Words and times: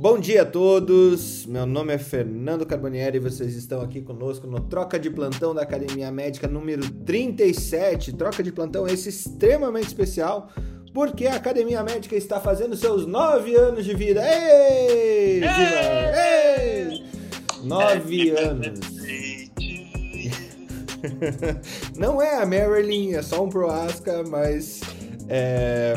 Bom 0.00 0.16
dia 0.16 0.42
a 0.42 0.44
todos, 0.44 1.44
meu 1.44 1.66
nome 1.66 1.92
é 1.92 1.98
Fernando 1.98 2.64
Carbonieri 2.64 3.16
e 3.16 3.20
vocês 3.20 3.56
estão 3.56 3.80
aqui 3.80 4.00
conosco 4.00 4.46
no 4.46 4.60
Troca 4.60 4.96
de 4.96 5.10
Plantão 5.10 5.52
da 5.52 5.62
Academia 5.62 6.08
Médica 6.12 6.46
número 6.46 6.88
37. 6.88 8.12
Troca 8.12 8.40
de 8.40 8.52
plantão 8.52 8.86
esse 8.86 9.08
extremamente 9.08 9.88
especial 9.88 10.50
porque 10.94 11.26
a 11.26 11.34
Academia 11.34 11.82
Médica 11.82 12.14
está 12.14 12.38
fazendo 12.38 12.76
seus 12.76 13.06
nove 13.06 13.56
anos 13.56 13.84
de 13.84 13.92
vida. 13.92 14.22
Ei! 14.24 15.40
Viva! 15.40 15.50
Ei! 16.14 17.04
Nove 17.64 18.30
anos. 18.30 18.78
Não 21.98 22.22
é 22.22 22.40
a 22.40 22.46
Marilyn, 22.46 23.14
é 23.14 23.22
só 23.22 23.42
um 23.42 23.48
Proasca, 23.48 24.22
mas 24.22 24.80
é, 25.28 25.94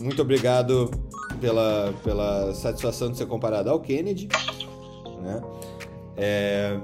muito 0.00 0.20
obrigado 0.20 0.90
pela, 1.36 1.94
pela 2.02 2.54
satisfação 2.54 3.10
de 3.10 3.18
ser 3.18 3.26
comparado 3.26 3.70
ao 3.70 3.80
Kennedy. 3.80 4.28
Né? 5.22 5.42
É... 6.16 6.78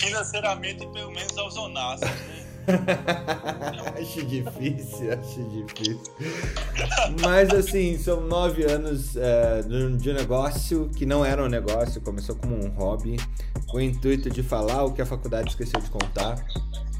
Financeiramente, 0.00 0.86
pelo 0.88 1.10
menos 1.10 1.36
aos 1.38 1.56
Onassis, 1.56 2.08
né? 2.08 2.44
acho 4.00 4.24
difícil, 4.24 5.12
acho 5.12 5.44
difícil. 5.50 6.00
Mas 7.20 7.50
assim, 7.50 7.98
são 7.98 8.22
nove 8.22 8.64
anos 8.64 9.16
é, 9.16 9.62
de 9.62 10.10
um 10.10 10.14
negócio 10.14 10.88
que 10.96 11.04
não 11.04 11.24
era 11.24 11.42
um 11.44 11.48
negócio, 11.48 12.00
começou 12.00 12.34
como 12.36 12.54
um 12.54 12.68
hobby, 12.70 13.16
com 13.66 13.78
o 13.78 13.80
intuito 13.80 14.30
de 14.30 14.42
falar 14.42 14.84
o 14.84 14.92
que 14.92 15.02
a 15.02 15.06
faculdade 15.06 15.50
esqueceu 15.50 15.80
de 15.80 15.90
contar. 15.90 16.44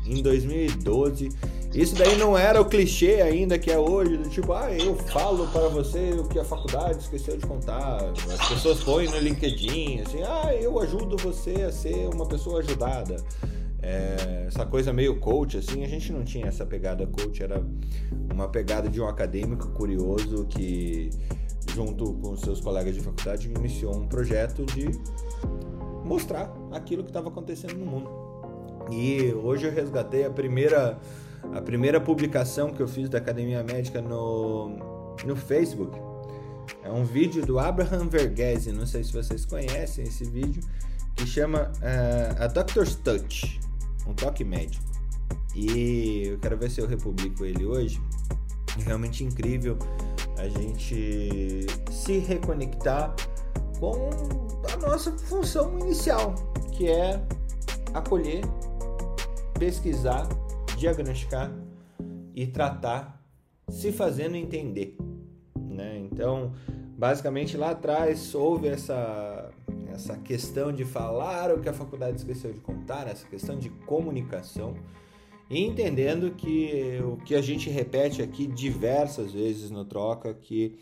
Em 0.06 0.22
2012, 0.22 1.30
isso 1.74 1.94
daí 1.96 2.16
não 2.16 2.36
era 2.36 2.60
o 2.60 2.64
clichê 2.66 3.22
ainda 3.22 3.58
que 3.58 3.70
é 3.70 3.78
hoje, 3.78 4.16
do 4.16 4.28
tipo, 4.28 4.52
ah, 4.52 4.70
eu 4.72 4.94
falo 4.94 5.48
para 5.48 5.68
você 5.68 6.12
o 6.12 6.28
que 6.28 6.38
a 6.38 6.44
faculdade 6.44 6.98
esqueceu 6.98 7.36
de 7.36 7.46
contar. 7.46 8.12
As 8.38 8.48
pessoas 8.48 8.80
põem 8.84 9.08
no 9.08 9.18
LinkedIn, 9.18 10.00
assim, 10.00 10.22
ah, 10.22 10.54
eu 10.54 10.78
ajudo 10.78 11.16
você 11.16 11.62
a 11.62 11.72
ser 11.72 12.08
uma 12.14 12.26
pessoa 12.26 12.60
ajudada. 12.60 13.16
É, 13.82 14.44
essa 14.46 14.64
coisa 14.64 14.92
meio 14.92 15.18
coach, 15.20 15.58
assim, 15.58 15.84
a 15.84 15.88
gente 15.88 16.12
não 16.12 16.24
tinha 16.24 16.46
essa 16.46 16.64
pegada 16.64 17.06
coach, 17.06 17.42
era 17.42 17.62
uma 18.32 18.48
pegada 18.48 18.88
de 18.88 19.00
um 19.00 19.06
acadêmico 19.06 19.68
curioso 19.72 20.46
que, 20.48 21.10
junto 21.74 22.14
com 22.14 22.36
seus 22.36 22.60
colegas 22.60 22.94
de 22.94 23.00
faculdade, 23.00 23.50
iniciou 23.50 23.96
um 23.96 24.06
projeto 24.06 24.64
de 24.64 24.88
mostrar 26.04 26.54
aquilo 26.72 27.02
que 27.02 27.10
estava 27.10 27.28
acontecendo 27.28 27.74
no 27.74 27.84
mundo. 27.86 28.23
E 28.90 29.32
hoje 29.32 29.66
eu 29.66 29.72
resgatei 29.72 30.24
a 30.24 30.30
primeira, 30.30 30.98
a 31.54 31.60
primeira 31.60 32.00
publicação 32.00 32.72
que 32.72 32.82
eu 32.82 32.88
fiz 32.88 33.08
da 33.08 33.18
Academia 33.18 33.62
Médica 33.62 34.00
no, 34.00 34.76
no 35.24 35.36
Facebook. 35.36 35.98
É 36.82 36.90
um 36.90 37.04
vídeo 37.04 37.44
do 37.44 37.58
Abraham 37.58 38.08
Verghese, 38.08 38.72
não 38.72 38.86
sei 38.86 39.04
se 39.04 39.12
vocês 39.12 39.44
conhecem 39.44 40.04
esse 40.04 40.24
vídeo, 40.24 40.62
que 41.14 41.26
chama 41.26 41.72
uh, 41.76 42.42
A 42.42 42.46
Doctor's 42.46 42.94
Touch 42.96 43.60
um 44.06 44.14
toque 44.14 44.44
médico. 44.44 44.84
E 45.54 46.28
eu 46.28 46.38
quero 46.38 46.56
ver 46.56 46.70
se 46.70 46.80
eu 46.80 46.86
republico 46.86 47.44
ele 47.44 47.64
hoje. 47.64 48.00
É 48.78 48.82
realmente 48.82 49.22
incrível 49.22 49.78
a 50.36 50.48
gente 50.48 51.66
se 51.90 52.18
reconectar 52.18 53.14
com 53.78 54.10
a 54.72 54.76
nossa 54.76 55.12
função 55.12 55.78
inicial, 55.78 56.34
que 56.72 56.88
é 56.88 57.22
acolher, 57.92 58.42
pesquisar, 59.58 60.28
diagnosticar 60.76 61.52
e 62.34 62.46
tratar, 62.46 63.22
se 63.68 63.92
fazendo 63.92 64.36
entender. 64.36 64.96
Né? 65.56 65.98
Então, 65.98 66.52
basicamente 66.96 67.56
lá 67.56 67.70
atrás 67.70 68.34
houve 68.34 68.68
essa 68.68 69.50
essa 69.94 70.16
questão 70.16 70.72
de 70.72 70.84
falar 70.84 71.52
o 71.52 71.60
que 71.60 71.68
a 71.68 71.72
faculdade 71.72 72.16
esqueceu 72.16 72.52
de 72.52 72.58
contar, 72.58 73.06
essa 73.06 73.26
questão 73.28 73.56
de 73.56 73.70
comunicação, 73.70 74.74
e 75.48 75.64
entendendo 75.64 76.32
que 76.32 77.00
o 77.04 77.16
que 77.18 77.34
a 77.34 77.40
gente 77.40 77.70
repete 77.70 78.20
aqui 78.20 78.46
diversas 78.46 79.32
vezes 79.32 79.70
no 79.70 79.84
troca, 79.84 80.34
que 80.34 80.78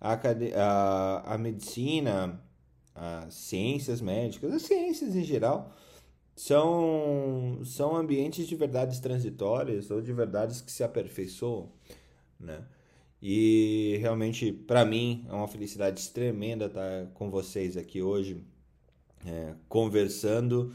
a, 0.00 0.14
a, 0.14 1.34
a 1.34 1.38
medicina, 1.38 2.40
as 2.94 3.34
ciências 3.34 4.00
médicas, 4.00 4.52
as 4.52 4.62
ciências 4.62 5.14
em 5.14 5.22
geral, 5.22 5.72
são, 6.36 7.60
são 7.64 7.96
ambientes 7.96 8.46
de 8.46 8.54
verdades 8.54 9.00
transitórias 9.00 9.90
ou 9.90 10.02
de 10.02 10.12
verdades 10.12 10.60
que 10.60 10.70
se 10.70 10.84
aperfeiçoam, 10.84 11.72
né? 12.38 12.62
E 13.22 13.96
realmente, 14.00 14.52
para 14.52 14.84
mim, 14.84 15.24
é 15.28 15.32
uma 15.32 15.48
felicidade 15.48 16.06
tremenda 16.10 16.66
estar 16.66 17.06
com 17.14 17.30
vocês 17.30 17.76
aqui 17.76 18.02
hoje 18.02 18.44
é, 19.26 19.54
conversando 19.68 20.74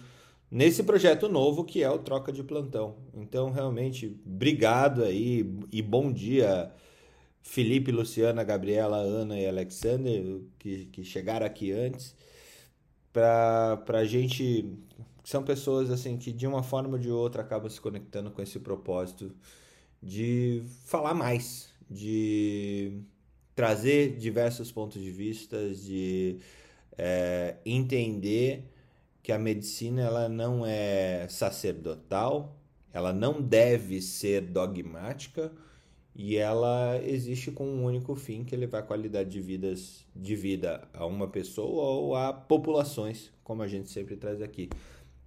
nesse 0.49 0.83
projeto 0.83 1.29
novo 1.29 1.63
que 1.63 1.83
é 1.83 1.89
o 1.89 1.99
Troca 1.99 2.31
de 2.31 2.43
Plantão. 2.43 2.97
Então, 3.13 3.51
realmente, 3.51 4.19
obrigado 4.25 5.03
aí 5.03 5.45
e 5.71 5.81
bom 5.81 6.11
dia, 6.11 6.71
Felipe, 7.43 7.91
Luciana, 7.91 8.43
Gabriela, 8.43 8.97
Ana 8.97 9.39
e 9.39 9.47
Alexander, 9.47 10.41
que, 10.57 10.85
que 10.85 11.03
chegaram 11.03 11.45
aqui 11.45 11.71
antes, 11.71 12.15
para 13.13 13.99
a 13.99 14.05
gente. 14.05 14.65
São 15.31 15.41
pessoas 15.41 15.89
assim 15.89 16.17
que 16.17 16.29
de 16.29 16.45
uma 16.45 16.61
forma 16.61 16.95
ou 16.95 16.99
de 16.99 17.09
outra 17.09 17.41
acabam 17.41 17.69
se 17.69 17.79
conectando 17.79 18.29
com 18.31 18.41
esse 18.41 18.59
propósito 18.59 19.31
de 20.03 20.61
falar 20.83 21.13
mais, 21.13 21.69
de 21.89 22.99
trazer 23.55 24.17
diversos 24.17 24.73
pontos 24.73 25.01
de 25.01 25.09
vista, 25.09 25.73
de 25.73 26.35
é, 26.97 27.55
entender 27.65 28.65
que 29.23 29.31
a 29.31 29.39
medicina 29.39 30.01
ela 30.01 30.27
não 30.27 30.65
é 30.65 31.25
sacerdotal, 31.29 32.53
ela 32.91 33.13
não 33.13 33.41
deve 33.41 34.01
ser 34.01 34.41
dogmática 34.41 35.49
e 36.13 36.35
ela 36.35 36.99
existe 37.01 37.51
com 37.51 37.65
um 37.65 37.85
único 37.85 38.17
fim 38.17 38.43
que 38.43 38.53
é 38.53 38.57
levar 38.57 38.81
qualidade 38.81 39.29
de 39.29 39.39
vidas 39.39 40.05
de 40.13 40.35
vida 40.35 40.85
a 40.93 41.05
uma 41.05 41.29
pessoa 41.29 41.83
ou 41.83 42.15
a 42.17 42.33
populações, 42.33 43.31
como 43.45 43.61
a 43.61 43.67
gente 43.69 43.89
sempre 43.89 44.17
traz 44.17 44.41
aqui. 44.41 44.67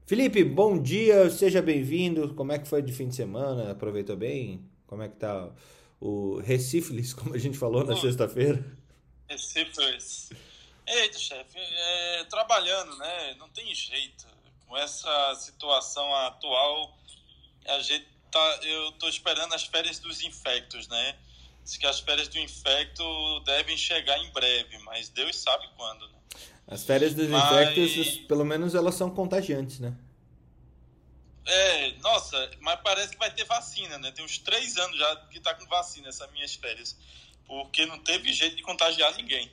Felipe, 0.06 0.44
bom 0.44 0.78
dia, 0.78 1.30
seja 1.30 1.62
bem-vindo. 1.62 2.34
Como 2.34 2.52
é 2.52 2.58
que 2.58 2.68
foi 2.68 2.82
de 2.82 2.92
fim 2.92 3.08
de 3.08 3.14
semana? 3.14 3.72
Aproveitou 3.72 4.14
bem? 4.14 4.62
Como 4.86 5.02
é 5.02 5.08
que 5.08 5.16
tá 5.16 5.50
o 5.98 6.40
Recifes, 6.40 7.14
como 7.16 7.34
a 7.34 7.38
gente 7.38 7.56
falou 7.56 7.82
na 7.84 7.96
sexta-feira? 7.96 8.62
Recifes. 9.26 10.28
Eita, 10.86 11.18
chefe, 11.18 11.58
é, 11.58 12.24
trabalhando, 12.24 12.94
né? 12.98 13.34
Não 13.38 13.48
tem 13.48 13.74
jeito. 13.74 14.26
Com 14.66 14.76
essa 14.76 15.34
situação 15.36 16.14
atual, 16.16 16.98
a 17.66 17.80
gente 17.80 18.06
tá, 18.30 18.60
eu 18.62 18.92
tô 18.92 19.08
esperando 19.08 19.54
as 19.54 19.64
férias 19.64 19.98
dos 20.00 20.22
infectos, 20.22 20.86
né? 20.86 21.16
Diz 21.64 21.78
que 21.78 21.86
as 21.86 22.00
férias 22.00 22.28
do 22.28 22.38
infecto 22.38 23.40
devem 23.46 23.78
chegar 23.78 24.18
em 24.18 24.30
breve, 24.32 24.76
mas 24.80 25.08
Deus 25.08 25.36
sabe 25.36 25.66
quando, 25.78 26.06
né? 26.08 26.13
As 26.66 26.84
férias 26.84 27.14
dos 27.14 27.28
mas... 27.28 27.44
infectos, 27.44 28.18
pelo 28.26 28.44
menos 28.44 28.74
elas 28.74 28.94
são 28.94 29.10
contagiantes, 29.10 29.78
né? 29.80 29.94
É, 31.46 31.92
nossa, 31.98 32.50
mas 32.60 32.80
parece 32.82 33.12
que 33.12 33.18
vai 33.18 33.30
ter 33.30 33.44
vacina, 33.44 33.98
né? 33.98 34.10
Tem 34.12 34.24
uns 34.24 34.38
três 34.38 34.78
anos 34.78 34.98
já 34.98 35.16
que 35.26 35.40
tá 35.40 35.54
com 35.54 35.66
vacina 35.66 36.08
essas 36.08 36.30
minhas 36.32 36.54
férias. 36.54 36.96
Porque 37.46 37.84
não 37.84 37.98
teve 37.98 38.32
jeito 38.32 38.56
de 38.56 38.62
contagiar 38.62 39.14
ninguém. 39.14 39.52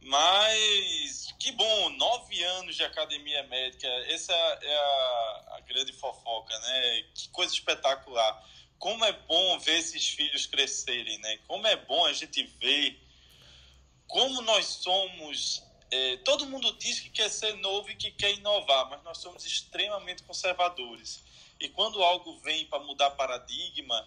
Mas 0.00 1.34
que 1.40 1.50
bom, 1.50 1.90
nove 1.90 2.40
anos 2.44 2.76
de 2.76 2.84
academia 2.84 3.42
médica, 3.48 3.88
essa 4.08 4.32
é 4.32 4.76
a, 4.76 5.56
a, 5.56 5.60
grande 5.66 5.92
fofoca, 5.92 6.56
né? 6.56 7.04
Que 7.12 7.28
coisa 7.30 7.52
espetacular. 7.52 8.48
Como 8.78 9.04
é 9.04 9.12
bom 9.12 9.58
ver 9.58 9.78
esses 9.78 10.08
filhos 10.08 10.46
crescerem, 10.46 11.18
né? 11.18 11.38
Como 11.48 11.66
é 11.66 11.74
bom 11.74 12.06
a 12.06 12.12
gente 12.12 12.44
ver 12.60 13.02
como 14.06 14.42
nós 14.42 14.66
somos. 14.66 15.62
É, 15.90 16.16
todo 16.18 16.46
mundo 16.46 16.72
diz 16.78 17.00
que 17.00 17.10
quer 17.10 17.28
ser 17.28 17.54
novo 17.56 17.90
e 17.90 17.94
que 17.94 18.10
quer 18.10 18.32
inovar, 18.34 18.88
mas 18.90 19.02
nós 19.02 19.18
somos 19.18 19.44
extremamente 19.46 20.22
conservadores. 20.24 21.22
E 21.60 21.68
quando 21.68 22.02
algo 22.02 22.38
vem 22.40 22.66
para 22.66 22.80
mudar 22.80 23.10
paradigma, 23.12 24.06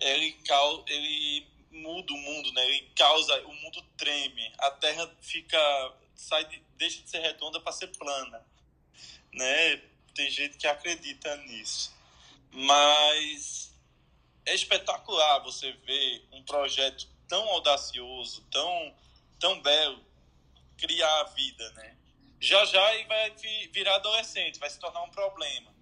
ele, 0.00 0.36
ele 0.86 1.46
muda 1.70 2.12
o 2.12 2.16
mundo, 2.16 2.52
né? 2.52 2.64
Ele 2.66 2.90
causa, 2.94 3.38
o 3.46 3.54
mundo 3.54 3.82
treme, 3.96 4.52
a 4.58 4.70
Terra 4.70 5.10
fica, 5.20 5.58
sai, 6.14 6.44
de, 6.44 6.62
deixa 6.76 7.02
de 7.02 7.10
ser 7.10 7.20
redonda 7.20 7.60
para 7.60 7.72
ser 7.72 7.88
plana, 7.88 8.44
né? 9.32 9.82
Tem 10.14 10.30
gente 10.30 10.56
que 10.56 10.66
acredita 10.66 11.36
nisso, 11.38 11.92
mas 12.50 13.74
é 14.46 14.54
espetacular 14.54 15.40
você 15.40 15.72
ver 15.72 16.26
um 16.32 16.42
projeto 16.42 17.06
tão 17.28 17.46
audacioso, 17.50 18.42
tão, 18.50 18.94
tão 19.38 19.60
belo, 19.60 20.02
criar 20.76 21.20
a 21.20 21.24
vida, 21.24 21.72
né? 21.72 21.96
Já 22.40 22.64
já 22.64 22.94
ele 22.94 23.04
vai 23.06 23.34
virar 23.72 23.96
adolescente, 23.96 24.58
vai 24.58 24.70
se 24.70 24.78
tornar 24.78 25.02
um 25.02 25.10
problema. 25.10 25.74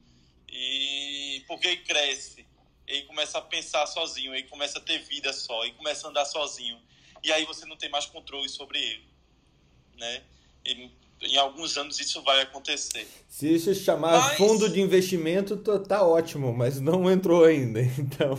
E 0.48 1.44
porque 1.48 1.66
ele 1.66 1.76
cresce, 1.78 2.46
ele 2.86 3.02
começa 3.02 3.38
a 3.38 3.42
pensar 3.42 3.86
sozinho, 3.86 4.34
ele 4.34 4.44
começa 4.44 4.78
a 4.78 4.80
ter 4.80 4.98
vida 4.98 5.32
só, 5.32 5.64
ele 5.64 5.74
começa 5.74 6.06
a 6.06 6.10
andar 6.10 6.24
sozinho. 6.24 6.80
E 7.22 7.32
aí 7.32 7.44
você 7.44 7.66
não 7.66 7.76
tem 7.76 7.90
mais 7.90 8.06
controle 8.06 8.48
sobre 8.48 8.78
ele, 8.78 9.08
né? 9.96 10.22
E 10.64 10.90
em 11.22 11.36
alguns 11.36 11.76
anos 11.76 11.98
isso 11.98 12.22
vai 12.22 12.42
acontecer. 12.42 13.06
Se 13.28 13.52
isso 13.52 13.74
chamar 13.74 14.18
mas... 14.18 14.36
fundo 14.36 14.68
de 14.68 14.80
investimento, 14.80 15.56
tá 15.80 16.06
ótimo, 16.06 16.52
mas 16.52 16.80
não 16.80 17.10
entrou 17.10 17.44
ainda, 17.44 17.80
então. 17.98 18.38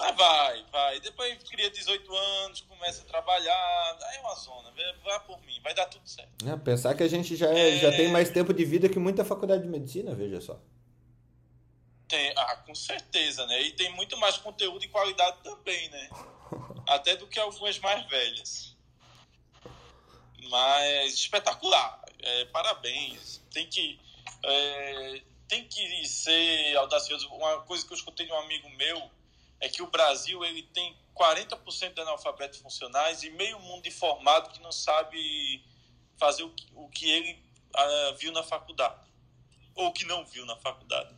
Mas 0.00 0.16
vai, 0.16 0.64
vai. 0.72 1.00
Depois 1.00 1.36
cria 1.42 1.70
18 1.70 2.16
anos, 2.16 2.62
começa 2.62 3.02
a 3.02 3.04
trabalhar. 3.04 3.98
Aí 4.04 4.16
é 4.16 4.20
uma 4.20 4.34
zona. 4.34 4.72
Vai 5.04 5.20
por 5.26 5.38
mim, 5.42 5.60
vai 5.62 5.74
dar 5.74 5.84
tudo 5.86 6.08
certo. 6.08 6.48
É, 6.48 6.56
pensar 6.56 6.94
que 6.94 7.02
a 7.02 7.08
gente 7.08 7.36
já, 7.36 7.48
é... 7.50 7.76
já 7.76 7.90
tem 7.90 8.08
mais 8.08 8.30
tempo 8.30 8.54
de 8.54 8.64
vida 8.64 8.88
que 8.88 8.98
muita 8.98 9.26
faculdade 9.26 9.62
de 9.62 9.68
medicina, 9.68 10.14
veja 10.14 10.40
só. 10.40 10.58
Tem, 12.08 12.32
ah, 12.34 12.56
com 12.56 12.74
certeza, 12.74 13.46
né? 13.46 13.60
E 13.60 13.72
tem 13.72 13.92
muito 13.92 14.16
mais 14.16 14.38
conteúdo 14.38 14.82
e 14.82 14.88
qualidade 14.88 15.36
também, 15.44 15.90
né? 15.90 16.08
Até 16.88 17.14
do 17.16 17.26
que 17.26 17.38
algumas 17.38 17.78
mais 17.78 18.08
velhas. 18.08 18.74
Mas 20.48 21.12
espetacular. 21.12 22.02
É, 22.20 22.46
parabéns. 22.46 23.42
Tem 23.52 23.68
que. 23.68 24.00
É, 24.42 25.22
tem 25.46 25.68
que 25.68 26.08
ser 26.08 26.74
audacioso. 26.78 27.28
Uma 27.28 27.60
coisa 27.60 27.86
que 27.86 27.92
eu 27.92 27.96
escutei 27.96 28.24
de 28.24 28.32
um 28.32 28.38
amigo 28.38 28.68
meu 28.70 29.10
é 29.60 29.68
que 29.68 29.82
o 29.82 29.86
Brasil 29.86 30.44
ele 30.44 30.62
tem 30.62 30.96
40% 31.14 31.94
de 31.94 32.00
analfabetos 32.00 32.58
funcionais 32.60 33.22
e 33.22 33.30
meio 33.30 33.60
mundo 33.60 33.86
informado 33.86 34.50
que 34.50 34.60
não 34.60 34.72
sabe 34.72 35.62
fazer 36.16 36.42
o 36.42 36.50
que, 36.50 36.66
o 36.74 36.88
que 36.88 37.10
ele 37.10 37.32
uh, 37.76 38.16
viu 38.16 38.32
na 38.32 38.42
faculdade 38.42 39.10
ou 39.74 39.92
que 39.92 40.04
não 40.04 40.24
viu 40.24 40.44
na 40.46 40.56
faculdade. 40.56 41.14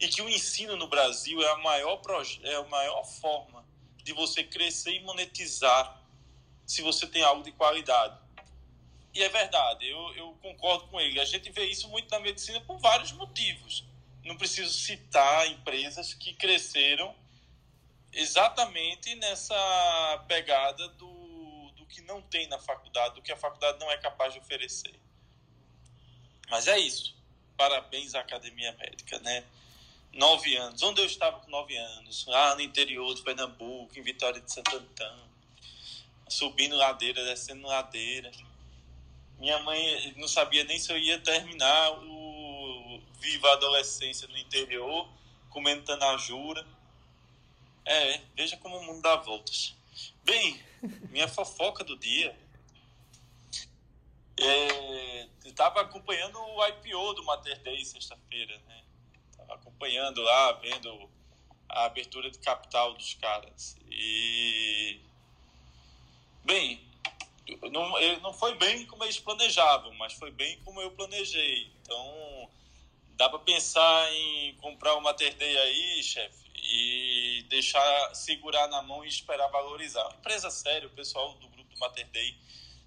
E 0.00 0.08
que 0.08 0.20
o 0.22 0.28
ensino 0.28 0.76
no 0.76 0.88
Brasil 0.88 1.40
é 1.40 1.52
a 1.52 1.56
maior 1.58 2.00
é 2.42 2.54
a 2.56 2.62
maior 2.64 3.04
forma 3.04 3.64
de 4.02 4.12
você 4.12 4.42
crescer 4.42 4.92
e 4.94 5.00
monetizar 5.00 6.02
se 6.66 6.82
você 6.82 7.06
tem 7.06 7.22
algo 7.22 7.42
de 7.42 7.52
qualidade. 7.52 8.18
E 9.14 9.22
é 9.22 9.28
verdade 9.28 9.88
eu, 9.88 10.14
eu 10.16 10.38
concordo 10.42 10.88
com 10.88 11.00
ele. 11.00 11.20
A 11.20 11.24
gente 11.24 11.50
vê 11.50 11.64
isso 11.66 11.88
muito 11.88 12.10
na 12.10 12.18
medicina 12.18 12.60
por 12.60 12.78
vários 12.78 13.12
motivos. 13.12 13.84
Não 14.24 14.36
preciso 14.36 14.72
citar 14.72 15.46
empresas 15.48 16.12
que 16.12 16.34
cresceram 16.34 17.14
exatamente 18.14 19.14
nessa 19.16 20.24
pegada 20.28 20.88
do, 20.88 21.70
do 21.76 21.86
que 21.86 22.00
não 22.02 22.22
tem 22.22 22.48
na 22.48 22.58
faculdade, 22.58 23.14
do 23.14 23.22
que 23.22 23.32
a 23.32 23.36
faculdade 23.36 23.78
não 23.78 23.90
é 23.90 23.96
capaz 23.98 24.32
de 24.32 24.38
oferecer. 24.38 24.94
Mas 26.50 26.66
é 26.68 26.78
isso. 26.78 27.14
Parabéns 27.56 28.14
à 28.14 28.20
Academia 28.20 28.72
Médica, 28.72 29.18
né? 29.20 29.44
Nove 30.12 30.56
anos. 30.56 30.82
Onde 30.82 31.00
eu 31.00 31.06
estava 31.06 31.40
com 31.40 31.50
nove 31.50 31.76
anos? 31.76 32.26
Ah, 32.28 32.54
no 32.54 32.60
interior 32.60 33.14
de 33.14 33.22
Pernambuco, 33.22 33.98
em 33.98 34.02
Vitória 34.02 34.40
de 34.40 34.52
Santo 34.52 34.76
Antão. 34.76 35.28
Subindo 36.28 36.76
ladeira, 36.76 37.24
descendo 37.24 37.66
ladeira. 37.66 38.30
Minha 39.38 39.58
mãe 39.60 40.14
não 40.16 40.28
sabia 40.28 40.64
nem 40.64 40.78
se 40.78 40.92
eu 40.92 40.98
ia 40.98 41.18
terminar 41.18 41.90
o 41.90 43.02
Viva 43.18 43.52
Adolescência 43.52 44.28
no 44.28 44.38
interior, 44.38 45.08
comendo 45.50 45.82
tanajura 45.82 46.64
é, 47.84 48.20
veja 48.34 48.56
como 48.56 48.76
o 48.78 48.84
mundo 48.84 49.02
dá 49.02 49.16
voltas. 49.16 49.74
Bem, 50.22 50.60
minha 51.10 51.28
fofoca 51.28 51.84
do 51.84 51.96
dia. 51.96 52.36
É, 54.40 55.28
estava 55.44 55.82
acompanhando 55.82 56.38
o 56.40 56.66
IPO 56.66 57.14
do 57.14 57.24
Mater 57.24 57.60
Day 57.62 57.84
sexta-feira, 57.84 58.58
né? 58.66 58.84
Estava 59.30 59.54
acompanhando 59.54 60.22
lá, 60.22 60.52
vendo 60.52 61.10
a 61.68 61.84
abertura 61.84 62.30
de 62.30 62.38
capital 62.38 62.94
dos 62.94 63.14
caras. 63.14 63.76
E. 63.90 65.00
Bem, 66.44 66.80
não, 67.70 68.20
não 68.20 68.32
foi 68.32 68.56
bem 68.56 68.86
como 68.86 69.04
eles 69.04 69.18
planejavam, 69.18 69.94
mas 69.94 70.14
foi 70.14 70.30
bem 70.30 70.58
como 70.64 70.80
eu 70.80 70.90
planejei. 70.90 71.70
Então, 71.82 72.50
dá 73.16 73.28
para 73.28 73.38
pensar 73.38 74.12
em 74.12 74.54
comprar 74.56 74.94
o 74.94 75.00
Mater 75.00 75.34
Day 75.36 75.56
aí, 75.58 76.02
chefe, 76.02 76.43
e 76.64 77.44
deixar 77.48 78.14
segurar 78.14 78.68
na 78.68 78.82
mão 78.82 79.04
e 79.04 79.08
esperar 79.08 79.48
valorizar. 79.48 80.08
Empresa 80.18 80.50
séria, 80.50 80.88
o 80.88 80.90
pessoal 80.90 81.34
do 81.34 81.48
grupo 81.48 81.74
do 81.74 81.78
Mater 81.78 82.06
Day 82.08 82.36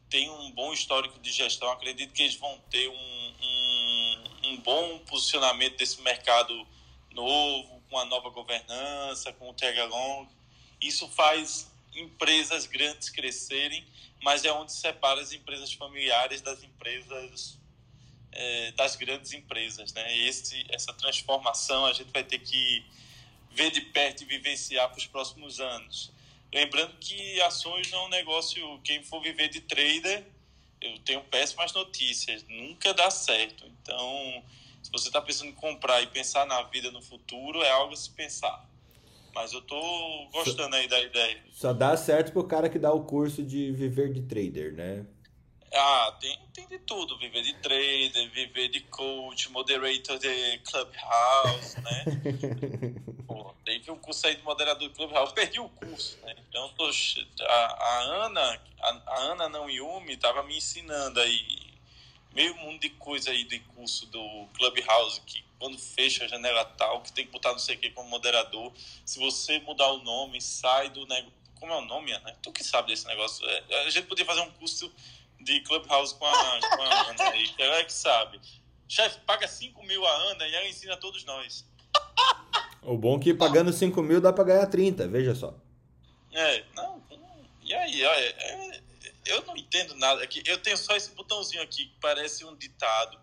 tem 0.09 0.29
um 0.29 0.51
bom 0.51 0.73
histórico 0.73 1.19
de 1.19 1.31
gestão. 1.31 1.69
Acredito 1.71 2.13
que 2.13 2.23
eles 2.23 2.35
vão 2.35 2.57
ter 2.69 2.89
um, 2.89 3.33
um, 3.41 4.23
um 4.45 4.57
bom 4.57 4.99
posicionamento 4.99 5.77
desse 5.77 6.01
mercado 6.01 6.67
novo, 7.11 7.81
com 7.89 7.97
a 7.97 8.05
nova 8.05 8.29
governança, 8.29 9.31
com 9.33 9.49
o 9.49 9.53
Tega. 9.53 9.87
Isso 10.81 11.07
faz 11.09 11.71
empresas 11.95 12.65
grandes 12.65 13.09
crescerem, 13.09 13.85
mas 14.21 14.45
é 14.45 14.51
onde 14.51 14.71
separa 14.71 15.21
as 15.21 15.31
empresas 15.31 15.73
familiares 15.73 16.41
das 16.41 16.63
empresas 16.63 17.57
é, 18.31 18.71
das 18.73 18.95
grandes 18.95 19.33
empresas, 19.33 19.93
né? 19.93 20.17
Esse, 20.17 20.65
essa 20.69 20.93
transformação 20.93 21.85
a 21.85 21.93
gente 21.93 22.11
vai 22.11 22.23
ter 22.23 22.39
que 22.39 22.85
ver 23.57 23.71
de 23.71 23.81
perto 23.81 24.21
e 24.21 24.25
vivenciar 24.25 24.87
para 24.87 24.99
os 24.99 25.07
próximos 25.07 25.59
anos. 25.59 26.11
Lembrando 26.53 26.95
que 26.99 27.41
ações 27.41 27.91
não 27.91 28.03
é 28.03 28.05
um 28.05 28.09
negócio, 28.09 28.79
quem 28.83 29.03
for 29.03 29.19
viver 29.19 29.49
de 29.49 29.61
trader, 29.61 30.23
eu 30.79 30.97
tenho 30.99 31.21
péssimas 31.23 31.73
notícias, 31.73 32.45
nunca 32.47 32.93
dá 32.93 33.09
certo. 33.09 33.65
Então, 33.81 34.43
se 34.83 34.91
você 34.91 35.07
está 35.07 35.19
pensando 35.19 35.49
em 35.49 35.55
comprar 35.55 36.01
e 36.03 36.07
pensar 36.07 36.45
na 36.45 36.61
vida 36.63 36.91
no 36.91 37.01
futuro, 37.01 37.61
é 37.63 37.71
algo 37.71 37.93
a 37.93 37.97
se 37.97 38.11
pensar. 38.11 38.65
Mas 39.33 39.51
eu 39.53 39.61
tô 39.61 40.27
gostando 40.31 40.75
aí 40.75 40.87
da 40.87 40.99
ideia. 41.01 41.43
Só 41.51 41.73
dá 41.73 41.97
certo 41.97 42.31
pro 42.31 42.43
cara 42.43 42.69
que 42.69 42.79
dá 42.79 42.93
o 42.93 43.03
curso 43.03 43.43
de 43.43 43.71
viver 43.71 44.13
de 44.13 44.21
trader, 44.21 44.73
né? 44.73 45.05
Ah, 45.73 46.17
tem, 46.19 46.39
tem 46.53 46.67
de 46.67 46.79
tudo. 46.79 47.17
Viver 47.19 47.43
de 47.43 47.53
trader, 47.55 48.31
viver 48.31 48.69
de 48.69 48.81
coach, 48.81 49.51
moderator 49.51 50.17
de 50.17 50.57
Clubhouse, 50.59 51.79
né? 51.81 52.05
Pô, 53.87 53.91
teve 53.91 53.91
um 53.91 53.97
curso 53.97 54.27
aí 54.27 54.35
de 54.35 54.43
moderador 54.43 54.89
de 54.89 54.93
Clubhouse. 54.93 55.33
Perdi 55.33 55.59
o 55.59 55.69
curso, 55.69 56.17
né? 56.23 56.35
Então, 56.49 56.69
tô, 56.69 56.89
a, 57.41 57.53
a 57.53 57.99
Ana, 58.25 58.61
a, 58.79 58.89
a, 59.07 59.19
Ana 59.31 59.49
não 59.49 59.69
Yumi, 59.69 60.17
tava 60.17 60.43
me 60.43 60.57
ensinando 60.57 61.19
aí 61.21 61.77
meio 62.33 62.55
mundo 62.57 62.81
de 62.81 62.89
coisa 62.91 63.31
aí 63.31 63.45
de 63.45 63.59
curso 63.59 64.05
do 64.07 64.47
Clubhouse, 64.53 65.21
que 65.21 65.43
quando 65.57 65.79
fecha 65.79 66.25
a 66.25 66.27
janela 66.27 66.65
tal, 66.65 67.01
que 67.01 67.11
tem 67.13 67.25
que 67.25 67.31
botar 67.31 67.51
não 67.51 67.59
sei 67.59 67.75
o 67.75 67.79
que 67.79 67.89
como 67.91 68.09
moderador. 68.09 68.73
Se 69.05 69.19
você 69.19 69.59
mudar 69.59 69.87
o 69.91 70.03
nome, 70.03 70.41
sai 70.41 70.89
do 70.89 71.05
negócio. 71.07 71.37
Como 71.55 71.73
é 71.73 71.77
o 71.77 71.81
nome, 71.81 72.11
né? 72.11 72.35
Tu 72.43 72.51
que 72.51 72.63
sabe 72.63 72.89
desse 72.89 73.07
negócio. 73.07 73.43
É, 73.49 73.85
a 73.85 73.89
gente 73.89 74.05
podia 74.05 74.25
fazer 74.25 74.41
um 74.41 74.51
curso 74.51 74.93
de 75.39 75.61
Clubhouse 75.61 76.13
com 76.13 76.25
a, 76.25 76.59
com 76.59 76.81
a 76.83 77.09
Ana 77.09 77.29
aí, 77.29 77.47
que 77.47 77.63
ela 77.63 77.77
é 77.77 77.83
que 77.83 77.93
sabe. 77.93 78.39
Chefe, 78.87 79.19
paga 79.21 79.47
5 79.47 79.81
mil 79.83 80.05
a 80.05 80.11
Ana 80.11 80.47
e 80.47 80.55
ela 80.55 80.67
ensina 80.67 80.93
a 80.93 80.97
todos 80.97 81.23
nós. 81.23 81.65
O 82.87 82.97
bom 82.97 83.17
é 83.17 83.19
que 83.19 83.33
pagando 83.33 83.73
5 83.73 84.01
mil 84.01 84.21
dá 84.21 84.31
pra 84.31 84.45
ganhar 84.45 84.65
30, 84.65 85.09
veja 85.09 85.35
só. 85.35 85.53
É, 86.31 86.63
não. 86.73 87.03
E 87.61 87.73
aí, 87.73 88.01
olha, 88.01 88.35
é, 88.39 88.81
eu 89.25 89.43
não 89.45 89.57
entendo 89.57 89.93
nada. 89.95 90.23
Aqui, 90.23 90.41
eu 90.45 90.57
tenho 90.57 90.77
só 90.77 90.95
esse 90.95 91.11
botãozinho 91.11 91.61
aqui 91.61 91.87
que 91.87 91.95
parece 91.99 92.45
um 92.45 92.55
ditado 92.55 93.19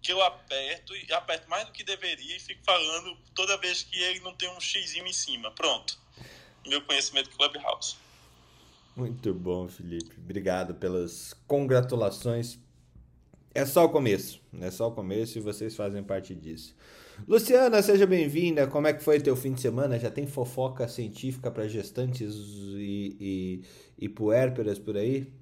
que 0.00 0.12
eu 0.12 0.22
aperto 0.22 0.94
e 0.94 1.12
aperto 1.12 1.50
mais 1.50 1.66
do 1.66 1.72
que 1.72 1.82
deveria 1.82 2.36
e 2.36 2.38
fico 2.38 2.62
falando 2.64 3.18
toda 3.34 3.56
vez 3.56 3.82
que 3.82 4.00
ele 4.00 4.20
não 4.20 4.32
tem 4.34 4.48
um 4.50 4.60
xizinho 4.60 5.04
em 5.04 5.12
cima. 5.12 5.50
Pronto. 5.50 5.98
Meu 6.64 6.80
conhecimento 6.82 7.30
Clubhouse. 7.30 7.96
Muito 8.94 9.34
bom, 9.34 9.68
Felipe. 9.68 10.14
Obrigado 10.16 10.76
pelas 10.76 11.34
congratulações. 11.48 12.56
É 13.52 13.66
só 13.66 13.84
o 13.84 13.88
começo, 13.88 14.40
é 14.60 14.70
só 14.70 14.86
o 14.86 14.92
começo 14.92 15.38
e 15.38 15.40
vocês 15.40 15.74
fazem 15.74 16.04
parte 16.04 16.36
disso. 16.36 16.76
Luciana, 17.26 17.82
seja 17.82 18.06
bem-vinda. 18.06 18.66
Como 18.66 18.86
é 18.86 18.92
que 18.92 19.02
foi 19.02 19.20
teu 19.20 19.34
fim 19.34 19.52
de 19.52 19.60
semana? 19.60 19.98
Já 19.98 20.10
tem 20.10 20.26
fofoca 20.26 20.86
científica 20.86 21.50
para 21.50 21.66
gestantes 21.66 22.34
e, 22.34 23.16
e, 23.20 23.64
e 23.98 24.08
puérperas 24.08 24.78
por 24.78 24.96
aí? 24.96 25.32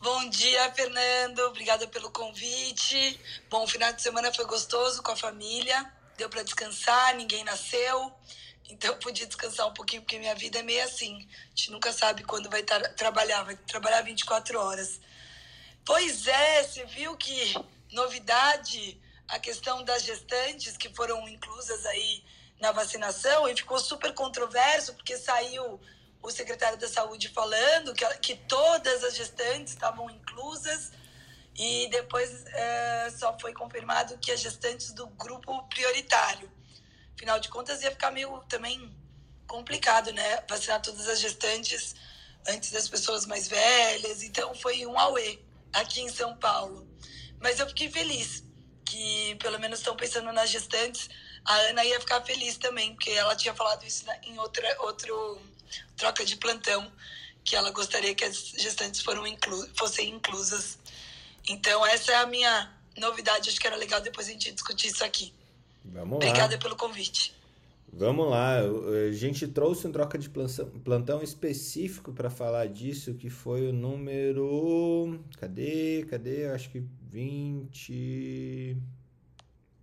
Bom 0.00 0.28
dia, 0.28 0.72
Fernando. 0.72 1.40
Obrigada 1.40 1.86
pelo 1.86 2.10
convite. 2.10 3.18
Bom, 3.50 3.64
o 3.64 3.68
final 3.68 3.92
de 3.92 4.02
semana 4.02 4.32
foi 4.32 4.44
gostoso 4.44 5.02
com 5.02 5.12
a 5.12 5.16
família. 5.16 5.92
Deu 6.16 6.28
para 6.28 6.42
descansar, 6.42 7.16
ninguém 7.16 7.44
nasceu. 7.44 8.12
Então 8.70 8.92
eu 8.92 8.98
podia 8.98 9.26
descansar 9.26 9.66
um 9.66 9.72
pouquinho, 9.72 10.02
porque 10.02 10.18
minha 10.18 10.34
vida 10.34 10.58
é 10.58 10.62
meio 10.62 10.84
assim. 10.84 11.26
A 11.46 11.48
gente 11.50 11.70
nunca 11.70 11.92
sabe 11.92 12.22
quando 12.22 12.50
vai 12.50 12.62
tra 12.62 12.80
trabalhar, 12.90 13.42
vai 13.44 13.56
trabalhar 13.56 14.02
24 14.02 14.58
horas. 14.58 15.00
Pois 15.84 16.26
é, 16.26 16.64
você 16.64 16.84
viu 16.84 17.16
que 17.16 17.54
novidade 17.92 19.00
a 19.28 19.38
questão 19.38 19.84
das 19.84 20.02
gestantes 20.02 20.76
que 20.76 20.88
foram 20.94 21.28
inclusas 21.28 21.84
aí 21.86 22.24
na 22.60 22.72
vacinação 22.72 23.48
e 23.48 23.54
ficou 23.54 23.78
super 23.78 24.12
controverso 24.14 24.94
porque 24.94 25.16
saiu 25.16 25.80
o 26.22 26.30
secretário 26.30 26.78
da 26.78 26.88
saúde 26.88 27.28
falando 27.28 27.94
que, 27.94 28.04
que 28.18 28.34
todas 28.34 29.04
as 29.04 29.14
gestantes 29.14 29.74
estavam 29.74 30.10
inclusas 30.10 30.90
e 31.54 31.88
depois 31.90 32.46
é, 32.46 33.10
só 33.10 33.36
foi 33.38 33.52
confirmado 33.52 34.16
que 34.18 34.32
as 34.32 34.40
gestantes 34.40 34.92
do 34.92 35.06
grupo 35.08 35.62
prioritário. 35.68 36.50
Afinal 37.14 37.38
de 37.40 37.48
contas, 37.48 37.82
ia 37.82 37.90
ficar 37.90 38.12
meio 38.12 38.38
também 38.48 38.96
complicado, 39.46 40.12
né? 40.12 40.44
Vacinar 40.48 40.80
todas 40.80 41.08
as 41.08 41.18
gestantes 41.18 41.96
antes 42.46 42.70
das 42.70 42.88
pessoas 42.88 43.26
mais 43.26 43.48
velhas. 43.48 44.22
Então 44.22 44.54
foi 44.54 44.86
um 44.86 44.96
auê 44.96 45.40
aqui 45.72 46.00
em 46.00 46.08
São 46.08 46.36
Paulo. 46.36 46.88
Mas 47.40 47.58
eu 47.58 47.66
fiquei 47.66 47.90
feliz 47.90 48.47
que 48.88 49.36
pelo 49.36 49.60
menos 49.60 49.80
estão 49.80 49.94
pensando 49.94 50.32
nas 50.32 50.48
gestantes. 50.48 51.10
A 51.44 51.54
Ana 51.70 51.84
ia 51.84 52.00
ficar 52.00 52.22
feliz 52.22 52.56
também, 52.56 52.94
porque 52.94 53.10
ela 53.10 53.36
tinha 53.36 53.54
falado 53.54 53.84
isso 53.84 54.04
em 54.22 54.38
outra 54.38 54.76
outro 54.80 55.38
troca 55.96 56.24
de 56.24 56.36
plantão, 56.36 56.90
que 57.44 57.54
ela 57.54 57.70
gostaria 57.70 58.14
que 58.14 58.24
as 58.24 58.36
gestantes 58.56 59.02
foram 59.02 59.26
inclu 59.26 59.68
fossem 59.74 60.10
inclusas. 60.10 60.78
Então 61.48 61.84
essa 61.86 62.12
é 62.12 62.16
a 62.16 62.26
minha 62.26 62.72
novidade, 62.96 63.50
acho 63.50 63.60
que 63.60 63.66
era 63.66 63.76
legal 63.76 64.00
depois 64.00 64.26
a 64.26 64.30
gente 64.30 64.50
discutir 64.52 64.88
isso 64.88 65.04
aqui. 65.04 65.32
Vamos 65.84 66.16
Obrigada 66.16 66.54
lá. 66.54 66.60
pelo 66.60 66.76
convite. 66.76 67.36
Vamos 67.90 68.28
lá, 68.28 68.58
a 68.58 69.12
gente 69.12 69.48
trouxe 69.48 69.86
um 69.86 69.92
troca 69.92 70.18
de 70.18 70.28
plantão 70.28 71.22
específico 71.22 72.12
para 72.12 72.28
falar 72.28 72.66
disso, 72.68 73.14
que 73.14 73.30
foi 73.30 73.66
o 73.66 73.72
número. 73.72 75.18
Cadê? 75.40 76.04
Cadê? 76.08 76.46
Eu 76.46 76.54
acho 76.54 76.68
que 76.68 76.84
20. 77.10 78.76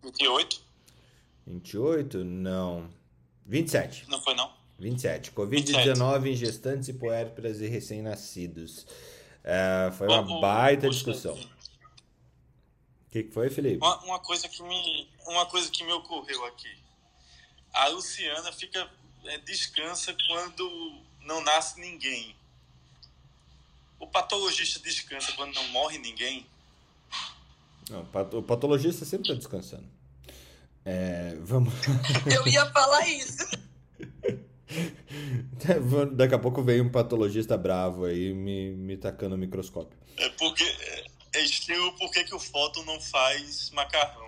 28? 0.03 0.61
28? 1.47 2.23
Não. 2.23 2.89
27. 3.45 4.09
Não 4.09 4.21
foi, 4.21 4.35
não? 4.35 4.53
27. 4.79 5.31
Covid-19 5.31 6.27
em 6.27 6.35
gestantes 6.35 6.89
e 6.89 6.93
puérperas 6.93 7.61
e 7.61 7.67
recém-nascidos. 7.67 8.85
É, 9.43 9.91
foi 9.97 10.07
uma 10.07 10.21
o, 10.21 10.41
baita 10.41 10.89
discussão. 10.89 11.33
O 11.35 11.49
que, 13.11 13.23
que 13.23 13.31
foi, 13.31 13.49
Felipe? 13.49 13.77
Uma, 13.77 13.97
uma, 14.03 14.19
coisa 14.19 14.49
que 14.49 14.61
me, 14.63 15.07
uma 15.27 15.45
coisa 15.45 15.69
que 15.69 15.83
me 15.83 15.93
ocorreu 15.93 16.45
aqui 16.45 16.85
a 17.75 17.87
Luciana 17.89 18.51
fica 18.53 18.89
é, 19.25 19.37
descansa 19.39 20.15
quando 20.27 21.01
não 21.21 21.41
nasce 21.41 21.79
ninguém. 21.79 22.35
O 23.99 24.07
patologista 24.07 24.79
descansa 24.79 25.33
quando 25.33 25.53
não 25.53 25.67
morre 25.69 25.97
ninguém. 25.97 26.47
Não, 27.89 28.07
o 28.39 28.43
patologista 28.43 29.05
sempre 29.05 29.29
está 29.29 29.35
descansando. 29.35 29.85
É, 30.83 31.35
vamos. 31.41 31.73
Eu 32.33 32.47
ia 32.47 32.65
falar 32.71 33.07
isso. 33.07 33.47
Daqui 36.15 36.35
a 36.35 36.39
pouco 36.39 36.63
vem 36.63 36.81
um 36.81 36.89
patologista 36.89 37.57
bravo 37.57 38.05
aí 38.05 38.33
me, 38.33 38.71
me 38.71 38.97
tacando 38.97 39.35
o 39.35 39.37
microscópio. 39.37 39.97
É 40.17 40.29
porque 40.29 40.63
é 41.33 41.41
estilo 41.41 41.91
por 41.93 42.11
que 42.11 42.33
o 42.33 42.39
foto 42.39 42.83
não 42.83 42.99
faz 42.99 43.69
macarrão. 43.71 44.25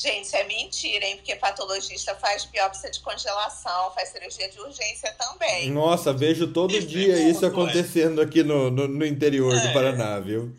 Gente, 0.00 0.24
isso 0.24 0.36
é 0.36 0.44
mentira, 0.44 1.04
hein? 1.04 1.16
Porque 1.16 1.36
patologista 1.36 2.14
faz 2.14 2.46
biópsia 2.46 2.90
de 2.90 3.00
congelação, 3.00 3.92
faz 3.94 4.08
cirurgia 4.08 4.48
de 4.48 4.58
urgência 4.58 5.14
também. 5.18 5.70
Nossa, 5.70 6.10
vejo 6.10 6.46
todo 6.46 6.74
e 6.74 6.82
dia 6.82 7.28
isso 7.28 7.44
acontecendo 7.44 8.18
aqui 8.18 8.42
no, 8.42 8.70
no, 8.70 8.88
no 8.88 9.04
interior 9.04 9.54
é. 9.54 9.60
do 9.60 9.74
Paraná, 9.74 10.18
viu? 10.18 10.56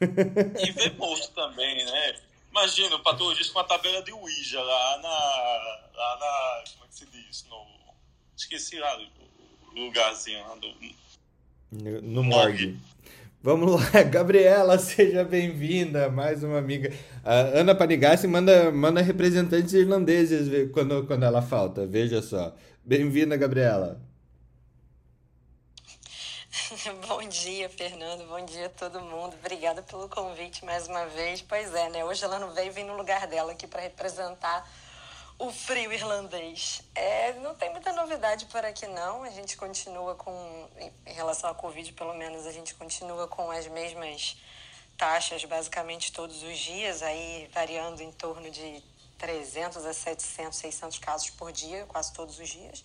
E 0.60 0.72
vê 0.72 0.90
morto 0.90 1.30
também, 1.32 1.84
né? 1.84 2.16
Imagina, 2.50 2.96
o 2.96 3.02
patologista 3.02 3.52
com 3.52 3.58
a 3.58 3.64
tabela 3.64 4.02
de 4.02 4.12
Ouija 4.12 4.62
lá 4.62 4.98
na. 4.98 5.98
lá 5.98 6.18
na. 6.18 6.64
como 6.72 6.84
é 6.84 6.88
que 6.88 6.94
se 6.94 7.06
diz? 7.06 7.46
No. 7.50 7.64
Esqueci 8.36 8.78
lá 8.78 8.98
o 9.74 9.78
lugarzinho 9.78 10.40
lá 10.46 10.54
do. 10.56 10.74
No, 11.70 12.02
no 12.02 12.24
morgue. 12.24 12.78
Vamos 13.42 13.70
lá, 13.70 14.02
Gabriela, 14.10 14.78
seja 14.78 15.22
bem-vinda, 15.22 16.10
mais 16.10 16.42
uma 16.42 16.58
amiga. 16.58 16.92
A 17.22 17.60
Ana 17.60 17.74
Panigassi 17.74 18.26
manda, 18.26 18.72
manda 18.72 19.00
representantes 19.00 19.72
irlandeses 19.72 20.70
quando, 20.72 21.06
quando 21.06 21.24
ela 21.24 21.40
falta, 21.40 21.86
veja 21.86 22.20
só. 22.20 22.56
Bem-vinda, 22.84 23.36
Gabriela. 23.36 24.00
Bom 27.08 27.26
dia, 27.28 27.68
Fernando. 27.68 28.26
Bom 28.28 28.44
dia 28.44 28.66
a 28.66 28.70
todo 28.70 29.00
mundo. 29.00 29.34
Obrigada 29.34 29.82
pelo 29.82 30.08
convite 30.08 30.64
mais 30.64 30.86
uma 30.86 31.06
vez. 31.06 31.42
Pois 31.42 31.74
é, 31.74 31.88
né? 31.88 32.04
Hoje 32.04 32.24
ela 32.24 32.38
não 32.38 32.52
veio, 32.52 32.72
vem 32.72 32.84
no 32.84 32.96
lugar 32.96 33.26
dela 33.26 33.52
aqui 33.52 33.66
para 33.66 33.80
representar 33.80 34.68
o 35.38 35.50
frio 35.50 35.92
irlandês. 35.92 36.82
É, 36.94 37.32
não 37.34 37.54
tem 37.54 37.70
muita 37.70 37.92
novidade 37.92 38.46
por 38.46 38.64
aqui 38.64 38.86
não. 38.86 39.24
A 39.24 39.30
gente 39.30 39.56
continua 39.56 40.14
com, 40.14 40.68
em 41.06 41.12
relação 41.12 41.50
à 41.50 41.54
Covid, 41.54 41.92
pelo 41.92 42.14
menos, 42.14 42.46
a 42.46 42.52
gente 42.52 42.74
continua 42.74 43.26
com 43.26 43.50
as 43.50 43.66
mesmas 43.66 44.36
taxas 44.96 45.44
basicamente 45.44 46.12
todos 46.12 46.42
os 46.42 46.58
dias, 46.58 47.02
aí 47.02 47.50
variando 47.52 48.00
em 48.00 48.12
torno 48.12 48.50
de 48.50 48.82
300 49.18 49.84
a 49.84 49.92
700, 49.92 50.56
600 50.56 50.98
casos 50.98 51.30
por 51.30 51.50
dia, 51.50 51.84
quase 51.86 52.12
todos 52.12 52.38
os 52.38 52.48
dias. 52.48 52.84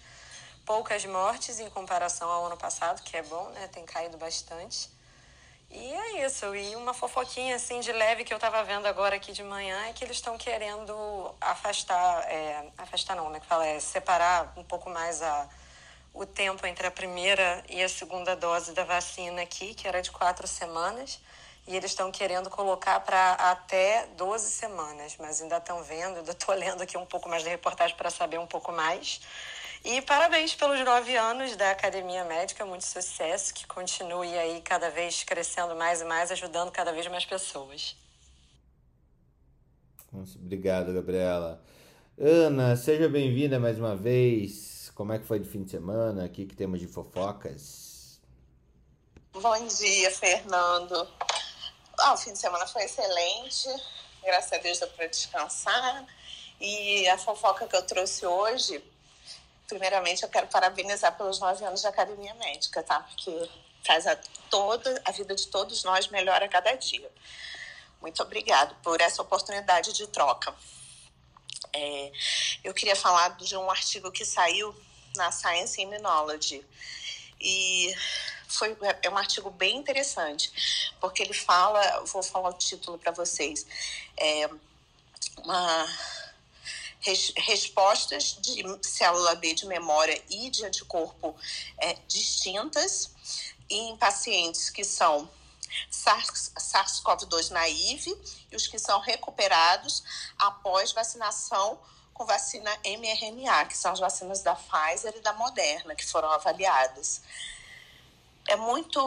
Poucas 0.73 1.03
mortes 1.03 1.59
em 1.59 1.69
comparação 1.69 2.29
ao 2.29 2.45
ano 2.45 2.55
passado, 2.55 3.01
que 3.03 3.17
é 3.17 3.21
bom, 3.23 3.49
né? 3.49 3.67
Tem 3.73 3.85
caído 3.85 4.17
bastante. 4.17 4.89
E 5.69 5.93
é 5.93 6.25
isso. 6.25 6.55
E 6.55 6.77
uma 6.77 6.93
fofoquinha 6.93 7.57
assim 7.57 7.81
de 7.81 7.91
leve 7.91 8.23
que 8.23 8.33
eu 8.33 8.37
estava 8.37 8.63
vendo 8.63 8.85
agora 8.85 9.17
aqui 9.17 9.33
de 9.33 9.43
manhã 9.43 9.77
é 9.87 9.91
que 9.91 10.01
eles 10.05 10.15
estão 10.15 10.37
querendo 10.37 10.95
afastar, 11.41 12.23
é, 12.31 12.69
afastar 12.77 13.17
não, 13.17 13.29
né? 13.29 13.41
Que 13.41 13.47
fala, 13.47 13.67
é 13.67 13.81
separar 13.81 14.53
um 14.55 14.63
pouco 14.63 14.89
mais 14.89 15.21
a, 15.21 15.49
o 16.13 16.25
tempo 16.25 16.65
entre 16.65 16.87
a 16.87 16.91
primeira 16.91 17.61
e 17.67 17.83
a 17.83 17.89
segunda 17.89 18.33
dose 18.33 18.71
da 18.71 18.85
vacina 18.85 19.41
aqui, 19.41 19.73
que 19.73 19.85
era 19.85 20.01
de 20.01 20.09
quatro 20.09 20.47
semanas. 20.47 21.19
E 21.67 21.75
eles 21.75 21.91
estão 21.91 22.09
querendo 22.13 22.49
colocar 22.49 23.01
para 23.01 23.33
até 23.33 24.07
12 24.15 24.49
semanas, 24.49 25.17
mas 25.19 25.41
ainda 25.41 25.57
estão 25.57 25.83
vendo, 25.83 26.31
estou 26.31 26.55
lendo 26.55 26.81
aqui 26.81 26.97
um 26.97 27.05
pouco 27.05 27.27
mais 27.27 27.43
da 27.43 27.49
reportagem 27.49 27.97
para 27.97 28.09
saber 28.09 28.39
um 28.39 28.47
pouco 28.47 28.71
mais. 28.71 29.19
E 29.83 29.99
parabéns 30.03 30.53
pelos 30.53 30.79
nove 30.85 31.15
anos 31.15 31.55
da 31.55 31.71
Academia 31.71 32.23
Médica, 32.23 32.63
muito 32.63 32.85
sucesso, 32.85 33.51
que 33.51 33.65
continue 33.65 34.37
aí 34.37 34.61
cada 34.61 34.91
vez 34.91 35.23
crescendo 35.23 35.75
mais 35.75 36.01
e 36.01 36.05
mais, 36.05 36.31
ajudando 36.31 36.71
cada 36.71 36.91
vez 36.93 37.07
mais 37.07 37.25
pessoas. 37.25 37.95
Obrigado, 40.35 40.93
Gabriela. 40.93 41.63
Ana, 42.19 42.75
seja 42.75 43.09
bem-vinda 43.09 43.59
mais 43.59 43.79
uma 43.79 43.95
vez. 43.95 44.91
Como 44.93 45.13
é 45.13 45.17
que 45.17 45.25
foi 45.25 45.39
de 45.39 45.49
fim 45.49 45.63
de 45.63 45.71
semana? 45.71 46.25
O 46.25 46.29
que, 46.29 46.45
que 46.45 46.55
temos 46.55 46.79
de 46.79 46.87
fofocas? 46.87 48.21
Bom 49.33 49.65
dia, 49.65 50.11
Fernando. 50.11 51.07
Ah, 51.97 52.13
o 52.13 52.17
fim 52.17 52.33
de 52.33 52.37
semana 52.39 52.67
foi 52.67 52.83
excelente. 52.83 53.67
Graças 54.23 54.53
a 54.53 54.57
Deus 54.59 54.77
deu 54.77 54.89
para 54.89 55.07
descansar. 55.07 56.05
E 56.59 57.07
a 57.07 57.17
fofoca 57.17 57.65
que 57.65 57.75
eu 57.75 57.81
trouxe 57.81 58.27
hoje 58.27 58.90
primeiramente 59.71 60.21
eu 60.21 60.27
quero 60.27 60.47
parabenizar 60.47 61.15
pelos 61.15 61.39
nove 61.39 61.63
anos 61.63 61.79
de 61.79 61.87
academia 61.87 62.33
médica, 62.33 62.83
tá? 62.83 62.99
Porque 62.99 63.49
faz 63.85 64.05
a 64.05 64.17
toda 64.49 65.01
a 65.05 65.11
vida 65.11 65.33
de 65.33 65.47
todos 65.47 65.85
nós 65.85 66.09
melhor 66.09 66.43
a 66.43 66.49
cada 66.49 66.75
dia. 66.75 67.09
Muito 68.01 68.21
obrigado 68.21 68.75
por 68.83 68.99
essa 68.99 69.21
oportunidade 69.21 69.93
de 69.93 70.05
troca. 70.07 70.53
É, 71.71 72.11
eu 72.65 72.73
queria 72.73 72.97
falar 72.97 73.29
de 73.37 73.55
um 73.55 73.71
artigo 73.71 74.11
que 74.11 74.25
saiu 74.25 74.75
na 75.15 75.31
Science 75.31 75.81
Immunology 75.81 76.65
e 77.39 77.95
foi 78.49 78.77
é 79.01 79.09
um 79.09 79.17
artigo 79.17 79.49
bem 79.51 79.77
interessante 79.77 80.91
porque 80.99 81.23
ele 81.23 81.33
fala, 81.33 82.03
vou 82.05 82.21
falar 82.21 82.49
o 82.49 82.53
título 82.53 82.97
para 82.97 83.13
vocês, 83.13 83.65
é 84.17 84.49
uma 85.37 85.87
res, 87.01 87.33
respostas 87.35 88.37
de 88.39 88.63
célula 88.81 89.35
B 89.35 89.53
de 89.53 89.65
memória 89.65 90.21
e 90.29 90.49
de 90.49 90.65
anticorpo 90.65 91.35
é, 91.77 91.97
distintas 92.07 93.11
em 93.69 93.95
pacientes 93.97 94.69
que 94.69 94.83
são 94.83 95.29
SARS-CoV-2 95.89 97.49
naive 97.49 98.15
e 98.51 98.55
os 98.55 98.67
que 98.67 98.77
são 98.77 98.99
recuperados 98.99 100.03
após 100.37 100.91
vacinação 100.91 101.79
com 102.13 102.25
vacina 102.25 102.69
mRNA, 102.83 103.65
que 103.65 103.77
são 103.77 103.93
as 103.93 103.99
vacinas 103.99 104.41
da 104.41 104.55
Pfizer 104.55 105.13
e 105.15 105.21
da 105.21 105.33
Moderna, 105.33 105.95
que 105.95 106.05
foram 106.05 106.29
avaliadas. 106.29 107.21
É 108.47 108.55
muito 108.55 108.99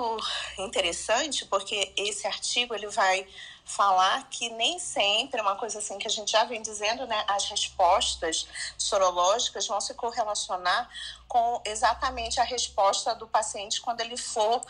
interessante 0.58 1.44
porque 1.46 1.92
esse 1.96 2.26
artigo 2.26 2.74
ele 2.74 2.88
vai 2.88 3.26
falar 3.64 4.28
que 4.28 4.50
nem 4.50 4.78
sempre, 4.78 5.40
uma 5.40 5.56
coisa 5.56 5.78
assim 5.78 5.98
que 5.98 6.06
a 6.06 6.10
gente 6.10 6.30
já 6.30 6.44
vem 6.44 6.60
dizendo, 6.60 7.06
né, 7.06 7.24
as 7.26 7.46
respostas 7.46 8.46
sorológicas 8.76 9.66
vão 9.66 9.80
se 9.80 9.94
correlacionar 9.94 10.88
com 11.26 11.60
exatamente 11.64 12.38
a 12.38 12.44
resposta 12.44 13.14
do 13.14 13.26
paciente 13.26 13.80
quando 13.80 14.00
ele 14.02 14.16
for 14.16 14.60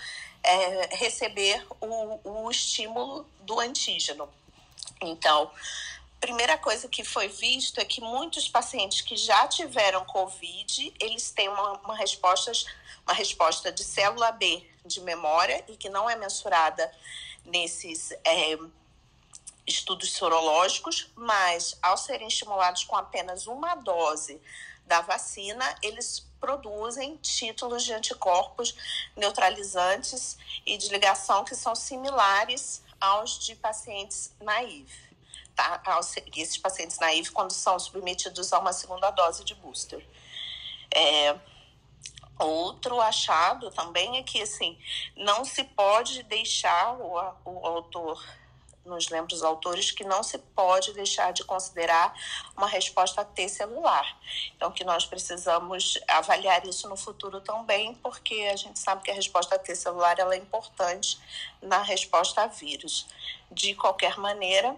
é, 0.43 0.97
receber 0.97 1.67
o, 1.81 2.21
o 2.45 2.51
estímulo 2.51 3.27
do 3.41 3.59
antígeno. 3.59 4.29
Então, 5.01 5.51
primeira 6.21 6.57
coisa 6.57 6.89
que 6.89 7.05
foi 7.05 7.29
visto 7.29 7.81
é 7.81 7.85
que 7.85 8.01
muitos 8.01 8.49
pacientes 8.49 9.01
que 9.03 9.17
já 9.17 9.47
tiveram 9.49 10.05
COVID, 10.07 10.95
eles 11.01 11.31
têm 11.31 11.49
uma, 11.49 11.73
uma, 11.81 11.97
resposta, 11.97 12.53
uma 13.05 13.13
resposta 13.13 13.73
de 13.73 13.83
célula 13.85 14.33
B 14.33 14.67
de 14.87 15.01
memória 15.01 15.65
e 15.69 15.77
que 15.77 15.91
não 15.91 16.09
é 16.09 16.17
mensurada 16.17 16.91
nesses 17.45 18.13
é, 18.25 18.57
estudos 19.67 20.13
sorológicos, 20.13 21.11
mas 21.15 21.77
ao 21.83 21.97
serem 21.97 22.29
estimulados 22.29 22.85
com 22.85 22.97
apenas 22.97 23.47
uma 23.47 23.75
dose 23.75 24.41
da 24.87 25.01
vacina, 25.01 25.75
eles 25.83 26.27
produzem 26.39 27.17
títulos 27.17 27.85
de 27.85 27.95
anticorpos 27.95 28.75
neutralizantes 29.17 30.37
e 30.67 30.77
de 30.77 30.89
ligação 30.89 31.45
que 31.45 31.55
são 31.55 31.75
similares 31.75 32.83
aos 33.01 33.39
de 33.39 33.57
pacientes 33.57 34.35
naive. 34.41 35.03
Tá? 35.57 35.81
Esses 36.37 36.59
pacientes 36.59 36.99
naive, 36.99 37.31
quando 37.31 37.53
são 37.53 37.79
submetidos 37.79 38.53
a 38.53 38.59
uma 38.59 38.73
segunda 38.73 39.11
dose 39.11 39.45
de 39.45 39.55
booster. 39.55 40.07
É, 40.95 41.39
outro 42.39 43.01
achado 43.01 43.71
também 43.71 44.19
é 44.19 44.23
que 44.23 44.43
assim, 44.43 44.79
não 45.17 45.45
se 45.45 45.65
pode 45.65 46.23
deixar 46.25 46.95
o, 47.01 47.15
o 47.45 47.67
autor 47.67 48.23
nos 48.85 49.09
lembra 49.09 49.35
os 49.35 49.43
autores 49.43 49.91
que 49.91 50.05
não 50.05 50.23
se 50.23 50.39
pode 50.39 50.93
deixar 50.93 51.33
de 51.33 51.45
considerar 51.45 52.15
uma 52.57 52.67
resposta 52.67 53.25
T 53.25 53.49
celular. 53.49 54.17
Então, 54.55 54.71
que 54.71 54.85
nós 54.85 55.07
precisamos 55.07 55.99
avaliar 56.09 56.67
isso 56.67 56.89
no 56.89 56.97
futuro 56.97 57.41
também, 57.41 57.95
porque 57.97 58.35
a 58.53 58.57
gente 58.57 58.79
sabe 58.79 59.03
que 59.03 59.11
a 59.11 59.15
resposta 59.15 59.59
T 59.59 59.75
celular 59.75 60.19
ela 60.19 60.35
é 60.35 60.39
importante 60.39 61.19
na 61.63 61.83
resposta 61.83 62.43
a 62.43 62.47
vírus. 62.47 63.07
De 63.51 63.75
qualquer 63.75 64.19
maneira, 64.19 64.77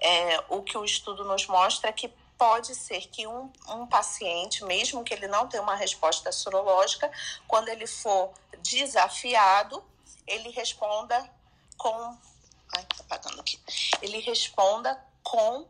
é, 0.00 0.44
o 0.48 0.62
que 0.62 0.78
o 0.78 0.84
estudo 0.84 1.24
nos 1.24 1.46
mostra 1.46 1.90
é 1.90 1.92
que 1.92 2.08
pode 2.38 2.74
ser 2.74 3.02
que 3.08 3.26
um, 3.26 3.52
um 3.68 3.86
paciente, 3.86 4.64
mesmo 4.64 5.04
que 5.04 5.12
ele 5.12 5.26
não 5.26 5.46
tenha 5.46 5.62
uma 5.62 5.74
resposta 5.74 6.32
sorológica, 6.32 7.10
quando 7.46 7.68
ele 7.68 7.86
for 7.86 8.32
desafiado, 8.62 9.84
ele 10.26 10.48
responda 10.48 11.28
com 11.76 12.16
Ai, 12.76 12.84
tá 12.84 12.96
apagando 13.00 13.40
aqui. 13.40 13.58
Ele 14.00 14.18
responda 14.20 15.02
com 15.22 15.68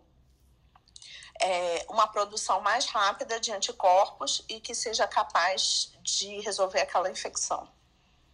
é, 1.40 1.86
uma 1.88 2.06
produção 2.06 2.60
mais 2.60 2.86
rápida 2.86 3.40
de 3.40 3.50
anticorpos 3.52 4.44
e 4.48 4.60
que 4.60 4.74
seja 4.74 5.06
capaz 5.06 5.92
de 6.02 6.40
resolver 6.40 6.80
aquela 6.80 7.10
infecção. 7.10 7.68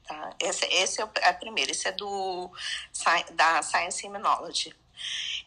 Tá? 0.06 0.34
Esse, 0.40 0.64
esse 0.66 1.00
é 1.00 1.04
o 1.04 1.10
é 1.16 1.32
primeiro, 1.32 1.70
esse 1.70 1.88
é 1.88 1.92
do, 1.92 2.50
da 3.32 3.62
Science 3.62 4.06
Immunology. 4.06 4.74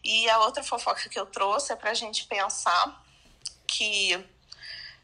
E 0.03 0.29
a 0.29 0.39
outra 0.39 0.63
fofoca 0.63 1.09
que 1.09 1.19
eu 1.19 1.25
trouxe 1.25 1.73
é 1.73 1.75
para 1.75 1.91
a 1.91 1.93
gente 1.93 2.25
pensar 2.25 3.03
que 3.67 4.17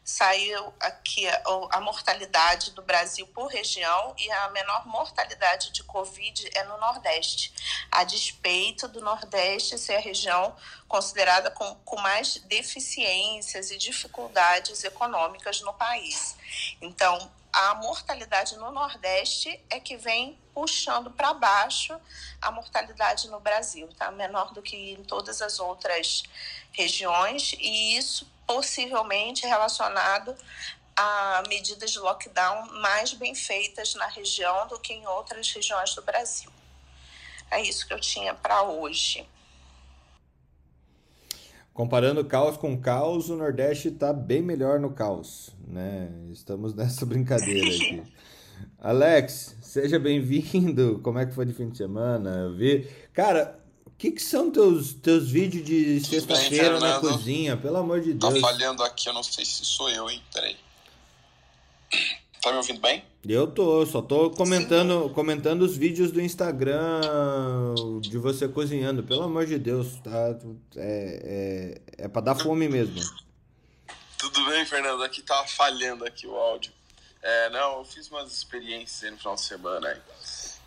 saiu 0.06 0.72
aqui 0.78 1.28
a, 1.28 1.42
a, 1.72 1.80
mortalidade 1.80 2.70
do 2.70 2.80
Brasil 2.80 3.26
por 3.26 3.48
região 3.48 4.14
e 4.16 4.30
a 4.30 4.48
menor 4.50 4.86
mortalidade 4.86 5.72
de 5.72 5.82
Covid 5.82 6.48
é 6.54 6.62
no 6.62 6.78
Nordeste, 6.78 7.52
a 7.90 8.04
despeito 8.04 8.86
do 8.86 9.00
Nordeste 9.00 9.76
ser 9.76 9.96
a 9.96 10.00
região 10.00 10.54
considerada 10.86 11.50
com, 11.50 11.74
com 11.84 11.96
mais 12.00 12.36
deficiências 12.44 13.72
e 13.72 13.76
dificuldades 13.76 14.84
econômicas 14.84 15.60
no 15.62 15.74
país. 15.74 16.36
Então, 16.80 17.28
a 17.52 17.74
mortalidade 17.74 18.54
no 18.58 18.70
Nordeste 18.70 19.60
é 19.68 19.80
que 19.80 19.96
vem 19.96 20.38
puxando 20.54 21.10
para 21.10 21.34
baixo 21.34 21.98
a 22.40 22.52
mortalidade 22.52 23.28
no 23.28 23.40
Brasil, 23.40 23.88
tá? 23.98 24.12
Menor 24.12 24.52
do 24.52 24.62
que 24.62 24.92
em 24.92 25.02
todas 25.02 25.42
as 25.42 25.58
outras 25.58 26.22
regiões, 26.70 27.54
e 27.58 27.96
isso 27.96 28.30
possivelmente 28.46 29.46
relacionado 29.46 30.34
a 30.96 31.42
medidas 31.48 31.90
de 31.90 31.98
lockdown 31.98 32.80
mais 32.80 33.12
bem 33.12 33.34
feitas 33.34 33.94
na 33.94 34.06
região 34.06 34.66
do 34.68 34.78
que 34.78 34.94
em 34.94 35.06
outras 35.06 35.50
regiões 35.52 35.94
do 35.94 36.02
Brasil. 36.02 36.50
É 37.50 37.60
isso 37.60 37.86
que 37.86 37.92
eu 37.92 38.00
tinha 38.00 38.34
para 38.34 38.62
hoje. 38.62 39.26
Comparando 41.74 42.24
caos 42.24 42.56
com 42.56 42.80
caos, 42.80 43.28
o 43.28 43.36
Nordeste 43.36 43.88
está 43.88 44.10
bem 44.10 44.40
melhor 44.40 44.80
no 44.80 44.94
caos, 44.94 45.54
né? 45.68 46.10
Estamos 46.32 46.72
nessa 46.74 47.04
brincadeira 47.04 47.68
aqui. 47.68 48.02
Alex, 48.78 49.56
seja 49.60 49.98
bem-vindo. 49.98 51.00
Como 51.02 51.18
é 51.18 51.26
que 51.26 51.34
foi 51.34 51.44
de 51.44 51.52
fim 51.52 51.68
de 51.68 51.76
semana? 51.76 52.30
Eu 52.30 52.56
vi. 52.56 52.88
Cara, 53.12 53.58
que, 53.98 54.12
que 54.12 54.22
são 54.22 54.50
teus, 54.50 54.92
teus 54.94 55.30
vídeos 55.30 55.64
de 55.64 56.00
sexta-feira 56.04 56.78
na 56.78 57.00
cozinha? 57.00 57.56
Pelo 57.56 57.78
amor 57.78 58.00
de 58.00 58.14
tá 58.14 58.28
Deus. 58.28 58.40
Tá 58.40 58.48
falhando 58.48 58.82
aqui, 58.82 59.08
eu 59.08 59.12
não 59.12 59.22
sei 59.22 59.44
se 59.44 59.64
sou 59.64 59.88
eu, 59.90 60.10
hein? 60.10 60.22
Peraí. 60.32 60.56
Tá 62.42 62.50
me 62.52 62.58
ouvindo 62.58 62.80
bem? 62.80 63.02
Eu 63.28 63.46
tô, 63.46 63.84
só 63.86 64.00
tô 64.00 64.30
comentando, 64.30 65.10
comentando 65.10 65.62
os 65.62 65.76
vídeos 65.76 66.12
do 66.12 66.20
Instagram 66.20 67.00
de 68.00 68.18
você 68.18 68.46
cozinhando. 68.46 69.02
Pelo 69.02 69.22
amor 69.22 69.46
de 69.46 69.58
Deus, 69.58 69.96
tá? 70.04 70.38
É, 70.76 71.80
é, 71.98 72.04
é 72.04 72.08
pra 72.08 72.20
dar 72.20 72.36
fome 72.36 72.68
mesmo. 72.68 73.00
Tudo 74.18 74.44
bem, 74.46 74.64
Fernando? 74.64 75.02
Aqui 75.02 75.22
tá 75.22 75.44
falhando 75.46 76.04
aqui 76.04 76.26
o 76.26 76.36
áudio. 76.36 76.72
É, 77.22 77.50
não, 77.50 77.78
eu 77.78 77.84
fiz 77.84 78.08
umas 78.10 78.32
experiências 78.32 79.02
aí 79.02 79.10
no 79.10 79.18
final 79.18 79.34
de 79.34 79.40
semana 79.40 79.88
aí. 79.88 80.00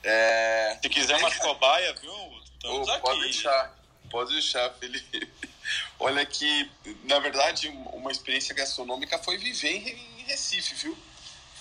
É... 0.04 0.78
Se 0.82 0.90
quiser 0.90 1.16
uma 1.18 1.34
cobaia, 1.36 1.96
viu? 2.02 2.12
Estamos 2.60 2.88
oh, 2.88 2.92
aqui. 2.92 3.02
Pode 3.02 3.22
deixar, 3.22 3.80
pode 4.12 4.34
deixar, 4.34 4.70
Felipe. 4.76 5.32
Olha 5.98 6.26
que, 6.26 6.70
na 7.06 7.18
verdade, 7.20 7.70
uma 7.94 8.12
experiência 8.12 8.54
gastronômica 8.54 9.18
foi 9.20 9.38
viver 9.38 9.76
em 9.78 10.24
Recife, 10.24 10.76
viu? 10.76 10.98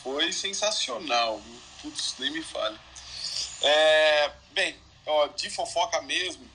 Foi 0.03 0.33
sensacional, 0.33 1.39
viu? 1.39 1.61
Putz, 1.83 2.17
nem 2.19 2.33
me 2.33 2.43
fale. 2.43 2.79
É, 3.63 4.33
bem, 4.53 4.77
ó, 5.07 5.29
de 5.29 5.49
fofoca 5.51 6.03
mesmo, 6.03 6.49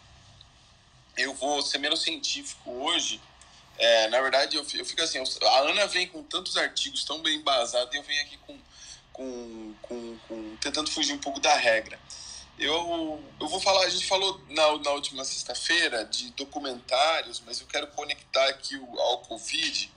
eu 1.17 1.33
vou 1.35 1.61
ser 1.61 1.77
menos 1.77 2.01
científico 2.01 2.69
hoje. 2.69 3.21
É, 3.77 4.07
na 4.09 4.21
verdade, 4.21 4.57
eu, 4.57 4.65
eu 4.73 4.85
fico 4.85 5.01
assim, 5.01 5.19
a 5.19 5.59
Ana 5.59 5.87
vem 5.87 6.07
com 6.07 6.21
tantos 6.21 6.57
artigos 6.57 7.05
tão 7.05 7.21
bem 7.21 7.37
embasados 7.37 7.93
e 7.93 7.97
eu 7.97 8.03
venho 8.03 8.21
aqui 8.21 8.37
com, 8.37 8.57
com, 9.13 9.73
com, 9.81 10.17
com 10.27 10.57
tentando 10.57 10.91
fugir 10.91 11.13
um 11.13 11.19
pouco 11.19 11.39
da 11.39 11.55
regra. 11.55 11.97
Eu, 12.57 13.23
eu 13.39 13.47
vou 13.47 13.59
falar, 13.59 13.85
a 13.85 13.89
gente 13.89 14.05
falou 14.05 14.39
na, 14.49 14.77
na 14.77 14.91
última 14.91 15.25
sexta-feira 15.25 16.05
de 16.05 16.31
documentários, 16.31 17.41
mas 17.45 17.59
eu 17.59 17.67
quero 17.67 17.87
conectar 17.87 18.47
aqui 18.47 18.75
o, 18.77 18.99
ao 18.99 19.19
Covid, 19.19 19.91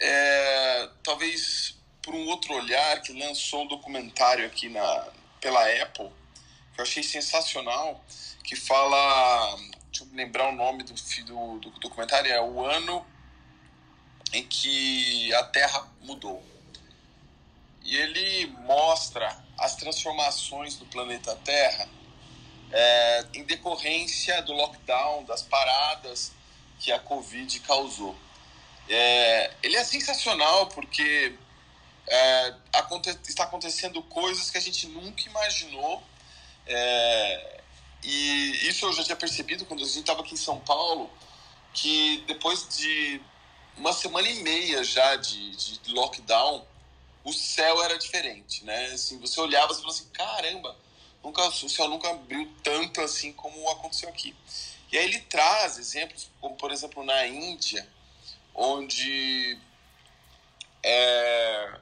é, 0.00 0.90
talvez 1.04 1.76
por 2.02 2.14
um 2.14 2.26
outro 2.26 2.54
olhar, 2.54 3.00
que 3.00 3.12
lançou 3.12 3.62
um 3.62 3.68
documentário 3.68 4.44
aqui 4.44 4.68
na, 4.68 5.08
pela 5.40 5.60
Apple, 5.82 6.10
que 6.74 6.80
eu 6.80 6.82
achei 6.82 7.02
sensacional, 7.02 8.04
que 8.42 8.56
fala, 8.56 9.56
deixa 9.90 10.04
eu 10.04 10.08
lembrar 10.16 10.48
o 10.48 10.56
nome 10.56 10.82
do, 10.82 10.94
do, 10.94 11.58
do 11.60 11.70
documentário, 11.78 12.32
é 12.32 12.40
o 12.40 12.64
ano 12.64 13.06
em 14.32 14.44
que 14.44 15.32
a 15.34 15.44
Terra 15.44 15.86
mudou. 16.02 16.42
E 17.82 17.96
ele 17.96 18.46
mostra 18.64 19.47
as 19.58 19.74
transformações 19.76 20.76
do 20.76 20.86
planeta 20.86 21.34
Terra 21.44 21.88
é, 22.70 23.26
em 23.34 23.44
decorrência 23.44 24.40
do 24.42 24.52
lockdown, 24.52 25.24
das 25.24 25.42
paradas 25.42 26.32
que 26.78 26.92
a 26.92 26.98
Covid 26.98 27.60
causou. 27.60 28.16
É, 28.88 29.52
ele 29.62 29.76
é 29.76 29.84
sensacional 29.84 30.68
porque 30.68 31.34
é, 32.06 32.54
aconte 32.72 33.10
está 33.28 33.44
acontecendo 33.44 34.02
coisas 34.02 34.50
que 34.50 34.58
a 34.58 34.60
gente 34.60 34.86
nunca 34.88 35.22
imaginou. 35.28 36.02
É, 36.66 37.60
e 38.02 38.68
isso 38.68 38.86
eu 38.86 38.92
já 38.92 39.02
tinha 39.02 39.16
percebido 39.16 39.64
quando 39.64 39.82
a 39.82 39.86
gente 39.86 40.00
estava 40.00 40.20
aqui 40.20 40.34
em 40.34 40.38
São 40.38 40.60
Paulo, 40.60 41.10
que 41.74 42.24
depois 42.26 42.66
de 42.76 43.20
uma 43.76 43.92
semana 43.92 44.28
e 44.28 44.42
meia 44.42 44.84
já 44.84 45.16
de, 45.16 45.56
de 45.56 45.92
lockdown, 45.92 46.64
o 47.28 47.32
céu 47.32 47.82
era 47.82 47.98
diferente, 47.98 48.64
né? 48.64 48.86
Assim, 48.86 49.18
você 49.18 49.38
olhava 49.40 49.72
e 49.72 49.76
falava 49.76 49.92
assim, 49.92 50.08
caramba, 50.10 50.76
nunca, 51.22 51.46
o 51.46 51.68
céu 51.68 51.88
nunca 51.88 52.10
abriu 52.10 52.50
tanto 52.62 53.00
assim 53.00 53.32
como 53.32 53.68
aconteceu 53.70 54.08
aqui. 54.08 54.34
E 54.90 54.96
aí 54.96 55.04
ele 55.04 55.20
traz 55.20 55.78
exemplos, 55.78 56.30
como 56.40 56.56
por 56.56 56.72
exemplo 56.72 57.04
na 57.04 57.26
Índia, 57.26 57.86
onde 58.54 59.60
é, 60.82 61.78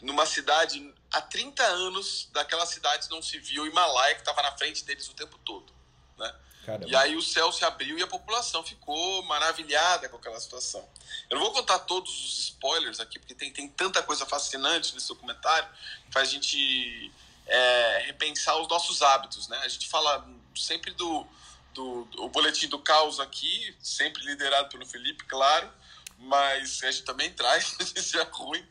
numa 0.00 0.24
cidade, 0.24 0.92
há 1.12 1.20
30 1.20 1.62
anos 1.62 2.28
daquela 2.32 2.64
cidade 2.64 3.10
não 3.10 3.20
se 3.20 3.38
viu 3.38 3.64
o 3.64 3.66
Himalaia 3.66 4.14
que 4.14 4.22
estava 4.22 4.42
na 4.42 4.56
frente 4.56 4.84
deles 4.84 5.08
o 5.08 5.14
tempo 5.14 5.38
todo, 5.44 5.72
né? 6.18 6.34
Caramba. 6.64 6.88
E 6.88 6.94
aí 6.94 7.16
o 7.16 7.22
céu 7.22 7.50
se 7.50 7.64
abriu 7.64 7.98
e 7.98 8.02
a 8.02 8.06
população 8.06 8.62
ficou 8.62 9.22
maravilhada 9.24 10.08
com 10.08 10.16
aquela 10.16 10.38
situação. 10.38 10.88
Eu 11.28 11.36
não 11.36 11.44
vou 11.44 11.52
contar 11.52 11.80
todos 11.80 12.10
os 12.24 12.38
spoilers 12.38 13.00
aqui, 13.00 13.18
porque 13.18 13.34
tem, 13.34 13.52
tem 13.52 13.68
tanta 13.68 14.02
coisa 14.02 14.24
fascinante 14.24 14.94
nesse 14.94 15.08
documentário 15.08 15.68
que 16.06 16.12
faz 16.12 16.28
a 16.28 16.32
gente 16.32 17.12
é, 17.46 18.04
repensar 18.06 18.56
os 18.60 18.68
nossos 18.68 19.02
hábitos. 19.02 19.48
Né? 19.48 19.58
A 19.58 19.68
gente 19.68 19.88
fala 19.88 20.24
sempre 20.54 20.92
do, 20.92 21.26
do, 21.74 22.04
do 22.04 22.28
boletim 22.28 22.68
do 22.68 22.78
caos 22.78 23.18
aqui, 23.18 23.74
sempre 23.80 24.24
liderado 24.24 24.68
pelo 24.68 24.86
Felipe, 24.86 25.24
claro, 25.24 25.68
mas 26.16 26.82
a 26.84 26.90
gente 26.90 27.02
também 27.02 27.30
traz, 27.34 27.76
é 28.14 28.22
ruim 28.30 28.64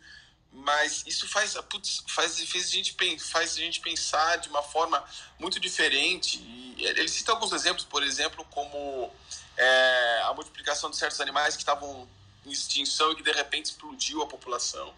mas 0.51 1.03
isso 1.07 1.27
faz, 1.27 1.53
putz, 1.69 2.03
faz, 2.07 2.39
fez 2.41 2.65
a 2.65 2.71
gente, 2.71 2.95
faz 3.19 3.53
a 3.53 3.59
gente 3.59 3.79
pensar 3.79 4.37
de 4.37 4.49
uma 4.49 4.61
forma 4.61 5.03
muito 5.39 5.59
diferente. 5.59 6.37
E 6.39 6.85
ele 6.85 7.07
cita 7.07 7.31
alguns 7.31 7.53
exemplos, 7.53 7.85
por 7.85 8.03
exemplo, 8.03 8.45
como 8.51 9.11
é, 9.55 10.21
a 10.23 10.33
multiplicação 10.33 10.89
de 10.89 10.97
certos 10.97 11.21
animais 11.21 11.55
que 11.55 11.61
estavam 11.61 12.07
em 12.45 12.51
extinção 12.51 13.11
e 13.11 13.15
que 13.15 13.23
de 13.23 13.31
repente 13.31 13.67
explodiu 13.67 14.21
a 14.21 14.27
população. 14.27 14.93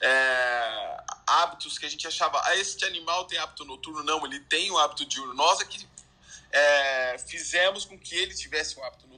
É, 0.00 1.04
hábitos 1.26 1.78
que 1.78 1.86
a 1.86 1.88
gente 1.88 2.06
achava, 2.06 2.40
ah, 2.44 2.56
este 2.56 2.84
animal 2.84 3.24
tem 3.26 3.38
hábito 3.38 3.64
noturno, 3.64 4.02
não, 4.02 4.24
ele 4.26 4.40
tem 4.40 4.70
o 4.70 4.78
hábito 4.78 5.06
diurno. 5.06 5.34
Nós 5.34 5.60
aqui 5.60 5.86
é, 6.50 7.18
fizemos 7.18 7.84
com 7.84 7.98
que 7.98 8.14
ele 8.14 8.34
tivesse 8.34 8.78
um 8.78 8.84
hábito 8.84 9.06
noturno. 9.06 9.15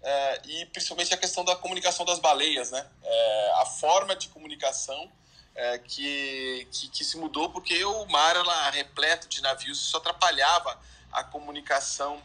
É, 0.00 0.40
e 0.44 0.66
principalmente 0.66 1.12
a 1.12 1.16
questão 1.16 1.44
da 1.44 1.56
comunicação 1.56 2.06
das 2.06 2.18
baleias, 2.18 2.70
né? 2.70 2.86
É, 3.02 3.52
a 3.56 3.66
forma 3.66 4.14
de 4.14 4.28
comunicação 4.28 5.10
é, 5.54 5.78
que, 5.78 6.68
que, 6.70 6.88
que, 6.88 7.04
se 7.04 7.16
mudou 7.16 7.50
porque 7.50 7.84
o 7.84 8.06
mar 8.06 8.36
era 8.36 8.70
repleto 8.70 9.28
de 9.28 9.42
navios, 9.42 9.80
isso 9.80 9.96
atrapalhava 9.96 10.80
a 11.10 11.24
comunicação 11.24 12.22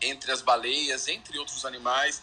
entre 0.00 0.30
as 0.30 0.40
baleias, 0.40 1.08
entre 1.08 1.36
outros 1.38 1.64
animais. 1.64 2.22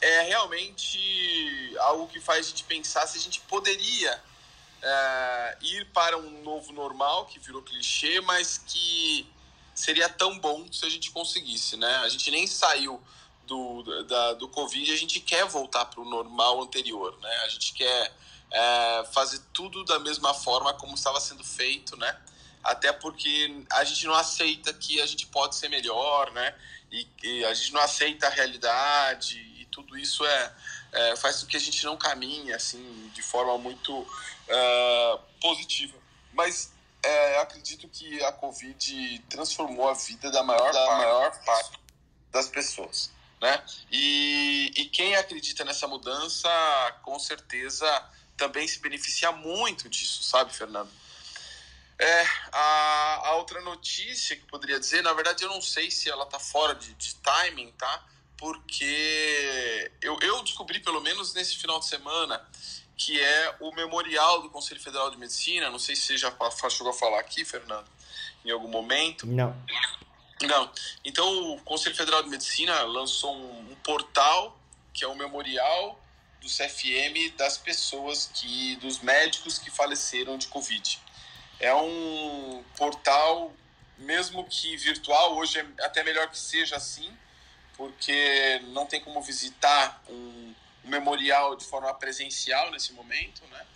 É 0.00 0.22
realmente 0.22 1.74
algo 1.80 2.06
que 2.06 2.20
faz 2.20 2.46
a 2.46 2.48
gente 2.50 2.62
pensar 2.64 3.06
se 3.08 3.18
a 3.18 3.20
gente 3.20 3.40
poderia 3.40 4.22
é, 4.82 5.56
ir 5.60 5.86
para 5.86 6.16
um 6.16 6.42
novo 6.42 6.72
normal, 6.72 7.26
que 7.26 7.40
virou 7.40 7.62
clichê, 7.62 8.20
mas 8.20 8.58
que 8.58 9.28
seria 9.74 10.08
tão 10.08 10.38
bom 10.38 10.70
se 10.72 10.84
a 10.86 10.88
gente 10.88 11.10
conseguisse, 11.10 11.76
né? 11.76 11.96
A 11.98 12.08
gente 12.08 12.30
nem 12.30 12.46
saiu 12.46 13.02
do, 13.46 14.04
da, 14.04 14.34
do 14.34 14.48
Covid, 14.48 14.92
a 14.92 14.96
gente 14.96 15.20
quer 15.20 15.44
voltar 15.46 15.84
para 15.86 16.00
o 16.00 16.04
normal 16.04 16.62
anterior, 16.62 17.16
né? 17.20 17.36
A 17.44 17.48
gente 17.48 17.72
quer 17.72 18.12
é, 18.50 19.04
fazer 19.12 19.40
tudo 19.52 19.84
da 19.84 19.98
mesma 19.98 20.34
forma 20.34 20.72
como 20.74 20.94
estava 20.94 21.20
sendo 21.20 21.44
feito, 21.44 21.96
né? 21.96 22.18
Até 22.62 22.92
porque 22.92 23.64
a 23.70 23.84
gente 23.84 24.06
não 24.06 24.14
aceita 24.14 24.72
que 24.74 25.00
a 25.00 25.06
gente 25.06 25.26
pode 25.26 25.54
ser 25.54 25.68
melhor, 25.68 26.32
né? 26.32 26.54
E, 26.90 27.06
e 27.22 27.44
a 27.44 27.54
gente 27.54 27.72
não 27.72 27.80
aceita 27.80 28.26
a 28.26 28.30
realidade 28.30 29.38
e 29.38 29.64
tudo 29.66 29.96
isso 29.96 30.24
é, 30.24 30.54
é, 30.92 31.16
faz 31.16 31.42
com 31.42 31.46
que 31.46 31.56
a 31.56 31.60
gente 31.60 31.84
não 31.84 31.96
caminhe 31.96 32.52
assim 32.52 33.10
de 33.14 33.22
forma 33.22 33.56
muito 33.58 33.92
uh, 33.98 35.18
positiva. 35.40 35.96
Mas 36.32 36.72
é, 37.02 37.38
acredito 37.38 37.88
que 37.88 38.22
a 38.24 38.32
Covid 38.32 39.24
transformou 39.28 39.88
a 39.88 39.94
vida 39.94 40.30
da 40.30 40.42
maior, 40.42 40.72
da 40.72 40.86
parte, 40.86 40.98
maior 40.98 41.44
parte 41.44 41.80
das 42.32 42.48
pessoas. 42.48 43.10
Né? 43.46 43.62
E, 43.92 44.72
e 44.76 44.86
quem 44.86 45.14
acredita 45.14 45.64
nessa 45.64 45.86
mudança, 45.86 46.48
com 47.02 47.16
certeza 47.16 47.86
também 48.36 48.66
se 48.66 48.80
beneficia 48.80 49.30
muito 49.30 49.88
disso, 49.88 50.24
sabe, 50.24 50.52
Fernando? 50.52 50.90
É, 51.96 52.26
a, 52.50 53.28
a 53.28 53.34
outra 53.36 53.60
notícia 53.60 54.34
que 54.34 54.42
poderia 54.46 54.80
dizer, 54.80 55.00
na 55.00 55.12
verdade 55.12 55.44
eu 55.44 55.48
não 55.48 55.62
sei 55.62 55.92
se 55.92 56.10
ela 56.10 56.26
tá 56.26 56.40
fora 56.40 56.74
de, 56.74 56.92
de 56.94 57.14
timing, 57.14 57.70
tá? 57.78 58.04
Porque 58.36 59.92
eu, 60.02 60.18
eu 60.20 60.42
descobri, 60.42 60.80
pelo 60.80 61.00
menos 61.00 61.32
nesse 61.32 61.56
final 61.56 61.78
de 61.78 61.86
semana, 61.86 62.44
que 62.96 63.22
é 63.22 63.56
o 63.60 63.72
memorial 63.76 64.42
do 64.42 64.50
Conselho 64.50 64.80
Federal 64.80 65.08
de 65.08 65.18
Medicina. 65.18 65.70
Não 65.70 65.78
sei 65.78 65.94
se 65.94 66.02
você 66.02 66.18
já 66.18 66.36
chegou 66.68 66.90
a 66.90 66.94
falar 66.94 67.20
aqui, 67.20 67.44
Fernando, 67.44 67.86
em 68.44 68.50
algum 68.50 68.68
momento. 68.68 69.24
Não. 69.24 69.56
Não. 70.42 70.70
Então, 71.04 71.54
o 71.54 71.60
Conselho 71.62 71.96
Federal 71.96 72.22
de 72.22 72.28
Medicina 72.28 72.82
lançou 72.82 73.34
um, 73.34 73.70
um 73.72 73.74
portal 73.76 74.58
que 74.92 75.04
é 75.04 75.08
o 75.08 75.14
memorial 75.14 76.00
do 76.40 76.48
CFM 76.48 77.36
das 77.36 77.58
pessoas 77.58 78.30
que, 78.32 78.76
dos 78.76 79.00
médicos 79.00 79.58
que 79.58 79.70
faleceram 79.70 80.38
de 80.38 80.46
Covid. 80.48 80.98
É 81.60 81.74
um 81.74 82.64
portal, 82.76 83.52
mesmo 83.98 84.44
que 84.44 84.76
virtual, 84.76 85.36
hoje 85.36 85.58
é 85.58 85.66
até 85.84 86.02
melhor 86.02 86.30
que 86.30 86.38
seja 86.38 86.76
assim, 86.76 87.14
porque 87.76 88.60
não 88.68 88.86
tem 88.86 89.00
como 89.02 89.20
visitar 89.20 90.02
um, 90.08 90.54
um 90.84 90.88
memorial 90.88 91.56
de 91.56 91.64
forma 91.66 91.92
presencial 91.92 92.70
nesse 92.70 92.94
momento, 92.94 93.42
né? 93.50 93.66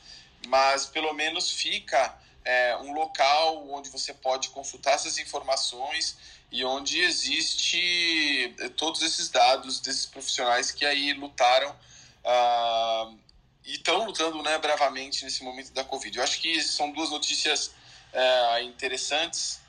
Mas 0.46 0.86
pelo 0.86 1.12
menos 1.12 1.50
fica 1.50 2.18
é, 2.44 2.76
um 2.78 2.94
local 2.94 3.68
onde 3.70 3.90
você 3.90 4.14
pode 4.14 4.48
consultar 4.50 4.94
essas 4.94 5.18
informações 5.18 6.16
e 6.50 6.64
onde 6.64 7.00
existe 7.00 8.54
é, 8.58 8.68
todos 8.70 9.02
esses 9.02 9.28
dados 9.28 9.80
desses 9.80 10.06
profissionais 10.06 10.72
que 10.72 10.84
aí 10.84 11.12
lutaram 11.12 11.70
uh, 11.70 13.18
e 13.64 13.74
estão 13.74 14.04
lutando 14.04 14.42
né, 14.42 14.58
bravamente 14.58 15.24
nesse 15.24 15.44
momento 15.44 15.72
da 15.72 15.84
Covid. 15.84 16.18
Eu 16.18 16.24
acho 16.24 16.40
que 16.40 16.60
são 16.62 16.90
duas 16.90 17.10
notícias 17.10 17.68
uh, 18.12 18.62
interessantes 18.62 19.60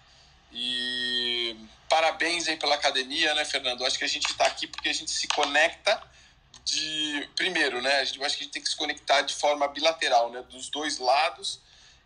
e 0.51 1.55
parabéns 1.87 2.47
aí 2.47 2.57
pela 2.57 2.75
academia, 2.75 3.33
né, 3.35 3.45
Fernando? 3.45 3.81
Eu 3.81 3.87
acho 3.87 3.97
que 3.97 4.05
a 4.05 4.09
gente 4.09 4.29
está 4.29 4.45
aqui 4.45 4.65
porque 4.65 4.89
a 4.89 4.93
gente 4.93 5.11
se 5.11 5.27
conecta 5.27 6.01
de 6.65 7.29
primeiro, 7.35 7.81
né? 7.81 7.97
A 7.97 8.03
gente, 8.03 8.19
eu 8.19 8.25
acho 8.25 8.37
que 8.37 8.43
a 8.43 8.45
gente 8.45 8.53
tem 8.53 8.61
que 8.61 8.69
se 8.69 8.75
conectar 8.75 9.21
de 9.21 9.35
forma 9.35 9.67
bilateral, 9.67 10.31
né, 10.31 10.41
dos 10.43 10.69
dois 10.69 10.97
lados 10.97 11.59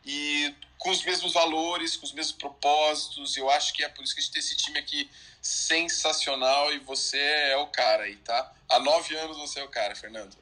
e 0.05 0.53
com 0.85 0.91
os 0.91 1.03
mesmos 1.03 1.33
valores, 1.33 1.97
com 1.97 2.05
os 2.05 2.13
mesmos 2.13 2.37
propósitos. 2.37 3.35
Eu 3.35 3.49
acho 3.49 3.73
que 3.73 3.83
é 3.83 3.89
por 3.89 4.03
isso 4.03 4.13
que 4.13 4.19
a 4.19 4.23
gente 4.23 4.33
tem 4.33 4.39
esse 4.39 4.55
time 4.55 4.77
aqui 4.77 5.09
sensacional 5.41 6.71
e 6.71 6.77
você 6.77 7.17
é 7.17 7.57
o 7.57 7.65
cara 7.65 8.03
aí, 8.03 8.17
tá? 8.17 8.53
Há 8.69 8.79
nove 8.79 9.15
anos 9.17 9.35
você 9.35 9.61
é 9.61 9.63
o 9.63 9.67
cara, 9.67 9.95
Fernando. 9.95 10.35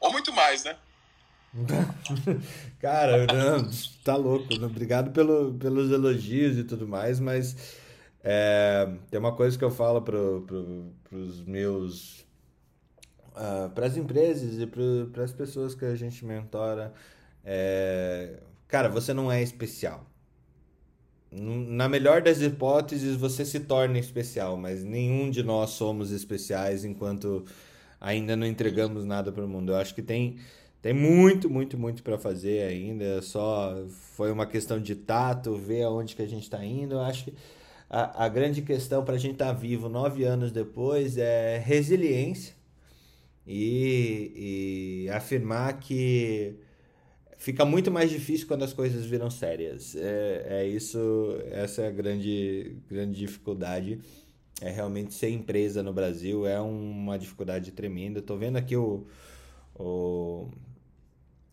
Ou 0.00 0.10
muito 0.10 0.32
mais, 0.32 0.64
né? 0.64 0.74
cara, 2.80 3.26
não, 3.26 3.70
tá 4.02 4.16
louco. 4.16 4.54
Obrigado 4.54 5.10
pelo, 5.10 5.52
pelos 5.58 5.92
elogios 5.92 6.56
e 6.56 6.64
tudo 6.64 6.88
mais, 6.88 7.20
mas 7.20 7.54
é, 8.24 8.88
tem 9.10 9.20
uma 9.20 9.36
coisa 9.36 9.58
que 9.58 9.64
eu 9.64 9.70
falo 9.70 10.00
pro, 10.00 10.44
pro, 10.46 10.94
pros 11.04 11.44
meus. 11.44 12.20
Uh, 13.36 13.66
ah, 13.66 13.70
para 13.74 13.84
as 13.84 13.98
empresas 13.98 14.58
e 14.58 14.66
para 14.66 15.24
as 15.24 15.32
pessoas 15.32 15.74
que 15.74 15.84
a 15.84 15.94
gente 15.94 16.24
mentora. 16.24 16.94
É, 17.44 18.47
cara, 18.68 18.88
você 18.88 19.12
não 19.12 19.32
é 19.32 19.42
especial 19.42 20.06
na 21.30 21.88
melhor 21.88 22.22
das 22.22 22.40
hipóteses, 22.40 23.16
você 23.16 23.44
se 23.44 23.60
torna 23.60 23.98
especial, 23.98 24.56
mas 24.56 24.82
nenhum 24.82 25.30
de 25.30 25.42
nós 25.42 25.70
somos 25.70 26.10
especiais 26.10 26.84
enquanto 26.84 27.44
ainda 28.00 28.34
não 28.36 28.46
entregamos 28.46 29.04
nada 29.04 29.30
para 29.30 29.44
o 29.44 29.48
mundo. 29.48 29.72
Eu 29.72 29.76
acho 29.76 29.94
que 29.94 30.02
tem, 30.02 30.38
tem 30.80 30.94
muito, 30.94 31.50
muito, 31.50 31.76
muito 31.78 32.02
para 32.02 32.18
fazer 32.18 32.62
ainda. 32.66 33.20
Só 33.20 33.84
foi 33.88 34.32
uma 34.32 34.46
questão 34.46 34.80
de 34.80 34.94
tato, 34.94 35.54
ver 35.56 35.82
aonde 35.82 36.16
que 36.16 36.22
a 36.22 36.26
gente 36.26 36.44
está 36.44 36.64
indo. 36.64 36.94
Eu 36.94 37.00
acho 37.00 37.24
que 37.26 37.34
a, 37.90 38.24
a 38.24 38.28
grande 38.28 38.62
questão 38.62 39.04
para 39.04 39.16
a 39.16 39.18
gente 39.18 39.32
estar 39.32 39.46
tá 39.46 39.52
vivo 39.52 39.88
nove 39.88 40.24
anos 40.24 40.50
depois 40.50 41.18
é 41.18 41.58
resiliência 41.58 42.54
e, 43.46 45.04
e 45.06 45.10
afirmar 45.10 45.78
que 45.78 46.56
fica 47.38 47.64
muito 47.64 47.90
mais 47.90 48.10
difícil 48.10 48.46
quando 48.46 48.64
as 48.64 48.74
coisas 48.74 49.06
viram 49.06 49.30
sérias. 49.30 49.96
É, 49.96 50.46
é 50.48 50.66
isso, 50.66 50.98
essa 51.50 51.82
é 51.82 51.88
a 51.88 51.90
grande, 51.90 52.76
grande 52.90 53.18
dificuldade. 53.18 54.00
É 54.60 54.70
realmente 54.70 55.14
ser 55.14 55.30
empresa 55.30 55.82
no 55.82 55.92
Brasil 55.92 56.44
é 56.44 56.60
uma 56.60 57.16
dificuldade 57.16 57.70
tremenda. 57.70 58.18
Estou 58.18 58.36
vendo 58.36 58.56
aqui 58.56 58.76
o, 58.76 59.06
o 59.76 60.48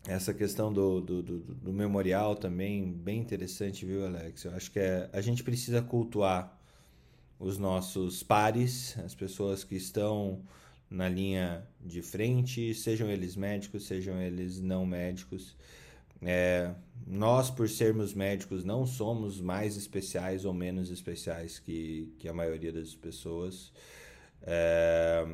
essa 0.08 0.34
questão 0.34 0.72
do, 0.72 1.00
do, 1.00 1.22
do, 1.22 1.38
do, 1.38 1.72
memorial 1.72 2.36
também, 2.36 2.92
bem 2.92 3.20
interessante, 3.20 3.84
viu, 3.84 4.04
Alex? 4.06 4.44
Eu 4.44 4.54
acho 4.54 4.70
que 4.70 4.78
é, 4.78 5.08
a 5.12 5.20
gente 5.20 5.42
precisa 5.42 5.82
cultuar 5.82 6.56
os 7.38 7.58
nossos 7.58 8.22
pares, 8.22 8.96
as 9.04 9.14
pessoas 9.14 9.62
que 9.64 9.76
estão 9.76 10.40
na 10.96 11.08
linha 11.10 11.62
de 11.78 12.00
frente, 12.00 12.74
sejam 12.74 13.10
eles 13.10 13.36
médicos, 13.36 13.86
sejam 13.86 14.18
eles 14.20 14.60
não 14.60 14.86
médicos. 14.86 15.54
É, 16.22 16.74
nós, 17.06 17.50
por 17.50 17.68
sermos 17.68 18.14
médicos, 18.14 18.64
não 18.64 18.86
somos 18.86 19.38
mais 19.38 19.76
especiais 19.76 20.46
ou 20.46 20.54
menos 20.54 20.90
especiais 20.90 21.58
que, 21.58 22.14
que 22.18 22.26
a 22.28 22.32
maioria 22.32 22.72
das 22.72 22.94
pessoas, 22.94 23.70
é, 24.42 25.26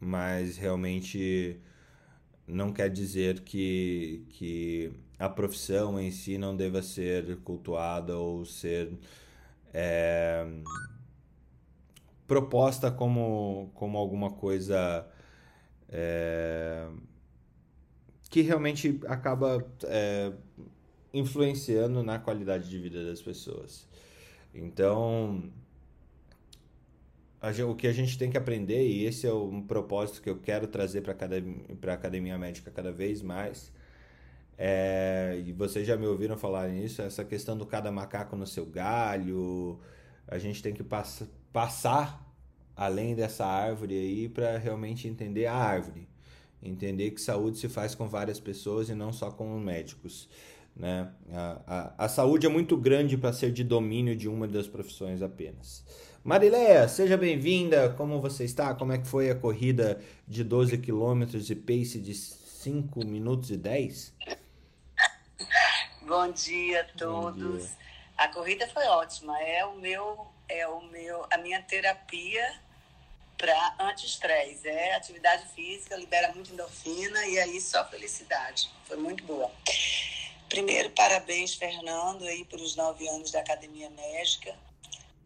mas 0.00 0.56
realmente 0.56 1.60
não 2.44 2.72
quer 2.72 2.90
dizer 2.90 3.40
que, 3.40 4.26
que 4.30 4.92
a 5.20 5.28
profissão 5.28 6.00
em 6.00 6.10
si 6.10 6.36
não 6.36 6.56
deva 6.56 6.82
ser 6.82 7.36
cultuada 7.38 8.18
ou 8.18 8.44
ser. 8.44 8.92
É, 9.72 10.44
proposta 12.26 12.90
como, 12.90 13.70
como 13.74 13.98
alguma 13.98 14.30
coisa 14.30 15.06
é, 15.88 16.88
que 18.30 18.40
realmente 18.40 19.00
acaba 19.06 19.64
é, 19.84 20.32
influenciando 21.12 22.02
na 22.02 22.18
qualidade 22.18 22.68
de 22.68 22.78
vida 22.78 23.04
das 23.04 23.20
pessoas. 23.22 23.88
Então, 24.54 25.50
a, 27.40 27.50
o 27.64 27.74
que 27.74 27.86
a 27.86 27.92
gente 27.92 28.16
tem 28.18 28.30
que 28.30 28.38
aprender, 28.38 28.86
e 28.86 29.04
esse 29.04 29.26
é 29.26 29.32
um 29.32 29.62
propósito 29.62 30.22
que 30.22 30.30
eu 30.30 30.38
quero 30.38 30.66
trazer 30.66 31.02
para 31.02 31.12
a 31.92 31.94
Academia 31.94 32.38
Médica 32.38 32.70
cada 32.70 32.90
vez 32.90 33.22
mais, 33.22 33.72
é, 34.56 35.42
e 35.44 35.52
vocês 35.52 35.86
já 35.86 35.96
me 35.96 36.06
ouviram 36.06 36.36
falar 36.36 36.68
nisso, 36.68 37.02
essa 37.02 37.24
questão 37.24 37.56
do 37.56 37.66
cada 37.66 37.90
macaco 37.92 38.36
no 38.36 38.46
seu 38.46 38.64
galho, 38.64 39.78
a 40.26 40.38
gente 40.38 40.62
tem 40.62 40.72
que 40.72 40.82
pass 40.82 41.28
passar 41.54 42.20
além 42.76 43.14
dessa 43.14 43.46
árvore 43.46 43.94
aí 43.94 44.28
para 44.28 44.58
realmente 44.58 45.06
entender 45.06 45.46
a 45.46 45.54
árvore. 45.54 46.08
Entender 46.60 47.12
que 47.12 47.20
saúde 47.20 47.58
se 47.58 47.68
faz 47.68 47.94
com 47.94 48.08
várias 48.08 48.40
pessoas 48.40 48.88
e 48.88 48.94
não 48.94 49.12
só 49.12 49.30
com 49.30 49.56
médicos. 49.60 50.28
Né? 50.74 51.08
A, 51.32 51.60
a, 51.66 52.04
a 52.06 52.08
saúde 52.08 52.44
é 52.44 52.48
muito 52.48 52.76
grande 52.76 53.16
para 53.16 53.32
ser 53.32 53.52
de 53.52 53.62
domínio 53.62 54.16
de 54.16 54.28
uma 54.28 54.48
das 54.48 54.66
profissões 54.66 55.22
apenas. 55.22 55.84
Marileia, 56.24 56.88
seja 56.88 57.16
bem-vinda. 57.16 57.90
Como 57.90 58.20
você 58.20 58.42
está? 58.44 58.74
Como 58.74 58.90
é 58.90 58.98
que 58.98 59.06
foi 59.06 59.30
a 59.30 59.36
corrida 59.36 60.00
de 60.26 60.42
12 60.42 60.78
quilômetros 60.78 61.48
e 61.50 61.54
pace 61.54 62.00
de 62.00 62.14
5 62.14 63.04
minutos 63.06 63.52
e 63.52 63.56
10? 63.56 64.12
Bom 66.02 66.32
dia 66.32 66.80
a 66.80 66.98
todos. 66.98 67.62
Dia. 67.62 67.70
A 68.16 68.28
corrida 68.28 68.66
foi 68.68 68.84
ótima. 68.86 69.40
É 69.40 69.64
o 69.64 69.76
meu, 69.76 70.26
é 70.48 70.66
o 70.66 70.80
meu, 70.82 71.26
a 71.30 71.38
minha 71.38 71.62
terapia 71.62 72.60
para 73.36 73.76
anti-estresse. 73.78 74.68
É 74.68 74.94
atividade 74.94 75.46
física, 75.54 75.96
libera 75.96 76.32
muito 76.32 76.52
endorfina 76.52 77.26
e 77.26 77.38
aí 77.38 77.60
só 77.60 77.84
felicidade. 77.84 78.70
Foi 78.86 78.96
muito 78.96 79.24
boa. 79.24 79.50
Primeiro, 80.48 80.90
parabéns, 80.90 81.54
Fernando, 81.54 82.24
aí 82.24 82.44
pelos 82.44 82.76
nove 82.76 83.08
anos 83.08 83.30
da 83.30 83.40
Academia 83.40 83.90
Médica, 83.90 84.54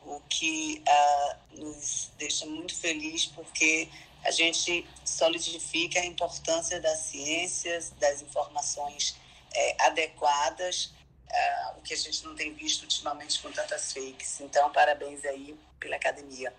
o 0.00 0.20
que 0.28 0.82
uh, 0.88 1.60
nos 1.60 2.10
deixa 2.16 2.46
muito 2.46 2.74
feliz 2.74 3.26
porque 3.26 3.88
a 4.24 4.30
gente 4.30 4.86
solidifica 5.04 6.00
a 6.00 6.06
importância 6.06 6.80
das 6.80 7.00
ciências, 7.00 7.92
das 7.98 8.22
informações 8.22 9.16
é, 9.54 9.76
adequadas, 9.86 10.92
uh, 11.30 11.78
o 11.78 11.82
que 11.82 11.94
a 11.94 11.96
gente 11.96 12.24
não 12.24 12.34
tem 12.34 12.52
visto 12.54 12.82
ultimamente 12.82 13.40
com 13.40 13.50
tantas 13.52 13.92
fakes. 13.92 14.40
Então, 14.40 14.70
parabéns 14.72 15.24
aí 15.24 15.58
pela 15.78 15.96
academia. 15.96 16.52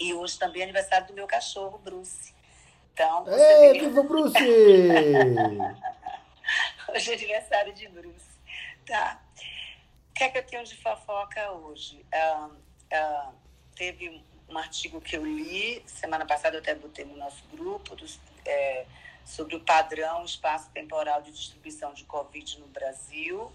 E 0.00 0.14
hoje 0.14 0.38
também 0.38 0.62
é 0.62 0.64
aniversário 0.64 1.06
do 1.06 1.14
meu 1.14 1.26
cachorro, 1.26 1.78
Bruce. 1.78 2.34
Então, 2.92 3.26
Ei, 3.28 3.80
viva 3.80 4.02
Bruce! 4.02 4.36
hoje 6.88 7.10
é 7.10 7.14
aniversário 7.14 7.72
de 7.72 7.88
Bruce. 7.88 8.28
Tá. 8.86 9.20
O 10.10 10.14
que 10.14 10.24
é 10.24 10.28
que 10.30 10.38
eu 10.38 10.46
tenho 10.46 10.64
de 10.64 10.76
fofoca 10.76 11.52
hoje? 11.52 12.04
Uh, 12.12 12.46
uh, 12.48 13.32
teve 13.76 14.22
um 14.48 14.58
artigo 14.58 15.00
que 15.00 15.16
eu 15.16 15.24
li, 15.24 15.82
semana 15.86 16.26
passada 16.26 16.56
eu 16.56 16.60
até 16.60 16.74
botei 16.74 17.04
no 17.04 17.16
nosso 17.16 17.44
grupo, 17.52 17.94
dos, 17.94 18.18
é, 18.46 18.86
sobre 19.24 19.54
o 19.56 19.60
padrão 19.60 20.24
espaço-temporal 20.24 21.20
de 21.22 21.30
distribuição 21.30 21.92
de 21.92 22.04
Covid 22.04 22.58
no 22.58 22.66
Brasil. 22.68 23.52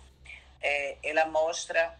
É, 0.63 0.97
ela 1.03 1.25
mostra, 1.25 1.99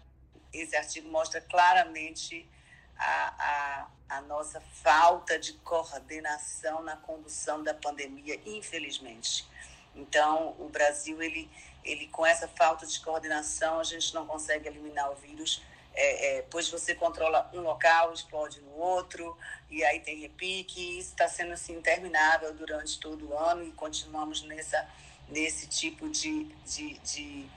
esse 0.52 0.76
artigo 0.76 1.10
mostra 1.10 1.41
claramente 1.41 2.49
a, 2.97 3.88
a, 4.10 4.17
a 4.17 4.21
nossa 4.21 4.62
falta 4.82 5.38
de 5.38 5.54
coordenação 5.54 6.82
na 6.82 6.95
condução 6.95 7.62
da 7.62 7.73
pandemia, 7.73 8.39
infelizmente. 8.45 9.45
Então, 9.93 10.56
o 10.58 10.69
Brasil, 10.69 11.21
ele, 11.21 11.52
ele 11.84 12.08
com 12.08 12.26
essa 12.26 12.47
falta 12.47 12.88
de 12.88 12.99
coordenação, 13.02 13.80
a 13.80 13.84
gente 13.84 14.13
não 14.13 14.26
consegue 14.26 14.67
eliminar 14.67 15.12
o 15.12 15.15
vírus 15.15 15.62
é, 15.95 16.38
é, 16.38 16.41
pois 16.49 16.69
você 16.69 16.95
controla 16.95 17.49
um 17.54 17.62
local, 17.62 18.12
explode 18.13 18.60
no 18.62 18.71
outro, 18.71 19.38
e 19.69 19.84
aí 19.84 19.99
tem 19.99 20.19
repique. 20.19 20.99
Isso 20.99 21.12
está 21.12 21.28
sendo 21.28 21.54
assim, 21.54 21.78
interminável 21.78 22.54
durante 22.54 22.99
todo 22.99 23.30
o 23.30 23.38
ano 23.38 23.63
e 23.63 23.71
continuamos 23.71 24.41
nessa, 24.41 24.88
nesse 25.30 25.67
tipo 25.67 26.10
de, 26.10 26.45
de, 26.65 26.97
de, 26.99 27.49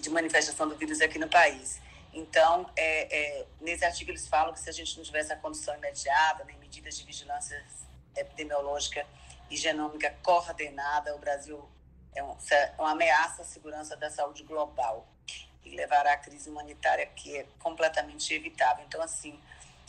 de 0.00 0.10
manifestação 0.10 0.68
do 0.68 0.76
vírus 0.76 1.00
aqui 1.00 1.18
no 1.18 1.28
país. 1.28 1.80
Então, 2.12 2.70
é, 2.76 3.40
é, 3.40 3.46
nesse 3.60 3.84
artigo 3.84 4.10
eles 4.10 4.28
falam 4.28 4.52
que 4.52 4.60
se 4.60 4.68
a 4.68 4.72
gente 4.72 4.96
não 4.96 5.04
tivesse 5.04 5.32
a 5.32 5.36
condução 5.36 5.74
imediata, 5.76 6.44
nem 6.44 6.56
medidas 6.58 6.96
de 6.98 7.04
vigilância 7.04 7.64
epidemiológica 8.16 9.06
e 9.50 9.56
genômica 9.56 10.14
coordenada, 10.22 11.14
o 11.14 11.18
Brasil 11.18 11.66
é, 12.14 12.22
um, 12.22 12.36
é 12.50 12.74
uma 12.78 12.90
ameaça 12.90 13.42
à 13.42 13.44
segurança 13.44 13.96
da 13.96 14.10
saúde 14.10 14.42
global 14.42 15.06
e 15.64 15.74
levará 15.74 16.12
à 16.12 16.16
crise 16.16 16.50
humanitária 16.50 17.06
que 17.06 17.36
é 17.36 17.46
completamente 17.58 18.34
evitável. 18.34 18.84
Então, 18.86 19.00
assim, 19.00 19.38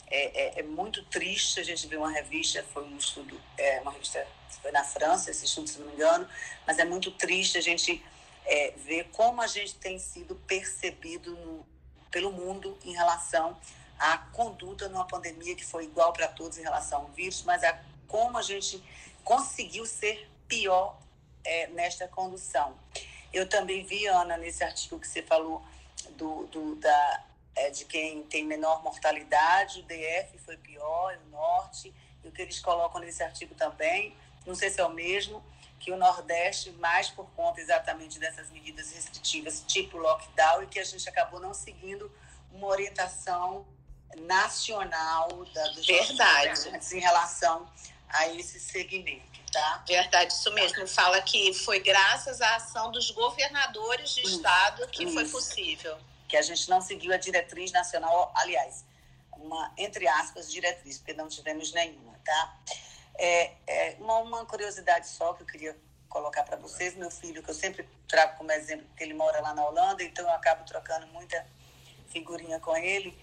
é, 0.07 0.59
é, 0.59 0.59
é, 0.59 0.63
muito 0.63 1.03
triste 1.05 1.59
a 1.59 1.63
gente 1.63 1.87
ver 1.87 1.97
uma 1.97 2.11
revista, 2.11 2.63
foi 2.73 2.83
um 2.83 2.97
estudo, 2.97 3.39
é, 3.57 3.81
uma 3.81 3.91
revista, 3.91 4.25
foi 4.61 4.71
na 4.71 4.83
França, 4.83 5.31
esse 5.31 5.45
estudo, 5.45 5.67
se 5.67 5.79
não 5.79 5.87
me 5.87 5.93
engano, 5.93 6.27
mas 6.65 6.77
é 6.77 6.85
muito 6.85 7.11
triste 7.11 7.57
a 7.57 7.61
gente 7.61 8.03
é, 8.45 8.71
ver 8.71 9.09
como 9.11 9.41
a 9.41 9.47
gente 9.47 9.75
tem 9.75 9.97
sido 9.99 10.35
percebido 10.47 11.35
no, 11.35 11.65
pelo 12.11 12.31
mundo 12.31 12.77
em 12.83 12.93
relação 12.93 13.57
à 13.97 14.17
conduta 14.17 14.87
numa 14.89 15.05
pandemia 15.05 15.55
que 15.55 15.65
foi 15.65 15.85
igual 15.85 16.13
para 16.13 16.27
todos 16.27 16.57
em 16.57 16.61
relação 16.61 17.01
ao 17.01 17.07
vírus, 17.09 17.43
mas 17.43 17.63
a 17.63 17.79
como 18.07 18.37
a 18.37 18.43
gente 18.43 18.83
conseguiu 19.23 19.87
ser 19.87 20.29
pior 20.47 20.99
é, 21.43 21.65
nesta 21.67 22.07
condução. 22.07 22.77
Eu 23.33 23.49
também 23.49 23.83
vi, 23.83 24.05
Ana, 24.05 24.37
nesse 24.37 24.63
artigo 24.63 24.99
que 24.99 25.07
você 25.07 25.23
falou 25.23 25.63
do, 26.11 26.45
do 26.45 26.75
da, 26.75 27.23
é, 27.55 27.71
de 27.71 27.85
quem 27.85 28.21
tem 28.23 28.45
menor 28.45 28.83
mortalidade, 28.83 29.79
o 29.79 29.83
DF 29.83 30.37
foi 30.45 30.57
pior, 30.57 31.17
o 31.25 31.29
Norte, 31.31 31.91
e 32.23 32.27
o 32.27 32.31
que 32.31 32.43
eles 32.43 32.59
colocam 32.59 33.01
nesse 33.01 33.23
artigo 33.23 33.55
também, 33.55 34.15
não 34.45 34.53
sei 34.53 34.69
se 34.69 34.79
é 34.79 34.85
o 34.85 34.89
mesmo, 34.91 35.43
que 35.83 35.91
o 35.91 35.97
Nordeste, 35.97 36.71
mais 36.71 37.09
por 37.09 37.29
conta 37.31 37.59
exatamente 37.59 38.17
dessas 38.17 38.49
medidas 38.49 38.91
restritivas, 38.93 39.63
tipo 39.67 39.97
lockdown, 39.97 40.63
e 40.63 40.67
que 40.67 40.79
a 40.79 40.83
gente 40.83 41.07
acabou 41.09 41.41
não 41.41 41.53
seguindo 41.53 42.09
uma 42.51 42.67
orientação 42.67 43.67
nacional 44.15 45.27
da, 45.53 45.67
dos 45.69 45.85
Verdade. 45.85 46.71
em 46.93 46.99
relação 46.99 47.67
a 48.07 48.27
esse 48.27 48.59
segmento 48.59 49.33
tá? 49.53 49.83
Verdade, 49.87 50.33
isso 50.33 50.51
mesmo. 50.51 50.87
Fala 50.87 51.21
que 51.21 51.53
foi 51.53 51.79
graças 51.79 52.41
à 52.41 52.55
ação 52.55 52.91
dos 52.91 53.11
governadores 53.11 54.15
de 54.15 54.21
isso, 54.21 54.37
estado 54.37 54.87
que 54.87 55.03
isso. 55.03 55.13
foi 55.13 55.29
possível. 55.29 55.97
Que 56.27 56.35
a 56.35 56.41
gente 56.41 56.67
não 56.67 56.81
seguiu 56.81 57.13
a 57.13 57.17
diretriz 57.17 57.71
nacional, 57.71 58.33
aliás, 58.35 58.83
uma, 59.37 59.71
entre 59.77 60.07
aspas, 60.07 60.51
diretriz, 60.51 60.97
porque 60.97 61.13
não 61.13 61.27
tivemos 61.27 61.71
nenhuma, 61.71 62.19
tá? 62.25 62.57
É, 63.17 63.51
é 63.67 63.95
uma, 63.99 64.19
uma 64.19 64.45
curiosidade 64.45 65.07
só 65.07 65.33
que 65.33 65.43
eu 65.43 65.47
queria 65.47 65.77
colocar 66.09 66.43
para 66.43 66.57
vocês. 66.57 66.95
Meu 66.95 67.11
filho, 67.11 67.43
que 67.43 67.49
eu 67.49 67.55
sempre 67.55 67.87
trago 68.07 68.37
como 68.37 68.51
exemplo, 68.51 68.85
porque 68.87 69.03
ele 69.03 69.13
mora 69.13 69.41
lá 69.41 69.53
na 69.53 69.65
Holanda, 69.65 70.03
então 70.03 70.25
eu 70.25 70.31
acabo 70.31 70.65
trocando 70.65 71.07
muita 71.07 71.45
figurinha 72.09 72.59
com 72.59 72.75
ele 72.75 73.17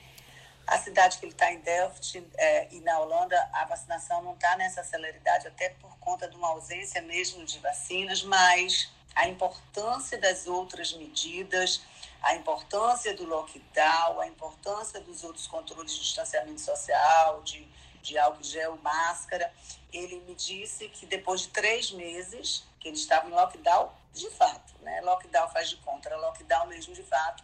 a 0.70 0.78
cidade 0.78 1.18
que 1.18 1.24
ele 1.24 1.32
está 1.32 1.52
em 1.52 1.58
Delft 1.60 2.24
é, 2.36 2.68
e 2.70 2.80
na 2.80 2.98
Holanda, 3.00 3.36
a 3.52 3.64
vacinação 3.64 4.22
não 4.22 4.34
está 4.34 4.56
nessa 4.56 4.84
celeridade, 4.84 5.48
até 5.48 5.70
por 5.70 5.98
conta 5.98 6.28
de 6.28 6.36
uma 6.36 6.48
ausência 6.48 7.02
mesmo 7.02 7.44
de 7.44 7.58
vacinas, 7.58 8.22
mas 8.22 8.88
a 9.16 9.26
importância 9.26 10.16
das 10.16 10.46
outras 10.46 10.92
medidas, 10.92 11.82
a 12.22 12.36
importância 12.36 13.12
do 13.14 13.26
lockdown, 13.26 14.20
a 14.20 14.28
importância 14.28 15.00
dos 15.00 15.24
outros 15.24 15.48
controles 15.48 15.92
de 15.92 16.02
distanciamento 16.02 16.60
social, 16.60 17.42
de, 17.42 17.66
de 18.02 18.18
álcool 18.18 18.42
gel, 18.42 18.76
máscara. 18.82 19.52
Ele 19.92 20.20
me 20.20 20.34
disse 20.34 20.88
que 20.88 21.06
depois 21.06 21.42
de 21.42 21.48
três 21.48 21.90
meses, 21.90 22.64
que 22.78 22.88
ele 22.88 22.96
estava 22.96 23.28
em 23.28 23.32
lockdown 23.32 23.92
de 24.12 24.30
fato, 24.30 24.74
né? 24.80 25.00
Lockdown 25.02 25.48
faz 25.50 25.68
de 25.70 25.76
conta, 25.76 26.14
lockdown 26.16 26.66
mesmo 26.66 26.94
de 26.94 27.02
fato. 27.02 27.42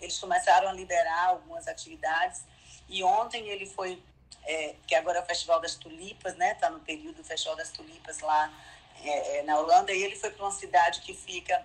Eles 0.00 0.18
começaram 0.18 0.68
a 0.68 0.72
liberar 0.72 1.28
algumas 1.28 1.66
atividades 1.66 2.42
e 2.88 3.02
ontem 3.04 3.48
ele 3.48 3.66
foi, 3.66 4.02
é, 4.44 4.74
que 4.86 4.94
agora 4.94 5.18
é 5.18 5.22
o 5.22 5.26
Festival 5.26 5.60
das 5.60 5.74
Tulipas, 5.74 6.34
né? 6.36 6.52
Está 6.52 6.70
no 6.70 6.80
período 6.80 7.16
do 7.16 7.24
Festival 7.24 7.56
das 7.56 7.70
Tulipas 7.70 8.20
lá 8.20 8.52
é, 9.02 9.38
é, 9.38 9.42
na 9.42 9.58
Holanda. 9.58 9.92
E 9.92 10.02
ele 10.02 10.16
foi 10.16 10.30
para 10.30 10.44
uma 10.44 10.52
cidade 10.52 11.00
que 11.00 11.12
fica 11.14 11.64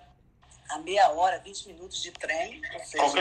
a 0.68 0.78
meia 0.78 1.10
hora, 1.10 1.38
20 1.38 1.66
minutos 1.68 2.02
de 2.02 2.10
trem. 2.12 2.60
Ou 2.74 2.84
seja, 2.84 3.20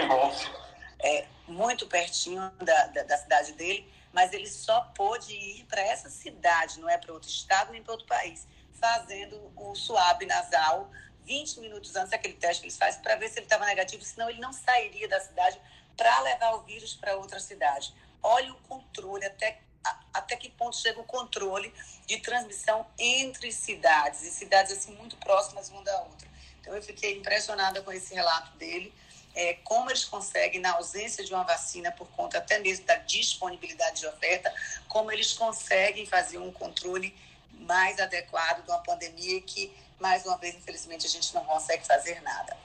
é, 0.99 1.25
muito 1.47 1.88
pertinho 1.88 2.51
da, 2.62 2.88
da, 2.88 3.03
da 3.03 3.17
cidade 3.17 3.53
dele. 3.53 3.91
Mas 4.13 4.32
ele 4.32 4.47
só 4.47 4.80
pôde 4.95 5.34
ir 5.34 5.65
para 5.65 5.82
essa 5.82 6.10
cidade, 6.10 6.80
não 6.80 6.88
é 6.88 6.97
para 6.97 7.12
outro 7.12 7.30
estado 7.30 7.73
nem 7.73 7.84
para 7.84 7.91
outro 7.91 8.08
país, 8.08 8.47
fazendo 8.80 9.52
o 9.58 9.76
suave 9.76 10.26
nasal 10.26 10.89
20 11.26 11.60
minutos 11.60 11.95
antes 11.95 12.12
daquele 12.12 12.34
teste 12.36 12.62
que 12.62 12.67
eles 12.67 12.78
fazem 12.78 13.02
para 13.02 13.15
ver 13.15 13.30
se 13.30 13.39
ele 13.39 13.45
estava 13.45 13.65
negativo, 13.65 14.04
senão 14.04 14.30
ele 14.30 14.39
não 14.39 14.54
sairia 14.54 15.08
da 15.08 15.19
cidade 15.19 15.60
para 15.95 16.19
levar 16.21 16.56
o 16.56 16.63
vírus 16.63 16.93
para 16.93 17.15
outra 17.15 17.39
cidade. 17.39 17.93
Olha 18.21 18.52
o 18.52 18.58
controle, 18.63 19.26
até, 19.26 19.60
até 20.13 20.36
que 20.36 20.49
ponto 20.49 20.76
chega 20.78 20.99
o 20.99 21.04
controle 21.04 21.73
de 22.06 22.19
transmissão 22.19 22.86
entre 22.97 23.52
cidades, 23.52 24.21
e 24.23 24.32
cidades 24.32 24.71
assim 24.71 24.93
muito 24.95 25.15
próximas 25.17 25.69
uma 25.69 25.84
da 25.84 26.02
outra. 26.02 26.28
Então 26.60 26.76
eu 26.76 26.82
fiquei 26.82 27.17
impressionada 27.17 27.82
com 27.82 27.91
esse 27.91 28.13
relato 28.13 28.56
dele, 28.58 28.93
é, 29.36 29.56
como 29.63 29.89
eles 29.89 30.06
conseguem, 30.06 30.62
na 30.62 30.74
ausência 30.74 31.24
de 31.24 31.34
uma 31.34 31.43
vacina, 31.43 31.91
por 31.91 32.08
conta 32.10 32.38
até 32.38 32.60
mesmo 32.60 32.86
da 32.86 32.96
disponibilidade 32.96 34.02
de 34.02 34.08
oferta, 34.08 34.54
como 34.88 35.12
eles 35.12 35.34
conseguem 35.34 36.06
fazer 36.06 36.38
um 36.38 36.52
controle 36.52 37.15
mais 37.52 38.00
adequado 38.00 38.63
de 38.63 38.69
uma 38.69 38.80
pandemia 38.80 39.41
que, 39.41 39.76
mais 40.00 40.26
uma 40.26 40.38
vez, 40.38 40.56
infelizmente, 40.56 41.06
a 41.06 41.10
gente 41.10 41.34
não 41.34 41.43
consegue 41.46 41.86
fazer 41.86 42.22
nada. 42.22 42.58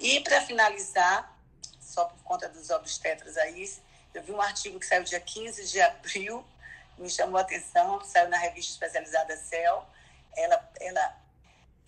E 0.00 0.20
para 0.20 0.40
finalizar, 0.40 1.36
só 1.80 2.04
por 2.04 2.18
conta 2.24 2.48
dos 2.48 2.70
obstetras 2.70 3.36
aí. 3.36 3.70
Eu 4.12 4.22
vi 4.22 4.32
um 4.32 4.40
artigo 4.40 4.78
que 4.78 4.86
saiu 4.86 5.04
dia 5.04 5.20
15 5.20 5.68
de 5.68 5.80
abril 5.80 6.44
me 6.98 7.10
chamou 7.10 7.38
a 7.38 7.42
atenção, 7.42 8.02
saiu 8.04 8.28
na 8.28 8.38
revista 8.38 8.72
especializada 8.72 9.36
Cell. 9.36 9.84
Ela, 10.36 10.70
ela 10.80 11.16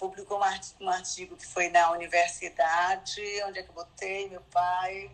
publicou 0.08 0.38
um 0.80 0.88
artigo, 0.90 1.34
que 1.34 1.46
foi 1.46 1.70
na 1.70 1.90
universidade, 1.92 3.22
onde 3.46 3.58
é 3.58 3.62
que 3.62 3.70
eu 3.70 3.74
botei, 3.74 4.28
meu 4.28 4.42
pai? 4.42 5.10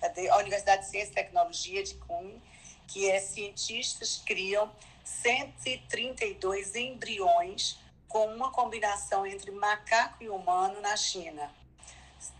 Cadê? 0.00 0.28
A 0.28 0.36
Universidade 0.38 0.82
de 0.82 0.90
Ciência 0.90 1.12
e 1.12 1.14
Tecnologia 1.14 1.84
de 1.84 1.94
Cunha, 1.94 2.42
que 2.88 3.08
é 3.08 3.20
cientistas 3.20 4.20
criam 4.26 4.72
132 5.04 6.74
embriões 6.74 7.78
com 8.08 8.26
uma 8.26 8.50
combinação 8.50 9.24
entre 9.24 9.52
macaco 9.52 10.24
e 10.24 10.28
humano 10.28 10.80
na 10.80 10.96
China. 10.96 11.54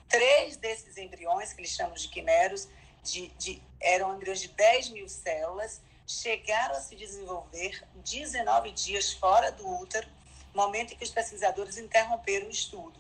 Três 0.09 0.57
desses 0.57 0.97
embriões, 0.97 1.53
que 1.53 1.61
eles 1.61 1.71
chamam 1.71 1.95
de 1.95 2.09
quimeros, 2.09 2.69
de, 3.05 3.29
de, 3.39 3.63
eram 3.81 4.17
embriões 4.17 4.41
de 4.41 4.49
10 4.49 4.89
mil 4.91 5.09
células, 5.09 5.81
chegaram 6.05 6.75
a 6.75 6.81
se 6.81 6.97
desenvolver 6.97 7.87
19 7.97 8.73
dias 8.73 9.13
fora 9.13 9.53
do 9.53 9.69
útero, 9.81 10.09
momento 10.55 10.95
em 10.95 10.97
que 10.97 11.05
os 11.05 11.11
pesquisadores 11.11 11.79
interromperam 11.79 12.47
o 12.47 12.51
estudo. 12.51 12.99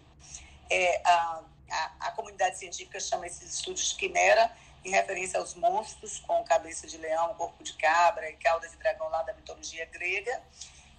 É, 0.71 1.01
a, 1.05 1.43
a, 1.71 1.93
a, 2.01 2.11
comunidade 2.13 2.59
científica 2.59 3.01
chama 3.01 3.27
esses 3.27 3.55
estudos 3.55 3.91
de 3.91 3.97
quimera, 3.97 4.51
em 4.85 4.91
referência 4.91 5.39
aos 5.39 5.55
monstros 5.55 6.21
com 6.21 6.43
cabeça 6.45 6.87
de 6.87 6.97
leão, 6.99 7.35
corpo 7.35 7.63
de 7.65 7.73
cabra 7.75 8.31
e 8.31 8.35
cauda 8.35 8.69
de 8.69 8.77
dragão 8.77 9.09
lá 9.09 9.23
da 9.23 9.33
mitologia 9.33 9.85
grega. 9.87 10.41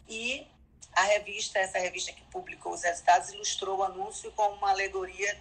E 0.07 0.47
a 0.93 1.03
revista, 1.03 1.59
essa 1.59 1.79
revista 1.79 2.11
que 2.11 2.21
publicou 2.23 2.73
os 2.73 2.83
resultados, 2.83 3.29
ilustrou 3.29 3.79
o 3.79 3.83
anúncio 3.83 4.31
com 4.31 4.47
uma 4.53 4.71
alegoria 4.71 5.39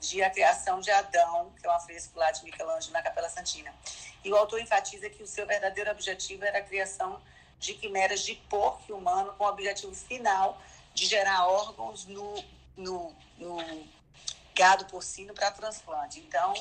de 0.00 0.22
A 0.22 0.30
Criação 0.30 0.80
de 0.80 0.90
Adão, 0.90 1.52
que 1.58 1.66
é 1.66 1.70
um 1.70 1.74
afresco 1.74 2.18
lá 2.18 2.30
de 2.30 2.44
Michelangelo 2.44 2.92
na 2.92 3.02
Capela 3.02 3.28
Santina. 3.28 3.74
E 4.22 4.30
o 4.30 4.36
autor 4.36 4.60
enfatiza 4.60 5.08
que 5.10 5.22
o 5.22 5.26
seu 5.26 5.46
verdadeiro 5.46 5.90
objetivo 5.90 6.44
era 6.44 6.58
a 6.58 6.62
criação 6.62 7.20
de 7.58 7.74
quimeras 7.74 8.20
de 8.20 8.34
porco 8.48 8.94
humano 8.94 9.34
com 9.38 9.44
o 9.44 9.48
objetivo 9.48 9.94
final 9.94 10.60
de 10.92 11.06
gerar 11.06 11.46
órgãos 11.46 12.06
no, 12.06 12.44
no, 12.76 13.14
no 13.38 13.58
gado 14.54 14.84
porcino 14.86 15.34
para 15.34 15.50
transplante. 15.50 16.20
Então, 16.20 16.54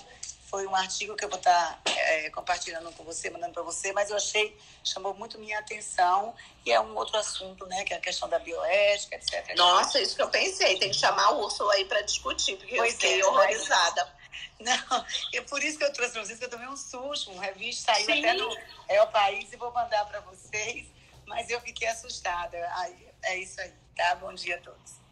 foi 0.54 0.68
um 0.68 0.76
artigo 0.76 1.16
que 1.16 1.26
eu 1.26 1.30
vou 1.30 1.40
estar 1.40 1.82
tá, 1.84 1.92
é, 1.92 2.30
compartilhando 2.30 2.92
com 2.92 3.04
você, 3.04 3.30
mandando 3.30 3.54
para 3.54 3.64
você, 3.64 3.92
mas 3.92 4.12
eu 4.12 4.16
achei, 4.16 4.56
chamou 4.84 5.14
muito 5.16 5.40
minha 5.40 5.58
atenção 5.58 6.34
e 6.64 6.72
é 6.72 6.80
um 6.80 6.96
outro 6.96 7.18
assunto, 7.18 7.66
né, 7.66 7.84
que 7.84 7.92
é 7.92 7.98
a 7.98 8.00
questão 8.00 8.30
da 8.30 8.38
bioética, 8.38 9.16
etc. 9.16 9.56
Nossa, 9.56 10.00
isso 10.00 10.16
que 10.16 10.22
eu 10.22 10.30
pensei, 10.30 10.78
tem 10.78 10.92
que 10.92 10.96
chamar 10.96 11.32
o 11.32 11.44
Úrsula 11.44 11.74
aí 11.74 11.86
para 11.86 12.02
discutir, 12.02 12.56
porque 12.58 12.76
pois 12.76 12.94
eu 12.94 13.00
fiquei 13.00 13.22
é, 13.22 13.26
horrorizada. 13.26 14.06
Mas... 14.06 14.23
Não, 14.60 15.06
é 15.34 15.42
por 15.42 15.64
isso 15.64 15.78
que 15.78 15.84
eu 15.84 15.94
trouxe 15.94 16.14
para 16.14 16.26
vocês, 16.26 16.40
que 16.40 16.46
eu 16.46 16.50
tomei 16.50 16.68
um 16.68 16.78
susto, 16.78 17.32
um 17.32 17.40
revista 17.40 17.94
saiu 17.94 18.06
Sim. 18.06 18.20
até 18.20 18.34
no 18.34 18.50
É 18.88 19.02
o 19.02 19.08
País 19.08 19.52
e 19.52 19.58
vou 19.58 19.74
mandar 19.74 20.06
para 20.06 20.20
vocês, 20.22 20.86
mas 21.28 21.50
eu 21.50 21.60
fiquei 21.62 21.88
assustada. 21.88 22.58
Aí, 22.76 23.08
é 23.24 23.40
isso 23.40 23.60
aí, 23.62 23.72
tá? 23.96 24.16
Bom 24.16 24.34
dia 24.34 24.56
a 24.56 24.60
todos. 24.60 25.04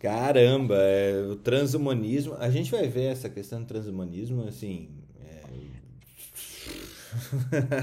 Caramba, 0.00 0.76
é, 0.78 1.20
o 1.30 1.36
transhumanismo. 1.36 2.34
A 2.38 2.50
gente 2.50 2.70
vai 2.70 2.88
ver 2.88 3.12
essa 3.12 3.28
questão 3.28 3.60
do 3.60 3.66
transhumanismo, 3.66 4.48
assim. 4.48 4.88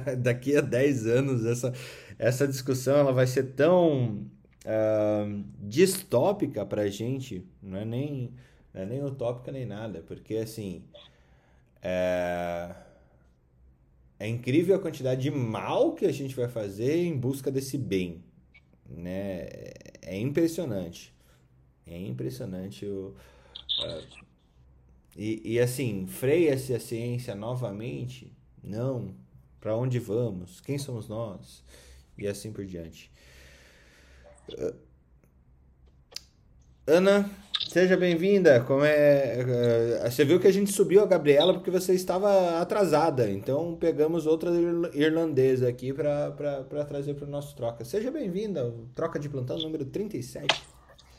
É... 0.10 0.16
Daqui 0.18 0.58
a 0.58 0.62
10 0.62 1.06
anos, 1.06 1.46
essa, 1.46 1.72
essa 2.18 2.48
discussão 2.48 2.98
ela 2.98 3.14
vai 3.14 3.28
ser 3.28 3.54
tão 3.54 4.28
uh, 4.66 5.44
distópica 5.60 6.66
pra 6.66 6.88
gente, 6.88 7.46
não 7.62 7.78
é, 7.78 7.86
nem, 7.86 8.34
é 8.82 8.86
nem 8.86 9.04
utópica 9.04 9.52
nem 9.52 9.66
nada, 9.66 10.04
porque 10.08 10.36
assim. 10.36 10.84
É... 11.82 12.76
é 14.20 14.28
incrível 14.28 14.76
a 14.76 14.80
quantidade 14.80 15.22
de 15.22 15.32
mal 15.32 15.94
que 15.94 16.06
a 16.06 16.12
gente 16.12 16.36
vai 16.36 16.48
fazer 16.48 16.96
em 17.04 17.18
busca 17.18 17.52
desse 17.52 17.78
bem. 17.78 18.24
Né? 18.86 19.48
É 20.02 20.18
impressionante. 20.18 21.14
É 21.86 21.98
impressionante 21.98 22.86
o. 22.86 23.16
Uh, 23.80 24.28
e, 25.16 25.54
e 25.54 25.60
assim, 25.60 26.06
freia-se 26.06 26.74
a 26.74 26.80
ciência 26.80 27.34
novamente? 27.34 28.32
Não. 28.64 29.16
Para 29.60 29.76
onde 29.76 29.98
vamos? 29.98 30.62
Quem 30.62 30.78
somos 30.78 31.08
nós? 31.08 31.64
E 32.18 32.28
assim 32.28 32.52
por 32.52 32.66
diante. 32.66 33.12
Ana, 36.86 37.30
seja 37.66 37.98
bem-vinda. 37.98 38.62
Como 38.62 38.84
é, 38.84 39.38
uh, 40.06 40.12
você 40.12 40.26
viu 40.26 40.40
que 40.40 40.48
a 40.48 40.52
gente 40.52 40.72
subiu 40.72 41.02
a 41.02 41.06
Gabriela 41.06 41.54
porque 41.54 41.72
você 41.72 41.94
estava 41.94 42.62
atrasada. 42.62 43.30
Então 43.30 43.76
pegamos 43.76 44.26
outra 44.26 44.50
irlandesa 44.94 45.68
aqui 45.70 45.94
para 45.94 46.86
trazer 46.88 47.14
para 47.14 47.26
o 47.26 47.30
nosso 47.30 47.56
troca. 47.56 47.86
Seja 47.86 48.12
bem-vinda. 48.12 48.74
Troca 48.96 49.20
de 49.20 49.30
plantão 49.30 49.58
número 49.58 49.86
37. 49.86 50.48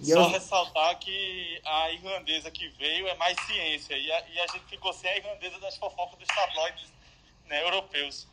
E 0.00 0.12
Só 0.12 0.20
eu... 0.20 0.28
ressaltar 0.28 0.98
que 0.98 1.60
a 1.64 1.92
irlandesa 1.92 2.50
que 2.50 2.68
veio 2.78 3.08
é 3.08 3.14
mais 3.16 3.36
ciência 3.46 3.96
e 3.96 4.12
a, 4.12 4.28
e 4.28 4.38
a 4.40 4.46
gente 4.46 4.64
ficou 4.68 4.92
sem 4.92 5.10
a 5.10 5.16
irlandesa 5.16 5.58
das 5.58 5.76
fofocas 5.76 6.18
dos 6.18 6.28
tabloides 6.28 6.92
né, 7.48 7.62
europeus. 7.64 8.28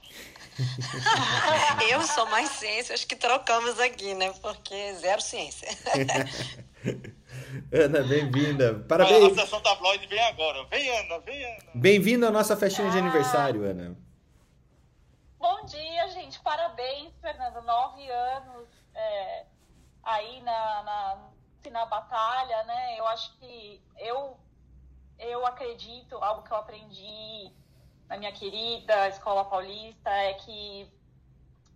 eu 1.89 2.01
sou 2.03 2.25
mais 2.27 2.49
ciência, 2.51 2.93
acho 2.93 3.07
que 3.07 3.15
trocamos 3.15 3.79
aqui, 3.79 4.13
né? 4.13 4.31
Porque 4.41 4.93
zero 4.95 5.21
ciência. 5.21 5.67
Ana, 7.71 8.03
bem-vinda. 8.03 8.85
Parabéns. 8.87 9.37
A 9.37 9.41
sessão 9.41 9.61
tabloide 9.61 10.07
vem 10.07 10.21
agora. 10.21 10.63
Vem, 10.65 10.89
Ana, 10.99 11.19
vem, 11.19 11.45
Ana. 11.45 11.71
Bem-vinda 11.73 12.27
à 12.27 12.31
nossa 12.31 12.55
festinha 12.57 12.87
ah. 12.87 12.91
de 12.91 12.97
aniversário, 12.97 13.63
Ana. 13.63 13.95
Bom 15.39 15.65
dia, 15.65 16.07
gente. 16.09 16.39
Parabéns, 16.41 17.13
Fernando. 17.21 17.61
Nove 17.63 18.09
anos 18.09 18.67
é, 18.93 19.45
aí 20.03 20.41
na, 20.41 20.83
na 20.83 21.17
na 21.69 21.85
batalha, 21.85 22.63
né? 22.63 22.99
Eu 22.99 23.07
acho 23.07 23.35
que 23.37 23.81
eu 23.97 24.37
eu 25.17 25.45
acredito, 25.45 26.15
algo 26.17 26.43
que 26.43 26.51
eu 26.51 26.57
aprendi 26.57 27.51
na 28.07 28.17
minha 28.17 28.31
querida 28.31 29.07
escola 29.07 29.45
paulista 29.45 30.09
é 30.09 30.33
que 30.33 30.91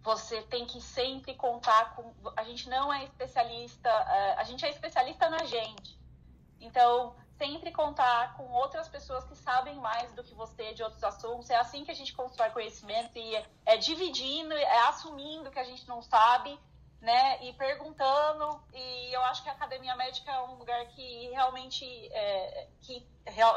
você 0.02 0.42
tem 0.44 0.66
que 0.66 0.82
sempre 0.82 1.36
contar 1.36 1.96
com. 1.96 2.14
A 2.36 2.44
gente 2.44 2.70
não 2.70 2.92
é 2.92 3.04
especialista, 3.04 3.90
é, 3.90 4.34
a 4.36 4.44
gente 4.44 4.66
é 4.66 4.70
especialista 4.70 5.30
na 5.30 5.44
gente. 5.46 6.00
Então, 6.60 7.16
sempre 7.38 7.72
contar 7.72 8.36
com 8.36 8.52
outras 8.52 8.88
pessoas 8.88 9.24
que 9.24 9.36
sabem 9.36 9.76
mais 9.76 10.12
do 10.14 10.24
que 10.24 10.34
você 10.34 10.74
de 10.74 10.84
outros 10.84 11.04
assuntos. 11.04 11.50
É 11.50 11.56
assim 11.56 11.86
que 11.86 11.92
a 11.92 11.96
gente 11.96 12.14
constrói 12.14 12.50
conhecimento 12.50 13.18
e 13.18 13.36
é, 13.36 13.46
é 13.66 13.78
dividindo, 13.78 14.54
é 14.54 14.80
assumindo 14.88 15.50
que 15.50 15.60
a 15.60 15.64
gente 15.64 15.88
não 15.88 16.02
sabe 16.02 16.60
né, 17.02 17.42
e 17.46 17.54
perguntando, 17.54 18.62
e 18.74 19.14
eu 19.14 19.22
acho 19.24 19.42
que 19.42 19.50
a 19.50 19.54
academia 19.54 19.96
médica 19.96 20.32
é 20.32 20.42
um 20.42 20.56
lugar 20.56 20.86
que 20.88 21.30
realmente, 21.30 21.86
é, 22.12 22.68
que 22.82 23.08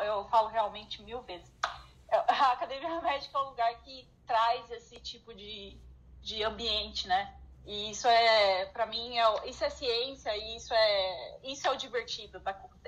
eu 0.05 0.25
falo 0.29 0.49
realmente 0.49 1.03
mil 1.03 1.23
vezes, 1.23 1.53
a 2.09 2.53
academia 2.53 3.01
médica 3.01 3.37
é 3.37 3.41
um 3.41 3.49
lugar 3.49 3.75
que 3.83 4.09
traz 4.27 4.71
esse 4.71 5.01
tipo 5.01 5.35
de, 5.35 5.77
de 6.23 6.43
ambiente, 6.43 7.07
né, 7.07 7.35
e 7.65 7.91
isso 7.91 8.09
é, 8.09 8.67
para 8.67 8.87
mim, 8.87 9.19
é, 9.19 9.49
isso 9.49 9.65
é 9.65 9.71
ciência, 9.71 10.37
e 10.37 10.57
isso 10.57 10.73
é, 10.73 11.39
isso 11.45 11.67
é 11.67 11.71
o 11.71 11.77
divertido, 11.77 12.41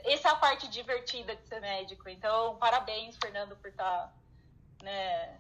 essa 0.05 0.29
é 0.29 0.33
a 0.33 0.37
parte 0.37 0.69
divertida 0.69 1.37
de 1.37 1.47
ser 1.47 1.61
médico, 1.61 2.09
então, 2.09 2.57
parabéns, 2.57 3.17
Fernando, 3.17 3.57
por 3.57 3.69
estar, 3.69 3.85
tá, 3.85 4.13
né, 4.83 5.39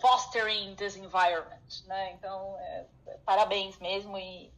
fostering 0.00 0.74
this 0.76 0.96
environment, 0.96 1.84
né? 1.86 2.12
Então, 2.12 2.56
é, 2.58 2.86
parabéns 3.24 3.78
mesmo 3.78 4.18
e 4.18 4.52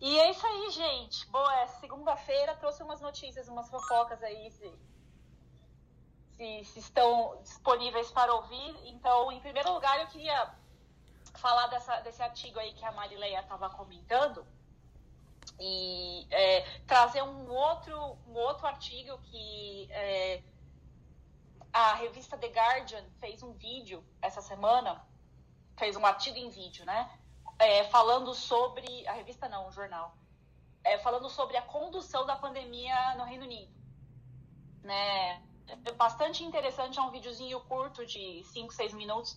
e 0.00 0.18
é 0.20 0.30
isso 0.30 0.46
aí, 0.46 0.70
gente. 0.70 1.26
Boa, 1.26 1.60
é 1.60 1.66
segunda-feira 1.66 2.54
trouxe 2.56 2.82
umas 2.84 3.00
notícias, 3.00 3.48
umas 3.48 3.68
fofocas 3.68 4.22
aí 4.22 4.50
se, 4.52 4.72
se, 6.36 6.64
se, 6.66 6.78
estão 6.78 7.36
disponíveis 7.42 8.08
para 8.12 8.32
ouvir. 8.32 8.76
Então, 8.84 9.32
em 9.32 9.40
primeiro 9.40 9.72
lugar, 9.72 10.00
eu 10.00 10.06
queria 10.06 10.54
falar 11.38 11.66
dessa, 11.68 12.00
desse 12.00 12.22
artigo 12.22 12.58
aí 12.58 12.72
que 12.74 12.84
a 12.84 12.92
Marileia 12.92 13.40
estava 13.40 13.70
comentando 13.70 14.46
e 15.58 16.26
é, 16.30 16.60
trazer 16.86 17.22
um 17.22 17.50
outro, 17.50 17.96
um 18.26 18.34
outro 18.34 18.66
artigo 18.66 19.18
que 19.18 19.88
é, 19.90 20.42
a 21.72 21.94
revista 21.94 22.36
The 22.36 22.48
Guardian 22.48 23.04
fez 23.20 23.42
um 23.42 23.52
vídeo 23.52 24.04
essa 24.20 24.40
semana, 24.40 25.04
fez 25.76 25.96
um 25.96 26.04
artigo 26.04 26.36
em 26.36 26.50
vídeo, 26.50 26.84
né? 26.84 27.10
É, 27.58 27.84
falando 27.84 28.34
sobre. 28.34 29.06
A 29.06 29.12
revista 29.12 29.48
não, 29.48 29.68
o 29.68 29.72
jornal. 29.72 30.16
É, 30.84 30.98
falando 30.98 31.28
sobre 31.28 31.56
a 31.56 31.62
condução 31.62 32.24
da 32.24 32.36
pandemia 32.36 33.14
no 33.16 33.24
Reino 33.24 33.44
Unido. 33.44 33.72
Né? 34.82 35.42
É 35.84 35.92
bastante 35.92 36.44
interessante, 36.44 36.98
é 36.98 37.02
um 37.02 37.10
videozinho 37.10 37.60
curto 37.60 38.06
de 38.06 38.42
5, 38.44 38.72
6 38.72 38.94
minutos. 38.94 39.36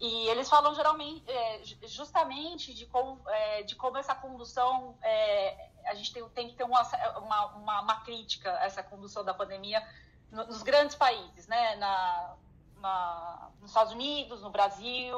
E 0.00 0.28
eles 0.28 0.48
falam 0.48 0.74
geralmente, 0.74 1.28
é, 1.28 1.60
justamente 1.86 2.72
de 2.72 2.86
como, 2.86 3.20
é, 3.28 3.62
de 3.64 3.74
como 3.74 3.96
essa 3.96 4.14
condução, 4.14 4.96
é, 5.02 5.70
a 5.86 5.94
gente 5.94 6.12
tem, 6.12 6.28
tem 6.28 6.48
que 6.48 6.54
ter 6.54 6.64
uma, 6.64 6.82
uma, 7.18 7.46
uma, 7.56 7.80
uma 7.80 8.00
crítica 8.02 8.52
a 8.58 8.64
essa 8.64 8.82
condução 8.82 9.24
da 9.24 9.34
pandemia, 9.34 9.84
nos 10.30 10.62
grandes 10.62 10.94
países, 10.94 11.46
né? 11.48 11.74
Na, 11.76 12.36
na, 12.76 13.50
nos 13.60 13.70
Estados 13.70 13.92
Unidos, 13.92 14.42
no 14.42 14.50
Brasil, 14.50 15.16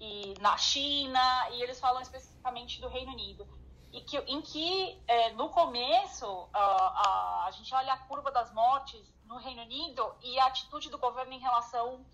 e 0.00 0.34
na 0.40 0.56
China, 0.56 1.50
e 1.50 1.62
eles 1.62 1.78
falam 1.78 2.00
especificamente 2.00 2.80
do 2.80 2.88
Reino 2.88 3.12
Unido. 3.12 3.46
E 3.92 4.00
que, 4.00 4.18
em 4.18 4.40
que, 4.40 5.00
é, 5.06 5.32
no 5.32 5.48
começo, 5.50 6.48
a, 6.52 6.58
a, 6.58 7.44
a 7.46 7.50
gente 7.52 7.72
olha 7.74 7.92
a 7.92 7.98
curva 7.98 8.30
das 8.30 8.52
mortes 8.52 9.14
no 9.24 9.36
Reino 9.36 9.62
Unido 9.62 10.14
e 10.22 10.38
a 10.38 10.46
atitude 10.46 10.90
do 10.90 10.98
governo 10.98 11.32
em 11.32 11.38
relação 11.38 12.04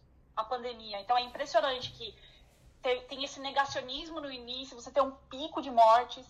à 0.41 0.45
pandemia. 0.45 1.01
Então, 1.01 1.17
é 1.17 1.23
impressionante 1.23 1.93
que 1.93 2.15
tem, 2.83 3.03
tem 3.07 3.25
esse 3.25 3.41
negacionismo 3.41 4.21
no 4.21 4.31
início, 4.31 4.81
você 4.81 4.91
tem 4.91 5.03
um 5.03 5.13
pico 5.29 5.61
de 5.61 5.71
mortes. 5.71 6.27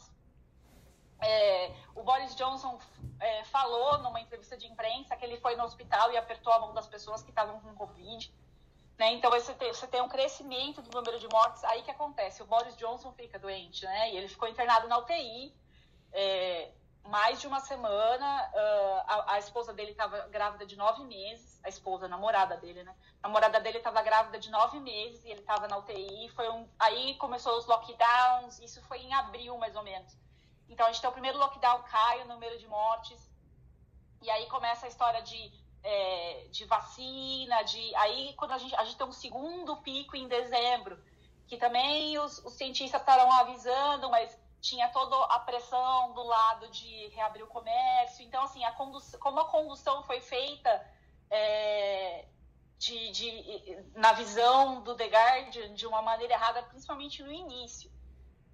É, 1.20 1.72
o 1.94 2.02
Boris 2.02 2.34
Johnson 2.34 2.78
é, 3.20 3.44
falou 3.44 3.98
numa 3.98 4.20
entrevista 4.20 4.56
de 4.56 4.66
imprensa 4.66 5.16
que 5.16 5.24
ele 5.24 5.38
foi 5.38 5.54
no 5.54 5.64
hospital 5.64 6.10
e 6.12 6.16
apertou 6.16 6.52
a 6.52 6.58
mão 6.58 6.72
das 6.72 6.86
pessoas 6.86 7.22
que 7.22 7.30
estavam 7.30 7.60
com 7.60 7.74
Covid. 7.74 8.32
Né? 8.98 9.12
Então 9.14 9.30
você 9.30 9.54
tem, 9.54 9.72
você 9.72 9.86
tem 9.86 10.02
um 10.02 10.08
crescimento 10.08 10.82
do 10.82 10.90
número 10.90 11.18
de 11.18 11.28
mortes. 11.28 11.62
Aí 11.64 11.82
que 11.82 11.90
acontece? 11.90 12.42
O 12.42 12.46
Boris 12.46 12.76
Johnson 12.76 13.12
fica 13.12 13.38
doente, 13.38 13.84
né? 13.84 14.12
E 14.12 14.16
ele 14.16 14.28
ficou 14.28 14.48
internado 14.48 14.88
na 14.88 14.98
UTI 14.98 15.54
é, 16.12 16.70
mais 17.08 17.40
de 17.40 17.46
uma 17.46 17.60
semana. 17.60 18.50
Uh, 18.54 19.02
a, 19.06 19.34
a, 19.34 19.38
esposa 19.38 19.72
dele 19.72 19.92
estava 19.92 20.28
grávida 20.28 20.66
de 20.66 20.76
nove 20.76 21.04
meses. 21.04 21.60
A 21.64 21.68
esposa, 21.68 22.06
a 22.06 22.08
namorada 22.08 22.56
dele, 22.56 22.82
né? 22.82 22.94
A 23.22 23.28
namorada 23.28 23.60
dele 23.60 23.78
estava 23.78 24.02
grávida 24.02 24.38
de 24.38 24.50
nove 24.50 24.78
meses 24.80 25.24
e 25.24 25.30
ele 25.30 25.40
estava 25.40 25.68
na 25.68 25.78
UTI. 25.78 26.28
Foi 26.30 26.48
um, 26.50 26.68
aí 26.78 27.14
começou 27.16 27.56
os 27.58 27.66
lockdowns. 27.66 28.58
Isso 28.60 28.82
foi 28.82 28.98
em 28.98 29.12
abril, 29.14 29.56
mais 29.58 29.74
ou 29.76 29.82
menos. 29.82 30.16
Então 30.68 30.86
a 30.86 30.92
gente 30.92 31.00
tem 31.00 31.10
o 31.10 31.12
primeiro 31.12 31.38
lockdown, 31.38 31.82
cai 31.82 32.22
o 32.22 32.28
número 32.28 32.58
de 32.58 32.66
mortes. 32.66 33.30
E 34.22 34.30
aí 34.30 34.46
começa 34.46 34.86
a 34.86 34.88
história 34.88 35.22
de 35.22 35.60
é, 35.82 36.46
de 36.50 36.64
vacina, 36.64 37.62
de 37.62 37.94
aí 37.96 38.34
quando 38.36 38.52
a 38.52 38.58
gente, 38.58 38.74
a 38.76 38.84
gente 38.84 38.96
tem 38.96 39.06
um 39.06 39.12
segundo 39.12 39.76
pico 39.78 40.16
em 40.16 40.28
dezembro, 40.28 41.02
que 41.46 41.56
também 41.56 42.18
os, 42.18 42.38
os 42.44 42.54
cientistas 42.54 43.00
estavam 43.00 43.32
avisando, 43.32 44.10
mas 44.10 44.38
tinha 44.60 44.88
toda 44.88 45.16
a 45.26 45.38
pressão 45.40 46.12
do 46.12 46.22
lado 46.22 46.68
de 46.68 47.08
reabrir 47.08 47.42
o 47.42 47.48
comércio. 47.48 48.24
Então, 48.24 48.42
assim, 48.42 48.64
a 48.64 48.72
como 48.72 49.40
a 49.40 49.50
condução 49.50 50.02
foi 50.04 50.20
feita 50.20 50.70
é, 51.30 52.26
de, 52.78 53.10
de, 53.10 53.84
na 53.94 54.12
visão 54.12 54.82
do 54.82 54.94
The 54.94 55.06
Guardian 55.06 55.74
de 55.74 55.86
uma 55.86 56.02
maneira 56.02 56.34
errada, 56.34 56.62
principalmente 56.62 57.22
no 57.22 57.32
início 57.32 57.90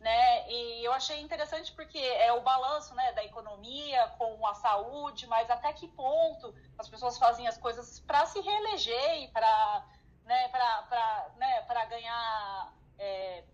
né? 0.01 0.51
E 0.51 0.85
eu 0.85 0.93
achei 0.93 1.21
interessante 1.21 1.73
porque 1.73 1.99
é 1.99 2.33
o 2.33 2.43
balanço, 2.43 2.95
né, 2.95 3.13
da 3.13 3.25
economia 3.25 4.07
com 4.19 4.47
a 4.47 4.55
saúde, 4.55 5.27
mas 5.27 5.51
até 5.51 5.73
que 5.73 5.89
ponto 5.89 6.55
as 6.79 6.89
pessoas 6.89 7.19
fazem 7.19 7.49
as 7.49 7.57
coisas 7.57 8.01
para 8.01 8.27
se 8.27 8.41
reeleger 8.41 9.23
e 9.23 9.29
para, 9.29 9.87
né, 10.25 10.49
né, 11.37 11.63
ganhar 11.87 12.73
é, 12.99 13.45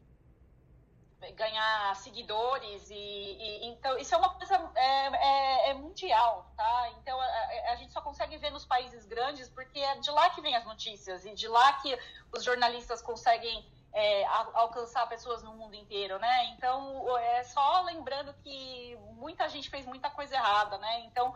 ganhar 1.31 1.95
seguidores 1.97 2.91
e, 2.91 2.95
e, 2.95 3.67
então 3.67 3.97
isso 3.99 4.15
é 4.15 4.19
uma 4.19 4.31
coisa 4.31 4.55
é, 4.75 5.07
é, 5.07 5.71
é 5.71 5.75
mundial, 5.75 6.51
tá? 6.57 6.91
Então 6.99 7.21
a, 7.21 7.73
a, 7.73 7.77
gente 7.77 7.93
só 7.93 8.01
consegue 8.01 8.37
ver 8.39 8.51
nos 8.51 8.65
países 8.65 9.07
grandes 9.07 9.49
porque 9.49 9.79
é 9.79 9.97
de 9.97 10.11
lá 10.11 10.31
que 10.31 10.41
vem 10.41 10.57
as 10.57 10.65
notícias 10.65 11.25
e 11.25 11.35
de 11.35 11.47
lá 11.49 11.75
que 11.75 11.97
os 12.33 12.43
jornalistas 12.43 13.01
conseguem 13.01 13.65
é, 13.93 14.25
alcançar 14.55 15.07
pessoas 15.07 15.43
no 15.43 15.55
mundo 15.55 15.75
inteiro, 15.75 16.19
né? 16.19 16.47
Então, 16.47 17.19
é 17.19 17.43
só 17.45 17.83
lembrando 17.83 18.33
que 18.43 18.97
muita 19.13 19.49
gente 19.49 19.69
fez 19.69 19.87
muita 19.87 20.09
coisa 20.11 20.35
errada, 20.35 20.79
né? 20.79 21.01
Então, 21.01 21.35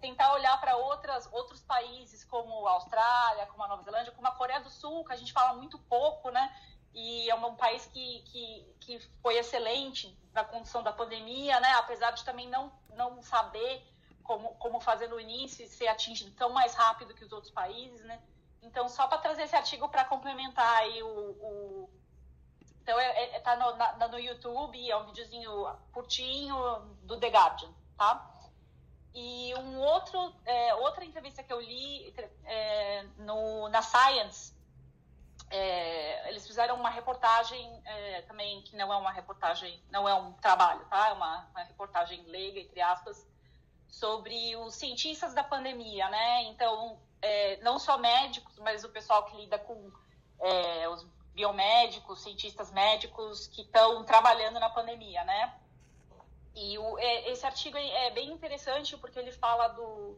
tentar 0.00 0.32
olhar 0.34 0.60
para 0.60 0.76
outras 0.76 1.28
outros 1.32 1.62
países 1.62 2.24
como 2.24 2.66
a 2.66 2.72
Austrália, 2.72 3.46
como 3.46 3.62
a 3.62 3.68
Nova 3.68 3.82
Zelândia, 3.82 4.12
como 4.12 4.26
a 4.26 4.32
Coreia 4.32 4.60
do 4.60 4.70
Sul, 4.70 5.04
que 5.04 5.12
a 5.12 5.16
gente 5.16 5.32
fala 5.32 5.54
muito 5.54 5.78
pouco, 5.78 6.30
né? 6.30 6.52
E 6.94 7.28
é 7.28 7.34
um 7.34 7.56
país 7.56 7.84
que, 7.86 8.22
que, 8.26 8.76
que 8.80 8.98
foi 9.20 9.36
excelente 9.36 10.16
na 10.32 10.44
condição 10.44 10.82
da 10.82 10.92
pandemia, 10.92 11.58
né? 11.58 11.72
Apesar 11.72 12.12
de 12.12 12.24
também 12.24 12.48
não, 12.48 12.72
não 12.94 13.20
saber 13.20 13.84
como, 14.22 14.54
como 14.54 14.80
fazer 14.80 15.08
no 15.08 15.20
início 15.20 15.64
e 15.64 15.68
ser 15.68 15.88
atingido 15.88 16.30
tão 16.32 16.50
mais 16.50 16.74
rápido 16.74 17.14
que 17.14 17.24
os 17.24 17.32
outros 17.32 17.52
países, 17.52 18.00
né? 18.04 18.20
Então, 18.62 18.88
só 18.88 19.06
para 19.06 19.18
trazer 19.18 19.42
esse 19.42 19.54
artigo 19.54 19.88
para 19.88 20.04
complementar 20.04 20.78
aí 20.78 21.02
o, 21.02 21.06
o... 21.08 21.90
Então, 22.82 22.98
é, 22.98 23.36
é, 23.36 23.40
tá 23.40 23.56
no, 23.56 24.08
no 24.08 24.18
YouTube, 24.18 24.90
é 24.90 24.96
um 24.96 25.06
videozinho 25.06 25.50
curtinho 25.92 26.56
do 27.02 27.18
The 27.18 27.28
Guardian, 27.28 27.72
tá? 27.96 28.30
E 29.14 29.54
um 29.56 29.78
outro, 29.78 30.34
é, 30.44 30.74
outra 30.76 31.04
entrevista 31.04 31.42
que 31.42 31.52
eu 31.52 31.60
li 31.60 32.14
é, 32.44 33.02
no, 33.18 33.68
na 33.68 33.82
Science, 33.82 34.53
é, 35.50 36.28
eles 36.28 36.46
fizeram 36.46 36.76
uma 36.76 36.90
reportagem 36.90 37.82
é, 37.84 38.22
também, 38.22 38.62
que 38.62 38.76
não 38.76 38.92
é 38.92 38.96
uma 38.96 39.12
reportagem, 39.12 39.82
não 39.90 40.08
é 40.08 40.14
um 40.14 40.32
trabalho, 40.34 40.84
tá? 40.86 41.08
É 41.08 41.12
uma, 41.12 41.46
uma 41.50 41.62
reportagem 41.62 42.22
leiga, 42.26 42.60
entre 42.60 42.80
aspas, 42.80 43.26
sobre 43.88 44.56
os 44.56 44.74
cientistas 44.74 45.34
da 45.34 45.44
pandemia, 45.44 46.08
né? 46.08 46.42
Então, 46.44 46.98
é, 47.22 47.56
não 47.62 47.78
só 47.78 47.98
médicos, 47.98 48.58
mas 48.58 48.84
o 48.84 48.88
pessoal 48.88 49.24
que 49.26 49.36
lida 49.36 49.58
com 49.58 49.92
é, 50.40 50.88
os 50.88 51.06
biomédicos, 51.34 52.22
cientistas 52.22 52.70
médicos 52.72 53.46
que 53.48 53.62
estão 53.62 54.04
trabalhando 54.04 54.58
na 54.58 54.70
pandemia, 54.70 55.24
né? 55.24 55.54
E 56.54 56.78
o, 56.78 56.98
é, 56.98 57.30
esse 57.30 57.44
artigo 57.44 57.76
é 57.76 58.10
bem 58.10 58.30
interessante 58.30 58.96
porque 58.96 59.18
ele 59.18 59.32
fala 59.32 59.68
do 59.68 60.16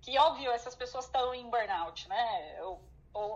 que 0.00 0.18
óbvio 0.18 0.50
essas 0.50 0.74
pessoas 0.74 1.04
estão 1.04 1.34
em 1.34 1.48
burnout, 1.48 2.08
né? 2.08 2.58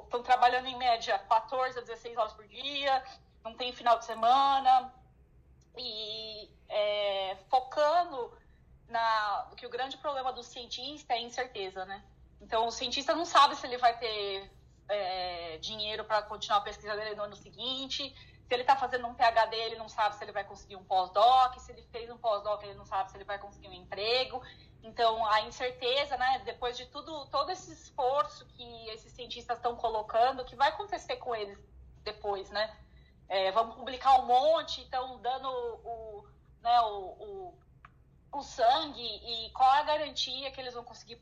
Estão 0.04 0.22
trabalhando 0.22 0.66
em 0.66 0.76
média 0.76 1.18
14 1.18 1.78
a 1.78 1.82
16 1.82 2.16
horas 2.16 2.32
por 2.32 2.46
dia, 2.46 3.04
não 3.44 3.54
tem 3.54 3.72
final 3.72 3.98
de 3.98 4.04
semana 4.04 4.92
e 5.76 6.50
é, 6.68 7.36
focando 7.48 8.32
na 8.88 9.50
que 9.56 9.66
o 9.66 9.70
grande 9.70 9.96
problema 9.98 10.32
do 10.32 10.42
cientista 10.42 11.14
é 11.14 11.16
a 11.16 11.20
incerteza, 11.20 11.84
né? 11.84 12.02
Então, 12.40 12.66
o 12.66 12.70
cientista 12.70 13.14
não 13.14 13.24
sabe 13.24 13.56
se 13.56 13.66
ele 13.66 13.78
vai 13.78 13.96
ter 13.98 14.50
é, 14.88 15.58
dinheiro 15.58 16.04
para 16.04 16.22
continuar 16.22 16.58
a 16.58 16.62
pesquisa 16.62 16.94
dele 16.94 17.14
no 17.14 17.24
ano 17.24 17.36
seguinte. 17.36 18.14
Se 18.46 18.54
ele 18.54 18.62
está 18.62 18.76
fazendo 18.76 19.06
um 19.08 19.14
PhD, 19.14 19.56
ele 19.56 19.76
não 19.76 19.88
sabe 19.88 20.14
se 20.14 20.22
ele 20.22 20.32
vai 20.32 20.44
conseguir 20.44 20.76
um 20.76 20.84
pós-doc. 20.84 21.58
Se 21.58 21.72
ele 21.72 21.82
fez 21.90 22.08
um 22.10 22.18
pós-doc, 22.18 22.62
ele 22.62 22.74
não 22.74 22.84
sabe 22.84 23.10
se 23.10 23.16
ele 23.16 23.24
vai 23.24 23.38
conseguir 23.38 23.68
um 23.68 23.72
emprego. 23.72 24.40
Então, 24.86 25.24
a 25.26 25.42
incerteza, 25.42 26.16
né, 26.16 26.42
depois 26.44 26.76
de 26.76 26.86
tudo, 26.86 27.26
todo 27.26 27.50
esse 27.50 27.72
esforço 27.72 28.46
que 28.46 28.88
esses 28.90 29.12
cientistas 29.12 29.56
estão 29.56 29.74
colocando, 29.76 30.40
o 30.40 30.44
que 30.44 30.54
vai 30.54 30.68
acontecer 30.68 31.16
com 31.16 31.34
eles 31.34 31.58
depois, 32.04 32.48
né? 32.50 32.74
É, 33.28 33.50
vamos 33.50 33.74
publicar 33.74 34.20
um 34.20 34.26
monte, 34.26 34.82
estão 34.82 35.20
dando 35.20 35.48
o, 35.48 36.24
né, 36.62 36.80
o, 36.82 36.98
o 37.18 37.58
o 38.32 38.42
sangue 38.42 39.02
e 39.02 39.50
qual 39.50 39.70
a 39.70 39.82
garantia 39.82 40.50
que 40.50 40.60
eles 40.60 40.74
vão 40.74 40.84
conseguir 40.84 41.16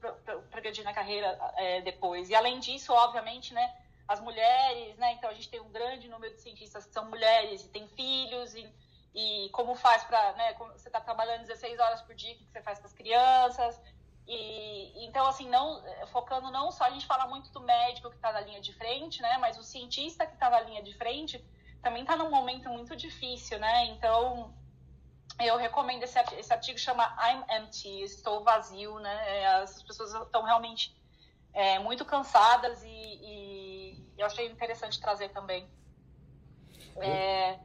progredir 0.51 0.85
na 0.85 0.93
carreira 0.93 1.39
é, 1.57 1.81
depois. 1.81 2.29
E 2.29 2.35
além 2.35 2.59
disso, 2.59 2.93
obviamente, 2.93 3.55
né, 3.55 3.73
as 4.09 4.21
mulheres, 4.21 4.97
né, 4.97 5.12
então 5.12 5.31
a 5.31 5.35
gente 5.35 5.49
tem 5.49 5.61
um 5.61 5.71
grande 5.71 6.09
número 6.09 6.35
de 6.35 6.41
cientistas 6.41 6.87
que 6.87 6.93
são 6.93 7.09
mulheres 7.09 7.65
e 7.65 7.69
têm 7.69 7.87
filhos 7.89 8.55
e, 8.55 8.69
e 9.15 9.49
como 9.51 9.75
faz 9.75 10.03
para, 10.05 10.33
né, 10.33 10.55
você 10.55 10.89
está 10.89 11.01
trabalhando 11.01 11.43
16 11.43 11.79
horas 11.79 12.03
por 12.03 12.15
dia, 12.15 12.35
o 12.35 12.39
que 12.39 12.51
você 12.51 12.61
faz 12.62 12.79
com 12.81 12.87
as 12.87 12.93
crianças? 12.93 13.81
E 14.27 15.05
então 15.07 15.27
assim, 15.27 15.49
não 15.49 15.83
focando 16.09 16.51
não 16.51 16.73
só 16.73 16.85
a 16.85 16.91
gente 16.91 17.07
fala 17.07 17.27
muito 17.27 17.53
do 17.53 17.61
médico 17.61 18.11
que 18.11 18.17
está 18.17 18.33
na 18.33 18.41
linha 18.41 18.61
de 18.61 18.73
frente, 18.73 19.23
né, 19.23 19.37
mas 19.39 19.59
o 19.59 19.62
cientista 19.62 20.27
que 20.27 20.35
está 20.35 20.51
na 20.51 20.61
linha 20.61 20.83
de 20.83 20.95
frente 20.95 21.45
também 21.83 22.03
está 22.03 22.17
num 22.17 22.31
momento 22.31 22.69
muito 22.71 22.97
difícil, 22.97 23.59
né? 23.59 23.85
Então 23.87 24.55
eu 25.41 25.57
recomendo 25.57 26.03
esse, 26.03 26.19
esse 26.37 26.53
artigo 26.53 26.79
chama 26.79 27.05
I'm 27.21 27.45
Empty, 27.57 28.03
estou 28.03 28.43
vazio, 28.43 28.99
né? 28.99 29.41
É, 29.41 29.47
as 29.47 29.83
pessoas 29.83 30.15
estão 30.15 30.43
realmente 30.43 30.97
é, 31.53 31.79
muito 31.79 32.05
cansadas 32.05 32.83
e, 32.83 32.89
e, 32.89 34.12
eu 34.17 34.27
achei 34.27 34.47
interessante 34.47 35.01
trazer 35.01 35.29
também. 35.31 35.69
É... 36.97 37.59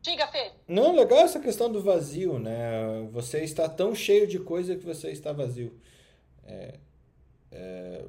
Diga, 0.00 0.26
Fê. 0.28 0.52
Não, 0.66 0.94
legal 0.94 1.18
essa 1.20 1.40
questão 1.40 1.70
do 1.70 1.82
vazio, 1.82 2.38
né? 2.38 3.08
Você 3.12 3.42
está 3.42 3.68
tão 3.68 3.94
cheio 3.94 4.26
de 4.26 4.38
coisa 4.38 4.76
que 4.76 4.84
você 4.84 5.10
está 5.10 5.32
vazio. 5.32 5.78
É, 6.44 6.78
é 7.50 8.04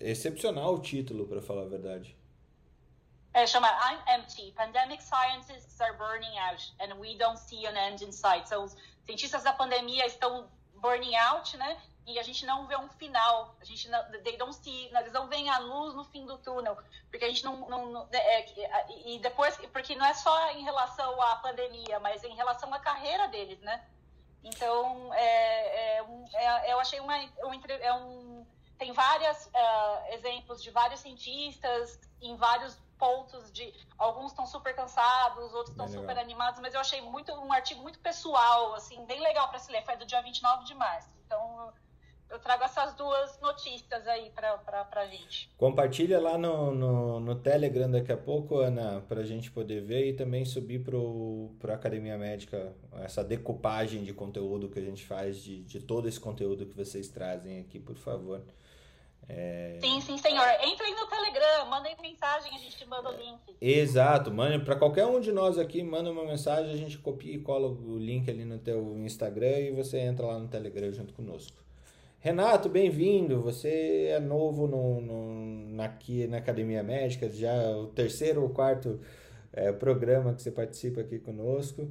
excepcional 0.00 0.74
o 0.74 0.80
título, 0.80 1.26
para 1.26 1.42
falar 1.42 1.62
a 1.62 1.68
verdade. 1.68 2.16
É, 3.32 3.46
chama 3.46 3.68
I'm 3.68 4.20
Empty. 4.20 4.52
Pandemic 4.56 5.02
scientists 5.02 5.80
are 5.80 5.96
burning 5.96 6.36
out 6.38 6.60
and 6.80 6.98
we 6.98 7.16
don't 7.16 7.38
see 7.38 7.64
an 7.66 7.76
end 7.76 8.02
in 8.04 8.10
sight. 8.10 8.48
So, 8.48 8.64
os 8.64 8.76
cientistas 9.04 9.44
da 9.44 9.52
pandemia 9.52 10.06
estão 10.06 10.48
burning 10.76 11.14
out, 11.16 11.56
né? 11.56 11.76
E 12.06 12.18
a 12.18 12.22
gente 12.22 12.44
não 12.44 12.66
vê 12.66 12.76
um 12.76 12.88
final. 12.88 13.54
A 13.60 13.64
gente 13.64 13.88
não, 13.88 14.02
they 14.22 14.36
don't 14.36 14.54
see, 14.54 14.90
eles 14.94 15.12
não 15.12 15.28
veem 15.28 15.48
a 15.48 15.58
luz 15.58 15.94
no 15.94 16.04
fim 16.04 16.26
do 16.26 16.38
túnel, 16.38 16.76
porque 17.10 17.24
a 17.24 17.28
gente 17.28 17.44
não, 17.44 17.68
não, 17.68 17.86
não 17.86 18.08
é, 18.12 18.40
é, 18.40 18.86
e 19.06 19.18
depois, 19.18 19.56
porque 19.72 19.94
não 19.94 20.06
é 20.06 20.14
só 20.14 20.50
em 20.52 20.64
relação 20.64 21.20
à 21.22 21.36
pandemia, 21.36 22.00
mas 22.00 22.24
em 22.24 22.34
relação 22.34 22.72
à 22.74 22.80
carreira 22.80 23.28
deles, 23.28 23.60
né? 23.60 23.84
Então, 24.42 25.12
é, 25.14 25.98
é, 25.98 26.04
é 26.34 26.72
eu 26.72 26.80
achei 26.80 26.98
uma, 26.98 27.16
um, 27.16 27.52
é 27.80 27.94
um 27.94 28.46
tem 28.80 28.92
vários 28.92 29.46
uh, 29.46 30.14
exemplos 30.14 30.62
de 30.62 30.70
vários 30.70 31.00
cientistas 31.00 32.00
em 32.22 32.34
vários 32.34 32.74
pontos 32.98 33.52
de. 33.52 33.74
Alguns 33.98 34.32
estão 34.32 34.46
super 34.46 34.74
cansados, 34.74 35.52
outros 35.52 35.70
estão 35.70 35.86
super 35.86 36.18
animados, 36.18 36.60
mas 36.60 36.72
eu 36.72 36.80
achei 36.80 37.02
muito 37.02 37.30
um 37.32 37.52
artigo 37.52 37.82
muito 37.82 37.98
pessoal, 37.98 38.74
assim, 38.74 39.04
bem 39.04 39.20
legal 39.20 39.48
para 39.50 39.58
se 39.58 39.70
ler. 39.70 39.84
Foi 39.84 39.96
do 39.96 40.06
dia 40.06 40.22
29 40.22 40.64
de 40.64 40.74
março. 40.74 41.10
Então, 41.26 41.72
eu 42.30 42.38
trago 42.38 42.64
essas 42.64 42.94
duas 42.94 43.38
notícias 43.40 44.06
aí 44.06 44.30
para 44.30 44.88
a 44.90 45.06
gente. 45.06 45.50
Compartilha 45.56 46.20
lá 46.20 46.38
no, 46.38 46.72
no, 46.72 47.20
no, 47.20 47.34
Telegram 47.34 47.90
daqui 47.90 48.12
a 48.12 48.16
pouco, 48.16 48.58
Ana, 48.58 49.04
para 49.08 49.20
a 49.20 49.24
gente 49.24 49.50
poder 49.50 49.82
ver 49.82 50.08
e 50.08 50.12
também 50.12 50.44
subir 50.44 50.84
para 51.58 51.72
a 51.72 51.76
Academia 51.76 52.16
Médica 52.16 52.74
essa 53.02 53.24
decupagem 53.24 54.04
de 54.04 54.12
conteúdo 54.12 54.68
que 54.68 54.78
a 54.78 54.82
gente 54.82 55.04
faz, 55.04 55.42
de, 55.42 55.62
de 55.62 55.80
todo 55.80 56.08
esse 56.08 56.20
conteúdo 56.20 56.66
que 56.66 56.76
vocês 56.76 57.08
trazem 57.08 57.60
aqui, 57.60 57.78
por 57.78 57.96
favor. 57.96 58.42
É... 59.28 59.78
Sim, 59.80 60.00
sim, 60.00 60.18
senhor. 60.18 60.46
Entrem 60.64 60.94
no 60.94 61.06
Telegram, 61.06 61.66
mandem 61.66 61.96
mensagem, 62.00 62.52
a 62.54 62.58
gente 62.58 62.84
manda 62.86 63.10
o 63.10 63.16
link. 63.16 63.56
Exato, 63.60 64.30
manda 64.30 64.58
para 64.64 64.76
qualquer 64.76 65.06
um 65.06 65.20
de 65.20 65.30
nós 65.30 65.58
aqui, 65.58 65.82
manda 65.82 66.10
uma 66.10 66.24
mensagem, 66.24 66.72
a 66.72 66.76
gente 66.76 66.98
copia 66.98 67.34
e 67.34 67.38
cola 67.38 67.68
o 67.68 67.98
link 67.98 68.28
ali 68.28 68.44
no 68.44 68.58
teu 68.58 68.96
Instagram 68.98 69.58
e 69.58 69.70
você 69.70 69.98
entra 69.98 70.26
lá 70.26 70.38
no 70.38 70.48
Telegram 70.48 70.92
junto 70.92 71.12
conosco. 71.12 71.69
Renato, 72.22 72.68
bem-vindo. 72.68 73.40
Você 73.40 74.08
é 74.10 74.20
novo 74.20 74.66
no, 74.66 75.00
no, 75.00 75.82
aqui 75.82 76.26
na 76.26 76.36
Academia 76.36 76.82
Médica, 76.82 77.30
já 77.30 77.50
é 77.50 77.74
o 77.74 77.86
terceiro 77.86 78.42
ou 78.42 78.50
quarto 78.50 79.00
é, 79.50 79.72
programa 79.72 80.34
que 80.34 80.42
você 80.42 80.50
participa 80.50 81.00
aqui 81.00 81.18
conosco. 81.18 81.90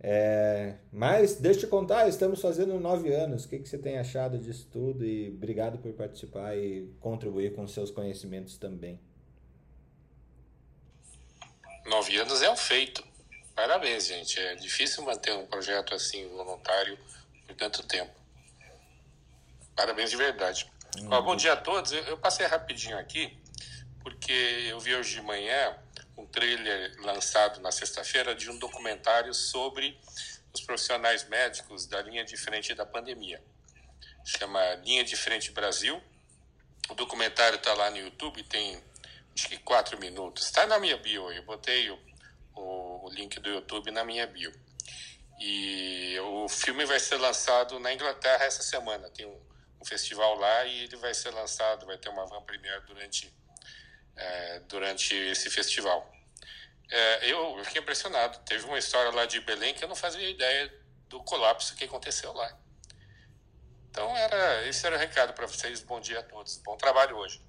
É, 0.00 0.74
mas 0.92 1.36
deixa 1.36 1.60
eu 1.60 1.64
te 1.64 1.66
contar, 1.68 2.08
estamos 2.08 2.40
fazendo 2.40 2.78
nove 2.80 3.14
anos. 3.14 3.44
O 3.44 3.48
que, 3.48 3.60
que 3.60 3.68
você 3.68 3.78
tem 3.78 3.98
achado 3.98 4.36
disso 4.36 4.68
tudo? 4.72 5.06
E 5.06 5.28
obrigado 5.28 5.78
por 5.78 5.92
participar 5.92 6.56
e 6.56 6.92
contribuir 6.98 7.54
com 7.54 7.64
seus 7.68 7.92
conhecimentos 7.92 8.58
também. 8.58 8.98
Nove 11.86 12.16
anos 12.16 12.42
é 12.42 12.50
um 12.50 12.56
feito. 12.56 13.06
Parabéns, 13.54 14.08
gente. 14.08 14.40
É 14.40 14.56
difícil 14.56 15.04
manter 15.04 15.32
um 15.34 15.46
projeto 15.46 15.94
assim 15.94 16.26
voluntário 16.30 16.98
por 17.46 17.54
tanto 17.54 17.86
tempo. 17.86 18.17
Parabéns 19.78 20.10
de 20.10 20.16
verdade. 20.16 20.68
Uhum. 20.98 21.08
Ó, 21.12 21.22
bom 21.22 21.36
dia 21.36 21.52
a 21.52 21.56
todos. 21.56 21.92
Eu, 21.92 22.02
eu, 22.02 22.18
passei 22.18 22.44
rapidinho 22.44 22.98
aqui, 22.98 23.38
porque 24.02 24.32
eu 24.68 24.80
vi 24.80 24.92
hoje 24.92 25.14
de 25.14 25.22
manhã 25.22 25.78
um 26.16 26.26
trailer 26.26 27.00
lançado 27.00 27.60
na 27.60 27.70
sexta-feira 27.70 28.34
de 28.34 28.50
um 28.50 28.58
documentário 28.58 29.32
sobre 29.32 29.96
os 30.52 30.60
profissionais 30.62 31.28
médicos 31.28 31.86
da 31.86 32.02
linha 32.02 32.24
de 32.24 32.36
frente 32.36 32.74
da 32.74 32.84
pandemia. 32.84 33.40
Chama 34.24 34.60
Linha 34.84 35.04
de 35.04 35.14
Frente 35.14 35.52
Brasil. 35.52 36.02
O 36.88 36.94
documentário 36.94 37.54
está 37.54 37.72
lá 37.72 37.88
no 37.88 37.98
YouTube, 37.98 38.42
tem 38.42 38.82
acho 39.32 39.48
que 39.48 39.58
quatro 39.58 39.96
minutos. 40.00 40.46
Está 40.46 40.66
na 40.66 40.80
minha 40.80 40.96
bio, 40.96 41.30
eu 41.30 41.44
botei 41.44 41.88
o, 41.88 41.98
o, 42.56 43.06
o 43.06 43.10
link 43.10 43.38
do 43.38 43.48
YouTube 43.48 43.92
na 43.92 44.02
minha 44.02 44.26
bio. 44.26 44.52
E 45.38 46.18
o 46.18 46.48
filme 46.48 46.84
vai 46.84 46.98
ser 46.98 47.16
lançado 47.18 47.78
na 47.78 47.94
Inglaterra 47.94 48.44
essa 48.44 48.64
semana. 48.64 49.08
Tem 49.10 49.24
um 49.24 49.47
um 49.80 49.84
festival 49.84 50.36
lá 50.36 50.64
e 50.64 50.84
ele 50.84 50.96
vai 50.96 51.14
ser 51.14 51.30
lançado, 51.30 51.86
vai 51.86 51.98
ter 51.98 52.08
uma 52.08 52.26
van 52.26 52.42
premiere 52.42 52.84
durante, 52.86 53.32
é, 54.16 54.60
durante 54.60 55.14
esse 55.14 55.50
festival. 55.50 56.10
É, 56.90 57.30
eu 57.30 57.62
fiquei 57.64 57.80
impressionado. 57.80 58.38
Teve 58.44 58.64
uma 58.64 58.78
história 58.78 59.10
lá 59.12 59.26
de 59.26 59.40
Belém 59.40 59.74
que 59.74 59.84
eu 59.84 59.88
não 59.88 59.96
fazia 59.96 60.28
ideia 60.28 60.72
do 61.08 61.22
colapso 61.22 61.74
que 61.76 61.84
aconteceu 61.84 62.32
lá. 62.32 62.56
Então, 63.90 64.16
era, 64.16 64.66
esse 64.66 64.86
era 64.86 64.96
o 64.96 64.98
recado 64.98 65.32
para 65.32 65.46
vocês. 65.46 65.82
Bom 65.82 66.00
dia 66.00 66.20
a 66.20 66.22
todos. 66.22 66.58
Bom 66.64 66.76
trabalho 66.76 67.16
hoje. 67.16 67.40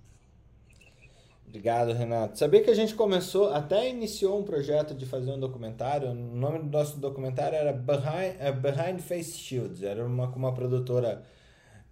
Obrigado, 1.49 1.93
Renato. 1.93 2.38
Sabia 2.38 2.63
que 2.63 2.69
a 2.69 2.75
gente 2.75 2.93
começou, 2.93 3.51
até 3.51 3.89
iniciou 3.89 4.39
um 4.39 4.43
projeto 4.43 4.93
de 4.93 5.05
fazer 5.05 5.32
um 5.32 5.39
documentário. 5.39 6.09
O 6.09 6.13
nome 6.13 6.59
do 6.59 6.65
nosso 6.65 6.97
documentário 6.97 7.57
era 7.57 7.73
Behind, 7.73 8.36
uh, 8.39 8.53
Behind 8.53 8.99
Face 8.99 9.36
Shields. 9.36 9.82
Era 9.82 10.05
uma, 10.05 10.27
uma 10.27 10.53
produtora 10.53 11.25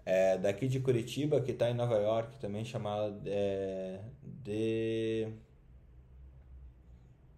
é, 0.09 0.37
daqui 0.37 0.69
de 0.69 0.79
Curitiba, 0.79 1.41
que 1.41 1.51
está 1.51 1.69
em 1.69 1.73
Nova 1.73 1.97
York, 1.97 2.39
também 2.39 2.63
chamada 2.63 3.13
é, 3.25 3.99
de. 4.23 5.27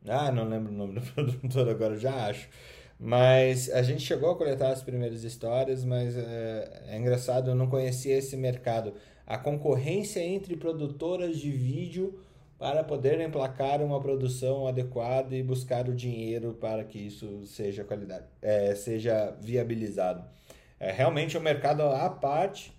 Ah, 0.08 0.32
não 0.32 0.48
lembro 0.48 0.72
o 0.72 0.76
nome 0.76 1.00
do 1.00 1.02
produtor 1.14 1.68
agora, 1.68 1.98
já 1.98 2.28
acho. 2.28 2.48
Mas 3.00 3.72
a 3.72 3.82
gente 3.82 4.04
chegou 4.04 4.30
a 4.30 4.36
coletar 4.36 4.70
as 4.72 4.84
primeiras 4.84 5.24
histórias, 5.24 5.84
mas 5.84 6.16
é, 6.16 6.84
é 6.90 6.98
engraçado, 6.98 7.50
eu 7.50 7.56
não 7.56 7.68
conhecia 7.68 8.16
esse 8.16 8.38
mercado. 8.38 8.94
A 9.26 9.36
concorrência 9.36 10.20
entre 10.20 10.56
produtoras 10.56 11.40
de 11.40 11.50
vídeo 11.52 12.20
para 12.60 12.84
poder 12.84 13.20
emplacar 13.20 13.82
uma 13.82 14.00
produção 14.00 14.68
adequada 14.68 15.36
e 15.36 15.42
buscar 15.42 15.90
o 15.90 15.96
dinheiro 15.96 16.54
para 16.54 16.84
que 16.84 17.00
isso 17.00 17.48
seja 17.48 17.84
qualidade, 17.84 18.28
é, 18.44 18.76
seja 18.76 19.36
viabilizado. 19.42 20.24
É 20.80 20.92
realmente 20.92 21.38
um 21.38 21.42
mercado 21.42 21.82
à 21.84 22.10
parte 22.10 22.74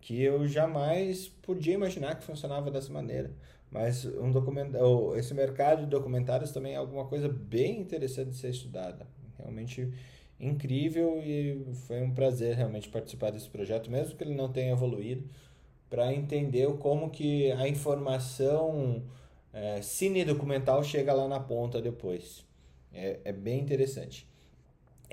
que 0.00 0.20
eu 0.22 0.46
jamais 0.46 1.28
podia 1.28 1.74
imaginar 1.74 2.16
que 2.16 2.24
funcionava 2.24 2.70
dessa 2.70 2.92
maneira. 2.92 3.30
Mas 3.70 4.04
um 4.04 4.30
documentário, 4.30 5.16
esse 5.16 5.32
mercado 5.32 5.84
de 5.84 5.86
documentários 5.86 6.50
também 6.50 6.74
é 6.74 6.76
alguma 6.76 7.06
coisa 7.06 7.28
bem 7.28 7.80
interessante 7.80 8.30
de 8.30 8.36
ser 8.36 8.50
estudada. 8.50 9.06
Realmente 9.38 9.92
incrível 10.38 11.20
e 11.22 11.64
foi 11.86 12.02
um 12.02 12.12
prazer 12.12 12.56
realmente 12.56 12.88
participar 12.88 13.30
desse 13.30 13.48
projeto, 13.48 13.90
mesmo 13.90 14.16
que 14.16 14.24
ele 14.24 14.34
não 14.34 14.52
tenha 14.52 14.72
evoluído, 14.72 15.24
para 15.88 16.12
entender 16.12 16.66
como 16.78 17.10
que 17.10 17.52
a 17.52 17.68
informação 17.68 19.02
é, 19.52 19.80
cine-documental 19.82 20.82
chega 20.82 21.12
lá 21.12 21.28
na 21.28 21.38
ponta 21.38 21.80
depois. 21.80 22.44
É, 22.92 23.20
é 23.24 23.32
bem 23.32 23.60
interessante. 23.60 24.26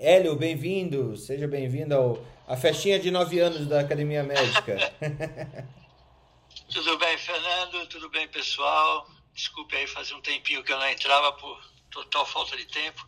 Hélio, 0.02 0.34
bem-vindo, 0.34 1.18
seja 1.18 1.46
bem-vindo 1.46 1.94
ao 1.94 2.26
a 2.48 2.56
festinha 2.56 2.98
de 2.98 3.12
nove 3.12 3.38
anos 3.40 3.68
da 3.68 3.82
Academia 3.82 4.24
Médica. 4.24 4.78
tudo 6.72 6.98
bem, 6.98 7.18
Fernando? 7.18 7.86
Tudo 7.88 8.10
bem, 8.10 8.26
pessoal? 8.30 9.08
Desculpe 9.34 9.76
aí, 9.76 9.86
fazia 9.88 10.16
um 10.16 10.22
tempinho 10.22 10.64
que 10.64 10.72
eu 10.72 10.80
não 10.80 10.90
entrava 10.90 11.34
por 11.34 11.62
total 11.92 12.26
falta 12.26 12.56
de 12.56 12.66
tempo. 12.66 13.06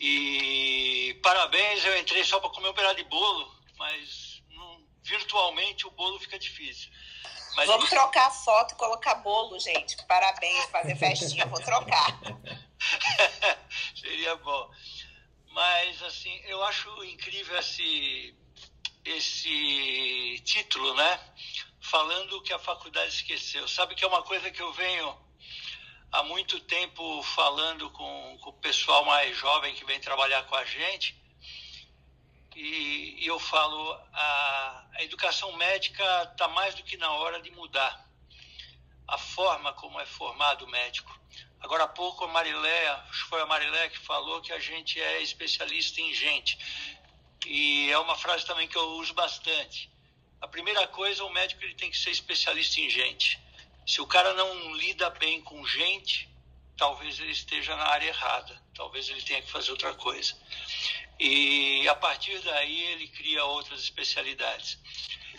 E 0.00 1.18
parabéns, 1.22 1.84
eu 1.84 1.96
entrei 1.96 2.24
só 2.24 2.40
para 2.40 2.50
comer 2.50 2.70
um 2.70 2.74
pedaço 2.74 2.96
de 2.96 3.04
bolo, 3.04 3.54
mas 3.78 4.42
não, 4.50 4.84
virtualmente 5.04 5.86
o 5.86 5.90
bolo 5.92 6.18
fica 6.18 6.36
difícil. 6.36 6.90
Mas 7.54 7.68
Vamos 7.68 7.88
trocar 7.88 8.28
foto 8.30 8.72
e 8.72 8.76
colocar 8.76 9.14
bolo, 9.16 9.56
gente. 9.60 9.96
Parabéns, 10.06 10.64
fazer 10.64 10.96
festinha, 10.96 11.46
vou 11.46 11.60
trocar. 11.60 12.18
Seria 13.94 14.34
bom. 14.36 14.68
Mas, 15.52 16.02
assim, 16.02 16.34
eu 16.46 16.62
acho 16.64 17.04
incrível 17.04 17.58
esse, 17.58 18.34
esse 19.04 20.42
título, 20.44 20.94
né? 20.94 21.20
Falando 21.80 22.42
que 22.42 22.52
a 22.52 22.58
faculdade 22.58 23.10
esqueceu. 23.10 23.68
Sabe 23.68 23.94
que 23.94 24.04
é 24.04 24.08
uma 24.08 24.22
coisa 24.22 24.50
que 24.50 24.62
eu 24.62 24.72
venho 24.72 25.14
há 26.10 26.22
muito 26.22 26.58
tempo 26.60 27.22
falando 27.22 27.90
com, 27.90 28.38
com 28.40 28.50
o 28.50 28.60
pessoal 28.60 29.04
mais 29.04 29.36
jovem 29.36 29.74
que 29.74 29.84
vem 29.84 30.00
trabalhar 30.00 30.44
com 30.44 30.54
a 30.54 30.64
gente. 30.64 31.20
E, 32.56 33.22
e 33.22 33.26
eu 33.26 33.38
falo, 33.38 33.92
a, 34.12 34.86
a 34.94 35.02
educação 35.02 35.52
médica 35.56 36.30
está 36.32 36.48
mais 36.48 36.74
do 36.74 36.82
que 36.82 36.96
na 36.96 37.10
hora 37.12 37.40
de 37.42 37.50
mudar 37.50 38.06
a 39.06 39.18
forma 39.18 39.72
como 39.74 40.00
é 40.00 40.06
formado 40.06 40.64
o 40.64 40.70
médico. 40.70 41.18
Agora 41.62 41.84
há 41.84 41.88
pouco 41.88 42.24
a 42.24 42.28
Marilé, 42.28 43.04
foi 43.28 43.40
a 43.40 43.46
Marilé 43.46 43.88
que 43.88 43.98
falou 44.00 44.40
que 44.40 44.52
a 44.52 44.58
gente 44.58 45.00
é 45.00 45.22
especialista 45.22 46.00
em 46.00 46.12
gente. 46.12 46.58
E 47.46 47.88
é 47.90 47.98
uma 47.98 48.16
frase 48.16 48.44
também 48.44 48.66
que 48.66 48.76
eu 48.76 48.96
uso 48.96 49.14
bastante. 49.14 49.88
A 50.40 50.48
primeira 50.48 50.88
coisa, 50.88 51.24
o 51.24 51.30
médico 51.30 51.62
ele 51.62 51.76
tem 51.76 51.88
que 51.88 51.96
ser 51.96 52.10
especialista 52.10 52.80
em 52.80 52.90
gente. 52.90 53.38
Se 53.86 54.00
o 54.00 54.06
cara 54.06 54.34
não 54.34 54.74
lida 54.74 55.08
bem 55.10 55.40
com 55.40 55.64
gente, 55.64 56.28
talvez 56.76 57.20
ele 57.20 57.30
esteja 57.30 57.76
na 57.76 57.84
área 57.84 58.08
errada. 58.08 58.60
Talvez 58.74 59.08
ele 59.08 59.22
tenha 59.22 59.40
que 59.40 59.50
fazer 59.50 59.70
outra 59.70 59.94
coisa. 59.94 60.36
E 61.20 61.88
a 61.88 61.94
partir 61.94 62.40
daí 62.40 62.82
ele 62.86 63.06
cria 63.06 63.44
outras 63.44 63.80
especialidades. 63.80 64.78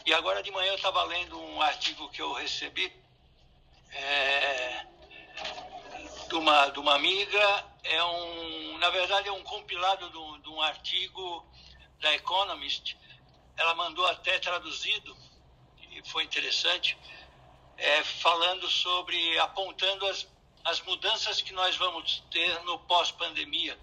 E 0.05 0.13
agora 0.13 0.41
de 0.41 0.51
manhã 0.51 0.69
eu 0.69 0.75
estava 0.75 1.03
lendo 1.03 1.37
um 1.37 1.61
artigo 1.61 2.09
que 2.09 2.21
eu 2.21 2.31
recebi. 2.31 2.91
É 3.91 4.92
de 6.33 6.39
uma, 6.39 6.69
de 6.69 6.79
uma 6.79 6.95
amiga, 6.95 7.65
é 7.83 8.03
um, 8.03 8.77
na 8.79 8.89
verdade 8.89 9.29
é 9.29 9.31
um 9.31 9.43
compilado 9.43 10.09
de, 10.09 10.41
de 10.41 10.49
um 10.49 10.59
artigo 10.63 11.47
da 11.99 12.11
Economist. 12.15 12.97
Ela 13.55 13.75
mandou 13.75 14.03
até 14.07 14.39
traduzido, 14.39 15.15
e 15.91 16.01
foi 16.09 16.23
interessante, 16.23 16.97
é, 17.77 18.03
falando 18.03 18.67
sobre, 18.67 19.37
apontando 19.41 20.07
as, 20.07 20.27
as 20.65 20.81
mudanças 20.81 21.39
que 21.39 21.53
nós 21.53 21.77
vamos 21.77 22.23
ter 22.31 22.63
no 22.63 22.79
pós-pandemia. 22.79 23.79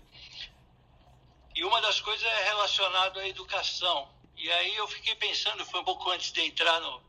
E 1.55 1.65
uma 1.65 1.81
das 1.81 2.01
coisas 2.01 2.27
é 2.27 2.45
relacionada 2.47 3.21
à 3.21 3.29
educação. 3.29 4.13
E 4.37 4.51
aí 4.51 4.75
eu 4.75 4.89
fiquei 4.89 5.15
pensando, 5.15 5.65
foi 5.67 5.83
um 5.83 5.85
pouco 5.85 6.11
antes 6.11 6.33
de 6.33 6.41
entrar 6.41 6.81
no, 6.81 7.01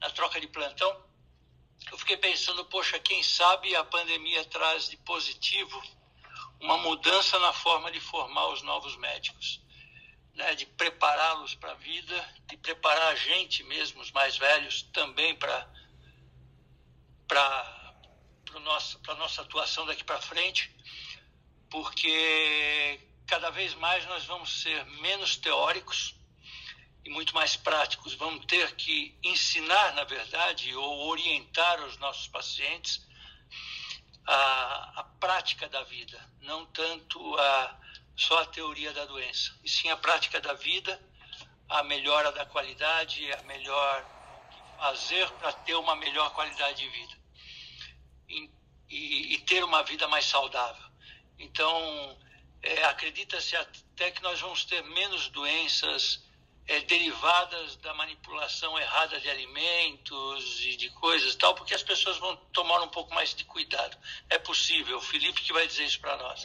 na 0.00 0.10
troca 0.10 0.40
de 0.40 0.48
plantão, 0.48 1.09
eu 1.90 1.98
fiquei 1.98 2.16
pensando, 2.16 2.64
poxa, 2.66 2.98
quem 2.98 3.22
sabe 3.22 3.74
a 3.74 3.84
pandemia 3.84 4.44
traz 4.44 4.88
de 4.88 4.96
positivo 4.98 5.82
uma 6.60 6.76
mudança 6.78 7.38
na 7.38 7.52
forma 7.52 7.90
de 7.90 8.00
formar 8.00 8.48
os 8.48 8.62
novos 8.62 8.96
médicos, 8.96 9.60
né? 10.34 10.54
de 10.54 10.66
prepará-los 10.66 11.54
para 11.54 11.72
a 11.72 11.76
vida, 11.76 12.34
de 12.48 12.56
preparar 12.58 13.12
a 13.12 13.14
gente 13.14 13.62
mesmo, 13.64 14.00
os 14.02 14.10
mais 14.12 14.36
velhos, 14.36 14.82
também 14.92 15.34
para 15.36 15.68
para 17.26 17.94
a 18.56 19.14
nossa 19.14 19.42
atuação 19.42 19.86
daqui 19.86 20.02
para 20.02 20.20
frente, 20.20 20.74
porque 21.70 23.00
cada 23.24 23.50
vez 23.50 23.72
mais 23.74 24.04
nós 24.06 24.24
vamos 24.24 24.62
ser 24.62 24.84
menos 24.86 25.36
teóricos 25.36 26.19
e 27.04 27.10
muito 27.10 27.34
mais 27.34 27.56
práticos. 27.56 28.14
Vamos 28.14 28.44
ter 28.46 28.74
que 28.76 29.16
ensinar, 29.22 29.94
na 29.94 30.04
verdade, 30.04 30.74
ou 30.74 31.08
orientar 31.08 31.82
os 31.84 31.96
nossos 31.98 32.28
pacientes 32.28 33.06
a, 34.26 35.00
a 35.00 35.04
prática 35.18 35.68
da 35.68 35.82
vida, 35.82 36.18
não 36.40 36.66
tanto 36.66 37.36
a, 37.36 37.80
só 38.16 38.42
a 38.42 38.46
teoria 38.46 38.92
da 38.92 39.04
doença, 39.06 39.58
e 39.64 39.68
sim 39.68 39.88
a 39.90 39.96
prática 39.96 40.40
da 40.40 40.52
vida, 40.54 41.00
a 41.68 41.82
melhora 41.82 42.30
da 42.32 42.44
qualidade, 42.44 43.32
a 43.32 43.42
melhor 43.42 44.04
fazer 44.78 45.28
para 45.32 45.52
ter 45.52 45.74
uma 45.74 45.94
melhor 45.96 46.32
qualidade 46.32 46.78
de 46.78 46.88
vida 46.88 47.18
e, 48.28 48.50
e, 48.88 49.34
e 49.34 49.38
ter 49.38 49.62
uma 49.62 49.82
vida 49.82 50.08
mais 50.08 50.24
saudável. 50.24 50.90
Então, 51.38 52.18
é, 52.62 52.84
acredita-se 52.84 53.56
até 53.56 54.10
que 54.10 54.22
nós 54.22 54.40
vamos 54.40 54.64
ter 54.64 54.82
menos 54.84 55.28
doenças 55.28 56.22
é, 56.70 56.80
derivadas 56.82 57.74
da 57.78 57.92
manipulação 57.94 58.78
errada 58.78 59.18
de 59.18 59.28
alimentos 59.28 60.64
e 60.64 60.76
de 60.76 60.88
coisas 60.90 61.34
tal, 61.34 61.52
porque 61.52 61.74
as 61.74 61.82
pessoas 61.82 62.16
vão 62.18 62.36
tomar 62.52 62.80
um 62.80 62.86
pouco 62.86 63.12
mais 63.12 63.34
de 63.34 63.44
cuidado. 63.44 63.96
É 64.28 64.38
possível, 64.38 64.98
o 64.98 65.00
Felipe 65.00 65.40
que 65.40 65.52
vai 65.52 65.66
dizer 65.66 65.82
isso 65.82 66.00
para 66.00 66.16
nós. 66.16 66.44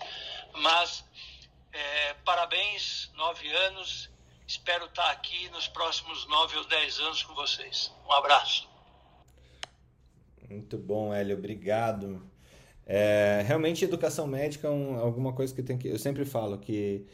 Mas, 0.55 1.05
é, 1.71 2.15
parabéns, 2.25 3.11
nove 3.13 3.47
anos. 3.67 4.09
Espero 4.47 4.85
estar 4.85 5.11
aqui 5.11 5.47
nos 5.49 5.67
próximos 5.67 6.25
nove 6.27 6.57
ou 6.57 6.65
dez 6.65 6.99
anos 6.99 7.21
com 7.21 7.35
vocês. 7.35 7.91
Um 8.07 8.11
abraço. 8.11 8.67
Muito 10.49 10.75
bom, 10.75 11.13
Hélio. 11.13 11.37
Obrigado. 11.37 12.27
É, 12.83 13.43
realmente, 13.45 13.85
educação 13.85 14.25
médica 14.25 14.67
é 14.67 14.71
um, 14.71 14.99
alguma 14.99 15.33
coisa 15.33 15.53
que 15.53 15.61
tem 15.61 15.77
que. 15.77 15.87
Eu 15.87 15.99
sempre 15.99 16.25
falo 16.25 16.57
que 16.57 17.05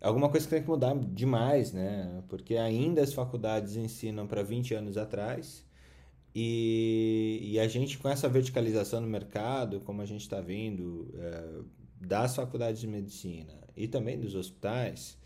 alguma 0.00 0.28
coisa 0.28 0.46
que 0.46 0.54
tem 0.54 0.62
que 0.62 0.68
mudar 0.68 0.94
demais, 0.96 1.72
né? 1.72 2.22
Porque 2.28 2.56
ainda 2.56 3.02
as 3.02 3.12
faculdades 3.12 3.76
ensinam 3.76 4.26
para 4.26 4.42
20 4.42 4.74
anos 4.74 4.96
atrás 4.96 5.64
e, 6.34 7.40
e, 7.42 7.58
a 7.58 7.66
gente 7.66 7.96
com 7.96 8.08
essa 8.10 8.28
verticalização 8.28 9.00
no 9.00 9.06
mercado, 9.06 9.80
como 9.80 10.02
a 10.02 10.04
gente 10.04 10.20
está 10.20 10.38
vendo 10.38 11.08
é, 11.18 11.60
das 11.98 12.36
faculdades 12.36 12.78
de 12.78 12.86
medicina 12.86 13.54
e 13.74 13.88
também 13.88 14.20
dos 14.20 14.34
hospitais, 14.34 15.16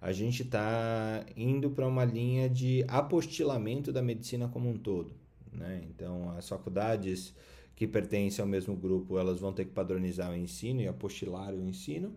a 0.00 0.10
gente 0.10 0.42
está 0.42 1.24
indo 1.36 1.70
para 1.70 1.86
uma 1.86 2.04
linha 2.04 2.48
de 2.48 2.82
apostilamento 2.88 3.92
da 3.92 4.00
medicina 4.00 4.48
como 4.48 4.70
um 4.70 4.76
todo, 4.78 5.12
né? 5.52 5.84
Então 5.90 6.30
as 6.30 6.48
faculdades 6.48 7.34
que 7.76 7.86
pertencem 7.86 8.42
ao 8.42 8.48
mesmo 8.48 8.74
grupo, 8.74 9.18
elas 9.18 9.40
vão 9.40 9.52
ter 9.52 9.66
que 9.66 9.72
padronizar 9.72 10.30
o 10.30 10.36
ensino 10.36 10.80
e 10.80 10.88
apostilar 10.88 11.52
o 11.52 11.62
ensino 11.62 12.14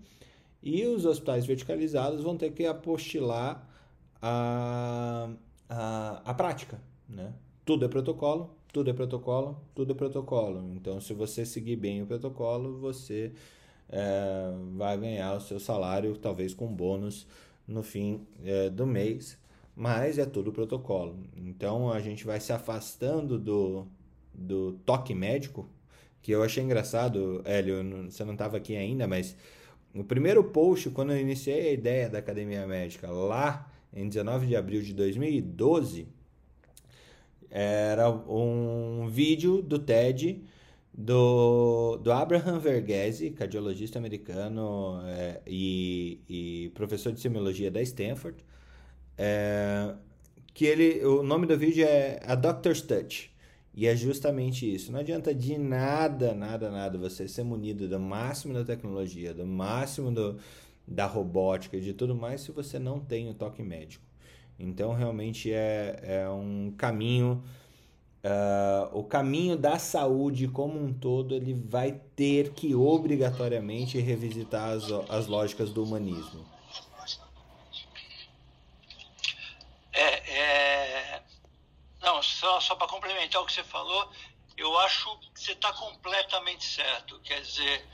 e 0.61 0.85
os 0.85 1.05
hospitais 1.05 1.45
verticalizados 1.45 2.23
vão 2.23 2.37
ter 2.37 2.51
que 2.51 2.65
apostilar 2.65 3.67
a, 4.21 5.29
a, 5.69 6.21
a 6.25 6.33
prática, 6.33 6.79
né? 7.07 7.33
Tudo 7.65 7.85
é 7.85 7.87
protocolo, 7.87 8.49
tudo 8.71 8.89
é 8.89 8.93
protocolo, 8.93 9.61
tudo 9.75 9.91
é 9.91 9.95
protocolo. 9.95 10.71
Então, 10.73 10.99
se 11.01 11.13
você 11.13 11.45
seguir 11.45 11.75
bem 11.75 12.01
o 12.01 12.05
protocolo, 12.05 12.77
você 12.79 13.33
é, 13.89 14.53
vai 14.75 14.97
ganhar 14.97 15.33
o 15.35 15.41
seu 15.41 15.59
salário, 15.59 16.15
talvez 16.17 16.53
com 16.53 16.67
bônus 16.67 17.27
no 17.67 17.83
fim 17.83 18.25
é, 18.43 18.69
do 18.69 18.85
mês, 18.87 19.37
mas 19.75 20.17
é 20.17 20.25
tudo 20.25 20.51
protocolo. 20.51 21.17
Então, 21.35 21.91
a 21.91 21.99
gente 21.99 22.25
vai 22.25 22.39
se 22.39 22.53
afastando 22.53 23.37
do, 23.37 23.85
do 24.33 24.73
toque 24.85 25.13
médico, 25.13 25.69
que 26.21 26.31
eu 26.31 26.43
achei 26.43 26.63
engraçado, 26.63 27.41
Hélio, 27.45 28.09
você 28.09 28.23
não 28.25 28.33
estava 28.33 28.57
aqui 28.57 28.75
ainda, 28.75 29.07
mas 29.07 29.35
no 29.97 30.03
primeiro 30.03 30.43
post, 30.43 30.91
quando 30.91 31.11
eu 31.11 31.19
iniciei 31.19 31.69
a 31.69 31.73
ideia 31.73 32.07
da 32.07 32.19
Academia 32.19 32.67
Médica, 32.67 33.09
lá 33.09 33.67
em 33.91 34.07
19 34.07 34.45
de 34.45 34.55
abril 34.55 34.83
de 34.83 34.93
2012, 34.93 36.07
era 37.49 38.07
um 38.07 39.07
vídeo 39.09 39.59
do 39.59 39.79
TED 39.79 40.43
do, 40.93 41.97
do 41.97 42.11
Abraham 42.11 42.59
Verghese, 42.59 43.31
cardiologista 43.31 43.97
americano 43.97 45.01
é, 45.03 45.41
e, 45.47 46.21
e, 46.29 46.71
professor 46.75 47.11
de 47.11 47.19
semiologia 47.19 47.71
da 47.71 47.81
Stanford, 47.81 48.37
é, 49.17 49.95
que 50.53 50.65
ele, 50.65 51.03
o 51.03 51.23
nome 51.23 51.47
do 51.47 51.57
vídeo 51.57 51.87
é 51.87 52.19
A 52.23 52.35
Doctor's 52.35 52.83
Touch. 52.83 53.31
E 53.77 53.85
é 53.85 53.95
justamente 53.95 54.73
isso. 54.73 54.91
Não 54.91 54.99
adianta 54.99 55.35
de 55.35 55.55
nada, 55.55 56.33
nada, 56.33 56.71
nada 56.71 56.97
você 56.97 57.27
ser 57.27 57.43
munido 57.43 57.87
do 57.87 57.99
máximo 57.99 58.51
da 58.51 58.65
tecnologia, 58.65 59.35
do 59.35 59.45
máximo 59.45 60.11
do, 60.11 60.39
da 60.87 61.05
robótica 61.05 61.77
e 61.77 61.81
de 61.81 61.93
tudo 61.93 62.15
mais 62.15 62.41
se 62.41 62.51
você 62.51 62.79
não 62.79 62.99
tem 62.99 63.29
o 63.29 63.35
toque 63.35 63.61
médico. 63.61 64.03
Então, 64.57 64.93
realmente 64.95 65.53
é, 65.53 65.99
é 66.01 66.27
um 66.27 66.73
caminho. 66.75 67.43
Uh, 68.23 68.97
o 68.97 69.03
caminho 69.03 69.55
da 69.55 69.77
saúde 69.77 70.47
como 70.47 70.83
um 70.83 70.91
todo 70.91 71.35
ele 71.35 71.53
vai 71.53 72.01
ter 72.15 72.53
que 72.53 72.73
obrigatoriamente 72.73 73.99
revisitar 73.99 74.71
as, 74.71 74.85
as 75.07 75.27
lógicas 75.27 75.71
do 75.71 75.83
humanismo. 75.83 76.43
Não, 82.07 82.23
só, 82.61 82.75
para 82.75 82.87
complementar 82.87 83.41
o 83.41 83.45
que 83.45 83.53
você 83.53 83.63
falou, 83.63 84.11
eu 84.57 84.77
acho 84.79 85.17
que 85.33 85.39
você 85.39 85.51
está 85.51 85.71
completamente 85.73 86.65
certo. 86.65 87.19
Quer 87.21 87.41
dizer, 87.41 87.87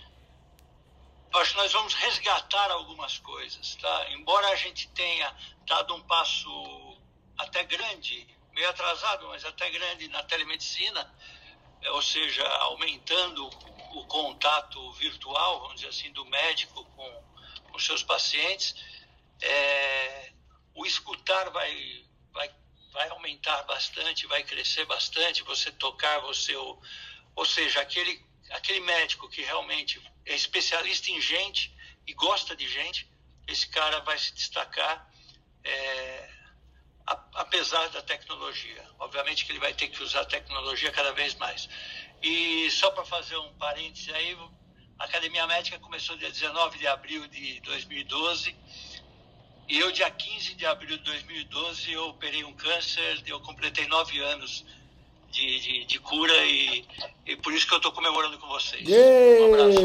acho 1.34 1.52
que 1.52 1.58
nós 1.58 1.72
vamos 1.72 1.94
resgatar 1.94 2.72
algumas 2.72 3.18
coisas. 3.20 3.76
Tá? 3.76 4.12
Embora 4.12 4.48
a 4.50 4.56
gente 4.56 4.88
tenha 4.90 5.36
dado 5.66 5.96
um 5.96 6.02
passo 6.04 6.98
até 7.38 7.64
grande, 7.64 8.28
meio 8.54 8.70
atrasado, 8.70 9.28
mas 9.28 9.44
até 9.44 9.70
grande 9.70 10.08
na 10.08 10.24
telemedicina, 10.24 11.14
é, 11.82 11.92
ou 11.92 12.02
seja, 12.02 12.48
aumentando 12.60 13.46
o 13.94 14.06
contato 14.06 14.92
virtual, 14.94 15.62
vamos 15.62 15.76
dizer 15.76 15.90
assim, 15.90 16.12
do 16.14 16.26
médico 16.26 16.86
com, 16.96 17.24
com 17.72 17.80
seus 17.80 18.04
pacientes, 18.04 18.76
é, 19.42 20.32
o 20.74 20.86
escutar 20.86 21.50
vai, 21.50 22.06
vai 22.32 22.50
vai 22.94 23.10
aumentar 23.10 23.64
bastante, 23.64 24.28
vai 24.28 24.44
crescer 24.44 24.86
bastante, 24.86 25.44
você 25.44 25.72
tocar, 25.72 26.20
você 26.20 26.56
ou, 26.56 26.82
ou 27.36 27.46
seja, 27.46 27.82
aquele 27.82 28.24
aquele 28.52 28.82
médico 28.82 29.28
que 29.30 29.42
realmente 29.42 30.00
é 30.26 30.36
especialista 30.36 31.10
em 31.10 31.20
gente 31.20 31.76
e 32.06 32.14
gosta 32.14 32.56
de 32.56 32.68
gente, 32.68 33.10
esse 33.48 33.68
cara 33.68 34.00
vai 34.02 34.18
se 34.18 34.34
destacar 34.34 35.10
é, 35.64 36.30
apesar 37.34 37.90
da 37.90 38.02
tecnologia. 38.02 38.86
Obviamente 39.00 39.46
que 39.46 39.52
ele 39.52 39.60
vai 39.60 39.74
ter 39.74 39.88
que 39.88 40.02
usar 40.04 40.22
a 40.22 40.26
tecnologia 40.26 40.92
cada 40.92 41.12
vez 41.14 41.36
mais. 41.36 41.68
E 42.22 42.70
só 42.72 42.92
para 42.92 43.06
fazer 43.06 43.38
um 43.38 43.54
parêntese 43.56 44.14
aí, 44.14 44.38
a 45.00 45.06
Academia 45.06 45.48
Médica 45.48 45.80
começou 45.80 46.16
dia 46.16 46.30
19 46.30 46.78
de 46.78 46.88
abril 46.88 47.28
de 47.28 47.60
2012 47.62 48.56
e 49.70 49.80
eu, 49.80 49.92
dia 49.92 50.10
15 50.10 50.56
de 50.56 50.66
abril 50.66 50.98
de 50.98 51.04
2012, 51.04 51.92
eu 51.92 52.10
operei 52.10 52.44
um 52.44 52.54
câncer, 52.54 53.22
eu 53.26 53.40
completei 53.40 53.88
nove 53.88 54.20
anos 54.20 54.66
de, 55.32 55.60
de, 55.60 55.86
de 55.86 56.00
cura 56.00 56.34
e, 56.46 56.86
e, 57.26 57.36
por 57.38 57.54
isso 57.54 57.68
que 57.68 57.74
eu 57.74 57.78
estou 57.78 57.92
comemorando 57.92 58.38
com 58.38 58.48
vocês. 58.48 58.88
Um 58.88 59.54
abraço. 59.54 59.80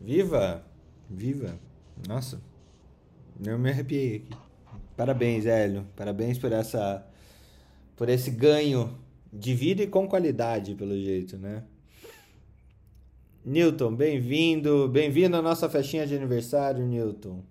Viva! 0.00 0.64
Viva! 1.10 1.58
Nossa, 2.08 2.40
eu 3.44 3.58
me 3.58 3.70
arrepiei 3.70 4.16
aqui. 4.16 4.30
Parabéns, 4.96 5.44
Hélio. 5.44 5.86
Parabéns 5.94 6.38
por 6.38 6.52
essa 6.52 7.06
por 7.96 8.08
esse 8.08 8.30
ganho 8.30 8.98
de 9.32 9.54
vida 9.54 9.82
e 9.82 9.86
com 9.86 10.08
qualidade, 10.08 10.74
pelo 10.74 10.94
jeito, 10.94 11.36
né? 11.36 11.64
Newton, 13.48 13.94
bem-vindo. 13.94 14.88
Bem-vindo 14.88 15.36
à 15.36 15.40
nossa 15.40 15.70
festinha 15.70 16.04
de 16.04 16.16
aniversário, 16.16 16.84
Newton. 16.84 17.44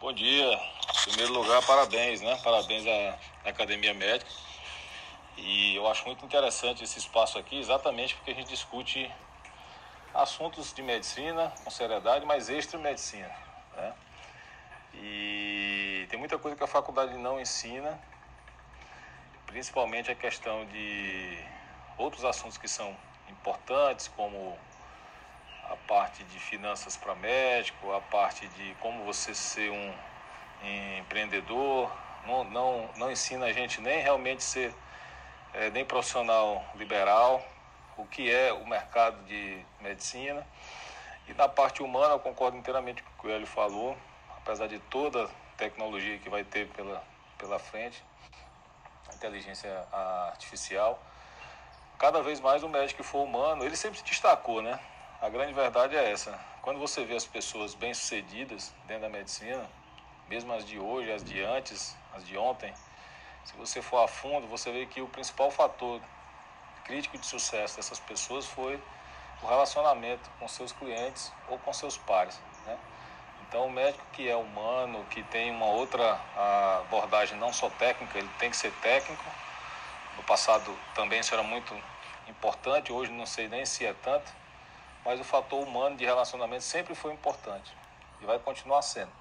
Bom 0.00 0.12
dia. 0.12 0.54
Em 0.54 1.10
primeiro 1.10 1.32
lugar, 1.32 1.60
parabéns, 1.66 2.20
né? 2.20 2.38
Parabéns 2.44 2.86
à 2.86 3.18
Academia 3.50 3.92
Médica. 3.94 4.30
E 5.36 5.74
eu 5.74 5.88
acho 5.88 6.06
muito 6.06 6.24
interessante 6.24 6.84
esse 6.84 7.00
espaço 7.00 7.36
aqui, 7.36 7.58
exatamente 7.58 8.14
porque 8.14 8.30
a 8.30 8.34
gente 8.34 8.48
discute 8.48 9.10
assuntos 10.14 10.72
de 10.72 10.82
medicina 10.82 11.52
com 11.64 11.70
seriedade, 11.70 12.24
mas 12.24 12.48
extra-medicina, 12.48 13.28
né? 13.76 13.92
E 14.94 16.06
tem 16.08 16.16
muita 16.16 16.38
coisa 16.38 16.56
que 16.56 16.62
a 16.62 16.68
faculdade 16.68 17.18
não 17.18 17.40
ensina, 17.40 18.00
principalmente 19.48 20.12
a 20.12 20.14
questão 20.14 20.64
de 20.66 21.55
outros 21.98 22.24
assuntos 22.24 22.58
que 22.58 22.68
são 22.68 22.96
importantes, 23.28 24.08
como 24.08 24.58
a 25.64 25.76
parte 25.88 26.22
de 26.24 26.38
finanças 26.38 26.96
para 26.96 27.14
médico, 27.14 27.92
a 27.92 28.00
parte 28.00 28.46
de 28.48 28.74
como 28.80 29.04
você 29.04 29.34
ser 29.34 29.70
um 29.70 29.94
empreendedor, 30.98 31.90
não, 32.26 32.44
não, 32.44 32.90
não 32.96 33.10
ensina 33.10 33.46
a 33.46 33.52
gente 33.52 33.80
nem 33.80 34.00
realmente 34.00 34.42
ser 34.42 34.74
é, 35.54 35.70
nem 35.70 35.84
profissional 35.84 36.64
liberal, 36.74 37.42
o 37.96 38.04
que 38.06 38.30
é 38.30 38.52
o 38.52 38.66
mercado 38.66 39.24
de 39.24 39.64
medicina. 39.80 40.46
E 41.28 41.34
na 41.34 41.48
parte 41.48 41.82
humana, 41.82 42.14
eu 42.14 42.20
concordo 42.20 42.56
inteiramente 42.56 43.02
com 43.02 43.28
o 43.28 43.30
que 43.30 43.42
o 43.42 43.46
falou, 43.46 43.96
apesar 44.36 44.68
de 44.68 44.78
toda 44.78 45.24
a 45.24 45.28
tecnologia 45.56 46.18
que 46.18 46.28
vai 46.28 46.44
ter 46.44 46.68
pela, 46.68 47.02
pela 47.38 47.58
frente, 47.58 48.04
inteligência 49.14 49.70
artificial, 50.30 51.02
cada 51.98 52.22
vez 52.22 52.40
mais 52.40 52.62
o 52.62 52.68
médico 52.68 53.02
que 53.02 53.08
for 53.08 53.22
humano, 53.22 53.64
ele 53.64 53.76
sempre 53.76 53.98
se 53.98 54.04
destacou, 54.04 54.62
né? 54.62 54.78
A 55.20 55.28
grande 55.28 55.52
verdade 55.52 55.96
é 55.96 56.10
essa. 56.10 56.38
Quando 56.62 56.78
você 56.78 57.04
vê 57.04 57.14
as 57.14 57.24
pessoas 57.24 57.74
bem-sucedidas 57.74 58.72
dentro 58.86 59.02
da 59.02 59.08
medicina, 59.08 59.68
mesmo 60.28 60.52
as 60.52 60.66
de 60.66 60.78
hoje, 60.78 61.10
as 61.10 61.24
de 61.24 61.42
antes, 61.42 61.96
as 62.14 62.26
de 62.26 62.36
ontem, 62.36 62.72
se 63.44 63.56
você 63.56 63.80
for 63.80 63.98
a 63.98 64.08
fundo, 64.08 64.46
você 64.48 64.72
vê 64.72 64.86
que 64.86 65.00
o 65.00 65.08
principal 65.08 65.50
fator 65.50 66.00
crítico 66.84 67.16
de 67.16 67.26
sucesso 67.26 67.76
dessas 67.76 67.98
pessoas 68.00 68.46
foi 68.46 68.80
o 69.42 69.46
relacionamento 69.46 70.28
com 70.38 70.48
seus 70.48 70.72
clientes 70.72 71.32
ou 71.48 71.58
com 71.58 71.72
seus 71.72 71.96
pares. 71.96 72.38
Né? 72.64 72.76
Então, 73.48 73.66
o 73.66 73.70
médico 73.70 74.04
que 74.12 74.28
é 74.28 74.36
humano, 74.36 75.04
que 75.10 75.22
tem 75.24 75.50
uma 75.50 75.66
outra 75.66 76.20
abordagem 76.80 77.38
não 77.38 77.52
só 77.52 77.70
técnica, 77.70 78.18
ele 78.18 78.30
tem 78.38 78.50
que 78.50 78.56
ser 78.56 78.72
técnico. 78.82 79.24
No 80.16 80.22
passado 80.24 80.76
também 80.94 81.20
isso 81.20 81.34
era 81.34 81.42
muito 81.42 81.74
importante, 82.28 82.92
hoje 82.92 83.12
não 83.12 83.26
sei 83.26 83.48
nem 83.48 83.64
se 83.64 83.84
é 83.84 83.92
tanto, 83.92 84.32
mas 85.04 85.20
o 85.20 85.24
fator 85.24 85.62
humano 85.62 85.96
de 85.96 86.04
relacionamento 86.04 86.64
sempre 86.64 86.94
foi 86.94 87.12
importante 87.12 87.72
e 88.20 88.26
vai 88.26 88.38
continuar 88.38 88.82
sendo. 88.82 89.12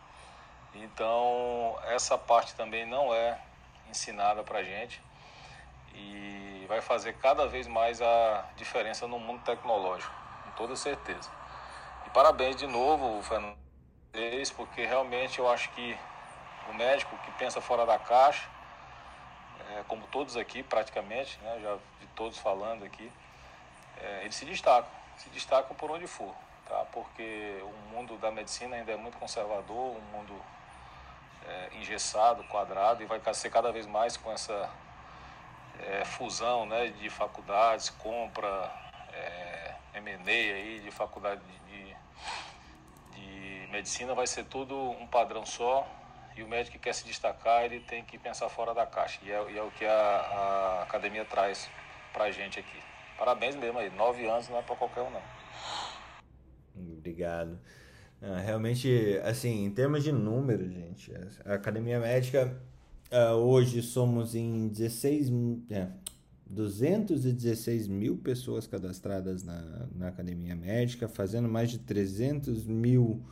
Então, 0.73 1.77
essa 1.85 2.17
parte 2.17 2.53
também 2.55 2.85
não 2.85 3.13
é 3.13 3.39
ensinada 3.89 4.43
para 4.43 4.63
gente 4.63 5.01
e 5.93 6.65
vai 6.67 6.81
fazer 6.81 7.13
cada 7.13 7.47
vez 7.47 7.67
mais 7.67 8.01
a 8.01 8.45
diferença 8.57 9.07
no 9.07 9.19
mundo 9.19 9.41
tecnológico, 9.43 10.13
com 10.43 10.51
toda 10.51 10.75
certeza. 10.75 11.29
E 12.05 12.09
parabéns 12.09 12.55
de 12.55 12.67
novo, 12.67 13.21
Fernando, 13.23 13.57
porque 14.55 14.85
realmente 14.85 15.39
eu 15.39 15.49
acho 15.49 15.69
que 15.71 15.97
o 16.69 16.73
médico 16.73 17.15
que 17.17 17.31
pensa 17.33 17.61
fora 17.61 17.85
da 17.85 17.97
caixa, 17.97 18.49
é, 19.76 19.84
como 19.88 20.07
todos 20.07 20.38
aqui 20.38 20.63
praticamente, 20.63 21.38
né, 21.41 21.59
já 21.61 21.76
vi 21.99 22.07
todos 22.15 22.38
falando 22.38 22.86
aqui, 22.86 23.11
é, 23.97 24.21
eles 24.21 24.36
se 24.36 24.45
destacam, 24.45 24.89
se 25.17 25.30
destacam 25.30 25.76
por 25.76 25.91
onde 25.91 26.07
for, 26.07 26.34
tá? 26.67 26.86
porque 26.91 27.61
o 27.63 27.93
mundo 27.93 28.17
da 28.17 28.32
medicina 28.32 28.76
ainda 28.76 28.91
é 28.91 28.97
muito 28.97 29.17
conservador, 29.17 29.97
um 29.97 30.17
mundo 30.17 30.41
é, 31.47 31.69
engessado, 31.78 32.43
quadrado, 32.45 33.03
e 33.03 33.05
vai 33.05 33.21
ser 33.34 33.49
cada 33.49 33.71
vez 33.71 33.86
mais 33.86 34.17
com 34.17 34.32
essa 34.32 34.69
é, 35.80 36.05
fusão 36.05 36.65
né, 36.65 36.88
de 36.88 37.09
faculdades, 37.09 37.89
compra, 37.89 38.71
é, 39.13 39.76
aí, 39.93 40.82
de 40.84 40.91
faculdade 40.91 41.41
de, 41.67 41.95
de, 43.15 43.67
medicina, 43.71 44.13
vai 44.13 44.28
ser 44.28 44.45
tudo 44.45 44.76
um 44.76 45.07
padrão 45.07 45.45
só, 45.45 45.88
e 46.36 46.43
o 46.43 46.47
médico 46.47 46.77
que 46.77 46.83
quer 46.83 46.93
se 46.93 47.05
destacar, 47.05 47.63
ele 47.65 47.79
tem 47.81 48.03
que 48.03 48.17
pensar 48.17 48.49
fora 48.49 48.73
da 48.73 48.86
caixa, 48.86 49.19
e 49.23 49.31
é, 49.31 49.51
e 49.51 49.57
é 49.57 49.63
o 49.63 49.71
que 49.71 49.86
a, 49.86 49.91
a 49.91 50.83
academia 50.83 51.25
traz 51.25 51.69
para 52.13 52.25
a 52.25 52.31
gente 52.31 52.59
aqui. 52.59 52.77
Parabéns 53.17 53.55
mesmo 53.55 53.79
aí, 53.79 53.89
nove 53.91 54.27
anos 54.27 54.49
não 54.49 54.57
é 54.57 54.61
para 54.61 54.75
qualquer 54.75 55.01
um 55.01 55.09
não. 55.09 55.21
Obrigado. 56.75 57.57
Ah, 58.21 58.39
realmente, 58.39 59.19
assim, 59.23 59.65
em 59.65 59.71
termos 59.71 60.03
de 60.03 60.11
número, 60.11 60.69
gente, 60.69 61.13
a 61.45 61.53
Academia 61.53 61.99
Médica, 61.99 62.59
uh, 63.11 63.36
hoje 63.36 63.81
somos 63.81 64.36
em 64.36 64.67
16, 64.67 65.31
é, 65.69 65.88
216 66.47 67.88
mil 67.88 68.17
pessoas 68.17 68.67
cadastradas 68.67 69.43
na, 69.43 69.88
na 69.93 70.07
Academia 70.09 70.55
Médica, 70.55 71.07
fazendo 71.07 71.47
mais 71.47 71.69
de 71.69 71.79
300 71.79 72.65
mil 72.65 73.23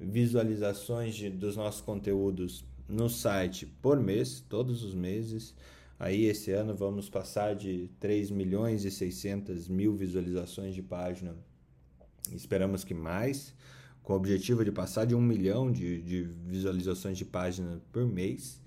visualizações 0.00 1.14
de, 1.14 1.28
dos 1.28 1.56
nossos 1.56 1.80
conteúdos 1.80 2.64
no 2.88 3.08
site 3.08 3.66
por 3.66 4.00
mês, 4.00 4.40
todos 4.48 4.82
os 4.82 4.94
meses. 4.94 5.54
Aí 5.98 6.24
esse 6.24 6.50
ano 6.50 6.74
vamos 6.74 7.08
passar 7.08 7.54
de 7.54 7.90
3 8.00 8.30
milhões 8.30 8.84
e 8.84 8.90
600 8.90 9.68
mil 9.68 9.94
visualizações 9.94 10.74
de 10.74 10.82
página. 10.82 11.36
Esperamos 12.32 12.84
que 12.84 12.94
mais 12.94 13.54
com 14.02 14.14
o 14.14 14.16
objetivo 14.16 14.64
de 14.64 14.72
passar 14.72 15.04
de 15.04 15.14
um 15.14 15.20
milhão 15.20 15.70
de, 15.70 16.00
de 16.00 16.22
visualizações 16.22 17.18
de 17.18 17.24
página 17.24 17.80
por 17.92 18.06
mês. 18.06 18.60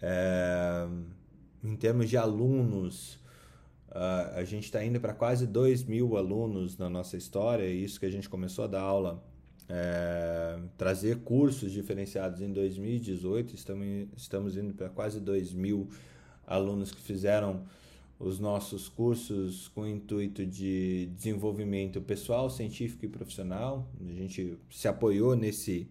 É, 0.00 0.86
em 1.64 1.74
termos 1.74 2.08
de 2.08 2.16
alunos, 2.16 3.18
a 4.34 4.44
gente 4.44 4.64
está 4.64 4.84
indo 4.84 5.00
para 5.00 5.14
quase 5.14 5.46
2 5.46 5.84
mil 5.84 6.16
alunos 6.16 6.76
na 6.76 6.88
nossa 6.88 7.16
história, 7.16 7.66
isso 7.68 7.98
que 7.98 8.06
a 8.06 8.10
gente 8.10 8.28
começou 8.28 8.64
a 8.64 8.68
dar 8.68 8.82
aula. 8.82 9.24
É, 9.68 10.58
trazer 10.78 11.18
cursos 11.18 11.70
diferenciados 11.72 12.40
em 12.40 12.50
2018, 12.50 13.54
estamos, 13.54 14.08
estamos 14.16 14.56
indo 14.56 14.72
para 14.72 14.88
quase 14.88 15.20
2 15.20 15.52
mil 15.52 15.88
alunos 16.46 16.90
que 16.90 17.02
fizeram 17.02 17.64
os 18.18 18.40
nossos 18.40 18.88
cursos 18.88 19.68
com 19.68 19.82
o 19.82 19.88
intuito 19.88 20.44
de 20.44 21.06
desenvolvimento 21.14 22.00
pessoal, 22.00 22.50
científico 22.50 23.04
e 23.04 23.08
profissional. 23.08 23.88
A 24.00 24.12
gente 24.12 24.58
se 24.70 24.88
apoiou 24.88 25.36
nesse 25.36 25.88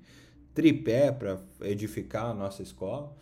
tripé 0.54 1.12
para 1.12 1.40
edificar 1.62 2.26
a 2.26 2.34
nossa 2.34 2.64
escola. 2.64 3.16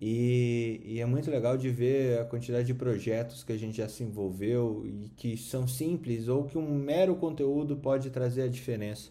E, 0.00 0.80
e, 0.84 1.00
é 1.00 1.04
muito 1.04 1.30
legal 1.30 1.58
de 1.58 1.68
ver 1.68 2.20
a 2.20 2.24
quantidade 2.24 2.66
de 2.66 2.72
projetos 2.72 3.44
que 3.44 3.52
a 3.52 3.56
gente 3.56 3.76
já 3.76 3.88
se 3.88 4.02
envolveu 4.02 4.86
e 4.86 5.10
que 5.14 5.36
são 5.36 5.68
simples 5.68 6.26
ou 6.26 6.44
que 6.44 6.56
um 6.56 6.74
mero 6.74 7.16
conteúdo 7.16 7.76
pode 7.76 8.08
trazer 8.08 8.42
a 8.42 8.48
diferença. 8.48 9.10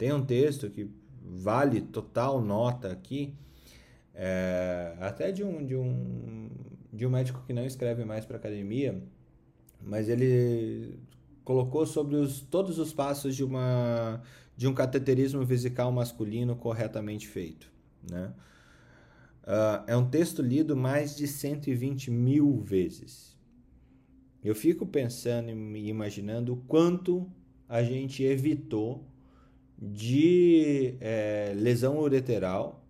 Tem 0.00 0.14
um 0.14 0.24
texto 0.24 0.70
que 0.70 0.90
vale 1.22 1.82
total 1.82 2.40
nota 2.40 2.90
aqui, 2.90 3.34
é, 4.14 4.96
até 4.98 5.30
de 5.30 5.44
um, 5.44 5.62
de 5.62 5.76
um 5.76 6.48
de 6.90 7.04
um 7.04 7.10
médico 7.10 7.44
que 7.46 7.52
não 7.52 7.66
escreve 7.66 8.02
mais 8.02 8.24
para 8.24 8.38
academia, 8.38 8.98
mas 9.78 10.08
ele 10.08 10.98
colocou 11.44 11.84
sobre 11.84 12.16
os, 12.16 12.40
todos 12.40 12.78
os 12.78 12.94
passos 12.94 13.36
de 13.36 13.44
uma 13.44 14.22
de 14.56 14.66
um 14.66 14.72
cateterismo 14.72 15.44
vesical 15.44 15.92
masculino 15.92 16.56
corretamente 16.56 17.28
feito, 17.28 17.70
né? 18.10 18.32
Uh, 19.42 19.84
é 19.86 19.96
um 19.98 20.08
texto 20.08 20.40
lido 20.40 20.74
mais 20.74 21.14
de 21.14 21.26
120 21.26 22.10
mil 22.10 22.58
vezes. 22.62 23.36
Eu 24.42 24.54
fico 24.54 24.86
pensando 24.86 25.50
e 25.50 25.90
imaginando 25.90 26.54
o 26.54 26.56
quanto 26.56 27.30
a 27.68 27.82
gente 27.82 28.22
evitou 28.22 29.09
de 29.80 30.94
é, 31.00 31.52
lesão 31.56 31.98
ureteral, 31.98 32.84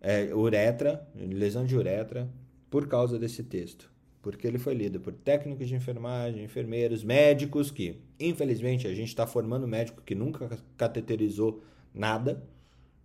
é, 0.00 0.34
uretra, 0.34 1.06
lesão 1.14 1.66
de 1.66 1.76
uretra, 1.76 2.28
por 2.70 2.88
causa 2.88 3.18
desse 3.18 3.42
texto. 3.42 3.92
Porque 4.22 4.46
ele 4.46 4.58
foi 4.58 4.72
lido 4.72 4.98
por 5.00 5.12
técnicos 5.12 5.68
de 5.68 5.74
enfermagem, 5.74 6.42
enfermeiros, 6.42 7.04
médicos, 7.04 7.70
que, 7.70 8.00
infelizmente, 8.18 8.86
a 8.86 8.94
gente 8.94 9.08
está 9.08 9.26
formando 9.26 9.68
médico 9.68 10.02
que 10.02 10.14
nunca 10.14 10.58
cateterizou 10.78 11.62
nada, 11.92 12.42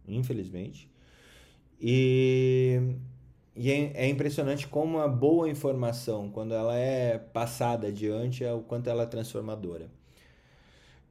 infelizmente. 0.07 0.89
E, 1.81 2.79
e 3.55 3.69
é, 3.69 4.05
é, 4.05 4.07
impressionante 4.07 4.65
como 4.67 4.99
a 4.99 5.07
boa 5.09 5.49
informação, 5.49 6.29
quando 6.29 6.53
ela 6.53 6.77
é 6.77 7.17
passada 7.17 7.87
adiante, 7.87 8.43
é 8.43 8.53
o 8.53 8.61
quanto 8.61 8.89
ela 8.89 9.03
é 9.03 9.05
transformadora. 9.05 9.89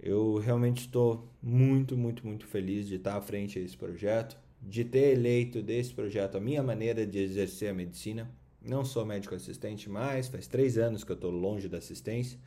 Eu 0.01 0.37
realmente 0.37 0.83
estou 0.83 1.29
muito, 1.43 1.97
muito, 1.97 2.25
muito 2.27 2.47
feliz 2.47 2.87
de 2.87 2.97
estar 2.97 3.17
à 3.17 3.21
frente 3.21 3.59
desse 3.59 3.77
projeto, 3.77 4.39
de 4.63 4.85
ter 4.85 5.13
eleito 5.13 5.63
desse 5.63 5.93
projeto 5.93 6.37
a 6.37 6.41
minha 6.41 6.63
maneira 6.63 7.07
de 7.07 7.19
exercer 7.19 7.71
a 7.71 7.75
medicina. 7.75 8.31
Não 8.63 8.85
sou 8.85 9.05
médico 9.05 9.35
assistente 9.35 9.89
mais, 9.89 10.29
faz 10.29 10.47
três 10.47 10.79
anos 10.79 11.05
que 11.05 11.11
eu 11.11 11.15
estou 11.15 11.31
longe 11.31 11.69
da 11.69 11.79
assistência. 11.79 12.39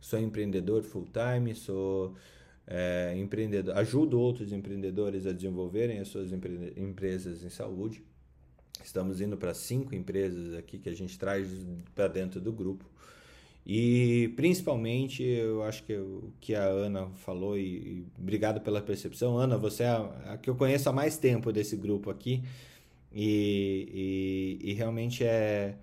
Sou 0.00 0.18
empreendedor 0.18 0.82
full 0.82 1.06
time, 1.06 1.54
sou 1.54 2.14
é, 2.66 3.14
empreendedor, 3.16 3.76
ajudo 3.76 4.20
outros 4.20 4.52
empreendedores 4.52 5.26
a 5.26 5.32
desenvolverem 5.32 5.98
as 5.98 6.08
suas 6.08 6.30
empresas 6.32 7.42
em 7.42 7.48
saúde. 7.48 8.02
Estamos 8.82 9.20
indo 9.20 9.36
para 9.36 9.54
cinco 9.54 9.94
empresas 9.94 10.54
aqui 10.54 10.78
que 10.78 10.88
a 10.88 10.94
gente 10.94 11.18
traz 11.18 11.48
para 11.94 12.08
dentro 12.08 12.40
do 12.40 12.52
grupo. 12.52 12.84
E 13.66 14.28
principalmente, 14.36 15.22
eu 15.22 15.62
acho 15.62 15.84
que 15.84 15.94
o 15.94 16.32
que 16.38 16.54
a 16.54 16.64
Ana 16.64 17.08
falou, 17.14 17.56
e, 17.56 17.62
e 17.62 18.06
obrigado 18.18 18.60
pela 18.60 18.82
percepção. 18.82 19.38
Ana, 19.38 19.56
você 19.56 19.84
é 19.84 19.88
a, 19.88 20.32
a 20.32 20.38
que 20.38 20.50
eu 20.50 20.54
conheço 20.54 20.88
há 20.88 20.92
mais 20.92 21.16
tempo 21.16 21.50
desse 21.50 21.74
grupo 21.76 22.10
aqui. 22.10 22.42
E, 23.12 24.58
e, 24.62 24.70
e 24.70 24.74
realmente 24.74 25.24
é. 25.24 25.76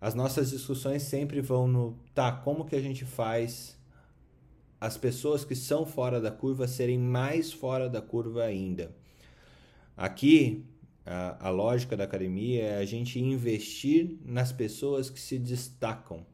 As 0.00 0.14
nossas 0.14 0.50
discussões 0.50 1.02
sempre 1.02 1.42
vão 1.42 1.68
no. 1.68 1.98
Tá, 2.14 2.32
como 2.32 2.64
que 2.64 2.74
a 2.74 2.80
gente 2.80 3.04
faz 3.04 3.78
as 4.80 4.96
pessoas 4.96 5.44
que 5.44 5.54
são 5.54 5.84
fora 5.84 6.20
da 6.20 6.30
curva 6.30 6.66
serem 6.66 6.98
mais 6.98 7.52
fora 7.52 7.88
da 7.88 8.00
curva 8.00 8.44
ainda? 8.44 8.96
Aqui, 9.94 10.64
a, 11.04 11.48
a 11.48 11.50
lógica 11.50 11.96
da 11.98 12.04
academia 12.04 12.62
é 12.62 12.78
a 12.78 12.84
gente 12.86 13.20
investir 13.20 14.16
nas 14.24 14.52
pessoas 14.52 15.10
que 15.10 15.20
se 15.20 15.38
destacam. 15.38 16.24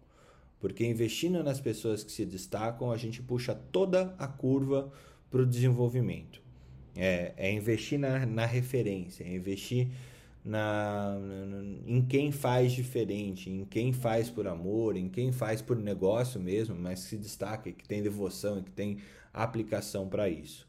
Porque 0.66 0.84
investindo 0.84 1.44
nas 1.44 1.60
pessoas 1.60 2.02
que 2.02 2.10
se 2.10 2.26
destacam, 2.26 2.90
a 2.90 2.96
gente 2.96 3.22
puxa 3.22 3.54
toda 3.54 4.12
a 4.18 4.26
curva 4.26 4.92
para 5.30 5.40
o 5.42 5.46
desenvolvimento. 5.46 6.42
É, 6.96 7.32
é 7.36 7.52
investir 7.52 8.00
na, 8.00 8.26
na 8.26 8.44
referência, 8.44 9.22
é 9.22 9.32
investir 9.32 9.86
na, 10.44 11.16
em 11.86 12.02
quem 12.02 12.32
faz 12.32 12.72
diferente, 12.72 13.48
em 13.48 13.64
quem 13.64 13.92
faz 13.92 14.28
por 14.28 14.48
amor, 14.48 14.96
em 14.96 15.08
quem 15.08 15.30
faz 15.30 15.62
por 15.62 15.76
negócio 15.76 16.40
mesmo, 16.40 16.74
mas 16.74 17.04
que 17.04 17.10
se 17.10 17.16
destaca, 17.16 17.70
que 17.70 17.86
tem 17.86 18.02
devoção, 18.02 18.60
que 18.60 18.72
tem 18.72 18.98
aplicação 19.32 20.08
para 20.08 20.28
isso. 20.28 20.66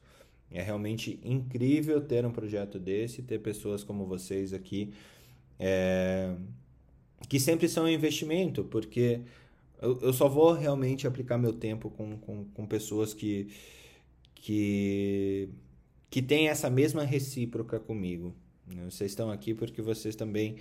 É 0.51 0.61
realmente 0.61 1.19
incrível 1.23 1.99
ter 2.01 2.23
um 2.23 2.31
projeto 2.31 2.77
desse, 2.77 3.23
ter 3.23 3.39
pessoas 3.39 3.83
como 3.83 4.05
vocês 4.05 4.53
aqui, 4.53 4.93
é, 5.59 6.35
que 7.27 7.39
sempre 7.39 7.67
são 7.67 7.85
um 7.85 7.89
investimento, 7.89 8.63
porque 8.63 9.21
eu, 9.81 9.99
eu 10.01 10.13
só 10.13 10.27
vou 10.27 10.53
realmente 10.53 11.07
aplicar 11.07 11.37
meu 11.37 11.53
tempo 11.53 11.89
com, 11.89 12.17
com, 12.17 12.45
com 12.45 12.65
pessoas 12.65 13.13
que, 13.13 13.47
que, 14.35 15.49
que 16.09 16.21
têm 16.21 16.49
essa 16.49 16.69
mesma 16.69 17.03
recíproca 17.03 17.79
comigo. 17.79 18.35
Né? 18.65 18.85
Vocês 18.89 19.11
estão 19.11 19.31
aqui 19.31 19.53
porque 19.53 19.81
vocês 19.81 20.15
também 20.15 20.57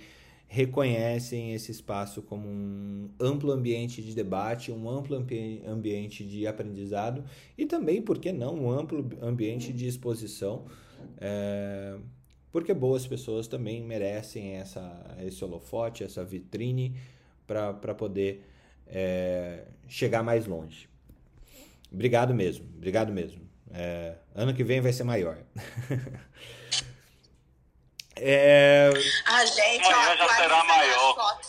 reconhecem 0.47 1.53
esse 1.53 1.71
espaço 1.71 2.21
como 2.21 2.47
um 2.47 3.09
amplo 3.19 3.51
ambiente 3.51 4.01
de 4.01 4.15
debate, 4.15 4.71
um 4.71 4.89
amplo 4.89 5.17
ambiente 5.65 6.23
de 6.23 6.47
aprendizado 6.47 7.23
e 7.57 7.65
também, 7.65 8.01
por 8.01 8.17
que 8.17 8.31
não, 8.31 8.55
um 8.55 8.71
amplo 8.71 9.09
ambiente 9.21 9.73
de 9.73 9.87
exposição, 9.87 10.65
é, 11.17 11.97
porque 12.49 12.73
boas 12.73 13.05
pessoas 13.05 13.47
também 13.47 13.83
merecem 13.83 14.53
essa, 14.53 15.17
esse 15.19 15.43
holofote, 15.43 16.03
essa 16.03 16.23
vitrine 16.23 16.95
para 17.45 17.93
poder 17.93 18.46
é, 18.89 19.65
chegar 19.87 20.23
mais 20.23 20.45
longe. 20.45 20.89
Obrigado 21.91 22.33
mesmo, 22.33 22.65
obrigado 22.75 23.11
mesmo. 23.11 23.47
É, 23.71 24.15
ano 24.35 24.53
que 24.53 24.63
vem 24.63 24.81
vai 24.81 24.93
ser 24.93 25.03
maior. 25.03 25.37
É... 28.19 28.89
A 29.27 29.45
gente, 29.45 29.85
ó, 29.85 30.15
já 30.15 30.35
será 30.35 30.63
maior. 30.63 31.39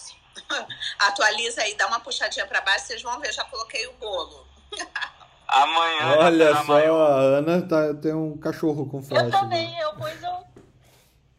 Atualiza 0.99 1.62
aí, 1.62 1.74
dá 1.74 1.86
uma 1.86 2.01
puxadinha 2.01 2.47
para 2.47 2.61
baixo, 2.61 2.86
vocês 2.86 3.03
vão 3.03 3.18
ver, 3.20 3.32
já 3.32 3.45
coloquei 3.45 3.86
o 3.86 3.93
bolo. 3.95 4.47
Amanhã. 5.49 6.16
Olha 6.18 6.57
só, 6.57 6.64
maior. 6.64 7.11
a 7.11 7.39
Ana 7.39 7.62
tá, 7.62 7.95
tem 7.95 8.12
um 8.12 8.36
cachorro 8.36 8.86
com 8.86 9.03
flash. 9.03 9.24
Eu 9.24 9.30
também, 9.30 9.70
né? 9.70 9.82
eu 9.82 9.95
pus 9.95 10.22
um. 10.22 10.45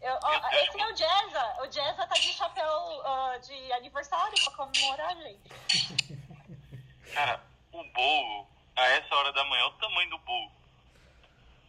Eu, 0.01 0.17
ó, 0.21 0.49
esse 0.53 0.79
é 0.79 0.91
o 0.91 0.95
Jazza. 0.95 1.55
O 1.61 1.67
Jazza 1.67 2.07
tá 2.07 2.15
de 2.15 2.33
chapéu 2.33 2.67
uh, 2.67 3.39
de 3.41 3.73
aniversário 3.73 4.33
pra 4.43 4.53
comemorar, 4.53 5.15
gente. 5.17 6.17
Cara, 7.13 7.41
o 7.71 7.83
bolo, 7.83 8.47
a 8.75 8.85
essa 8.87 9.15
hora 9.15 9.33
da 9.33 9.43
manhã, 9.45 9.63
é 9.63 9.65
o 9.65 9.71
tamanho 9.71 10.09
do 10.09 10.17
bolo. 10.19 10.51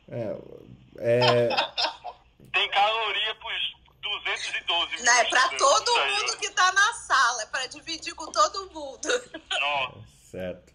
É. 0.08 0.36
é... 0.98 1.48
Tem 2.52 2.68
caloria 2.70 3.34
pros 3.36 3.74
212 4.02 5.04
Não, 5.04 5.12
é 5.12 5.24
pra 5.24 5.48
todo 5.50 6.06
mundo 6.06 6.38
que 6.38 6.50
tá 6.50 6.72
na 6.72 6.92
sala, 6.94 7.42
é 7.42 7.46
pra 7.46 7.66
dividir 7.66 8.14
com 8.14 8.26
todo 8.32 8.70
mundo. 8.72 9.08
Nossa. 9.60 10.10
Certo. 10.30 10.72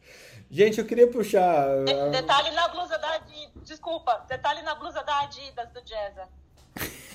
Gente, 0.52 0.80
eu 0.80 0.86
queria 0.86 1.10
puxar. 1.10 1.84
De 1.86 2.12
detalhe 2.12 2.52
na 2.52 2.68
blusa 2.68 2.98
da 2.98 3.14
Adidas. 3.14 3.64
Desculpa, 3.64 4.26
detalhe 4.28 4.62
na 4.62 4.76
blusa 4.76 5.02
da 5.04 5.22
Adidas 5.22 5.70
do 5.72 5.86
Jazza. 5.86 6.30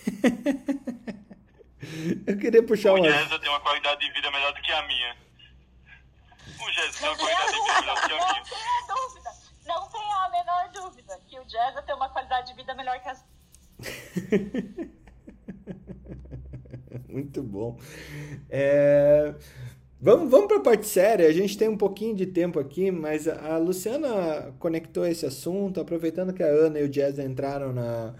eu 2.26 2.38
queria 2.38 2.62
puxar 2.62 2.92
o 2.92 2.96
uma. 2.96 3.06
O 3.06 3.10
Jazza 3.10 3.38
tem 3.38 3.48
uma 3.48 3.60
qualidade 3.60 4.00
de 4.00 4.12
vida 4.12 4.30
melhor 4.30 4.52
do 4.52 4.60
que 4.62 4.72
a 4.72 4.86
minha. 4.86 5.16
O 6.60 6.70
Jazza 6.72 6.98
tem 6.98 7.08
uma 7.08 7.16
qualidade 7.16 7.52
de 7.52 7.60
vida 7.60 7.80
melhor 7.80 7.96
do 7.96 8.02
que 8.08 8.12
a 8.12 8.16
minha. 8.16 8.26
Não 8.26 8.42
tenha 8.44 8.86
dúvida. 8.88 9.30
Não 9.66 9.88
tenha 9.88 10.16
a 10.16 10.28
menor 10.30 10.68
dúvida 10.72 11.20
que 11.28 11.38
o 11.38 11.44
Jazza 11.44 11.82
tem 11.82 11.94
uma 11.94 12.08
qualidade 12.08 12.48
de 12.48 12.54
vida 12.54 12.74
melhor 12.74 12.98
que 13.00 13.08
a 13.08 13.14
Muito 17.08 17.42
bom. 17.42 17.78
É... 18.48 19.34
Vamos, 20.00 20.30
vamos 20.30 20.46
para 20.48 20.56
a 20.56 20.62
parte 20.62 20.86
séria. 20.86 21.28
A 21.28 21.32
gente 21.32 21.58
tem 21.58 21.68
um 21.68 21.76
pouquinho 21.76 22.16
de 22.16 22.24
tempo 22.26 22.58
aqui, 22.58 22.90
mas 22.90 23.28
a 23.28 23.58
Luciana 23.58 24.54
conectou 24.58 25.06
esse 25.06 25.26
assunto, 25.26 25.78
aproveitando 25.78 26.32
que 26.32 26.42
a 26.42 26.46
Ana 26.46 26.80
e 26.80 26.84
o 26.84 26.88
Jazz 26.88 27.18
entraram 27.18 27.70
na, 27.72 28.14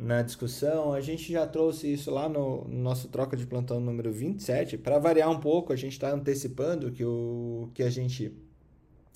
na 0.00 0.22
discussão. 0.22 0.94
A 0.94 1.00
gente 1.00 1.30
já 1.30 1.46
trouxe 1.46 1.92
isso 1.92 2.10
lá 2.10 2.26
no, 2.28 2.64
no 2.64 2.82
nosso 2.82 3.08
troca 3.08 3.36
de 3.36 3.46
plantão 3.46 3.78
número 3.78 4.10
27. 4.10 4.78
Para 4.78 4.98
variar 4.98 5.30
um 5.30 5.38
pouco, 5.38 5.72
a 5.72 5.76
gente 5.76 5.92
está 5.92 6.10
antecipando 6.10 6.90
que 6.90 7.04
o 7.04 7.70
que 7.74 7.82
a 7.82 7.90
gente 7.90 8.32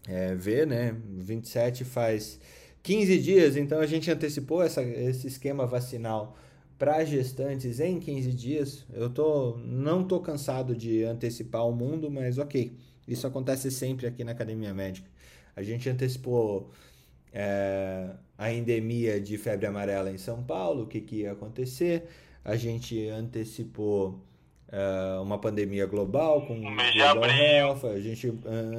é, 0.06 0.34
vê, 0.34 0.66
né? 0.66 0.94
27 1.08 1.84
faz 1.84 2.38
15 2.82 3.18
dias, 3.18 3.56
então 3.56 3.80
a 3.80 3.86
gente 3.86 4.10
antecipou 4.10 4.62
essa, 4.62 4.82
esse 4.82 5.26
esquema 5.26 5.66
vacinal 5.66 6.36
para 6.78 7.02
gestantes 7.02 7.80
em 7.80 7.98
15 7.98 8.32
dias. 8.32 8.84
Eu 8.92 9.08
tô, 9.08 9.56
não 9.64 10.04
tô 10.04 10.20
cansado 10.20 10.76
de 10.76 11.02
antecipar 11.02 11.66
o 11.66 11.72
mundo, 11.72 12.10
mas 12.10 12.36
ok, 12.36 12.76
isso 13.08 13.26
acontece 13.26 13.70
sempre 13.70 14.06
aqui 14.06 14.22
na 14.22 14.32
Academia 14.32 14.74
Médica. 14.74 15.08
A 15.56 15.62
gente 15.62 15.88
antecipou 15.88 16.70
é, 17.32 18.10
a 18.36 18.52
endemia 18.52 19.20
de 19.20 19.38
febre 19.38 19.66
amarela 19.66 20.10
em 20.10 20.18
São 20.18 20.42
Paulo, 20.42 20.84
o 20.84 20.86
que, 20.86 21.00
que 21.00 21.16
ia 21.22 21.32
acontecer. 21.32 22.04
A 22.44 22.56
gente 22.56 23.08
antecipou 23.08 24.20
é, 24.70 25.18
uma 25.20 25.38
pandemia 25.38 25.86
global 25.86 26.46
com 26.46 26.54
o 26.54 26.70
mês 26.70 26.92
de 26.92 27.02
abril. 27.02 27.90
A 27.92 28.00
gente 28.00 28.34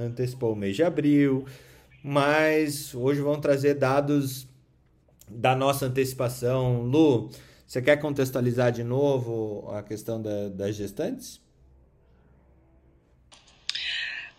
antecipou 0.05 0.53
o 0.53 0.55
mês 0.55 0.75
de 0.75 0.83
abril 0.83 1.45
mas 2.07 2.93
hoje 2.93 3.19
vão 3.19 3.41
trazer 3.41 3.73
dados 3.73 4.47
da 5.27 5.55
nossa 5.55 5.87
antecipação. 5.87 6.83
Lu, 6.83 7.31
você 7.65 7.81
quer 7.81 7.97
contextualizar 7.97 8.71
de 8.71 8.83
novo 8.83 9.67
a 9.71 9.81
questão 9.81 10.21
da, 10.21 10.49
das 10.49 10.75
gestantes? 10.75 11.41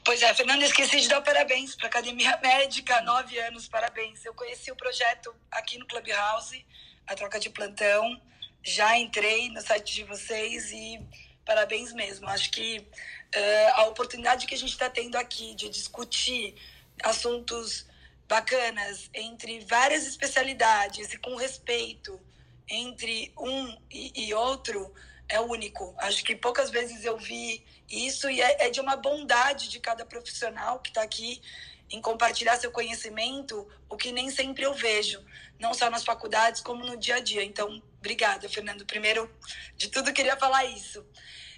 Pois 0.06 0.22
é, 0.22 0.32
Fernanda, 0.32 0.64
esqueci 0.64 1.00
de 1.00 1.08
dar 1.08 1.20
parabéns 1.20 1.74
para 1.74 1.86
a 1.86 1.88
Academia 1.88 2.38
Médica, 2.40 3.00
nove 3.00 3.36
anos, 3.40 3.66
parabéns. 3.66 4.24
Eu 4.24 4.32
conheci 4.34 4.70
o 4.70 4.76
projeto 4.76 5.34
aqui 5.50 5.78
no 5.78 5.86
Clubhouse, 5.88 6.64
a 7.08 7.16
troca 7.16 7.40
de 7.40 7.50
plantão, 7.50 8.22
já 8.62 8.96
entrei 8.96 9.48
no 9.48 9.60
site 9.60 9.96
de 9.96 10.04
vocês 10.04 10.70
e 10.70 11.04
parabéns 11.44 11.92
mesmo. 11.92 12.28
Acho 12.28 12.52
que 12.52 12.78
uh, 12.78 13.80
a 13.80 13.86
oportunidade 13.88 14.46
que 14.46 14.54
a 14.54 14.56
gente 14.56 14.70
está 14.70 14.88
tendo 14.88 15.16
aqui 15.16 15.56
de 15.56 15.68
discutir 15.68 16.54
assuntos 17.02 17.84
bacanas 18.28 19.10
entre 19.12 19.58
várias 19.64 20.06
especialidades 20.06 21.12
e 21.14 21.18
com 21.18 21.34
respeito 21.34 22.20
entre 22.68 23.32
um 23.36 23.76
e, 23.90 24.28
e 24.28 24.34
outro 24.34 24.94
é 25.28 25.40
único. 25.40 25.96
Acho 25.98 26.22
que 26.22 26.36
poucas 26.36 26.70
vezes 26.70 27.04
eu 27.04 27.18
vi 27.18 27.66
isso 27.88 28.28
e 28.28 28.40
é, 28.40 28.66
é 28.66 28.70
de 28.70 28.80
uma 28.80 28.96
bondade 28.96 29.68
de 29.68 29.80
cada 29.80 30.04
profissional 30.04 30.80
que 30.80 30.90
está 30.90 31.02
aqui 31.02 31.40
em 31.88 32.00
compartilhar 32.00 32.56
seu 32.56 32.70
conhecimento, 32.72 33.66
o 33.88 33.96
que 33.96 34.10
nem 34.10 34.28
sempre 34.30 34.64
eu 34.64 34.74
vejo, 34.74 35.24
não 35.58 35.72
só 35.72 35.88
nas 35.88 36.04
faculdades, 36.04 36.60
como 36.60 36.84
no 36.84 36.96
dia 36.96 37.16
a 37.16 37.20
dia. 37.20 37.44
Então, 37.44 37.80
obrigada, 37.98 38.48
Fernando. 38.48 38.84
Primeiro 38.84 39.32
de 39.76 39.88
tudo, 39.88 40.12
queria 40.12 40.36
falar 40.36 40.64
isso. 40.64 41.06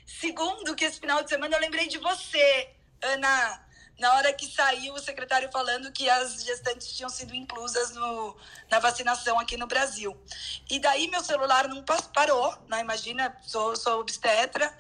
Segundo, 0.07 0.75
que 0.75 0.85
esse 0.85 1.01
final 1.01 1.23
de 1.23 1.31
semana 1.31 1.57
eu 1.57 1.61
lembrei 1.61 1.89
de 1.89 1.99
você, 1.99 2.71
Ana 3.01 3.69
na 3.99 4.15
hora 4.15 4.33
que 4.33 4.47
saiu 4.47 4.95
o 4.95 4.99
secretário 4.99 5.51
falando 5.51 5.91
que 5.91 6.09
as 6.09 6.45
gestantes 6.45 6.93
tinham 6.93 7.09
sido 7.11 7.35
inclusas 7.35 7.91
no, 7.95 8.37
na 8.71 8.79
vacinação 8.79 9.39
aqui 9.39 9.57
no 9.57 9.67
Brasil. 9.67 10.17
E 10.71 10.79
daí 10.79 11.09
meu 11.09 11.23
celular 11.23 11.67
não 11.67 11.85
parou, 12.15 12.57
né? 12.69 12.81
imagina, 12.81 13.37
sou, 13.43 13.75
sou 13.75 14.01
obstetra. 14.01 14.73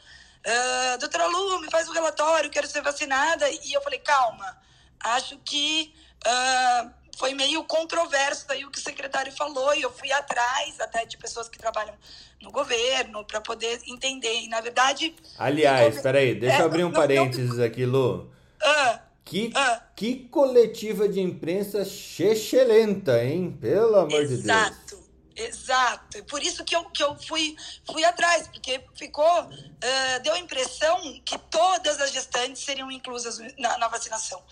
Uh, 0.48 0.98
doutora 0.98 1.26
Lu, 1.26 1.60
me 1.60 1.70
faz 1.70 1.86
um 1.88 1.92
relatório, 1.92 2.48
quero 2.48 2.66
ser 2.66 2.80
vacinada. 2.80 3.46
E 3.50 3.72
eu 3.72 3.82
falei, 3.82 3.98
calma, 3.98 4.56
acho 4.98 5.36
que 5.44 5.92
uh, 6.26 6.90
foi 7.18 7.34
meio 7.34 7.62
controverso 7.64 8.46
aí 8.48 8.64
o 8.64 8.70
que 8.70 8.78
o 8.78 8.82
secretário 8.82 9.30
falou. 9.32 9.74
E 9.74 9.82
eu 9.82 9.92
fui 9.92 10.10
atrás 10.10 10.80
até 10.80 11.04
de 11.04 11.18
pessoas 11.18 11.50
que 11.50 11.58
trabalham 11.58 11.94
no 12.40 12.50
governo 12.50 13.24
para 13.26 13.42
poder 13.42 13.78
entender. 13.86 14.40
E 14.40 14.48
na 14.48 14.62
verdade. 14.62 15.14
Aliás, 15.38 15.96
espera 15.96 16.18
aí, 16.18 16.34
deixa 16.34 16.60
eu 16.60 16.66
abrir 16.66 16.84
um 16.84 16.92
parênteses 16.92 17.58
aqui, 17.58 17.84
Lu. 17.84 18.32
Ah, 18.62 19.00
que, 19.24 19.52
ah. 19.54 19.82
que 19.94 20.28
coletiva 20.30 21.06
de 21.06 21.20
imprensa 21.20 21.82
excelente, 21.82 23.10
hein? 23.10 23.56
Pelo 23.60 23.96
amor 23.96 24.22
exato, 24.22 24.28
de 24.28 24.42
Deus. 24.42 24.44
Exato, 24.44 25.07
exato. 25.38 26.24
Por 26.24 26.42
isso 26.42 26.64
que 26.64 26.74
eu, 26.74 26.84
que 26.90 27.02
eu 27.02 27.16
fui, 27.22 27.56
fui 27.90 28.04
atrás, 28.04 28.48
porque 28.48 28.84
ficou, 28.94 29.42
uh, 29.42 30.22
deu 30.22 30.34
a 30.34 30.38
impressão 30.38 31.20
que 31.24 31.38
todas 31.38 32.00
as 32.00 32.12
gestantes 32.12 32.62
seriam 32.62 32.90
inclusas 32.90 33.38
na, 33.58 33.78
na 33.78 33.88
vacinação. 33.88 34.42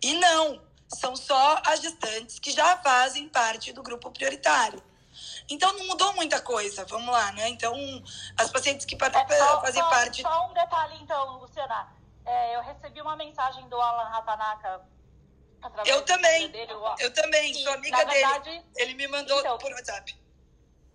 E 0.00 0.14
não, 0.14 0.62
são 0.88 1.16
só 1.16 1.60
as 1.66 1.80
gestantes 1.80 2.38
que 2.38 2.50
já 2.50 2.76
fazem 2.78 3.28
parte 3.28 3.72
do 3.72 3.82
grupo 3.82 4.10
prioritário. 4.10 4.82
Então 5.48 5.72
não 5.72 5.86
mudou 5.86 6.12
muita 6.14 6.40
coisa, 6.40 6.84
vamos 6.84 7.12
lá, 7.12 7.32
né? 7.32 7.48
Então, 7.48 7.74
as 8.36 8.50
pacientes 8.50 8.84
que 8.86 8.94
é, 8.94 9.38
só, 9.38 9.60
fazem 9.60 9.82
só, 9.82 9.90
parte. 9.90 10.22
Só 10.22 10.48
um 10.48 10.54
detalhe, 10.54 10.96
então, 11.02 11.38
Luciana. 11.38 11.88
É, 12.24 12.56
eu 12.56 12.60
recebi 12.62 13.00
uma 13.00 13.16
mensagem 13.16 13.66
do 13.68 13.80
Alan 13.80 14.10
Ratanaka. 14.10 14.82
Eu 15.86 16.04
também. 16.04 16.48
Dele, 16.50 16.72
eu 17.00 17.12
também, 17.14 17.52
sou 17.54 17.72
amiga 17.72 18.04
dele. 18.04 18.62
Ele 18.76 18.94
me 18.94 19.08
mandou 19.08 19.40
então, 19.40 19.58
por 19.58 19.72
WhatsApp. 19.72 20.16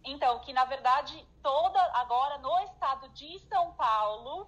Então, 0.05 0.39
que 0.39 0.51
na 0.51 0.65
verdade, 0.65 1.25
toda 1.41 1.79
agora 1.93 2.37
no 2.39 2.59
estado 2.59 3.07
de 3.09 3.39
São 3.47 3.71
Paulo, 3.73 4.47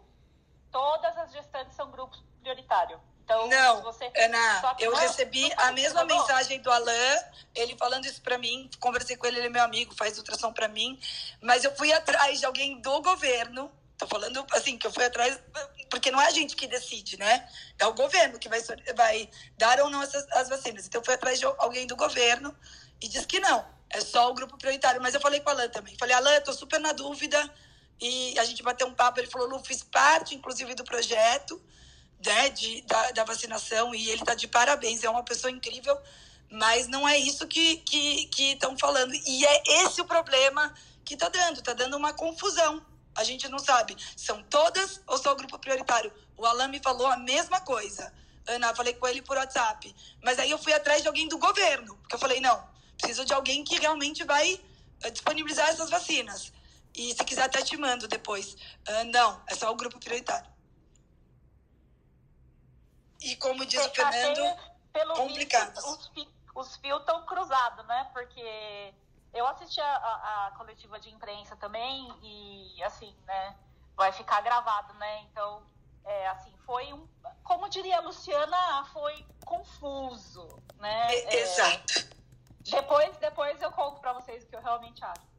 todas 0.71 1.17
as 1.17 1.31
gestantes 1.31 1.75
são 1.75 1.89
grupos 1.91 2.21
prioritário. 2.41 2.99
Então, 3.23 3.47
não, 3.47 3.81
você... 3.81 4.11
Ana, 4.15 4.75
eu 4.77 4.93
recebi 4.93 5.51
a 5.57 5.71
mesma 5.71 6.05
mensagem 6.05 6.61
do 6.61 6.71
Alain, 6.71 7.17
ele 7.55 7.75
falando 7.75 8.05
isso 8.05 8.21
para 8.21 8.37
mim, 8.37 8.69
conversei 8.79 9.17
com 9.17 9.25
ele, 9.25 9.37
ele 9.37 9.47
é 9.47 9.49
meu 9.49 9.63
amigo, 9.63 9.95
faz 9.95 10.15
ultrassom 10.19 10.53
para 10.53 10.67
mim, 10.67 10.99
mas 11.41 11.63
eu 11.63 11.75
fui 11.75 11.91
atrás 11.91 12.39
de 12.39 12.45
alguém 12.45 12.79
do 12.81 13.01
governo, 13.01 13.71
tô 13.97 14.05
falando 14.05 14.45
assim, 14.51 14.77
que 14.77 14.85
eu 14.85 14.93
fui 14.93 15.03
atrás, 15.03 15.41
porque 15.89 16.11
não 16.11 16.21
é 16.21 16.27
a 16.27 16.31
gente 16.31 16.55
que 16.55 16.67
decide, 16.67 17.17
né? 17.17 17.49
É 17.79 17.87
o 17.87 17.93
governo 17.93 18.37
que 18.37 18.47
vai, 18.47 18.61
vai 18.95 19.29
dar 19.57 19.79
ou 19.79 19.89
não 19.89 20.03
essas, 20.03 20.31
as 20.33 20.47
vacinas. 20.47 20.85
Então, 20.85 21.01
eu 21.01 21.05
fui 21.05 21.15
atrás 21.15 21.39
de 21.39 21.45
alguém 21.45 21.87
do 21.87 21.95
governo 21.95 22.55
e 23.01 23.07
disse 23.07 23.25
que 23.25 23.39
não, 23.39 23.65
é 23.89 24.01
só 24.01 24.29
o 24.29 24.33
grupo 24.33 24.57
prioritário. 24.57 25.01
Mas 25.01 25.13
eu 25.13 25.21
falei 25.21 25.39
com 25.39 25.49
o 25.49 25.53
Alain 25.53 25.69
também, 25.69 25.95
falei, 25.97 26.15
Alain, 26.15 26.41
tô 26.41 26.53
super 26.53 26.79
na 26.79 26.91
dúvida, 26.91 27.51
e 27.99 28.37
a 28.37 28.43
gente 28.43 28.61
bateu 28.61 28.87
um 28.87 28.93
papo, 28.93 29.19
ele 29.19 29.27
falou, 29.27 29.47
Lu, 29.47 29.63
fiz 29.63 29.83
parte, 29.83 30.35
inclusive, 30.35 30.75
do 30.75 30.83
projeto, 30.83 31.61
né, 32.25 32.49
de, 32.49 32.81
da, 32.81 33.11
da 33.11 33.23
vacinação 33.23 33.93
e 33.93 34.09
ele 34.09 34.21
está 34.21 34.33
de 34.33 34.47
parabéns, 34.47 35.03
é 35.03 35.09
uma 35.09 35.23
pessoa 35.23 35.51
incrível, 35.51 35.97
mas 36.49 36.87
não 36.87 37.07
é 37.07 37.17
isso 37.17 37.47
que 37.47 37.83
estão 38.29 38.71
que, 38.71 38.75
que 38.75 38.79
falando. 38.79 39.13
E 39.13 39.45
é 39.45 39.63
esse 39.83 40.01
o 40.01 40.05
problema 40.05 40.73
que 41.03 41.13
está 41.13 41.29
dando, 41.29 41.59
está 41.59 41.73
dando 41.73 41.97
uma 41.97 42.13
confusão. 42.13 42.85
A 43.15 43.23
gente 43.23 43.47
não 43.47 43.59
sabe, 43.59 43.95
são 44.17 44.43
todas 44.43 45.01
ou 45.07 45.17
só 45.17 45.31
o 45.31 45.35
grupo 45.35 45.57
prioritário? 45.57 46.11
O 46.35 46.45
Alan 46.45 46.67
me 46.67 46.81
falou 46.81 47.07
a 47.07 47.17
mesma 47.17 47.61
coisa. 47.61 48.13
Ana, 48.47 48.75
falei 48.75 48.93
com 48.93 49.07
ele 49.07 49.21
por 49.21 49.37
WhatsApp. 49.37 49.95
Mas 50.21 50.37
aí 50.37 50.51
eu 50.51 50.57
fui 50.57 50.73
atrás 50.73 51.01
de 51.01 51.07
alguém 51.07 51.27
do 51.27 51.37
governo, 51.37 51.95
porque 51.97 52.15
eu 52.15 52.19
falei, 52.19 52.41
não, 52.41 52.61
preciso 52.97 53.25
de 53.25 53.33
alguém 53.33 53.63
que 53.63 53.79
realmente 53.79 54.23
vai 54.23 54.59
eh, 55.03 55.09
disponibilizar 55.11 55.69
essas 55.69 55.89
vacinas. 55.89 56.51
E 56.93 57.13
se 57.13 57.23
quiser 57.25 57.43
até 57.43 57.61
te 57.61 57.75
mando 57.77 58.07
depois. 58.07 58.53
Uh, 58.87 59.03
não, 59.11 59.41
é 59.47 59.55
só 59.55 59.69
o 59.71 59.75
grupo 59.75 59.99
prioritário. 59.99 60.49
E 63.21 63.35
como 63.37 63.65
diz 63.65 63.85
o 63.85 63.89
Fernando, 63.89 64.57
pelo 64.93 65.13
complicados. 65.15 65.83
Visto, 65.83 66.31
os, 66.55 66.67
os 66.67 66.75
fios 66.77 66.99
estão 66.99 67.25
cruzados, 67.25 67.85
né? 67.85 68.09
Porque 68.13 68.93
eu 69.33 69.45
assisti 69.47 69.81
a, 69.81 69.85
a, 69.85 70.47
a, 70.47 70.51
coletiva 70.51 70.99
de 70.99 71.09
imprensa 71.09 71.55
também 71.57 72.07
e, 72.21 72.81
assim, 72.83 73.13
né? 73.25 73.55
Vai 73.95 74.11
ficar 74.13 74.41
gravado, 74.41 74.93
né? 74.93 75.21
Então, 75.23 75.63
é, 76.05 76.27
assim, 76.29 76.53
foi 76.65 76.93
um... 76.93 77.07
Como 77.43 77.67
diria 77.67 77.97
a 77.97 78.01
Luciana, 78.01 78.85
foi 78.93 79.25
confuso, 79.43 80.47
né? 80.77 81.13
É, 81.13 81.39
exato. 81.41 82.15
Depois, 82.61 83.17
depois 83.17 83.61
eu 83.61 83.71
conto 83.71 83.99
para 83.99 84.13
realmente 84.75 85.03
acho 85.03 85.35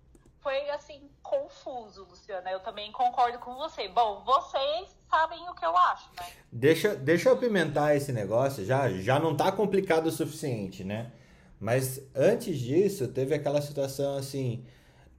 foi 0.47 0.71
assim 0.71 1.01
confuso, 1.25 2.07
Luciana. 2.09 2.49
Eu 2.53 2.61
também 2.61 2.93
concordo 2.93 3.37
com 3.41 3.57
você. 3.57 3.89
Bom, 3.89 4.23
vocês 4.25 4.97
sabem 5.11 5.41
o 5.49 5.55
que 5.55 5.67
eu 5.67 5.77
acho, 5.77 6.09
né? 6.17 6.25
Deixa, 6.53 6.95
deixa 6.95 7.29
eu 7.29 7.33
apimentar 7.33 7.97
esse 7.97 8.13
negócio, 8.13 8.65
já 8.65 8.89
já 8.91 9.19
não 9.19 9.37
tá 9.37 9.51
complicado 9.51 10.07
o 10.07 10.13
suficiente, 10.13 10.85
né? 10.85 11.11
Mas 11.59 12.01
antes 12.15 12.61
disso, 12.61 13.09
teve 13.09 13.35
aquela 13.35 13.61
situação 13.61 14.17
assim, 14.17 14.65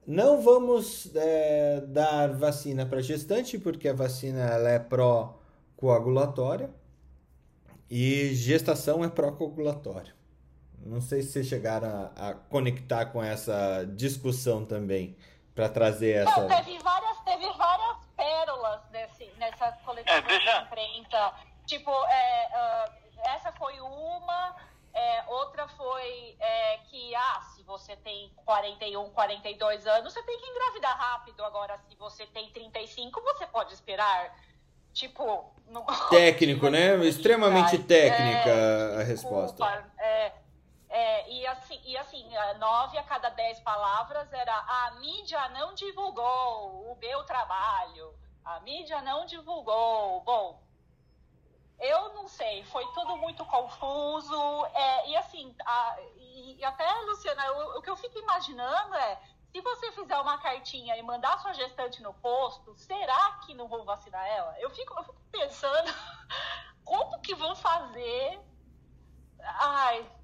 não 0.06 0.40
vamos 0.40 1.14
é, 1.14 1.82
dar 1.82 2.32
vacina 2.32 2.86
para 2.86 3.02
gestante 3.02 3.58
porque 3.58 3.86
a 3.86 3.92
vacina 3.92 4.40
ela 4.40 4.70
é 4.70 4.78
pró-coagulatória 4.78 6.70
e 7.90 8.34
gestação 8.34 9.04
é 9.04 9.10
pró-coagulatória. 9.10 10.17
Não 10.84 11.00
sei 11.00 11.22
se 11.22 11.32
vocês 11.32 11.46
chegaram 11.46 12.10
a, 12.16 12.30
a 12.30 12.34
conectar 12.34 13.06
com 13.06 13.22
essa 13.22 13.84
discussão 13.84 14.64
também 14.64 15.16
para 15.54 15.68
trazer 15.68 16.24
essa. 16.24 16.40
Não, 16.40 16.48
teve 16.48 16.78
várias, 16.78 17.18
teve 17.20 17.52
várias 17.54 17.96
pérolas 18.16 18.80
nesse, 18.92 19.30
nessa 19.38 19.72
coletiva 19.84 20.16
é, 20.16 20.22
deixa... 20.22 20.58
de 20.58 20.66
imprensa. 20.66 21.32
Tipo, 21.66 21.90
é, 21.90 22.48
uh, 22.48 22.92
essa 23.34 23.52
foi 23.52 23.78
uma, 23.80 24.56
é, 24.94 25.24
outra 25.28 25.68
foi 25.68 26.36
é, 26.40 26.78
que, 26.88 27.14
ah, 27.14 27.40
se 27.54 27.62
você 27.62 27.94
tem 27.96 28.32
41, 28.44 29.10
42 29.10 29.86
anos, 29.86 30.12
você 30.12 30.22
tem 30.22 30.38
que 30.38 30.46
engravidar 30.46 30.96
rápido. 30.98 31.44
Agora, 31.44 31.78
se 31.88 31.94
você 31.96 32.26
tem 32.26 32.50
35, 32.50 33.20
você 33.22 33.46
pode 33.46 33.74
esperar. 33.74 34.34
Tipo. 34.92 35.52
No... 35.68 35.84
Técnico, 36.08 36.68
né? 36.68 36.96
Extremamente 37.06 37.78
técnica 37.78 38.98
a 38.98 39.02
resposta. 39.04 39.64
É, 39.98 40.32
é, 40.88 41.30
e, 41.30 41.46
assim, 41.46 41.80
e 41.84 41.96
assim, 41.96 42.28
nove 42.58 42.96
a 42.96 43.02
cada 43.02 43.28
dez 43.28 43.60
palavras 43.60 44.32
era 44.32 44.54
a 44.54 44.92
mídia 44.92 45.48
não 45.50 45.74
divulgou 45.74 46.90
o 46.90 46.96
meu 46.96 47.24
trabalho, 47.24 48.14
a 48.44 48.60
mídia 48.60 49.02
não 49.02 49.26
divulgou. 49.26 50.22
Bom, 50.22 50.62
eu 51.78 52.14
não 52.14 52.26
sei, 52.26 52.64
foi 52.64 52.86
tudo 52.92 53.16
muito 53.18 53.44
confuso. 53.44 54.66
É, 54.74 55.10
e 55.10 55.16
assim, 55.16 55.54
a, 55.64 55.96
e, 56.16 56.56
e, 56.58 56.64
até, 56.64 56.90
Luciana, 57.02 57.52
o, 57.52 57.78
o 57.78 57.82
que 57.82 57.90
eu 57.90 57.96
fico 57.96 58.18
imaginando 58.18 58.94
é 58.94 59.20
se 59.52 59.60
você 59.60 59.92
fizer 59.92 60.18
uma 60.18 60.38
cartinha 60.38 60.96
e 60.96 61.02
mandar 61.02 61.38
sua 61.38 61.52
gestante 61.52 62.02
no 62.02 62.12
posto, 62.14 62.74
será 62.76 63.32
que 63.44 63.54
não 63.54 63.68
vão 63.68 63.84
vacinar 63.84 64.26
ela? 64.26 64.54
Eu 64.58 64.70
fico, 64.70 64.94
eu 64.98 65.04
fico 65.04 65.20
pensando 65.30 65.92
como 66.84 67.20
que 67.20 67.34
vão 67.34 67.54
fazer. 67.54 68.40
Ai, 69.40 70.17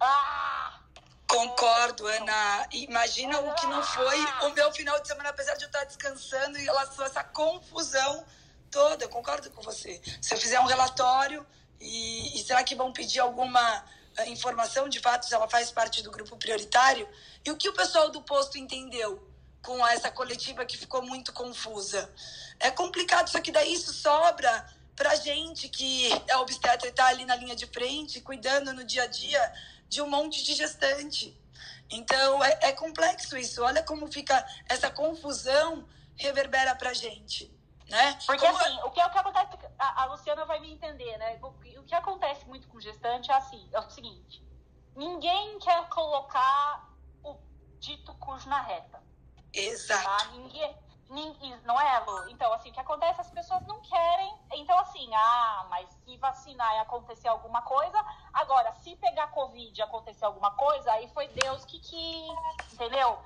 ah! 0.00 0.80
Concordo, 1.26 2.06
Ana. 2.06 2.68
Imagina 2.72 3.40
o 3.40 3.54
que 3.54 3.66
não 3.66 3.82
foi 3.82 4.18
o 4.42 4.54
meu 4.54 4.72
final 4.72 5.00
de 5.00 5.08
semana, 5.08 5.30
apesar 5.30 5.54
de 5.56 5.64
eu 5.64 5.66
estar 5.66 5.84
descansando, 5.84 6.56
em 6.56 6.62
relação 6.62 7.04
a 7.04 7.08
essa 7.08 7.24
confusão 7.24 8.24
toda. 8.70 9.04
Eu 9.04 9.08
concordo 9.08 9.50
com 9.50 9.60
você. 9.60 10.00
Se 10.20 10.34
eu 10.34 10.38
fizer 10.38 10.60
um 10.60 10.66
relatório, 10.66 11.44
e, 11.80 12.38
e 12.38 12.44
será 12.44 12.62
que 12.62 12.74
vão 12.74 12.92
pedir 12.92 13.20
alguma 13.20 13.84
eh, 14.16 14.28
informação, 14.28 14.88
de 14.88 15.00
fato, 15.00 15.26
se 15.26 15.34
ela 15.34 15.48
faz 15.48 15.70
parte 15.70 16.02
do 16.02 16.10
grupo 16.10 16.36
prioritário? 16.36 17.08
E 17.44 17.50
o 17.50 17.56
que 17.56 17.68
o 17.68 17.72
pessoal 17.72 18.10
do 18.10 18.22
posto 18.22 18.56
entendeu 18.56 19.28
com 19.62 19.84
essa 19.86 20.10
coletiva 20.10 20.64
que 20.64 20.76
ficou 20.76 21.02
muito 21.02 21.32
confusa? 21.32 22.10
É 22.60 22.70
complicado, 22.70 23.28
só 23.28 23.40
que 23.40 23.50
daí 23.50 23.72
isso 23.72 23.92
sobra 23.92 24.66
pra 24.94 25.14
gente 25.16 25.68
que 25.68 26.08
é 26.26 26.36
obstetra 26.38 26.88
e 26.88 26.92
tá 26.92 27.06
ali 27.06 27.24
na 27.26 27.36
linha 27.36 27.54
de 27.54 27.66
frente, 27.66 28.20
cuidando 28.20 28.72
no 28.72 28.84
dia 28.84 29.02
a 29.02 29.06
dia 29.06 29.52
de 29.88 30.02
um 30.02 30.08
monte 30.08 30.44
de 30.44 30.54
gestante. 30.54 31.38
Então, 31.90 32.42
é, 32.42 32.58
é 32.62 32.72
complexo 32.72 33.36
isso. 33.36 33.62
Olha 33.62 33.82
como 33.82 34.06
fica 34.06 34.44
essa 34.68 34.90
confusão 34.90 35.86
reverbera 36.16 36.74
pra 36.74 36.92
gente. 36.92 37.54
Né? 37.88 38.18
Porque 38.26 38.44
como... 38.44 38.58
assim, 38.58 38.78
o 38.82 38.90
que, 38.90 39.00
o 39.00 39.10
que 39.10 39.18
acontece, 39.18 39.58
a, 39.78 40.02
a, 40.02 40.04
Luciana 40.06 40.44
vai 40.44 40.58
me 40.58 40.72
entender, 40.72 41.16
né? 41.18 41.38
O, 41.40 41.48
o, 41.48 41.84
que 41.84 41.94
acontece 41.94 42.44
muito 42.46 42.66
com 42.66 42.80
gestante 42.80 43.30
é 43.30 43.34
assim, 43.34 43.68
é 43.72 43.78
o 43.78 43.88
seguinte, 43.90 44.42
ninguém 44.96 45.56
quer 45.60 45.88
colocar 45.88 46.90
o 47.22 47.36
dito 47.78 48.12
cujo 48.14 48.48
na 48.48 48.60
reta. 48.60 49.00
Exato. 49.52 50.04
Tá? 50.04 50.30
Ninguém, 50.32 50.76
não 51.64 51.80
é, 51.80 52.00
Lu? 52.00 52.28
Então, 52.30 52.52
assim, 52.52 52.70
o 52.70 52.72
que 52.72 52.80
acontece? 52.80 53.20
As 53.20 53.30
pessoas 53.30 53.64
não 53.66 53.80
querem. 53.80 54.34
Então, 54.54 54.76
assim, 54.78 55.08
ah, 55.14 55.66
mas 55.70 55.88
se 56.04 56.16
vacinar 56.16 56.74
e 56.74 56.78
acontecer 56.80 57.28
alguma 57.28 57.62
coisa. 57.62 58.04
Agora, 58.32 58.72
se 58.76 58.96
pegar 58.96 59.28
Covid 59.28 59.78
e 59.78 59.82
acontecer 59.82 60.24
alguma 60.24 60.50
coisa, 60.52 60.90
aí 60.92 61.08
foi 61.08 61.28
Deus 61.28 61.64
que 61.64 61.78
quis, 61.78 62.72
entendeu? 62.72 63.18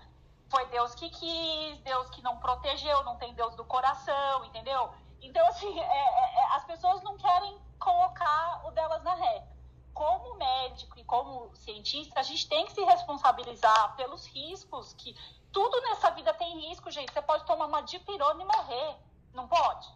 Foi 0.50 0.66
Deus 0.66 0.94
que 0.94 1.08
quis, 1.08 1.78
Deus 1.80 2.10
que 2.10 2.22
não 2.22 2.36
protegeu, 2.38 3.02
não 3.04 3.16
tem 3.16 3.32
Deus 3.34 3.54
do 3.56 3.64
coração, 3.64 4.44
entendeu? 4.44 4.90
Então, 5.22 5.46
assim, 5.46 5.78
é, 5.80 5.82
é, 5.82 6.40
é 6.40 6.46
as 6.56 6.64
pessoas 6.64 7.02
não 7.02 7.16
querem 7.16 7.58
colocar 7.78 8.62
o 8.66 8.70
delas 8.72 9.02
na 9.02 9.14
reta. 9.14 9.48
Como 9.94 10.36
médico 10.36 10.98
e 10.98 11.04
como 11.04 11.54
cientista, 11.56 12.20
a 12.20 12.22
gente 12.22 12.48
tem 12.48 12.64
que 12.66 12.72
se 12.72 12.82
responsabilizar 12.84 13.96
pelos 13.96 14.26
riscos 14.26 14.92
que 14.94 15.16
tudo 15.52 15.80
nessa 15.82 16.10
vida 16.10 16.32
tem 16.34 16.68
risco, 16.68 16.90
gente. 16.90 17.12
Você 17.12 17.22
pode 17.22 17.44
tomar 17.44 17.66
uma 17.66 17.82
dipirona 17.82 18.42
e 18.42 18.46
morrer. 18.46 18.96
Não 19.32 19.48
pode? 19.48 19.88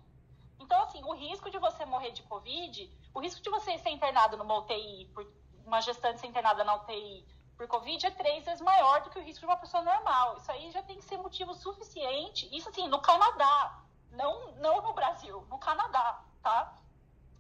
Então, 0.59 0.83
assim, 0.83 1.03
o 1.05 1.13
risco 1.13 1.51
de 1.51 1.59
você 1.59 1.85
morrer 1.85 2.13
de 2.13 2.23
Covid, 2.23 2.91
o 3.13 3.21
risco 3.21 3.43
de 3.43 3.51
você 3.51 3.77
ser 3.79 3.91
internado 3.91 4.37
numa 4.37 4.59
UTI, 4.59 5.11
por, 5.15 5.27
uma 5.67 5.81
gestante 5.81 6.21
ser 6.21 6.27
internada 6.27 6.65
na 6.65 6.75
UTI 6.77 7.27
por 7.57 7.69
Covid 7.69 8.07
é 8.07 8.11
três 8.11 8.45
vezes 8.45 8.61
maior 8.61 9.03
do 9.03 9.11
que 9.11 9.19
o 9.19 9.23
risco 9.23 9.41
de 9.41 9.47
uma 9.47 9.57
pessoa 9.57 9.83
normal. 9.83 10.37
Isso 10.37 10.51
aí 10.51 10.71
já 10.71 10.83
tem 10.83 10.97
que 10.97 11.05
ser 11.05 11.17
motivo 11.19 11.55
suficiente. 11.55 12.49
Isso, 12.57 12.69
assim, 12.69 12.89
no 12.89 13.01
Canadá, 13.01 13.81
não, 14.11 14.53
não 14.53 14.83
no 14.83 14.93
Brasil, 14.93 15.47
no 15.49 15.59
Canadá, 15.59 16.21
tá? 16.43 16.77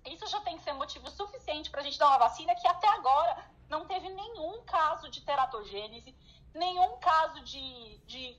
Isso 0.04 0.26
já 0.26 0.40
tem 0.40 0.56
que 0.56 0.62
ser 0.62 0.72
motivo 0.72 1.10
suficiente 1.10 1.70
para 1.70 1.80
a 1.80 1.84
gente 1.84 1.98
dar 1.98 2.08
uma 2.08 2.18
vacina 2.18 2.54
que 2.54 2.66
até 2.66 2.86
agora 2.88 3.44
não 3.68 3.86
teve 3.86 4.08
nenhum 4.08 4.62
caso 4.64 5.08
de 5.10 5.20
teratogênese, 5.22 6.14
nenhum 6.54 6.96
caso 6.98 7.42
de, 7.42 7.98
de 8.06 8.36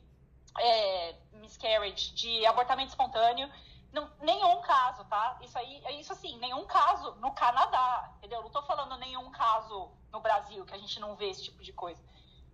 é, 0.57 1.16
miscarriage, 1.34 2.13
de 2.13 2.45
abortamento 2.45 2.89
espontâneo, 2.89 3.51
não, 3.91 4.09
nenhum 4.22 4.61
caso, 4.61 5.05
tá? 5.05 5.38
Isso 5.41 5.57
aí, 5.57 5.82
é 5.86 5.93
isso 5.93 6.11
assim, 6.11 6.38
nenhum 6.39 6.66
caso 6.66 7.16
no 7.16 7.32
Canadá, 7.32 8.13
entendeu? 8.18 8.41
Não 8.41 8.49
tô 8.49 8.61
falando 8.63 8.97
nenhum 8.97 9.32
caso 9.32 9.91
no 10.11 10.20
Brasil, 10.20 10.66
que 10.66 10.74
a 10.74 10.78
gente 10.78 10.99
não 10.99 11.16
vê 11.16 11.30
esse 11.30 11.43
tipo 11.43 11.63
de 11.63 11.72
coisa. 11.72 12.03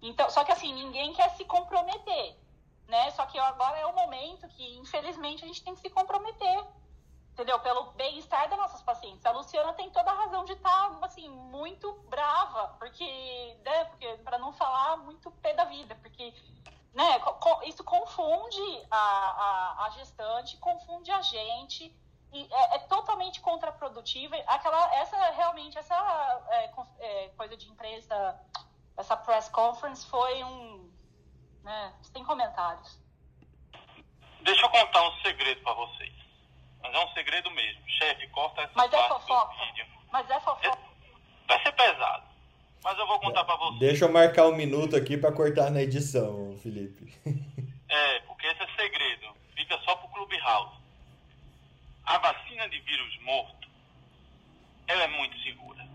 Então, 0.01 0.29
só 0.29 0.43
que 0.43 0.51
assim, 0.51 0.73
ninguém 0.73 1.13
quer 1.13 1.29
se 1.31 1.45
comprometer, 1.45 2.37
né? 2.87 3.09
Só 3.11 3.25
que 3.25 3.39
agora 3.39 3.77
é 3.77 3.85
o 3.85 3.95
momento 3.95 4.47
que, 4.49 4.77
infelizmente, 4.77 5.43
a 5.43 5.47
gente 5.47 5.63
tem 5.63 5.73
que 5.73 5.81
se 5.81 5.89
comprometer, 5.89 6.63
entendeu? 7.31 7.59
Pelo 7.59 7.91
bem-estar 7.91 8.49
das 8.49 8.57
nossas 8.57 8.81
pacientes. 8.81 9.25
A 9.25 9.31
Luciana 9.31 9.73
tem 9.73 9.89
toda 9.89 10.11
a 10.11 10.15
razão 10.15 10.43
de 10.45 10.53
estar, 10.53 10.89
tá, 10.89 11.05
assim, 11.05 11.29
muito 11.29 11.91
brava, 12.09 12.75
porque, 12.79 13.57
né? 13.63 13.85
Porque, 13.85 14.07
para 14.17 14.37
não 14.37 14.53
falar 14.53 14.97
muito 14.97 15.31
pé 15.31 15.53
da 15.53 15.65
vida, 15.65 15.95
porque 15.95 16.33
né, 16.93 17.21
isso 17.65 17.83
confunde 17.83 18.87
a, 18.89 18.97
a, 18.97 19.85
a 19.85 19.89
gestante, 19.91 20.57
confunde 20.57 21.11
a 21.11 21.21
gente, 21.21 21.95
e 22.33 22.47
é, 22.49 22.75
é, 22.75 22.79
totalmente 22.79 23.41
contraprodutiva. 23.41 24.35
Aquela, 24.47 24.95
essa 24.95 25.17
realmente, 25.31 25.77
essa 25.77 25.95
é, 26.49 26.71
é, 26.99 27.27
coisa 27.29 27.57
de 27.57 27.69
imprensa, 27.69 28.39
essa 28.97 29.17
press 29.17 29.49
conference 29.49 30.05
foi 30.07 30.43
um. 30.43 30.91
Né, 31.63 31.93
tem 32.13 32.23
comentários. 32.23 32.99
Deixa 34.41 34.65
eu 34.65 34.69
contar 34.69 35.07
um 35.07 35.21
segredo 35.21 35.61
para 35.61 35.73
vocês. 35.73 36.20
Mas 36.81 36.93
é 36.93 36.99
um 36.99 37.13
segredo 37.13 37.51
mesmo. 37.51 37.81
Chefe, 37.87 38.27
corta 38.29 38.61
essa 38.61 38.71
Mas 38.75 38.91
é 38.91 38.97
parte 38.97 39.05
é 39.05 39.19
fofoca. 39.19 39.53
do 39.53 39.65
vídeo. 39.65 39.85
Mas 40.11 40.29
é 40.29 40.39
fofoca. 40.39 40.77
Vai 41.47 41.63
ser 41.63 41.71
pesado. 41.73 42.23
Mas 42.83 42.97
eu 42.97 43.07
vou 43.07 43.19
contar 43.19 43.43
para 43.43 43.55
vocês. 43.57 43.79
Deixa 43.79 44.05
eu 44.05 44.11
marcar 44.11 44.47
um 44.47 44.55
minuto 44.55 44.95
aqui 44.95 45.15
para 45.17 45.31
cortar 45.31 45.69
na 45.69 45.81
edição, 45.81 46.57
Felipe. 46.63 47.13
é, 47.87 48.19
porque 48.21 48.47
esse 48.47 48.63
é 48.63 48.67
segredo. 48.75 49.35
Fica 49.55 49.79
só 49.85 49.95
pro 49.95 50.09
Clubhouse. 50.09 50.81
A 52.05 52.17
vacina 52.17 52.67
de 52.69 52.79
vírus 52.79 53.21
morto, 53.21 53.69
ela 54.87 55.03
é 55.03 55.07
muito 55.07 55.37
segura. 55.43 55.87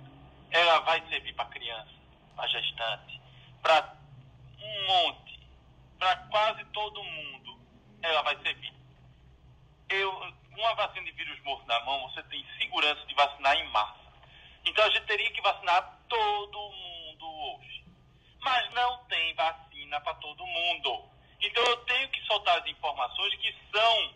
Ela 0.51 0.79
vai 0.81 1.03
servir 1.09 1.35
para 1.35 1.47
criança, 1.47 1.91
para 2.37 2.47
gestante, 2.47 3.21
para 3.61 3.97
um 4.61 4.87
monte, 4.87 5.41
para 5.99 6.17
quase 6.31 6.65
todo 6.67 7.03
mundo. 7.03 7.59
Ela 8.03 8.23
vai 8.23 8.37
servir. 8.43 8.73
Eu, 9.89 10.33
com 10.57 10.67
a 10.67 10.75
vacina 10.75 11.05
de 11.05 11.13
vírus 11.13 11.39
morto 11.45 11.67
na 11.67 11.79
mão, 11.81 12.09
você 12.09 12.23
tem 12.25 12.45
segurança 12.59 13.05
de 13.07 13.15
vacinar 13.15 13.55
em 13.57 13.69
massa. 13.69 14.07
Então 14.65 14.85
a 14.85 14.91
gente 14.91 15.07
teria 15.07 15.31
que 15.31 15.43
vacinar 15.43 16.01
todo 16.09 16.59
mundo 16.59 17.27
hoje. 17.27 17.85
Mas 18.41 18.73
não 18.73 19.05
tem 19.05 19.35
vacina 19.35 20.01
para 20.01 20.15
todo 20.15 20.47
mundo. 20.47 21.05
Então 21.43 21.63
eu 21.63 21.77
tenho 21.85 22.09
que 22.09 22.21
soltar 22.23 22.59
as 22.59 22.67
informações 22.67 23.35
que 23.37 23.55
são 23.71 24.15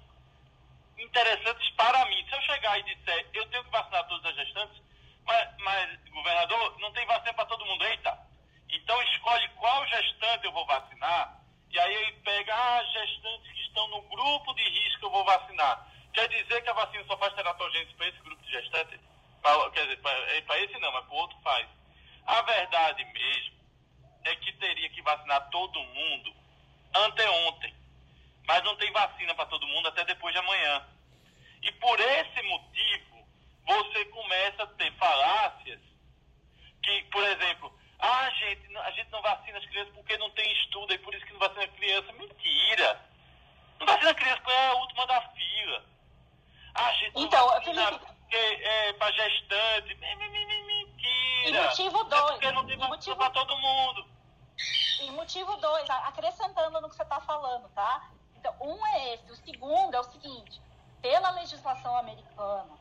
interessantes 0.99 1.71
para 1.77 2.07
mim. 2.07 2.27
Se 2.27 2.35
eu 2.35 2.43
chegar 2.43 2.79
e 2.81 2.83
disser 2.85 3.29
eu 3.35 3.47
tenho 3.51 3.65
que 3.65 3.71
vacinar 3.71 4.09
todas 4.09 4.25
as 4.25 4.37
gestantes, 4.37 4.83
mas, 5.27 5.49
mas 5.59 6.11
governador, 6.11 6.79
não 6.81 6.93
tem 6.93 7.07
vacina 7.07 7.35
para 7.35 7.47
todo 7.47 7.67
mundo, 7.67 7.85
eita. 7.85 8.19
Então 8.71 9.01
escolhe 9.03 9.47
qual 9.51 9.87
gestante 9.87 10.47
eu 10.47 10.53
vou 10.53 10.65
vacinar, 10.65 11.39
e 11.71 11.79
aí 11.79 11.95
ele 11.95 12.13
pega 12.25 12.55
ah, 12.55 12.85
gestantes 12.85 13.53
que 13.53 13.61
estão 13.63 13.87
no 13.89 14.03
grupo 14.03 14.55
de 14.55 14.63
risco 14.63 15.05
eu 15.05 15.11
vou 15.11 15.25
vacinar. 15.25 15.87
Quer 16.13 16.29
dizer 16.29 16.63
que 16.63 16.71
a 16.71 16.75
vacina 16.75 17.05
só 17.05 17.17
faz 17.17 17.33
teratogênese 17.35 17.95
para 17.95 18.09
esse 18.09 18.19
grupo 18.21 18.43
de 18.43 18.51
gestantes? 18.51 19.01
Pra, 19.41 19.71
quer 19.71 19.83
dizer, 19.83 19.99
para 19.99 20.13
é, 20.33 20.65
esse 20.65 20.79
não, 20.79 20.93
mas 20.93 21.05
para 21.05 21.15
o 21.15 21.19
outro 21.19 21.39
faz. 21.43 21.67
A 22.27 22.43
verdade 22.43 23.05
mesmo 23.05 23.61
é 24.25 24.37
que 24.37 24.53
teria 24.55 24.91
que 24.91 25.03
vacinar 25.03 25.49
todo 25.51 25.83
mundo 25.83 26.35
anteontem. 26.95 27.75
Mas 28.47 28.63
não 28.65 28.77
tem 28.77 28.91
vacina 28.93 29.35
para 29.35 29.47
todo 29.47 29.67
mundo 29.67 29.89
até 29.89 30.05
depois 30.05 30.35
de 30.35 30.41
amanhã. 30.41 30.87
E 31.63 31.73
por 31.73 32.01
esse 32.01 32.43
motivo, 32.43 33.27
você 33.65 34.05
começa 34.07 34.63
a 34.65 34.67
ter 34.67 34.93
falácias 34.95 35.81
que, 36.83 37.03
por 37.05 37.23
exemplo, 37.23 37.79
ah, 37.99 38.31
gente, 38.31 38.77
a 38.77 38.91
gente 38.93 39.11
não 39.11 39.23
vacina 39.23 39.59
as 39.59 39.67
crianças 39.67 39.95
porque 39.95 40.17
não 40.19 40.31
tem 40.31 40.51
estudo 40.53 40.93
e 40.93 40.99
por 40.99 41.15
isso 41.15 41.25
que 41.27 41.33
não 41.33 41.41
vacina 41.41 41.69
criança. 41.69 42.13
Mentira! 42.13 43.01
Não 43.79 43.87
vacina 43.87 44.15
criança 44.15 44.41
porque 44.41 44.53
é 44.53 44.67
a 44.69 44.75
última 44.75 45.07
da 45.07 45.21
fila. 45.21 45.85
Então, 47.15 47.49
vacina 47.49 47.87
Felipe... 47.87 48.07
é 48.31 48.93
para 48.95 49.13
gestante. 49.13 49.95
Mentira! 49.95 51.49
E 51.49 51.53
motivo 51.53 52.05
dois. 52.05 52.23
É 52.23 52.33
porque 52.33 52.53
não 52.53 52.67
tem 52.67 52.77
vacina 52.77 52.89
motivo... 52.89 53.17
para 53.17 53.31
todo 53.31 53.57
mundo. 53.59 54.05
E 55.01 55.11
motivo 55.13 55.57
dois, 55.57 55.89
acrescentando 55.89 56.81
no 56.81 56.89
que 56.89 56.97
você 56.97 57.03
está 57.03 57.21
falando, 57.21 57.69
tá? 57.71 58.11
Então, 58.37 58.55
um 58.61 58.87
é 58.87 59.15
esse. 59.15 59.31
O 59.33 59.37
segundo 59.37 59.95
é 59.95 60.01
o 60.01 60.05
seguinte: 60.05 60.61
pela 61.01 61.31
legislação 61.31 61.97
americana, 61.97 62.79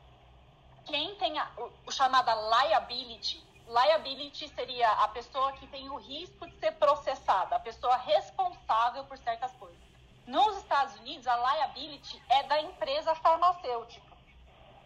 quem 0.84 1.14
tem 1.16 1.38
a, 1.38 1.48
o, 1.56 1.72
o 1.86 1.92
chamada 1.92 2.34
liability, 2.34 3.42
liability 3.66 4.48
seria 4.48 4.90
a 4.90 5.08
pessoa 5.08 5.52
que 5.52 5.66
tem 5.68 5.88
o 5.88 5.96
risco 5.96 6.46
de 6.46 6.58
ser 6.58 6.72
processada, 6.72 7.56
a 7.56 7.60
pessoa 7.60 7.96
responsável 7.96 9.04
por 9.04 9.16
certas 9.18 9.52
coisas. 9.52 9.89
Nos 10.30 10.58
Estados 10.58 10.94
Unidos, 11.00 11.26
a 11.26 11.36
liability 11.36 12.22
é 12.28 12.44
da 12.44 12.60
empresa 12.60 13.16
farmacêutica, 13.16 14.16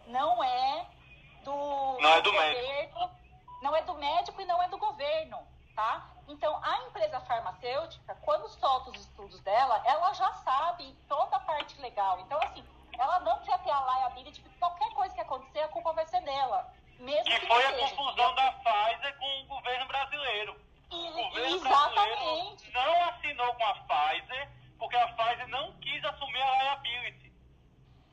não 0.07 0.43
é 0.43 0.87
do, 1.43 1.51
não 2.01 2.09
é 2.09 2.21
do, 2.23 2.31
governo, 2.31 2.67
médico. 2.67 3.11
não 3.61 3.75
é 3.75 3.81
do 3.83 3.93
médico 3.93 4.41
e 4.41 4.45
não 4.45 4.63
é 4.63 4.67
do 4.69 4.77
governo, 4.79 5.37
tá? 5.75 6.09
Então, 6.27 6.59
a 6.63 6.81
empresa 6.87 7.19
farmacêutica, 7.19 8.17
quando 8.23 8.49
solta 8.49 8.89
os 8.89 8.99
estudos 9.01 9.39
dela, 9.41 9.83
ela 9.85 10.11
já 10.13 10.33
sabe 10.33 10.91
toda 11.07 11.35
a 11.35 11.39
parte 11.41 11.79
legal. 11.79 12.19
Então, 12.21 12.39
assim, 12.41 12.65
ela 12.97 13.19
não 13.19 13.37
quer 13.41 13.59
ter 13.59 13.69
a 13.69 13.81
liability, 13.81 14.41
porque 14.41 14.57
qualquer 14.57 14.89
coisa 14.95 15.13
que 15.13 15.21
acontecer, 15.21 15.59
a 15.59 15.67
culpa 15.67 15.93
vai 15.93 16.07
ser 16.07 16.21
dela. 16.21 16.73
Mesmo 16.97 17.23
que, 17.23 17.39
que 17.39 17.45
foi 17.45 17.63
a 17.63 17.69
seja. 17.69 17.95
confusão 17.95 18.33
da 18.33 18.51
Pfizer 18.51 19.15
com 19.19 19.41
o 19.41 19.45
governo 19.45 19.85
brasileiro. 19.85 20.59
E, 20.89 20.95
o 20.95 21.13
governo 21.13 21.55
exatamente. 21.55 22.71
brasileiro 22.71 22.73
não 22.73 23.09
assinou 23.09 23.53
com 23.53 23.63
a 23.63 23.73
Pfizer, 23.75 24.64
porque 24.85 24.97
a 24.97 25.07
Pfizer 25.13 25.47
não 25.47 25.73
quis 25.79 26.03
assumir 26.05 26.41
a 26.41 26.63
liability. 26.63 27.33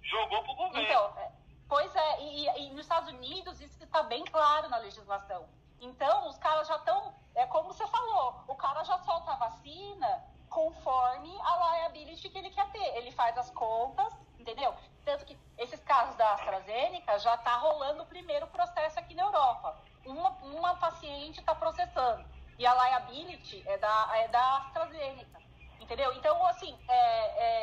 Jogou 0.03 0.43
pro 0.43 0.55
governo. 0.55 0.89
Então, 0.89 1.19
é, 1.19 1.33
pois 1.69 1.95
é, 1.95 2.23
e, 2.23 2.49
e 2.63 2.71
nos 2.71 2.81
Estados 2.81 3.13
Unidos 3.13 3.61
isso 3.61 3.85
está 3.85 4.03
bem 4.05 4.25
claro 4.25 4.71
na 4.71 4.79
legislação. 4.79 5.47
Então, 5.81 6.29
os 6.29 6.39
caras 6.39 6.67
já 6.67 6.77
estão. 6.77 7.15
É 7.35 7.47
como 7.47 7.73
você 7.73 7.87
falou, 7.89 8.43
o 8.49 8.55
cara 8.55 8.83
já 8.85 8.99
solta 9.01 9.33
a 9.33 9.37
vacina 9.37 10.25
conforme 10.49 11.31
a 11.41 11.77
liability 11.77 12.31
que 12.31 12.39
ele 12.39 12.51
quer 12.51 12.71
ter. 12.71 12.97
Ele 12.97 13.11
faz 13.11 13.37
as 13.37 13.51
contas, 13.51 14.15
entendeu? 14.39 14.75
Tanto 15.05 15.27
que 15.27 15.39
esses 15.59 15.81
casos 15.81 16.15
da 16.17 16.33
AstraZeneca 16.33 17.19
já 17.19 17.35
está 17.35 17.57
rolando 17.57 18.05
o 18.05 18.07
primeiro 18.07 18.47
processo 18.47 18.99
aqui 18.99 19.15
na 19.15 19.25
Europa. 19.25 19.79
Uma, 20.07 20.31
uma 20.43 20.77
paciente 20.77 21.41
está 21.41 21.55
processando. 21.55 22.25
E 22.59 22.67
a 22.67 22.73
liability 22.73 23.63
é 23.67 23.77
da, 23.77 24.11
é 24.15 24.29
da 24.29 24.57
AstraZeneca. 24.59 25.42
Entendeu? 25.83 26.13
Então, 26.15 26.47
assim, 26.47 26.79
é, 26.89 26.97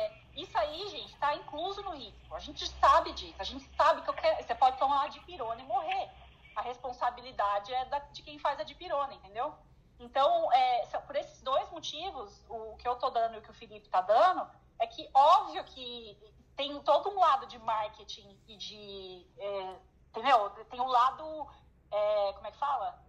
é, 0.06 0.20
isso 0.36 0.56
aí, 0.56 0.88
gente, 0.88 1.12
está 1.12 1.34
incluso 1.34 1.82
no 1.82 1.96
risco. 1.96 2.34
A 2.34 2.38
gente 2.38 2.68
sabe 2.68 3.12
disso. 3.12 3.34
A 3.38 3.44
gente 3.44 3.64
sabe 3.76 4.02
que 4.02 4.12
você 4.42 4.54
pode 4.54 4.78
tomar 4.78 4.96
uma 4.96 5.08
dipirona 5.08 5.60
e 5.60 5.64
morrer 5.64 6.10
a 6.54 6.62
responsabilidade 6.62 7.72
é 7.72 7.84
da, 7.86 7.98
de 7.98 8.22
quem 8.22 8.38
faz 8.38 8.58
a 8.60 8.64
dipirona, 8.64 9.14
entendeu? 9.14 9.54
Então, 9.98 10.52
é, 10.52 10.86
por 11.06 11.16
esses 11.16 11.42
dois 11.42 11.70
motivos, 11.70 12.44
o 12.48 12.76
que 12.76 12.88
eu 12.88 12.96
tô 12.96 13.10
dando 13.10 13.34
e 13.34 13.38
o 13.38 13.42
que 13.42 13.50
o 13.50 13.54
Felipe 13.54 13.88
tá 13.88 14.00
dando, 14.00 14.48
é 14.78 14.86
que 14.86 15.08
óbvio 15.12 15.62
que 15.64 16.16
tem 16.56 16.78
todo 16.82 17.10
um 17.10 17.18
lado 17.18 17.46
de 17.46 17.58
marketing 17.58 18.38
e 18.48 18.56
de. 18.56 19.26
É, 19.38 19.76
entendeu? 20.08 20.50
Tem 20.70 20.80
um 20.80 20.86
lado. 20.86 21.48
É, 21.90 22.32
como 22.34 22.46
é 22.46 22.50
que 22.50 22.58
fala? 22.58 23.02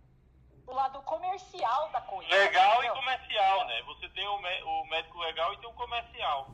O 0.67 0.73
lado 0.73 1.01
comercial 1.01 1.89
da 1.89 2.01
coisa. 2.01 2.29
Legal 2.29 2.73
entendeu? 2.75 2.93
e 2.93 2.99
comercial, 2.99 3.67
né? 3.67 3.81
Você 3.83 4.09
tem 4.09 4.27
o, 4.27 4.35
o 4.35 4.87
médico 4.87 5.19
legal 5.19 5.53
e 5.53 5.57
tem 5.57 5.69
o 5.69 5.73
comercial. 5.73 6.51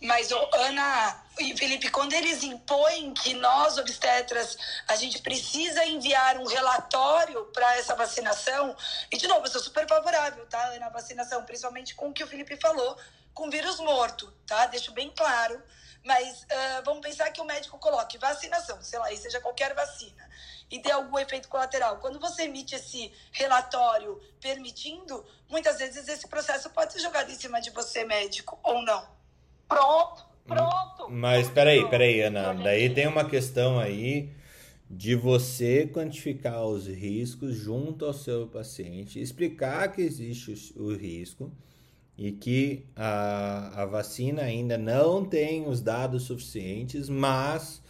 Mas, 0.00 0.30
oh, 0.30 0.48
Ana 0.54 1.24
e 1.40 1.56
Felipe, 1.56 1.90
quando 1.90 2.12
eles 2.12 2.44
impõem 2.44 3.12
que 3.14 3.34
nós, 3.34 3.78
obstetras, 3.78 4.56
a 4.86 4.94
gente 4.94 5.20
precisa 5.20 5.84
enviar 5.84 6.36
um 6.36 6.46
relatório 6.46 7.44
para 7.46 7.76
essa 7.76 7.96
vacinação, 7.96 8.76
e 9.10 9.16
de 9.16 9.26
novo, 9.26 9.46
eu 9.46 9.50
sou 9.50 9.60
super 9.60 9.88
favorável, 9.88 10.46
tá, 10.46 10.62
Ana, 10.68 10.86
a 10.86 10.90
vacinação, 10.90 11.44
principalmente 11.44 11.96
com 11.96 12.10
o 12.10 12.12
que 12.12 12.22
o 12.22 12.28
Felipe 12.28 12.56
falou, 12.56 12.96
com 13.34 13.50
vírus 13.50 13.80
morto, 13.80 14.32
tá? 14.46 14.66
Deixo 14.66 14.92
bem 14.92 15.10
claro. 15.10 15.60
Mas 16.04 16.42
uh, 16.42 16.84
vamos 16.84 17.00
pensar 17.00 17.30
que 17.32 17.40
o 17.40 17.44
médico 17.44 17.78
coloque 17.78 18.18
vacinação, 18.18 18.80
sei 18.82 18.98
lá, 18.98 19.12
e 19.12 19.16
seja 19.16 19.40
qualquer 19.40 19.74
vacina, 19.74 20.28
e 20.70 20.80
dê 20.80 20.90
algum 20.90 21.18
efeito 21.18 21.48
colateral. 21.48 21.98
Quando 21.98 22.18
você 22.18 22.42
emite 22.42 22.74
esse 22.74 23.10
relatório 23.32 24.20
permitindo, 24.40 25.24
muitas 25.48 25.78
vezes 25.78 26.08
esse 26.08 26.28
processo 26.28 26.70
pode 26.70 26.92
ser 26.92 27.00
jogado 27.00 27.30
em 27.30 27.34
cima 27.34 27.60
de 27.60 27.70
você, 27.70 28.04
médico, 28.04 28.58
ou 28.62 28.82
não. 28.82 29.02
Pronto, 29.66 30.24
pronto. 30.46 31.10
Mas 31.10 31.48
peraí, 31.48 31.88
peraí, 31.88 32.20
Ana. 32.22 32.54
Daí 32.54 32.92
tem 32.92 33.06
uma 33.06 33.24
questão 33.24 33.78
aí 33.78 34.30
de 34.90 35.14
você 35.14 35.86
quantificar 35.86 36.64
os 36.64 36.86
riscos 36.86 37.54
junto 37.54 38.06
ao 38.06 38.14
seu 38.14 38.46
paciente, 38.46 39.20
explicar 39.20 39.92
que 39.92 40.00
existe 40.00 40.74
o 40.76 40.94
risco 40.94 41.52
e 42.16 42.32
que 42.32 42.86
a, 42.96 43.82
a 43.82 43.86
vacina 43.86 44.42
ainda 44.42 44.78
não 44.78 45.24
tem 45.24 45.68
os 45.68 45.80
dados 45.80 46.24
suficientes, 46.24 47.08
mas 47.08 47.82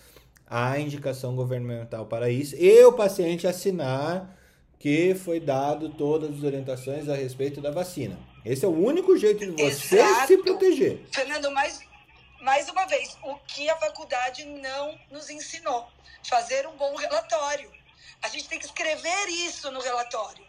há 0.48 0.78
indicação 0.78 1.36
governamental 1.36 2.06
para 2.06 2.30
isso, 2.30 2.56
e 2.56 2.84
o 2.84 2.92
paciente 2.92 3.46
assinar 3.46 4.36
que 4.78 5.14
foi 5.14 5.40
dado 5.40 5.88
todas 5.90 6.38
as 6.38 6.42
orientações 6.42 7.08
a 7.08 7.14
respeito 7.14 7.60
da 7.60 7.70
vacina. 7.70 8.18
Esse 8.44 8.64
é 8.64 8.68
o 8.68 8.72
único 8.72 9.16
jeito 9.16 9.40
de 9.40 9.50
você 9.62 9.98
Exato. 9.98 10.26
se 10.28 10.38
proteger. 10.38 11.04
Fernando, 11.12 11.50
mais, 11.50 11.80
mais 12.40 12.68
uma 12.68 12.86
vez, 12.86 13.18
o 13.24 13.34
que 13.46 13.68
a 13.68 13.76
faculdade 13.76 14.44
não 14.44 14.96
nos 15.10 15.28
ensinou? 15.28 15.88
Fazer 16.22 16.66
um 16.66 16.76
bom 16.76 16.94
relatório. 16.94 17.70
A 18.22 18.28
gente 18.28 18.48
tem 18.48 18.58
que 18.58 18.66
escrever 18.66 19.28
isso 19.28 19.70
no 19.70 19.80
relatório, 19.80 20.44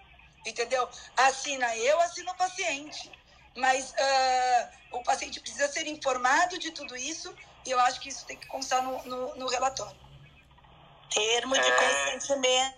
entendeu? 0.45 0.87
Assina 1.17 1.75
eu, 1.77 1.99
assina 1.99 2.31
o 2.31 2.37
paciente. 2.37 3.11
Mas 3.55 3.93
ah, 3.97 4.69
o 4.93 5.03
paciente 5.03 5.39
precisa 5.39 5.67
ser 5.67 5.87
informado 5.87 6.57
de 6.57 6.71
tudo 6.71 6.95
isso 6.95 7.33
e 7.65 7.71
eu 7.71 7.79
acho 7.81 7.99
que 7.99 8.09
isso 8.09 8.25
tem 8.25 8.37
que 8.37 8.47
constar 8.47 8.81
no, 8.83 9.03
no, 9.05 9.35
no 9.35 9.47
relatório. 9.47 9.97
Termo 11.13 11.55
de 11.55 11.61
É. 11.67 11.71
consentimento 12.11 12.75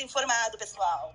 informado, 0.00 0.58
pessoal. 0.58 1.14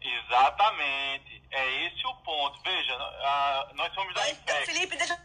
Exatamente. 0.00 1.42
É 1.50 1.86
esse 1.86 2.06
o 2.06 2.14
ponto. 2.16 2.60
Veja, 2.62 2.94
a- 2.94 3.70
nós 3.74 3.92
somos 3.94 4.14
da 4.14 4.28
INPEC. 4.30 4.66
Felipe, 4.66 4.96
deixa 4.96 5.14
eu 5.14 5.18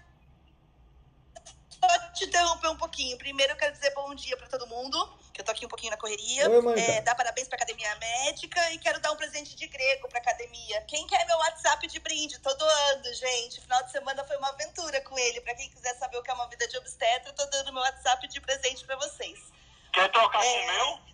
só 1.89 1.99
te 2.13 2.25
interromper 2.25 2.69
um 2.69 2.77
pouquinho. 2.77 3.17
Primeiro 3.17 3.53
eu 3.53 3.57
quero 3.57 3.73
dizer 3.73 3.93
bom 3.93 4.13
dia 4.15 4.35
pra 4.37 4.47
todo 4.47 4.65
mundo, 4.67 5.19
que 5.33 5.41
eu 5.41 5.45
tô 5.45 5.51
aqui 5.51 5.65
um 5.65 5.69
pouquinho 5.69 5.89
na 5.91 5.97
correria. 5.97 6.47
Oi. 6.47 6.79
É, 6.79 7.01
dar 7.01 7.15
parabéns 7.15 7.47
pra 7.47 7.55
Academia 7.55 7.93
Médica 7.95 8.71
e 8.71 8.77
quero 8.77 8.99
dar 8.99 9.11
um 9.11 9.15
presente 9.15 9.55
de 9.55 9.67
grego 9.67 10.07
pra 10.07 10.19
academia. 10.19 10.81
Quem 10.81 11.07
quer 11.07 11.25
meu 11.25 11.37
WhatsApp 11.39 11.87
de 11.87 11.99
brinde? 11.99 12.37
Tô 12.39 12.53
doando, 12.53 13.11
gente. 13.15 13.59
Final 13.61 13.83
de 13.83 13.91
semana 13.91 14.23
foi 14.25 14.37
uma 14.37 14.49
aventura 14.49 15.01
com 15.01 15.17
ele. 15.17 15.41
Pra 15.41 15.55
quem 15.55 15.69
quiser 15.71 15.95
saber 15.97 16.17
o 16.17 16.23
que 16.23 16.29
é 16.29 16.33
uma 16.35 16.47
vida 16.47 16.67
de 16.67 16.77
obstetra, 16.77 17.29
eu 17.29 17.33
tô 17.33 17.45
dando 17.47 17.73
meu 17.73 17.81
WhatsApp 17.81 18.27
de 18.27 18.39
presente 18.39 18.85
pra 18.85 18.95
vocês. 18.97 19.39
Quer 19.91 20.11
trocar 20.11 20.39
com 20.39 20.45
É. 20.45 20.61
o 20.61 20.65
meu? 20.67 21.13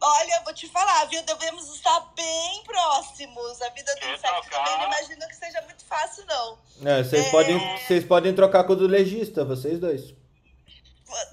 Olha, 0.00 0.34
eu 0.36 0.44
vou 0.44 0.54
te 0.54 0.68
falar, 0.68 1.06
viu? 1.06 1.20
Devemos 1.24 1.74
estar 1.74 1.98
bem 2.14 2.62
próximos. 2.62 3.60
A 3.62 3.68
vida 3.70 3.92
do 3.96 4.06
inseto 4.06 4.48
também 4.50 4.78
não 4.78 4.84
imagino 4.84 5.26
que 5.26 5.34
seja 5.34 5.60
muito 5.62 5.84
fácil, 5.86 6.24
não. 6.26 6.58
É, 6.86 7.02
vocês, 7.02 7.26
É. 7.26 7.30
Podem, 7.30 7.78
vocês 7.78 8.04
podem 8.04 8.34
trocar 8.34 8.62
com 8.64 8.74
o 8.74 8.76
do 8.76 8.86
legista, 8.86 9.44
vocês 9.44 9.80
dois. 9.80 10.14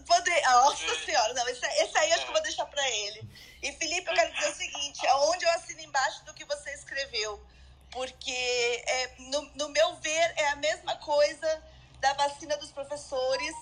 Poder... 0.06 0.41
Nossa 0.43 1.06
senhora, 1.06 1.34
não, 1.34 1.47
esse, 1.49 1.65
esse 1.65 1.97
aí 1.97 2.11
acho 2.14 2.23
que 2.23 2.30
eu 2.30 2.34
vou 2.34 2.43
deixar 2.43 2.65
pra 2.65 2.89
ele. 2.89 3.30
E 3.61 3.72
Felipe, 3.73 4.10
eu 4.10 4.14
quero 4.14 4.34
dizer 4.34 4.49
o 4.49 4.56
seguinte, 4.56 5.07
aonde 5.07 5.45
eu 5.45 5.52
assino 5.52 5.81
embaixo 5.81 6.23
do 6.26 6.34
que 6.34 6.45
você 6.45 6.73
escreveu. 6.73 7.43
Porque, 7.91 8.84
é, 8.88 9.15
no, 9.19 9.41
no 9.56 9.69
meu 9.69 9.95
ver, 9.97 10.34
é 10.38 10.49
a 10.49 10.56
mesma 10.56 10.95
coisa 10.97 11.64
da 11.99 12.14
vacina 12.14 12.57
dos 12.57 12.72
professores 12.72 13.56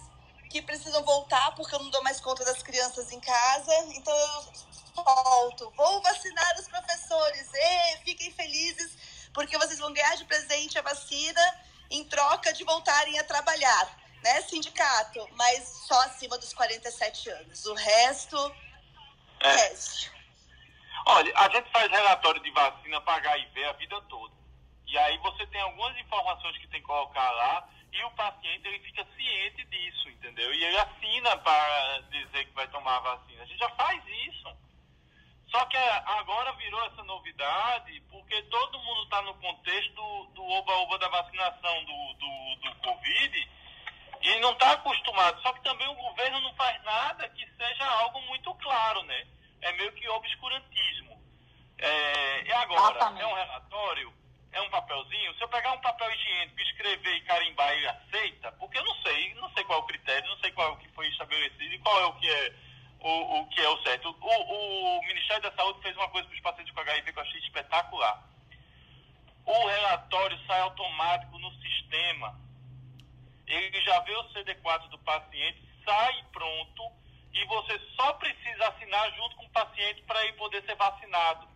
que 0.49 0.61
precisam 0.61 1.03
voltar 1.03 1.55
porque 1.55 1.73
eu 1.73 1.79
não 1.79 1.89
dou 1.89 2.03
mais 2.03 2.19
conta 2.19 2.45
das 2.45 2.61
crianças 2.61 3.11
em 3.11 3.19
casa. 3.19 3.73
Então 3.95 4.15
eu 4.15 5.03
volto. 5.03 5.71
Vou 5.75 6.01
vacinar 6.01 6.59
os 6.59 6.67
professores. 6.67 7.47
E 7.53 7.97
fiquem 8.03 8.31
felizes 8.31 8.91
porque 9.33 9.57
vocês 9.57 9.79
vão 9.79 9.91
ganhar 9.91 10.15
de 10.15 10.25
presente 10.25 10.77
a 10.77 10.81
vacina 10.81 11.41
em 11.89 12.03
troca 12.03 12.53
de 12.53 12.63
voltarem 12.63 13.19
a 13.19 13.23
trabalhar, 13.23 13.97
né, 14.23 14.41
sindicato? 14.41 15.27
Mas 15.35 15.63
só 15.87 15.99
acima 16.05 16.37
dos 16.37 16.53
47 16.53 17.29
anos. 17.29 17.65
O 17.65 17.73
resto, 17.73 18.55
É. 19.41 19.49
resto. 19.51 20.11
Olha, 21.05 21.33
a 21.37 21.49
gente 21.49 21.69
faz 21.71 21.91
relatório 21.91 22.41
de 22.41 22.49
vacina 22.51 23.01
para 23.01 23.15
HIV 23.17 23.65
a 23.65 23.71
vida 23.73 24.01
toda. 24.03 24.33
E 24.87 24.97
aí 24.97 25.17
você 25.17 25.45
tem 25.47 25.59
algumas 25.61 25.97
informações 25.97 26.57
que 26.57 26.67
tem 26.67 26.79
que 26.81 26.87
colocar 26.87 27.29
lá 27.31 27.67
e 27.91 28.03
o 28.05 28.11
paciente 28.11 28.67
ele 28.67 28.79
fica 28.79 29.05
ciente 29.15 29.63
disso, 29.65 30.09
entendeu? 30.09 30.53
E 30.53 30.63
ele 30.63 30.77
assina 30.79 31.35
para 31.37 31.99
dizer 32.09 32.45
que 32.45 32.53
vai 32.53 32.67
tomar 32.69 32.97
a 32.97 32.99
vacina. 33.01 33.43
A 33.43 33.45
gente 33.45 33.59
já 33.59 33.69
faz 33.71 34.01
isso. 34.27 34.55
Só 35.51 35.65
que 35.65 35.77
agora 35.77 36.51
virou 36.53 36.83
essa 36.85 37.03
novidade 37.03 38.01
porque 38.09 38.41
todo 38.43 38.79
mundo 38.79 39.03
está 39.03 39.21
no 39.23 39.33
contexto 39.35 39.93
do- 39.93 40.25
do 40.33 40.43
oba-oba 40.43 40.97
da 40.99 41.09
vacinação 41.09 41.85
do, 41.85 42.13
do, 42.13 42.55
do 42.61 42.75
Covid 42.77 43.49
e 44.23 44.39
não 44.39 44.53
está 44.53 44.71
acostumado. 44.71 45.41
Só 45.41 45.51
que 45.53 45.61
também 45.61 45.87
o 45.87 45.95
governo 45.95 46.39
não 46.39 46.53
faz 46.55 46.81
nada 46.83 47.27
que 47.29 47.45
seja 47.45 47.85
algo 47.85 48.21
muito 48.21 48.53
claro, 48.55 49.03
né? 49.03 49.27
É 49.61 49.71
meio 49.73 49.91
que 49.93 50.07
obscurantismo. 50.09 51.21
É, 51.77 52.43
e 52.43 52.51
agora, 52.53 52.95
Exatamente. 52.95 53.21
é 53.21 53.27
um 53.27 53.33
relatório, 53.33 54.13
é 54.53 54.61
um 54.61 54.69
papelzinho. 54.69 55.35
Se 55.35 55.43
eu 55.43 55.49
pegar 55.49 55.73
um 55.73 55.81
papel 55.81 56.09
higiênico, 56.11 56.59
escrever 56.61 57.15
e 57.15 57.21
carimbar, 57.21 57.71
ele 57.73 57.87
aceita? 57.87 58.51
Porque 58.53 58.77
eu 58.77 58.85
não 58.85 58.95
sei, 59.01 59.33
não 59.35 59.49
sei 59.51 59.63
qual 59.65 59.79
é 59.79 59.81
o 59.81 59.87
critério, 59.87 60.29
não 60.29 60.37
sei 60.37 60.51
qual 60.51 60.69
é 60.69 60.71
o 60.71 60.77
que 60.77 60.87
foi 60.89 61.07
estabelecido 61.09 61.73
e 61.73 61.79
qual 61.79 61.99
é 61.99 62.05
o 62.05 62.13
que 62.13 62.29
é 62.29 62.53
o, 63.01 63.41
o 63.41 63.47
que 63.47 63.59
é 63.59 63.69
o 63.69 63.83
certo. 63.83 64.15
O, 64.21 64.97
o 64.97 65.05
Ministério 65.05 65.43
da 65.43 65.51
Saúde 65.51 65.81
fez 65.81 65.95
uma 65.97 66.07
coisa 66.07 66.27
para 66.27 66.35
os 66.35 66.41
pacientes 66.41 66.73
com 66.73 66.79
HIV 66.79 67.11
que 67.11 67.19
eu 67.19 67.23
achei 67.23 67.39
espetacular. 67.41 68.23
O 69.45 69.67
relatório 69.67 70.39
sai 70.47 70.61
automático 70.61 71.37
no 71.37 71.51
sistema. 71.61 72.42
Ele 73.47 73.81
já 73.81 73.99
vê 74.01 74.15
o 74.15 74.29
CD4 74.29 74.89
do 74.89 74.99
paciente, 74.99 75.61
sai 75.85 76.23
pronto 76.31 76.91
e 77.33 77.45
você 77.45 77.79
só 77.95 78.13
precisa 78.13 78.67
assinar 78.67 79.11
junto 79.15 79.35
com 79.35 79.45
o 79.45 79.51
paciente 79.51 80.01
para 80.03 80.23
ele 80.23 80.33
poder 80.33 80.63
ser 80.65 80.75
vacinado. 80.75 81.47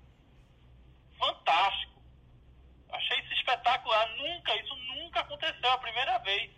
Fantástico. 1.17 2.01
Achei 2.91 3.19
isso 3.19 3.33
espetacular. 3.33 4.07
Nunca, 4.15 4.55
isso 4.55 4.75
nunca 4.75 5.19
aconteceu, 5.21 5.69
é 5.69 5.73
a 5.73 5.77
primeira 5.77 6.17
vez. 6.19 6.51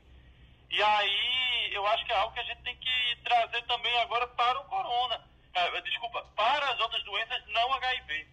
E 0.70 0.84
aí, 0.84 1.70
eu 1.74 1.86
acho 1.88 2.06
que 2.06 2.12
é 2.12 2.16
algo 2.16 2.34
que 2.34 2.40
a 2.40 2.44
gente 2.44 2.62
tem 2.62 2.76
que 2.78 3.16
trazer 3.24 3.62
também 3.64 3.96
agora 4.00 4.28
para 4.28 4.60
o 4.60 4.66
corona. 4.66 5.28
É, 5.54 5.82
desculpa, 5.82 6.24
para 6.36 6.70
as 6.72 6.80
outras 6.80 7.04
doenças 7.04 7.44
não 7.48 7.74
HIV. 7.74 8.28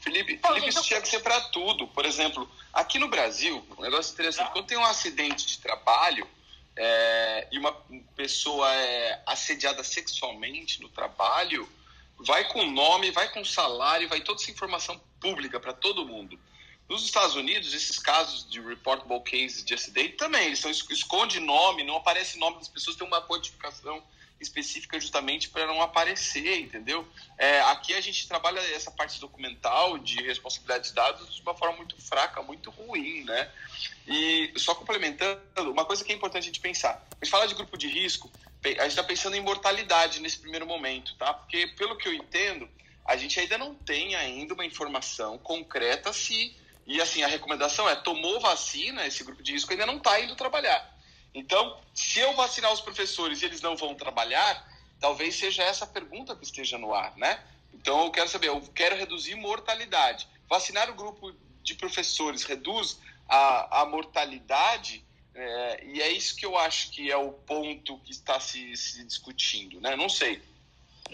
Felipe, 0.00 0.38
Felipe 0.38 0.68
isso 0.68 0.82
tinha 0.82 1.00
que 1.00 1.08
ser 1.08 1.20
para 1.20 1.40
tudo. 1.48 1.86
Por 1.88 2.04
exemplo, 2.04 2.48
aqui 2.72 2.98
no 2.98 3.08
Brasil, 3.08 3.64
um 3.78 3.82
negócio 3.82 4.12
interessante, 4.12 4.50
quando 4.52 4.66
tem 4.66 4.76
um 4.76 4.84
acidente 4.84 5.46
de 5.46 5.58
trabalho 5.58 6.28
é, 6.76 7.48
e 7.50 7.58
uma 7.58 7.72
pessoa 8.14 8.70
é 8.74 9.22
assediada 9.26 9.82
sexualmente 9.82 10.82
no 10.82 10.88
trabalho, 10.88 11.68
vai 12.18 12.44
com 12.48 12.64
nome, 12.70 13.10
vai 13.10 13.30
com 13.30 13.44
salário, 13.44 14.08
vai 14.08 14.20
toda 14.20 14.40
essa 14.40 14.50
informação 14.50 15.00
pública 15.20 15.58
para 15.58 15.72
todo 15.72 16.06
mundo. 16.06 16.38
Nos 16.88 17.02
Estados 17.02 17.34
Unidos, 17.34 17.72
esses 17.72 17.98
casos 17.98 18.48
de 18.48 18.60
reportable 18.60 19.20
cases 19.20 19.64
de 19.64 19.72
acidente 19.72 20.16
também, 20.16 20.46
eles 20.46 20.58
são, 20.58 20.70
esconde 20.70 21.40
nome, 21.40 21.82
não 21.82 21.96
aparece 21.96 22.38
nome 22.38 22.58
das 22.58 22.68
pessoas, 22.68 22.96
tem 22.96 23.06
uma 23.06 23.22
codificação 23.22 24.02
específica 24.44 25.00
justamente 25.00 25.48
para 25.48 25.66
não 25.66 25.82
aparecer, 25.82 26.60
entendeu? 26.60 27.06
É, 27.36 27.60
aqui 27.62 27.92
a 27.94 28.00
gente 28.00 28.28
trabalha 28.28 28.60
essa 28.74 28.90
parte 28.90 29.18
documental 29.20 29.98
de 29.98 30.22
responsabilidade 30.22 30.88
de 30.88 30.94
dados 30.94 31.34
de 31.34 31.42
uma 31.42 31.54
forma 31.54 31.76
muito 31.76 32.00
fraca, 32.00 32.42
muito 32.42 32.70
ruim, 32.70 33.24
né? 33.24 33.50
E 34.06 34.52
só 34.56 34.74
complementando, 34.74 35.40
uma 35.70 35.84
coisa 35.84 36.04
que 36.04 36.12
é 36.12 36.14
importante 36.14 36.44
a 36.44 36.46
gente 36.46 36.60
pensar. 36.60 37.04
A 37.10 37.24
gente 37.24 37.30
fala 37.30 37.48
de 37.48 37.54
grupo 37.54 37.76
de 37.76 37.88
risco, 37.88 38.30
a 38.64 38.68
gente 38.68 38.88
está 38.88 39.02
pensando 39.02 39.34
em 39.34 39.40
mortalidade 39.40 40.20
nesse 40.20 40.38
primeiro 40.38 40.66
momento, 40.66 41.14
tá? 41.16 41.34
Porque, 41.34 41.66
pelo 41.68 41.96
que 41.96 42.06
eu 42.08 42.14
entendo, 42.14 42.68
a 43.04 43.16
gente 43.16 43.38
ainda 43.40 43.58
não 43.58 43.74
tem 43.74 44.14
ainda 44.14 44.54
uma 44.54 44.64
informação 44.64 45.38
concreta 45.38 46.12
se... 46.12 46.54
E, 46.86 47.00
assim, 47.00 47.22
a 47.22 47.26
recomendação 47.26 47.88
é, 47.88 47.96
tomou 47.96 48.38
vacina, 48.40 49.06
esse 49.06 49.24
grupo 49.24 49.42
de 49.42 49.52
risco 49.52 49.72
ainda 49.72 49.86
não 49.86 49.96
está 49.96 50.20
indo 50.20 50.36
trabalhar. 50.36 50.93
Então, 51.34 51.76
se 51.92 52.20
eu 52.20 52.32
vacinar 52.34 52.72
os 52.72 52.80
professores 52.80 53.42
e 53.42 53.44
eles 53.44 53.60
não 53.60 53.76
vão 53.76 53.94
trabalhar, 53.94 54.66
talvez 55.00 55.34
seja 55.34 55.62
essa 55.62 55.84
a 55.84 55.88
pergunta 55.88 56.36
que 56.36 56.44
esteja 56.44 56.78
no 56.78 56.94
ar, 56.94 57.16
né? 57.16 57.42
Então, 57.72 58.04
eu 58.04 58.10
quero 58.10 58.28
saber, 58.28 58.48
eu 58.48 58.60
quero 58.74 58.96
reduzir 58.96 59.34
mortalidade. 59.34 60.28
Vacinar 60.48 60.88
o 60.88 60.94
grupo 60.94 61.34
de 61.62 61.74
professores 61.74 62.44
reduz 62.44 62.98
a, 63.28 63.80
a 63.80 63.86
mortalidade, 63.86 65.04
é, 65.34 65.84
e 65.84 66.00
é 66.00 66.10
isso 66.10 66.36
que 66.36 66.46
eu 66.46 66.56
acho 66.56 66.92
que 66.92 67.10
é 67.10 67.16
o 67.16 67.32
ponto 67.32 67.98
que 67.98 68.12
está 68.12 68.38
se, 68.38 68.76
se 68.76 69.02
discutindo, 69.02 69.80
né? 69.80 69.96
Não 69.96 70.08
sei. 70.08 70.40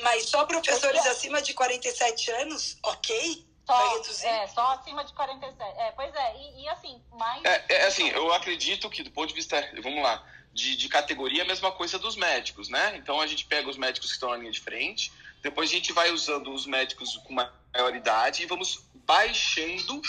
Mas 0.02 0.26
só 0.26 0.44
professores 0.44 1.04
acima 1.06 1.40
de 1.40 1.54
47 1.54 2.30
anos, 2.32 2.76
ok? 2.82 3.44
Só, 3.72 3.92
reduzir? 3.94 4.26
é, 4.26 4.46
só 4.48 4.72
acima 4.72 5.04
de 5.04 5.12
47. 5.12 5.78
É, 5.78 5.92
pois 5.92 6.14
é, 6.14 6.36
e, 6.36 6.62
e 6.62 6.68
assim, 6.68 7.00
mais. 7.12 7.44
É, 7.44 7.64
é 7.68 7.86
assim, 7.86 8.08
eu 8.08 8.32
acredito 8.32 8.88
que 8.90 9.02
do 9.02 9.10
ponto 9.10 9.28
de 9.28 9.34
vista, 9.34 9.56
vamos 9.82 10.02
lá, 10.02 10.24
de, 10.52 10.76
de 10.76 10.88
categoria, 10.88 11.42
a 11.42 11.46
mesma 11.46 11.70
coisa 11.72 11.98
dos 11.98 12.16
médicos, 12.16 12.68
né? 12.68 12.96
Então 12.96 13.20
a 13.20 13.26
gente 13.26 13.44
pega 13.46 13.68
os 13.68 13.76
médicos 13.76 14.08
que 14.08 14.14
estão 14.14 14.30
na 14.30 14.36
linha 14.36 14.50
de 14.50 14.60
frente, 14.60 15.12
depois 15.42 15.70
a 15.70 15.72
gente 15.72 15.92
vai 15.92 16.10
usando 16.10 16.52
os 16.52 16.66
médicos 16.66 17.16
com 17.18 17.32
maior 17.32 17.94
idade 17.94 18.42
e 18.42 18.46
vamos 18.46 18.84
baixando 19.06 20.00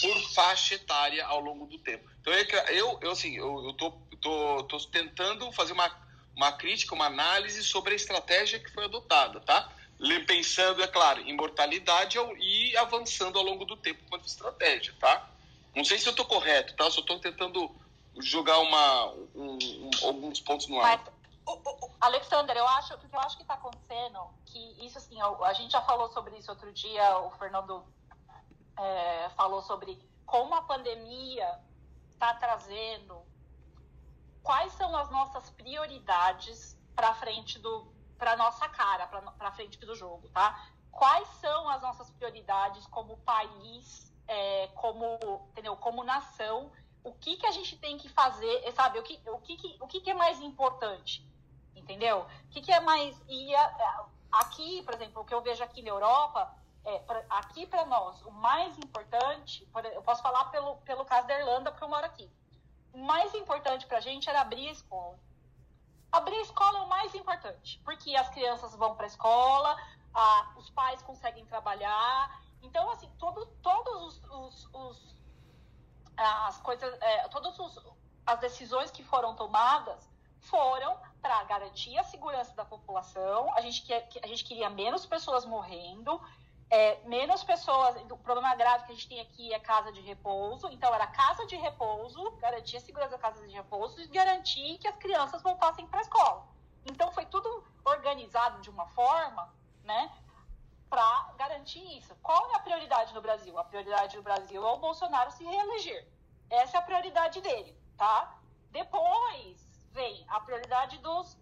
por 0.00 0.34
faixa 0.34 0.74
etária 0.74 1.24
ao 1.24 1.40
longo 1.40 1.66
do 1.66 1.78
tempo. 1.78 2.08
Então 2.20 2.32
eu, 2.32 2.46
eu, 2.68 2.98
eu 3.02 3.10
assim, 3.10 3.36
eu, 3.36 3.64
eu 3.66 3.72
tô, 3.74 3.90
tô, 4.20 4.64
tô 4.64 4.78
tentando 4.88 5.50
fazer 5.52 5.72
uma, 5.72 5.90
uma 6.34 6.52
crítica, 6.52 6.94
uma 6.94 7.06
análise 7.06 7.62
sobre 7.62 7.92
a 7.92 7.96
estratégia 7.96 8.58
que 8.58 8.72
foi 8.72 8.84
adotada, 8.84 9.40
tá? 9.40 9.70
Pensando, 10.26 10.82
é 10.82 10.88
claro, 10.88 11.20
em 11.20 11.36
mortalidade 11.36 12.18
e 12.38 12.76
avançando 12.76 13.38
ao 13.38 13.44
longo 13.44 13.64
do 13.64 13.76
tempo 13.76 14.02
quanto 14.08 14.26
estratégia, 14.26 14.92
tá? 14.98 15.28
Não 15.74 15.84
sei 15.84 15.98
se 15.98 16.08
eu 16.08 16.10
estou 16.10 16.26
correto, 16.26 16.74
tá? 16.74 16.90
Só 16.90 17.00
estou 17.00 17.20
tentando 17.20 17.70
jogar 18.20 18.58
uma, 18.58 19.06
um, 19.34 19.58
um, 19.58 19.90
alguns 20.02 20.40
pontos 20.40 20.66
no 20.66 20.80
ar. 20.80 20.98
Mas, 20.98 21.86
Alexander, 22.00 22.56
eu 22.56 22.66
acho 22.66 22.98
que 22.98 23.06
eu 23.14 23.20
acho 23.20 23.36
que 23.36 23.42
está 23.42 23.54
acontecendo 23.54 24.18
que 24.46 24.84
isso 24.84 24.98
assim, 24.98 25.16
a 25.20 25.52
gente 25.52 25.70
já 25.70 25.82
falou 25.82 26.10
sobre 26.10 26.36
isso 26.36 26.50
outro 26.50 26.72
dia, 26.72 27.18
o 27.18 27.30
Fernando 27.32 27.84
é, 28.78 29.30
falou 29.36 29.62
sobre 29.62 29.98
como 30.26 30.54
a 30.54 30.62
pandemia 30.62 31.58
está 32.10 32.34
trazendo 32.34 33.22
quais 34.42 34.72
são 34.72 34.94
as 34.96 35.10
nossas 35.10 35.50
prioridades 35.50 36.76
para 36.94 37.14
frente 37.14 37.58
do 37.58 37.92
para 38.18 38.36
nossa 38.36 38.68
cara, 38.68 39.08
frente 39.52 39.78
do 39.78 39.94
jogo, 39.94 40.28
tá? 40.28 40.68
Quais 40.90 41.26
são 41.40 41.68
as 41.68 41.80
nossas 41.82 42.10
prioridades 42.10 42.86
como 42.86 43.16
país, 43.18 44.12
é, 44.28 44.68
como 44.74 45.48
entendeu? 45.50 45.76
Como 45.76 46.04
nação? 46.04 46.70
O 47.02 47.12
que 47.12 47.36
que 47.36 47.46
a 47.46 47.50
gente 47.50 47.76
tem 47.78 47.98
que 47.98 48.08
fazer, 48.08 48.70
sabe? 48.72 48.98
O 48.98 49.02
que 49.02 49.20
o 49.26 49.38
que, 49.38 49.76
o 49.80 49.86
que, 49.86 50.00
que 50.00 50.10
é 50.10 50.14
mais 50.14 50.40
importante? 50.40 51.26
Entendeu? 51.74 52.26
O 52.44 52.48
que, 52.50 52.60
que 52.60 52.72
é 52.72 52.80
mais 52.80 53.20
e 53.28 53.54
a, 53.54 54.06
aqui, 54.32 54.82
por 54.82 54.94
exemplo, 54.94 55.22
o 55.22 55.24
que 55.24 55.34
eu 55.34 55.40
vejo 55.40 55.62
aqui 55.64 55.82
na 55.82 55.88
Europa 55.90 56.54
é, 56.84 56.98
pra, 57.00 57.24
aqui 57.30 57.66
para 57.66 57.84
nós, 57.84 58.20
o 58.22 58.30
mais 58.30 58.76
importante, 58.78 59.68
eu 59.94 60.02
posso 60.02 60.22
falar 60.22 60.46
pelo, 60.46 60.76
pelo 60.78 61.04
caso 61.04 61.26
da 61.26 61.38
Irlanda, 61.38 61.70
porque 61.70 61.84
eu 61.84 61.88
moro 61.88 62.04
aqui. 62.04 62.30
O 62.92 62.98
mais 62.98 63.34
importante 63.34 63.86
para 63.86 63.98
a 63.98 64.00
gente 64.00 64.28
era 64.28 64.40
abrir 64.40 64.68
a 64.68 64.72
escola. 64.72 65.18
Abrir 66.12 66.36
escola 66.42 66.78
é 66.78 66.82
o 66.82 66.88
mais 66.88 67.14
importante, 67.14 67.80
porque 67.84 68.14
as 68.14 68.28
crianças 68.28 68.76
vão 68.76 68.94
para 68.94 69.06
a 69.06 69.08
escola, 69.08 69.76
os 70.56 70.68
pais 70.70 71.00
conseguem 71.02 71.46
trabalhar. 71.46 72.38
Então, 72.62 72.90
assim, 72.90 73.10
todo, 73.18 73.46
todos 73.62 74.02
os, 74.02 74.24
os, 74.30 74.68
os 74.74 75.22
as 76.16 76.60
coisas, 76.60 76.92
é, 77.00 77.28
todas 77.28 77.58
as 78.26 78.40
decisões 78.40 78.90
que 78.90 79.02
foram 79.02 79.34
tomadas 79.34 80.08
foram 80.38 80.96
para 81.20 81.42
garantir 81.44 81.96
a 81.98 82.04
segurança 82.04 82.54
da 82.54 82.64
população. 82.64 83.52
A 83.54 83.60
gente, 83.60 83.82
quer, 83.82 84.06
a 84.22 84.26
gente 84.26 84.44
queria 84.44 84.68
menos 84.68 85.06
pessoas 85.06 85.44
morrendo 85.44 86.20
é, 86.72 86.98
menos 87.04 87.44
pessoas. 87.44 87.94
O 88.10 88.16
problema 88.16 88.54
grave 88.54 88.86
que 88.86 88.92
a 88.92 88.94
gente 88.94 89.06
tem 89.06 89.20
aqui 89.20 89.52
é 89.52 89.60
casa 89.60 89.92
de 89.92 90.00
repouso. 90.00 90.68
Então, 90.70 90.92
era 90.94 91.06
casa 91.06 91.44
de 91.46 91.54
repouso, 91.54 92.30
garantir 92.38 92.78
a 92.78 92.80
segurança 92.80 93.10
da 93.10 93.18
casa 93.18 93.46
de 93.46 93.52
repouso 93.52 94.00
e 94.00 94.06
garantir 94.06 94.78
que 94.78 94.88
as 94.88 94.96
crianças 94.96 95.42
voltassem 95.42 95.86
para 95.86 95.98
a 95.98 96.02
escola. 96.02 96.48
Então, 96.86 97.12
foi 97.12 97.26
tudo 97.26 97.62
organizado 97.84 98.62
de 98.62 98.70
uma 98.70 98.86
forma, 98.86 99.52
né, 99.84 100.10
para 100.88 101.34
garantir 101.36 101.84
isso. 101.98 102.16
Qual 102.22 102.50
é 102.52 102.56
a 102.56 102.60
prioridade 102.60 103.12
no 103.12 103.20
Brasil? 103.20 103.58
A 103.58 103.64
prioridade 103.64 104.16
do 104.16 104.22
Brasil 104.22 104.66
é 104.66 104.72
o 104.72 104.78
Bolsonaro 104.78 105.30
se 105.30 105.44
reeleger. 105.44 106.08
Essa 106.48 106.78
é 106.78 106.80
a 106.80 106.82
prioridade 106.82 107.42
dele, 107.42 107.76
tá? 107.98 108.34
Depois 108.70 109.62
vem 109.92 110.24
a 110.28 110.40
prioridade 110.40 110.96
dos 110.98 111.36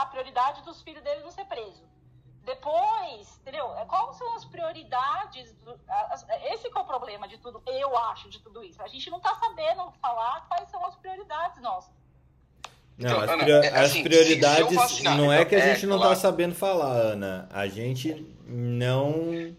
a 0.00 0.06
prioridade 0.06 0.60
dos 0.62 0.82
filhos 0.82 1.02
dele 1.02 1.22
não 1.22 1.30
ser 1.30 1.44
preso. 1.44 1.91
Depois, 2.44 3.38
entendeu? 3.40 3.72
É, 3.76 3.84
quais 3.84 4.16
são 4.16 4.34
as 4.34 4.44
prioridades? 4.44 5.52
Do, 5.64 5.78
esse 6.52 6.66
é 6.66 6.78
o 6.78 6.84
problema 6.84 7.28
de 7.28 7.38
tudo, 7.38 7.62
eu 7.66 7.96
acho, 7.96 8.28
de 8.28 8.40
tudo 8.40 8.64
isso. 8.64 8.82
A 8.82 8.88
gente 8.88 9.08
não 9.10 9.18
está 9.18 9.34
sabendo 9.36 9.92
falar 10.00 10.46
quais 10.48 10.68
são 10.68 10.84
as 10.84 10.96
prioridades 10.96 11.62
nossas. 11.62 11.92
Não, 12.98 13.10
então, 13.10 13.20
as, 13.20 13.30
Ana, 13.30 13.44
é, 13.44 13.68
assim, 13.78 13.98
as 13.98 14.02
prioridades 14.02 14.74
vacinar, 14.74 15.16
não 15.16 15.32
é 15.32 15.36
então, 15.36 15.48
que 15.48 15.54
a 15.54 15.58
é, 15.58 15.74
gente 15.74 15.84
é, 15.84 15.88
não 15.88 15.96
está 15.96 16.08
claro. 16.08 16.20
sabendo 16.20 16.54
falar, 16.54 16.92
Ana. 16.92 17.48
A 17.52 17.66
gente 17.68 18.34
não 18.46 19.56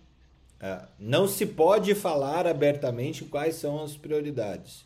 não 0.98 1.28
se 1.28 1.46
pode 1.46 1.94
falar 1.94 2.48
abertamente 2.48 3.26
quais 3.26 3.56
são 3.56 3.84
as 3.84 3.98
prioridades. 3.98 4.86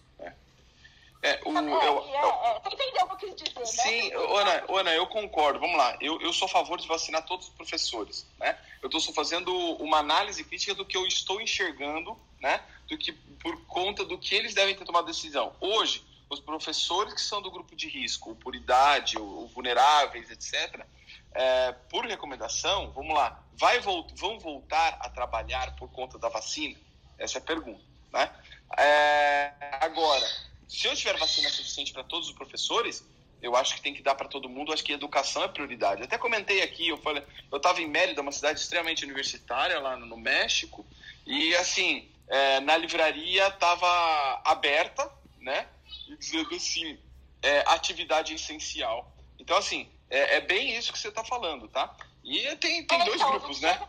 É, 1.28 1.42
o, 1.44 1.52
eu, 1.52 1.70
eu, 1.70 2.04
é, 2.04 2.60
Você 2.62 2.76
entendeu 2.76 3.06
o 3.06 3.18
que 3.18 3.26
eu 3.26 3.34
quis 3.34 3.54
dizer, 3.54 3.60
né? 3.60 3.66
Sim, 3.66 4.14
Ana, 4.14 4.64
Ana, 4.70 4.94
eu 4.94 5.08
concordo. 5.08 5.60
Vamos 5.60 5.78
lá. 5.78 5.98
Eu, 6.00 6.22
eu 6.22 6.32
sou 6.32 6.46
a 6.46 6.50
favor 6.50 6.80
de 6.80 6.88
vacinar 6.88 7.26
todos 7.26 7.48
os 7.48 7.54
professores, 7.54 8.26
né? 8.40 8.58
Eu 8.82 8.90
estou 8.90 9.14
fazendo 9.14 9.54
uma 9.78 9.98
análise 9.98 10.44
crítica 10.44 10.74
do 10.74 10.86
que 10.86 10.96
eu 10.96 11.06
estou 11.06 11.42
enxergando, 11.42 12.18
né? 12.40 12.62
Do 12.88 12.98
que, 12.98 13.12
por 13.12 13.60
conta 13.66 14.06
do 14.06 14.18
que 14.18 14.34
eles 14.34 14.54
devem 14.54 14.76
ter 14.76 14.86
tomado 14.86 15.06
decisão. 15.06 15.54
Hoje, 15.60 16.06
os 16.30 16.40
professores 16.40 17.14
que 17.14 17.22
são 17.22 17.42
do 17.42 17.52
grupo 17.52 17.76
de 17.76 17.88
risco, 17.88 18.36
por 18.36 18.56
idade, 18.56 19.18
ou, 19.18 19.48
vulneráveis, 19.48 20.30
etc., 20.30 20.86
é, 21.34 21.72
por 21.90 22.06
recomendação, 22.06 22.92
vamos 22.92 23.14
lá, 23.14 23.44
vai, 23.54 23.80
vão 23.80 24.40
voltar 24.40 24.98
a 25.00 25.10
trabalhar 25.10 25.76
por 25.76 25.90
conta 25.90 26.18
da 26.18 26.30
vacina? 26.30 26.78
Essa 27.18 27.38
é 27.38 27.42
a 27.42 27.44
pergunta, 27.44 27.82
né? 28.12 28.32
É, 28.78 29.54
agora, 29.82 30.26
se 30.68 30.88
eu 30.88 30.96
tiver 30.96 31.18
vacina 31.18 31.50
suficiente 31.50 31.94
para 31.94 32.04
todos 32.04 32.30
os 32.30 32.36
professores, 32.36 33.04
eu 33.42 33.56
acho 33.56 33.76
que 33.76 33.82
tem 33.82 33.94
que 33.94 34.02
dar 34.02 34.16
para 34.16 34.28
todo 34.28 34.50
mundo. 34.50 34.74
Acho 34.74 34.84
que 34.84 34.92
educação 34.92 35.44
é 35.44 35.48
prioridade. 35.48 36.04
Até 36.04 36.18
comentei 36.18 36.62
aqui, 36.62 36.90
eu 36.90 36.98
falei, 36.98 37.24
eu 37.52 37.58
estava 37.58 37.82
em 37.82 37.88
Mérida, 37.88 38.22
uma 38.22 38.32
cidade 38.32 38.60
extremamente 38.60 39.06
universitária 39.06 39.80
lá 39.80 39.96
no 39.96 40.18
México, 40.18 40.86
e 41.26 41.56
assim, 41.56 42.10
é, 42.28 42.60
na 42.62 42.76
livraria 42.78 43.48
estava 43.48 44.42
aberta, 44.44 45.10
né? 45.40 45.68
E 46.08 46.18
dizendo 46.18 46.56
assim, 46.56 46.98
é, 47.42 47.60
atividade 47.68 48.34
essencial. 48.34 49.12
Então, 49.40 49.58
assim, 49.58 49.90
é, 50.10 50.38
é 50.38 50.42
bem 50.42 50.76
isso 50.78 50.92
que 50.92 51.00
você 51.00 51.10
está 51.10 51.24
falando, 51.24 51.68
tá? 51.68 51.96
E 52.24 52.56
tem, 52.58 52.86
tem 52.86 53.06
dois 53.06 53.22
grupos, 53.22 53.62
né? 53.62 53.80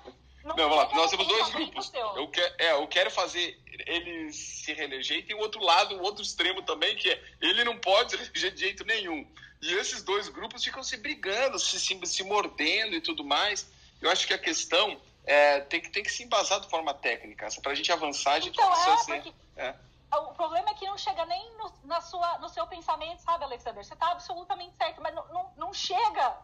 Não, 0.44 0.56
não 0.56 0.68
vamos 0.68 0.76
lá, 0.76 0.94
nós 0.94 1.10
temos 1.10 1.26
dois 1.26 1.50
grupos. 1.50 1.92
Eu, 1.94 2.28
que, 2.28 2.40
é, 2.40 2.72
eu 2.72 2.86
quero 2.86 3.10
fazer 3.10 3.60
ele 3.86 4.32
se 4.32 4.72
reeleger 4.72 5.18
e 5.18 5.22
tem 5.22 5.36
o 5.36 5.40
outro 5.40 5.62
lado, 5.62 5.96
o 5.96 6.02
outro 6.02 6.22
extremo 6.22 6.62
também, 6.62 6.96
que 6.96 7.10
é 7.10 7.22
ele 7.40 7.64
não 7.64 7.78
pode 7.78 8.12
se 8.12 8.16
reeleger 8.16 8.52
de 8.52 8.60
jeito 8.60 8.84
nenhum. 8.84 9.26
E 9.60 9.74
esses 9.74 10.02
dois 10.02 10.28
grupos 10.28 10.62
ficam 10.62 10.82
se 10.82 10.96
brigando, 10.96 11.58
se, 11.58 11.80
se, 11.80 12.00
se 12.06 12.22
mordendo 12.22 12.94
e 12.94 13.00
tudo 13.00 13.24
mais. 13.24 13.68
Eu 14.00 14.10
acho 14.10 14.26
que 14.26 14.32
a 14.32 14.38
questão 14.38 15.00
é, 15.24 15.60
tem, 15.60 15.80
que, 15.80 15.90
tem 15.90 16.02
que 16.02 16.10
se 16.10 16.22
embasar 16.22 16.60
de 16.60 16.68
forma 16.68 16.94
técnica. 16.94 17.48
Para 17.60 17.72
a 17.72 17.74
gente 17.74 17.92
avançar, 17.92 18.34
a 18.34 18.40
gente 18.40 18.54
então, 18.54 18.70
precisa 18.70 18.92
é, 18.92 18.98
ser. 18.98 19.14
Porque... 19.22 19.34
É. 19.56 19.74
O 20.10 20.32
problema 20.32 20.70
é 20.70 20.74
que 20.74 20.86
não 20.86 20.96
chega 20.96 21.26
nem 21.26 21.52
no, 21.56 21.70
na 21.84 22.00
sua, 22.00 22.38
no 22.38 22.48
seu 22.48 22.66
pensamento, 22.66 23.20
sabe, 23.20 23.44
Alexander? 23.44 23.84
Você 23.84 23.92
está 23.92 24.10
absolutamente 24.12 24.74
certo, 24.76 25.02
mas 25.02 25.14
não, 25.14 25.26
não, 25.28 25.52
não 25.56 25.74
chega 25.74 26.34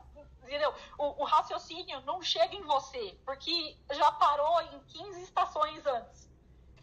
entendeu? 0.48 0.74
O, 0.98 1.22
o, 1.22 1.24
raciocínio 1.24 2.00
não 2.02 2.22
chega 2.22 2.54
em 2.54 2.62
você, 2.62 3.18
porque 3.24 3.76
já 3.92 4.10
parou 4.12 4.60
em 4.62 4.80
15 4.88 5.22
estações 5.22 5.84
antes. 5.86 6.28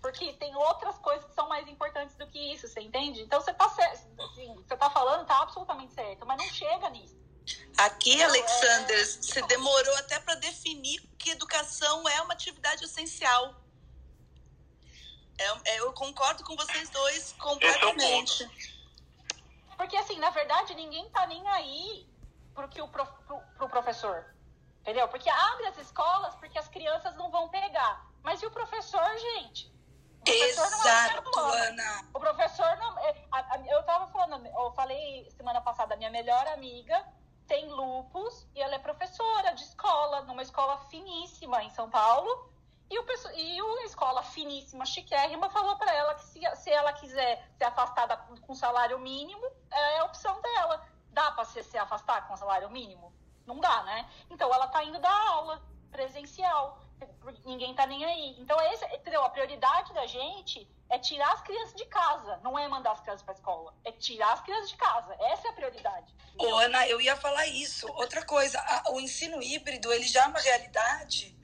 Porque 0.01 0.33
tem 0.33 0.55
outras 0.55 0.97
coisas 0.97 1.25
que 1.25 1.33
são 1.35 1.47
mais 1.47 1.67
importantes 1.67 2.15
do 2.15 2.25
que 2.27 2.53
isso, 2.53 2.67
você 2.67 2.81
entende? 2.81 3.21
Então 3.21 3.39
você 3.39 3.53
tá 3.53 3.69
certo, 3.69 4.21
assim, 4.23 4.55
você 4.55 4.75
tá 4.75 4.89
falando, 4.89 5.25
tá 5.27 5.41
absolutamente 5.41 5.93
certo, 5.93 6.25
mas 6.25 6.37
não 6.37 6.49
chega 6.49 6.89
nisso. 6.89 7.21
Aqui, 7.77 8.13
então, 8.13 8.27
Alexander, 8.27 8.99
é... 8.99 9.05
você 9.05 9.41
demorou 9.43 9.95
até 9.97 10.19
para 10.19 10.35
definir 10.35 11.01
que 11.17 11.29
educação 11.29 12.07
é 12.09 12.21
uma 12.21 12.33
atividade 12.33 12.83
essencial. 12.83 13.55
É, 15.37 15.73
é, 15.73 15.79
eu 15.79 15.91
concordo 15.93 16.43
com 16.43 16.55
vocês 16.55 16.89
dois 16.89 17.33
completamente. 17.33 18.47
Porque, 19.77 19.97
assim, 19.97 20.19
na 20.19 20.29
verdade, 20.29 20.75
ninguém 20.75 21.09
tá 21.09 21.25
nem 21.25 21.47
aí 21.47 22.07
pro, 22.53 22.67
que 22.67 22.81
o 22.81 22.87
pro, 22.87 23.05
pro, 23.05 23.39
pro 23.57 23.69
professor. 23.69 24.25
Entendeu? 24.81 25.07
Porque 25.07 25.29
abre 25.29 25.67
as 25.67 25.77
escolas 25.77 26.35
porque 26.35 26.57
as 26.57 26.67
crianças 26.67 27.15
não 27.15 27.29
vão 27.29 27.49
pegar. 27.49 28.05
Mas 28.23 28.41
e 28.41 28.45
o 28.45 28.51
professor, 28.51 29.05
gente? 29.17 29.71
O 30.21 30.23
professor 30.23 30.67
Exato, 30.67 31.31
não 31.35 31.53
é 31.53 31.67
Ana. 31.67 32.09
O 32.13 32.19
professor 32.19 32.77
não. 32.77 32.99
É, 32.99 33.27
eu 33.67 33.83
tava 33.83 34.07
falando, 34.07 34.45
eu 34.45 34.71
falei 34.73 35.29
semana 35.31 35.61
passada, 35.61 35.95
minha 35.95 36.11
melhor 36.11 36.47
amiga 36.47 37.03
tem 37.47 37.67
lupus 37.67 38.47
e 38.55 38.61
ela 38.61 38.75
é 38.75 38.79
professora 38.79 39.51
de 39.51 39.63
escola, 39.63 40.21
numa 40.21 40.41
escola 40.41 40.77
finíssima 40.89 41.61
em 41.61 41.69
São 41.69 41.89
Paulo. 41.89 42.49
E, 42.89 42.97
o, 42.97 43.05
e 43.35 43.61
uma 43.61 43.83
escola 43.83 44.23
finíssima, 44.23 44.85
chiquérrima, 44.85 45.49
falou 45.49 45.77
para 45.77 45.93
ela 45.93 46.15
que 46.15 46.25
se, 46.25 46.39
se 46.55 46.69
ela 46.69 46.93
quiser 46.93 47.45
ser 47.57 47.65
afastada 47.65 48.17
com 48.17 48.55
salário 48.55 48.97
mínimo, 48.99 49.45
é 49.69 49.99
a 49.99 50.05
opção 50.05 50.41
dela. 50.41 50.85
Dá 51.11 51.31
para 51.31 51.45
se, 51.45 51.63
se 51.63 51.77
afastar 51.77 52.27
com 52.27 52.35
salário 52.35 52.69
mínimo? 52.69 53.13
Não 53.45 53.59
dá, 53.59 53.83
né? 53.83 54.09
Então 54.29 54.53
ela 54.53 54.67
tá 54.67 54.83
indo 54.83 54.99
dar 54.99 55.27
aula 55.29 55.61
presencial. 55.91 56.79
Ninguém 57.45 57.73
tá 57.73 57.85
nem 57.85 58.05
aí. 58.05 58.35
Então, 58.39 58.59
esse, 58.71 58.85
entendeu? 58.95 59.23
A 59.23 59.29
prioridade 59.29 59.93
da 59.93 60.05
gente 60.05 60.67
é 60.89 60.99
tirar 60.99 61.31
as 61.33 61.41
crianças 61.41 61.73
de 61.73 61.85
casa, 61.85 62.37
não 62.43 62.57
é 62.57 62.67
mandar 62.67 62.91
as 62.91 63.01
crianças 63.01 63.23
para 63.23 63.33
escola, 63.33 63.73
é 63.83 63.91
tirar 63.91 64.33
as 64.33 64.41
crianças 64.41 64.69
de 64.69 64.75
casa. 64.77 65.15
Essa 65.19 65.47
é 65.47 65.51
a 65.51 65.53
prioridade. 65.53 66.13
Ô, 66.37 66.55
Ana, 66.55 66.87
eu 66.87 67.01
ia 67.01 67.15
falar 67.15 67.47
isso. 67.47 67.87
Outra 67.93 68.23
coisa, 68.25 68.59
a, 68.59 68.91
o 68.91 68.99
ensino 68.99 69.41
híbrido, 69.41 69.91
ele 69.91 70.07
já 70.07 70.23
é 70.23 70.27
uma 70.27 70.39
realidade 70.39 71.35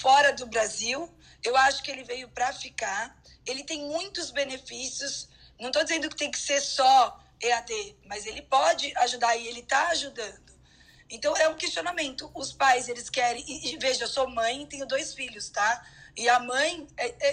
fora 0.00 0.32
do 0.32 0.46
Brasil. 0.46 1.12
Eu 1.42 1.56
acho 1.56 1.82
que 1.82 1.90
ele 1.90 2.04
veio 2.04 2.28
para 2.28 2.52
ficar. 2.52 3.16
Ele 3.46 3.64
tem 3.64 3.80
muitos 3.88 4.30
benefícios. 4.30 5.28
Não 5.58 5.68
estou 5.68 5.82
dizendo 5.82 6.08
que 6.08 6.16
tem 6.16 6.30
que 6.30 6.38
ser 6.38 6.60
só 6.60 7.18
EAD, 7.40 7.96
mas 8.06 8.26
ele 8.26 8.42
pode 8.42 8.92
ajudar 8.98 9.36
e 9.36 9.46
ele 9.46 9.60
está 9.60 9.88
ajudando. 9.88 10.50
Então 11.08 11.36
é 11.36 11.48
um 11.48 11.56
questionamento. 11.56 12.30
Os 12.34 12.52
pais, 12.52 12.88
eles 12.88 13.10
querem. 13.10 13.44
E, 13.46 13.72
e, 13.72 13.78
veja, 13.78 14.04
eu 14.04 14.08
sou 14.08 14.28
mãe 14.28 14.66
tenho 14.66 14.86
dois 14.86 15.12
filhos, 15.14 15.48
tá? 15.48 15.84
E 16.16 16.28
a 16.28 16.38
mãe 16.38 16.86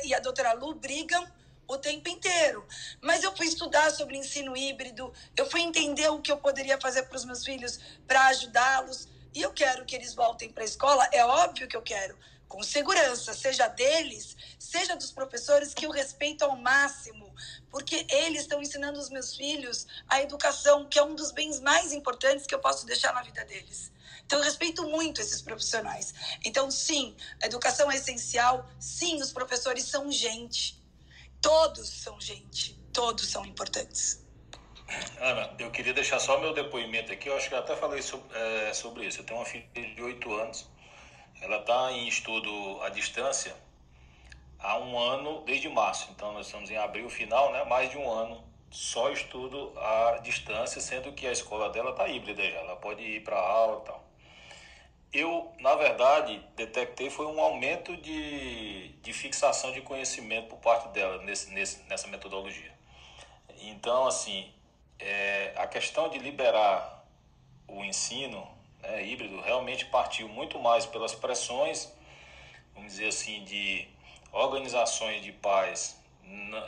e 0.03 0.13
a 0.13 0.19
doutora 0.19 0.53
Lu 0.53 0.73
brigam 0.75 1.27
o 1.67 1.77
tempo 1.77 2.09
inteiro. 2.09 2.65
Mas 3.01 3.23
eu 3.23 3.35
fui 3.35 3.45
estudar 3.45 3.91
sobre 3.91 4.17
ensino 4.17 4.55
híbrido, 4.55 5.13
eu 5.35 5.49
fui 5.49 5.61
entender 5.61 6.09
o 6.09 6.21
que 6.21 6.31
eu 6.31 6.37
poderia 6.37 6.79
fazer 6.79 7.03
para 7.03 7.17
os 7.17 7.25
meus 7.25 7.43
filhos 7.43 7.79
para 8.07 8.27
ajudá-los. 8.27 9.07
E 9.33 9.41
eu 9.41 9.51
quero 9.51 9.85
que 9.85 9.95
eles 9.95 10.15
voltem 10.15 10.49
para 10.49 10.63
a 10.63 10.65
escola, 10.65 11.07
é 11.11 11.23
óbvio 11.23 11.67
que 11.67 11.77
eu 11.77 11.81
quero, 11.81 12.17
com 12.47 12.63
segurança, 12.63 13.33
seja 13.33 13.67
deles, 13.67 14.35
seja 14.57 14.95
dos 14.95 15.11
professores 15.11 15.73
que 15.73 15.85
o 15.85 15.91
respeitam 15.91 16.51
ao 16.51 16.57
máximo, 16.57 17.33
porque 17.69 18.05
eles 18.09 18.41
estão 18.41 18.61
ensinando 18.61 18.99
os 18.99 19.09
meus 19.09 19.35
filhos 19.35 19.85
a 20.07 20.21
educação, 20.21 20.85
que 20.85 20.97
é 20.97 21.03
um 21.03 21.15
dos 21.15 21.31
bens 21.31 21.59
mais 21.59 21.91
importantes 21.93 22.45
que 22.45 22.55
eu 22.55 22.59
posso 22.59 22.85
deixar 22.85 23.13
na 23.13 23.21
vida 23.21 23.43
deles. 23.45 23.91
Então, 24.25 24.39
eu 24.39 24.45
respeito 24.45 24.83
muito 24.83 25.21
esses 25.21 25.41
profissionais. 25.41 26.13
Então, 26.43 26.69
sim, 26.69 27.15
a 27.41 27.45
educação 27.45 27.89
é 27.89 27.95
essencial. 27.95 28.69
Sim, 28.77 29.21
os 29.21 29.31
professores 29.31 29.85
são 29.85 30.11
gente. 30.11 30.83
Todos 31.41 31.87
são 31.87 32.19
gente. 32.19 32.77
Todos 32.91 33.25
são 33.29 33.45
importantes. 33.45 34.25
Ana, 35.19 35.55
eu 35.59 35.71
queria 35.71 35.93
deixar 35.93 36.19
só 36.19 36.39
meu 36.39 36.53
depoimento 36.53 37.11
aqui. 37.11 37.29
Eu 37.29 37.37
acho 37.37 37.47
que 37.47 37.55
eu 37.55 37.59
até 37.59 37.75
falei 37.77 38.01
sobre, 38.01 38.37
é, 38.37 38.73
sobre 38.73 39.05
isso. 39.05 39.21
Eu 39.21 39.25
tenho 39.25 39.39
uma 39.39 39.45
filha 39.45 39.65
de 39.73 40.01
8 40.01 40.33
anos. 40.33 40.67
Ela 41.41 41.57
está 41.57 41.91
em 41.91 42.07
estudo 42.07 42.81
à 42.81 42.89
distância 42.89 43.55
há 44.59 44.77
um 44.77 44.97
ano, 44.97 45.41
desde 45.41 45.69
março. 45.69 46.09
Então, 46.11 46.33
nós 46.33 46.47
estamos 46.47 46.69
em 46.69 46.77
abril 46.77 47.09
final, 47.09 47.51
né? 47.51 47.63
Mais 47.65 47.89
de 47.89 47.97
um 47.97 48.09
ano 48.09 48.43
só 48.69 49.11
estudo 49.11 49.73
à 49.77 50.19
distância, 50.23 50.81
sendo 50.81 51.13
que 51.13 51.27
a 51.27 51.31
escola 51.31 51.69
dela 51.69 51.91
está 51.91 52.07
híbrida 52.07 52.43
já. 52.43 52.59
Ela 52.59 52.75
pode 52.75 53.01
ir 53.01 53.23
para 53.23 53.37
aula 53.39 53.81
e 53.81 53.85
tal. 53.85 54.07
Eu, 55.13 55.53
na 55.59 55.73
verdade, 55.75 56.43
detectei 56.55 57.09
foi 57.09 57.25
um 57.25 57.39
aumento 57.39 57.95
de, 57.97 58.89
de 59.01 59.13
fixação 59.13 59.71
de 59.71 59.81
conhecimento 59.81 60.49
por 60.49 60.59
parte 60.59 60.89
dela 60.89 61.23
nesse, 61.23 61.49
nesse, 61.51 61.81
nessa 61.83 62.07
metodologia. 62.07 62.75
Então, 63.61 64.05
assim, 64.05 64.51
é, 64.99 65.53
a 65.55 65.65
questão 65.65 66.09
de 66.09 66.19
liberar 66.19 67.05
o 67.67 67.83
ensino 67.83 68.47
né, 68.87 69.05
híbrido 69.05 69.39
realmente 69.41 69.85
partiu 69.85 70.27
muito 70.27 70.59
mais 70.59 70.85
pelas 70.85 71.13
pressões, 71.13 71.93
vamos 72.73 72.93
dizer 72.93 73.09
assim, 73.09 73.43
de 73.43 73.87
organizações 74.31 75.21
de 75.21 75.31
pais 75.31 75.97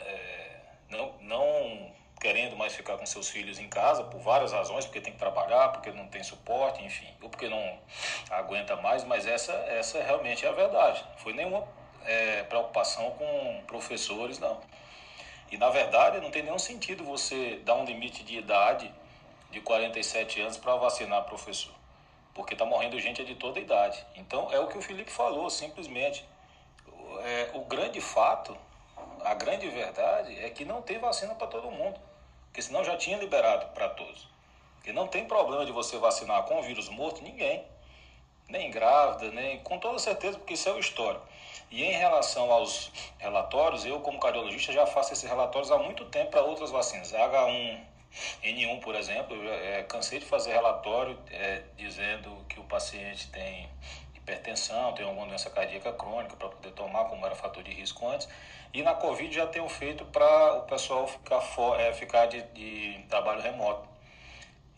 é, 0.06 0.60
não, 0.88 1.12
não 1.20 1.92
querendo 2.20 2.56
mais 2.56 2.74
ficar 2.74 2.98
com 2.98 3.06
seus 3.06 3.30
filhos 3.30 3.58
em 3.58 3.68
casa 3.68 4.04
por 4.04 4.20
várias 4.20 4.52
razões, 4.52 4.84
porque 4.84 5.00
tem 5.00 5.12
que 5.12 5.18
trabalhar, 5.18 5.70
porque 5.70 5.90
não 5.90 6.06
tem 6.08 6.22
suporte, 6.22 6.84
enfim, 6.84 7.08
ou 7.22 7.30
porque 7.30 7.48
não 7.48 7.78
aguenta 8.30 8.76
mais, 8.76 9.04
mas 9.04 9.26
essa, 9.26 9.52
essa 9.52 10.02
realmente 10.02 10.44
é 10.44 10.48
a 10.48 10.52
verdade. 10.52 11.02
Não 11.10 11.18
foi 11.18 11.32
nenhuma 11.32 11.66
é, 12.04 12.42
preocupação 12.42 13.10
com 13.12 13.62
professores, 13.66 14.38
não. 14.38 14.60
E 15.50 15.56
na 15.56 15.70
verdade 15.70 16.20
não 16.20 16.30
tem 16.30 16.42
nenhum 16.42 16.58
sentido 16.58 17.04
você 17.04 17.60
dar 17.64 17.74
um 17.74 17.84
limite 17.84 18.22
de 18.22 18.36
idade 18.36 18.92
de 19.50 19.60
47 19.60 20.42
anos 20.42 20.56
para 20.56 20.76
vacinar 20.76 21.24
professor, 21.24 21.74
porque 22.34 22.54
está 22.54 22.64
morrendo 22.64 22.98
gente 23.00 23.24
de 23.24 23.34
toda 23.34 23.58
idade. 23.58 24.04
Então 24.14 24.50
é 24.52 24.58
o 24.60 24.66
que 24.66 24.78
o 24.78 24.82
Felipe 24.82 25.10
falou, 25.10 25.50
simplesmente. 25.50 26.24
É, 27.22 27.50
o 27.54 27.60
grande 27.64 28.00
fato, 28.00 28.56
a 29.24 29.34
grande 29.34 29.68
verdade 29.68 30.38
é 30.42 30.48
que 30.50 30.64
não 30.64 30.80
tem 30.82 30.98
vacina 30.98 31.34
para 31.34 31.46
todo 31.46 31.70
mundo. 31.70 32.00
Porque 32.46 32.62
senão 32.62 32.82
já 32.84 32.96
tinha 32.96 33.16
liberado 33.16 33.66
para 33.74 33.88
todos. 33.90 34.28
Porque 34.76 34.92
não 34.92 35.06
tem 35.06 35.24
problema 35.24 35.64
de 35.64 35.72
você 35.72 35.98
vacinar 35.98 36.42
com 36.44 36.62
vírus 36.62 36.88
morto 36.88 37.22
ninguém. 37.22 37.64
Nem 38.48 38.70
grávida, 38.70 39.30
nem. 39.30 39.60
Com 39.60 39.78
toda 39.78 39.98
certeza, 39.98 40.38
porque 40.38 40.54
isso 40.54 40.68
é 40.68 40.72
o 40.72 40.78
histórico. 40.78 41.24
E 41.70 41.84
em 41.84 41.92
relação 41.92 42.50
aos 42.50 42.90
relatórios, 43.18 43.86
eu, 43.86 44.00
como 44.00 44.18
cardiologista, 44.18 44.72
já 44.72 44.86
faço 44.86 45.12
esses 45.12 45.28
relatórios 45.28 45.70
há 45.70 45.78
muito 45.78 46.04
tempo 46.06 46.32
para 46.32 46.42
outras 46.42 46.70
vacinas. 46.70 47.12
H1N1, 48.42 48.80
por 48.80 48.94
exemplo, 48.94 49.36
eu 49.36 49.52
é, 49.52 49.82
cansei 49.84 50.18
de 50.18 50.24
fazer 50.24 50.52
relatório 50.52 51.18
é, 51.30 51.62
dizendo 51.76 52.44
que 52.48 52.58
o 52.58 52.64
paciente 52.64 53.28
tem 53.30 53.68
hipertensão, 54.14 54.92
tem 54.92 55.04
alguma 55.04 55.26
doença 55.26 55.50
cardíaca 55.50 55.92
crônica 55.92 56.36
para 56.36 56.48
poder 56.48 56.72
tomar, 56.72 57.04
como 57.04 57.24
era 57.24 57.34
fator 57.34 57.62
de 57.62 57.72
risco 57.72 58.06
antes. 58.08 58.28
E 58.72 58.82
na 58.82 58.94
Covid 58.94 59.34
já 59.34 59.46
tenho 59.46 59.68
feito 59.68 60.04
para 60.06 60.58
o 60.58 60.62
pessoal 60.62 61.06
ficar, 61.06 61.40
for, 61.40 61.78
é, 61.80 61.92
ficar 61.92 62.26
de, 62.26 62.42
de, 62.42 63.04
trabalho 63.08 63.42
remoto. 63.42 63.88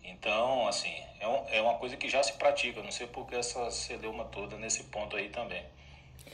Então, 0.03 0.67
assim, 0.67 0.95
é, 1.21 1.29
um, 1.29 1.49
é 1.49 1.61
uma 1.61 1.75
coisa 1.75 1.97
que 1.97 2.09
já 2.09 2.23
se 2.23 2.33
pratica. 2.35 2.83
Não 2.83 2.91
sei 2.91 3.07
por 3.07 3.27
que 3.27 3.37
essa 3.37 3.71
celeuma 3.71 4.25
toda 4.25 4.57
nesse 4.57 4.85
ponto 4.85 5.17
aí 5.17 5.29
também. 5.29 5.65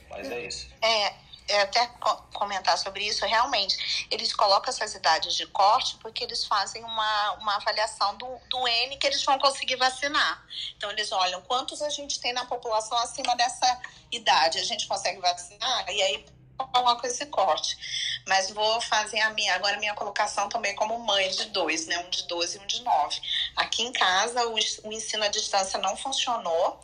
Mas 0.08 0.30
é 0.30 0.40
isso. 0.40 0.72
É, 0.80 1.06
é, 1.06 1.14
até 1.56 1.86
comentar 2.34 2.76
sobre 2.78 3.06
isso, 3.06 3.24
realmente, 3.24 4.06
eles 4.10 4.32
colocam 4.34 4.70
essas 4.70 4.94
idades 4.94 5.34
de 5.34 5.46
corte 5.46 5.96
porque 5.96 6.24
eles 6.24 6.44
fazem 6.44 6.84
uma, 6.84 7.32
uma 7.34 7.56
avaliação 7.56 8.16
do, 8.16 8.26
do 8.48 8.68
N 8.68 8.96
que 8.96 9.06
eles 9.06 9.24
vão 9.24 9.38
conseguir 9.38 9.76
vacinar. 9.76 10.44
Então, 10.76 10.90
eles 10.90 11.10
olham 11.12 11.40
quantos 11.42 11.82
a 11.82 11.90
gente 11.90 12.20
tem 12.20 12.32
na 12.32 12.44
população 12.44 12.98
acima 12.98 13.34
dessa 13.36 13.80
idade, 14.12 14.58
a 14.58 14.64
gente 14.64 14.86
consegue 14.86 15.20
vacinar, 15.20 15.88
e 15.90 16.02
aí 16.02 16.37
coloco 16.66 17.06
esse 17.06 17.26
corte. 17.26 17.76
Mas 18.26 18.50
vou 18.50 18.80
fazer 18.80 19.20
a 19.20 19.30
minha, 19.30 19.54
agora 19.54 19.76
a 19.76 19.78
minha 19.78 19.94
colocação 19.94 20.48
também 20.48 20.74
como 20.74 20.98
mãe 20.98 21.30
de 21.30 21.46
dois, 21.46 21.86
né? 21.86 21.98
Um 21.98 22.10
de 22.10 22.24
12 22.24 22.56
e 22.56 22.60
um 22.60 22.66
de 22.66 22.82
9. 22.82 23.20
Aqui 23.56 23.82
em 23.82 23.92
casa, 23.92 24.46
o, 24.46 24.54
o 24.54 24.92
ensino 24.92 25.24
à 25.24 25.28
distância 25.28 25.78
não 25.78 25.96
funcionou. 25.96 26.80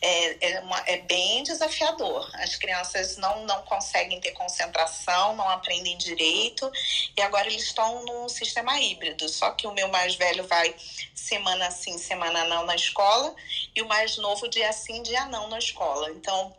É, 0.00 0.52
é, 0.52 0.60
uma, 0.60 0.78
é, 0.86 0.98
bem 0.98 1.42
desafiador. 1.42 2.30
As 2.34 2.56
crianças 2.56 3.16
não, 3.16 3.44
não 3.44 3.62
conseguem 3.62 4.20
ter 4.20 4.32
concentração, 4.32 5.34
não 5.34 5.48
aprendem 5.48 5.96
direito. 5.96 6.70
E 7.16 7.22
agora 7.22 7.46
eles 7.46 7.64
estão 7.64 8.04
num 8.04 8.28
sistema 8.28 8.78
híbrido. 8.80 9.28
Só 9.28 9.50
que 9.52 9.66
o 9.66 9.72
meu 9.72 9.88
mais 9.88 10.14
velho 10.14 10.46
vai 10.46 10.74
semana 11.14 11.70
sim, 11.70 11.96
semana 11.98 12.44
não 12.44 12.66
na 12.66 12.74
escola. 12.74 13.34
E 13.74 13.82
o 13.82 13.88
mais 13.88 14.16
novo, 14.18 14.48
dia 14.48 14.72
sim, 14.72 15.02
dia 15.02 15.24
não 15.26 15.48
na 15.48 15.58
escola. 15.58 16.10
Então, 16.10 16.54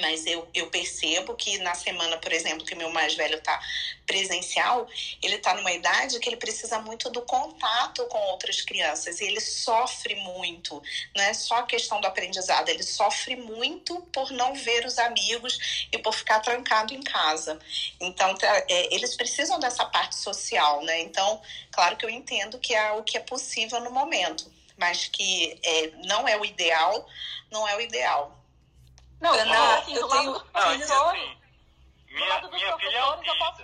mas 0.00 0.24
eu, 0.26 0.48
eu 0.54 0.68
percebo 0.70 1.34
que 1.34 1.58
na 1.58 1.74
semana, 1.74 2.16
por 2.16 2.32
exemplo, 2.32 2.64
que 2.64 2.74
meu 2.74 2.90
mais 2.90 3.14
velho 3.14 3.36
está 3.36 3.60
presencial, 4.06 4.88
ele 5.22 5.36
está 5.36 5.54
numa 5.54 5.72
idade 5.72 6.18
que 6.18 6.28
ele 6.28 6.36
precisa 6.36 6.78
muito 6.80 7.10
do 7.10 7.22
contato 7.22 8.04
com 8.06 8.18
outras 8.30 8.62
crianças 8.62 9.20
e 9.20 9.24
ele 9.24 9.40
sofre 9.40 10.14
muito, 10.16 10.82
não 11.14 11.22
é 11.24 11.34
só 11.34 11.56
a 11.56 11.62
questão 11.64 12.00
do 12.00 12.06
aprendizado, 12.06 12.68
ele 12.68 12.82
sofre 12.82 13.36
muito 13.36 14.00
por 14.12 14.30
não 14.30 14.54
ver 14.54 14.86
os 14.86 14.98
amigos 14.98 15.86
e 15.92 15.98
por 15.98 16.14
ficar 16.14 16.40
trancado 16.40 16.94
em 16.94 17.02
casa. 17.02 17.58
Então, 18.00 18.34
tá, 18.34 18.64
é, 18.68 18.94
eles 18.94 19.14
precisam 19.14 19.58
dessa 19.58 19.84
parte 19.84 20.16
social, 20.16 20.82
né? 20.82 21.00
Então, 21.00 21.40
claro 21.70 21.96
que 21.96 22.04
eu 22.04 22.10
entendo 22.10 22.58
que 22.58 22.74
é 22.74 22.92
o 22.92 23.02
que 23.02 23.16
é 23.16 23.20
possível 23.20 23.80
no 23.80 23.90
momento, 23.90 24.50
mas 24.76 25.06
que 25.06 25.58
é, 25.62 25.90
não 26.06 26.26
é 26.26 26.36
o 26.38 26.44
ideal, 26.44 27.06
não 27.50 27.68
é 27.68 27.76
o 27.76 27.80
ideal. 27.80 28.41
Não, 29.22 29.32
Ana, 29.32 29.78
assim, 29.78 29.94
eu 29.94 30.08
tenho... 30.08 30.32
Não, 30.32 30.40
assim, 30.54 31.36
minha, 32.08 32.40
minha 32.50 32.76
filha 32.76 32.96
é 32.96 33.00
autista. 33.00 33.38
Posso... 33.38 33.62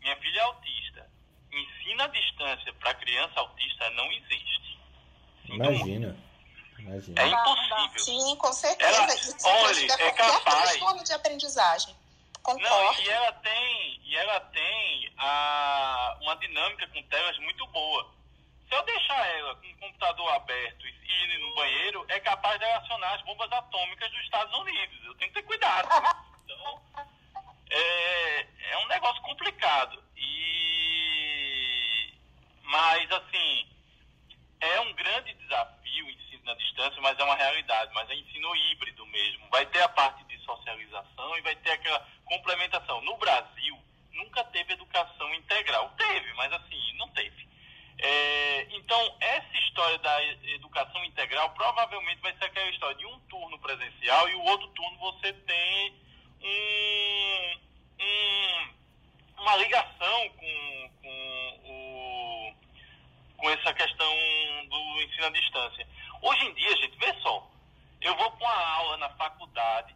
Minha 0.00 0.16
filha 0.16 0.40
é 0.40 0.42
autista. 0.42 1.10
Ensino 1.52 2.02
à 2.02 2.06
distância 2.08 2.72
para 2.74 2.94
criança 2.94 3.38
autista 3.38 3.90
não 3.90 4.10
existe. 4.10 4.78
Imagina. 5.44 6.16
Imagina. 6.80 7.22
É 7.22 7.28
impossível. 7.28 7.98
Sim, 7.98 8.36
com 8.36 8.52
certeza. 8.52 9.02
Ela, 9.02 9.14
Isso 9.14 9.36
olha, 9.46 9.92
é 9.92 10.10
capaz. 10.12 10.70
transtorno 10.70 11.04
de 11.04 11.12
aprendizagem. 11.12 11.96
Concordo. 12.42 12.68
Não, 12.68 13.00
e 13.02 13.08
ela 13.08 13.32
tem, 13.32 14.00
e 14.02 14.16
ela 14.16 14.40
tem 14.40 15.12
a, 15.16 16.18
uma 16.22 16.34
dinâmica 16.36 16.88
com 16.88 17.02
telas 17.04 17.38
muito 17.38 17.64
boa. 17.68 18.10
Se 18.70 18.76
eu 18.76 18.82
deixar 18.84 19.26
ela 19.36 19.56
com 19.56 19.66
o 19.66 19.78
computador 19.78 20.32
aberto 20.32 20.86
e 20.86 20.90
ir 20.90 21.38
no 21.40 21.52
banheiro, 21.56 22.06
é 22.08 22.20
capaz 22.20 22.56
de 22.56 22.64
acionar 22.64 23.14
as 23.14 23.22
bombas 23.22 23.50
atômicas 23.50 24.08
dos 24.12 24.20
Estados 24.20 24.56
Unidos. 24.60 25.04
Eu 25.04 25.14
tenho 25.16 25.32
que 25.32 25.40
ter 25.40 25.46
cuidado. 25.46 25.88
Então, 26.44 26.80
é, 27.68 28.46
é 28.70 28.78
um 28.78 28.86
negócio 28.86 29.20
complicado. 29.22 30.00
E, 30.16 32.14
mas, 32.62 33.10
assim, 33.10 33.68
é 34.60 34.80
um 34.80 34.92
grande 34.92 35.34
desafio 35.34 36.06
o 36.06 36.10
ensino 36.10 36.44
na 36.44 36.54
distância, 36.54 37.02
mas 37.02 37.18
é 37.18 37.24
uma 37.24 37.34
realidade. 37.34 37.92
Mas 37.92 38.08
é 38.08 38.14
ensino 38.14 38.54
híbrido 38.54 39.04
mesmo. 39.06 39.48
Vai 39.50 39.66
ter 39.66 39.82
a 39.82 39.88
parte 39.88 40.22
de 40.24 40.38
socialização 40.44 41.36
e 41.36 41.40
vai 41.40 41.56
ter 41.56 41.72
aquela 41.72 42.06
complementação. 42.24 43.00
No 43.02 43.16
Brasil, 43.16 43.76
nunca 44.12 44.44
teve 44.44 44.74
educação 44.74 45.34
integral. 45.34 45.92
Teve, 45.96 46.32
mas 46.34 46.52
assim, 46.52 46.96
não 46.96 47.08
teve. 47.08 47.49
É, 48.02 48.66
então, 48.70 49.16
essa 49.20 49.58
história 49.58 49.98
da 49.98 50.24
educação 50.24 51.04
integral 51.04 51.50
provavelmente 51.50 52.20
vai 52.22 52.34
ser 52.38 52.44
aquela 52.46 52.70
história 52.70 52.96
de 52.96 53.04
um 53.04 53.20
turno 53.20 53.58
presencial 53.58 54.26
e 54.30 54.34
o 54.36 54.44
outro 54.44 54.66
turno 54.68 54.98
você 54.98 55.34
tem 55.34 55.94
um, 56.42 57.60
um, 58.00 59.42
uma 59.42 59.56
ligação 59.56 60.30
com, 60.30 60.90
com, 61.02 61.60
o, 61.66 62.54
com 63.36 63.50
essa 63.50 63.74
questão 63.74 64.14
do 64.66 65.02
ensino 65.02 65.26
à 65.26 65.30
distância. 65.30 65.86
Hoje 66.22 66.46
em 66.46 66.54
dia, 66.54 66.76
gente, 66.78 66.96
vê 66.96 67.12
só, 67.20 67.46
eu 68.00 68.16
vou 68.16 68.30
para 68.32 68.46
uma 68.46 68.66
aula 68.76 68.96
na 68.96 69.10
faculdade, 69.10 69.94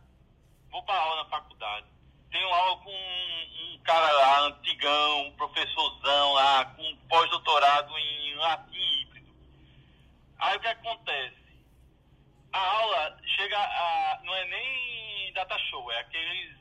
vou 0.71 0.83
para 0.83 0.95
aula 0.95 1.25
na 1.25 1.31
faculdade, 1.31 1.87
tenho 2.35 2.49
aula 2.53 2.77
com 2.79 2.91
um, 2.91 3.75
um 3.75 3.79
cara 3.85 4.13
lá, 4.13 4.41
antigão, 4.41 5.27
um 5.29 5.37
professorzão 5.37 6.33
lá, 6.33 6.65
com 6.65 6.97
pós-doutorado 7.09 7.97
em 7.97 8.35
latim 8.35 9.01
híbrido. 9.01 9.33
Aí 10.41 10.57
o 10.57 10.61
que 10.61 10.67
acontece? 10.67 11.45
A 12.53 12.59
aula 12.59 13.17
chega 13.37 13.57
a. 13.57 14.21
não 14.25 14.35
é 14.35 14.45
nem 14.47 15.33
data 15.33 15.57
show, 15.71 15.91
é 15.93 16.01
aqueles 16.01 16.57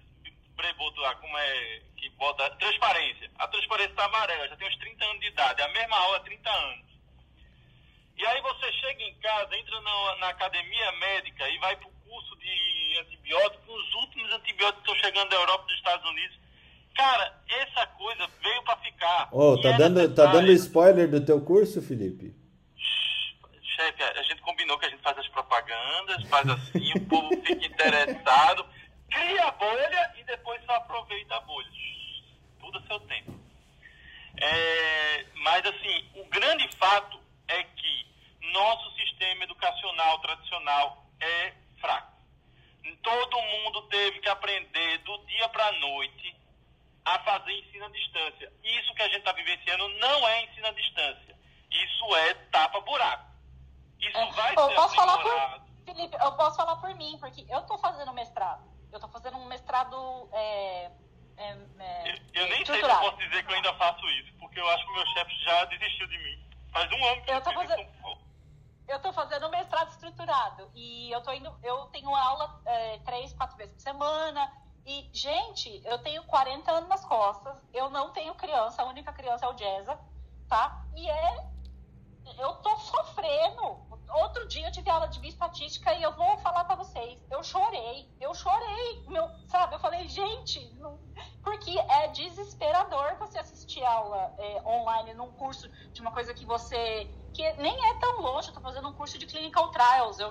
breboto 0.56 1.02
lá, 1.02 1.16
como 1.16 1.36
é 1.40 1.82
que 1.98 2.08
bota. 2.12 2.50
Transparência. 2.52 3.32
A 3.40 3.48
transparência 3.48 3.92
está 3.92 4.06
amarela, 4.06 4.48
já 4.48 4.56
tem 4.56 4.68
uns 4.68 4.78
30 4.78 5.06
anos 5.06 5.20
de 5.22 5.28
idade, 5.28 5.62
é 5.62 5.66
a 5.66 5.70
mesma 5.70 5.98
aula 5.98 6.18
há 6.18 6.20
30 6.20 6.50
anos. 6.52 6.94
E 8.16 8.26
aí 8.28 8.42
você 8.42 8.72
chega 8.74 9.04
em 9.04 9.16
casa, 9.16 9.58
entra 9.58 9.82
na, 9.82 10.16
na 10.18 10.30
academia 10.30 10.92
médica 10.94 11.50
e 11.50 11.58
vai 11.58 11.76
para 11.78 11.93
o 12.14 12.22
curso 12.22 12.36
de 12.38 13.00
antibióticos, 13.00 13.68
os 13.68 13.94
últimos 13.96 14.32
antibióticos 14.34 14.82
estão 14.82 14.96
chegando 14.96 15.30
da 15.30 15.36
Europa 15.36 15.64
e 15.64 15.68
dos 15.68 15.76
Estados 15.78 16.10
Unidos. 16.10 16.38
Cara, 16.96 17.42
essa 17.50 17.88
coisa 17.88 18.28
veio 18.42 18.64
para 18.64 18.78
ficar. 18.78 19.30
E 19.34 19.62
tá 19.64 19.72
dando, 19.72 20.16
tá 20.16 20.26
dando 20.28 20.52
spoiler 20.52 21.10
do 21.10 21.26
teu 21.26 21.42
curso, 21.42 21.82
Felipe? 21.82 22.36
Chefe, 23.76 24.04
a 24.04 24.22
gente 24.22 24.42
combinou 24.42 24.78
que 24.78 24.86
a 24.86 24.90
gente 24.90 25.02
faz 25.02 25.18
as 25.18 25.28
propagandas, 25.30 26.24
faz 26.30 26.48
assim, 26.48 26.92
o 26.96 27.06
povo 27.08 27.30
fica 27.44 27.66
interessado, 27.66 28.64
cria 29.10 29.46
a 29.46 29.52
bolha 29.52 30.14
e 30.20 30.24
depois 30.24 30.64
só 30.66 30.74
aproveita 30.74 31.36
a 31.36 31.42
bolha. 31.42 31.68
Tudo 32.60 32.78
a 32.78 32.82
seu 32.84 33.00
tempo. 33.00 33.34
É, 34.40 35.26
mas, 35.38 35.66
assim, 35.66 36.06
o 36.16 36.26
grande 36.26 36.70
fato 36.78 37.20
é 37.48 37.64
que 37.64 38.06
nosso 38.52 38.96
sistema 38.98 39.46
educacional 39.46 40.20
tradicional 40.20 41.08
é 41.20 41.63
fraco. 41.84 42.14
Todo 43.02 43.42
mundo 43.42 43.82
teve 43.90 44.22
que 44.22 44.30
aprender 44.30 44.98
do 45.00 45.18
dia 45.26 45.50
para 45.50 45.68
a 45.68 45.72
noite 45.74 46.36
a 47.04 47.20
fazer 47.20 47.52
ensino 47.52 47.86
à 47.86 47.90
distância. 47.90 48.52
Isso 48.64 48.94
que 48.94 49.02
a 49.02 49.08
gente 49.08 49.20
está 49.20 49.34
vivenciando 49.34 49.90
não 50.00 50.28
é 50.28 50.46
ensino 50.46 50.68
à 50.68 50.72
distância. 50.72 51.38
Isso 51.70 52.16
é 52.16 52.34
tapa-buraco. 52.52 53.26
Isso 54.00 54.32
vai 54.32 54.54
Eu 54.56 54.70
ser 54.70 54.76
posso 54.76 54.96
falar 54.96 55.18
por 55.18 55.64
Felipe, 55.86 56.18
eu 56.18 56.32
posso 56.34 56.56
falar 56.56 56.76
por 56.78 56.96
mim, 56.96 57.18
porque 57.20 57.46
eu 57.50 57.62
tô 57.64 57.78
fazendo 57.78 58.14
mestrado. 58.14 58.64
Eu 58.92 59.00
tô 59.00 59.08
fazendo 59.10 59.38
um 59.38 59.46
mestrado 59.48 60.30
é, 60.32 60.92
é, 61.38 61.58
é, 61.80 62.16
Eu 62.34 62.48
nem 62.48 62.66
sei 62.66 62.76
se 62.76 62.82
eu 62.82 63.00
posso 63.00 63.18
dizer 63.18 63.44
que 63.44 63.52
eu 63.52 63.56
ainda 63.56 63.74
faço 63.74 64.08
isso, 64.12 64.34
porque 64.40 64.60
eu 64.60 64.70
acho 64.70 64.86
que 64.86 64.92
o 64.92 64.94
meu 64.94 65.06
chefe 65.08 65.44
já 65.44 65.66
desistiu 65.66 66.08
de 66.08 66.18
mim. 66.20 66.46
Faz 66.72 66.90
um 66.92 67.06
ano 67.06 67.22
que 67.22 67.32
Eu 67.32 67.42
tô 67.42 67.50
fiz 67.50 67.70
fazendo-. 67.70 68.23
Eu 68.88 69.00
tô 69.00 69.14
fazendo 69.14 69.48
um 69.48 69.50
mestrado 69.50 69.90
estruturado 69.90 70.70
e 70.76 71.12
eu 71.12 71.22
tô 71.22 71.32
indo, 71.32 71.54
eu 71.64 71.86
tenho 71.88 72.14
aula 72.14 72.62
é, 72.66 73.00
três, 73.00 73.34
quatro 73.34 73.58
vezes 73.58 73.74
por 73.74 73.82
semana. 73.82 74.52
E, 74.86 75.10
gente, 75.14 75.82
eu 75.86 75.98
tenho 76.00 76.24
40 76.26 76.70
anos 76.72 76.90
nas 76.90 77.06
costas, 77.06 77.56
eu 77.74 77.90
não 77.90 78.12
tenho 78.12 78.36
criança, 78.36 78.82
a 78.82 78.86
única 78.86 79.14
criança 79.14 79.46
é 79.46 79.50
o 79.50 79.58
Jeza, 79.58 79.98
tá? 80.50 80.86
E 80.96 81.10
é. 81.10 81.54
Eu 82.38 82.54
tô 82.56 82.76
sofrendo. 82.78 83.84
Outro 84.16 84.48
dia 84.48 84.68
eu 84.68 84.72
tive 84.72 84.90
aula 84.90 85.08
de 85.08 85.20
bioestatística 85.20 85.94
e 85.94 86.04
eu 86.04 86.16
vou 86.16 86.38
falar 86.38 86.64
pra 86.66 86.76
vocês. 86.76 87.20
Eu 87.30 87.44
chorei, 87.44 88.10
eu 88.20 88.34
chorei. 88.34 89.04
Meu, 89.08 89.30
sabe, 89.48 89.76
eu 89.76 89.80
falei, 89.80 90.08
gente, 90.08 90.74
não... 90.76 91.00
porque 91.44 91.78
é 91.78 92.08
desesperador 92.10 93.16
você 93.18 93.40
assistir 93.40 93.84
aula 93.84 94.34
é, 94.38 94.62
online 94.66 95.14
num 95.16 95.32
curso 95.32 95.70
de 95.92 96.02
uma 96.02 96.12
coisa 96.12 96.34
que 96.34 96.46
você. 96.46 97.10
Que 97.34 97.54
nem 97.54 97.90
é 97.90 97.94
tão 97.96 98.22
longe. 98.22 98.50
Eu 98.50 98.54
tô 98.54 98.62
fazendo 98.62 98.88
um 98.88 98.94
curso 98.94 99.18
de 99.18 99.26
clinical 99.26 99.72
trials. 99.72 100.20
Eu, 100.20 100.30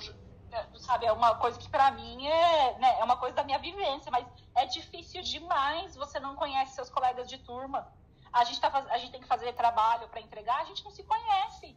é, 0.53 0.67
sabe, 0.79 1.07
é 1.07 1.13
uma 1.13 1.35
coisa 1.35 1.59
que 1.59 1.69
pra 1.69 1.91
mim 1.91 2.27
é, 2.27 2.79
né, 2.79 3.01
é 3.01 3.05
uma 3.05 3.17
coisa 3.17 3.35
da 3.35 3.45
minha 3.45 3.59
vivência, 3.59 4.11
mas 4.11 4.27
é 4.55 4.65
difícil 4.67 5.23
demais. 5.23 5.97
Você 5.97 6.21
não 6.21 6.37
conhece 6.37 6.75
seus 6.75 6.89
colegas 6.89 7.29
de 7.29 7.39
turma. 7.39 7.93
A 8.33 8.45
gente, 8.45 8.61
tá, 8.61 8.69
a 8.91 8.99
gente 8.99 9.13
tem 9.13 9.21
que 9.21 9.27
fazer 9.27 9.53
trabalho 9.53 10.09
para 10.09 10.21
entregar, 10.21 10.63
a 10.63 10.65
gente 10.65 10.83
não 10.85 10.91
se 10.91 11.03
conhece. 11.03 11.77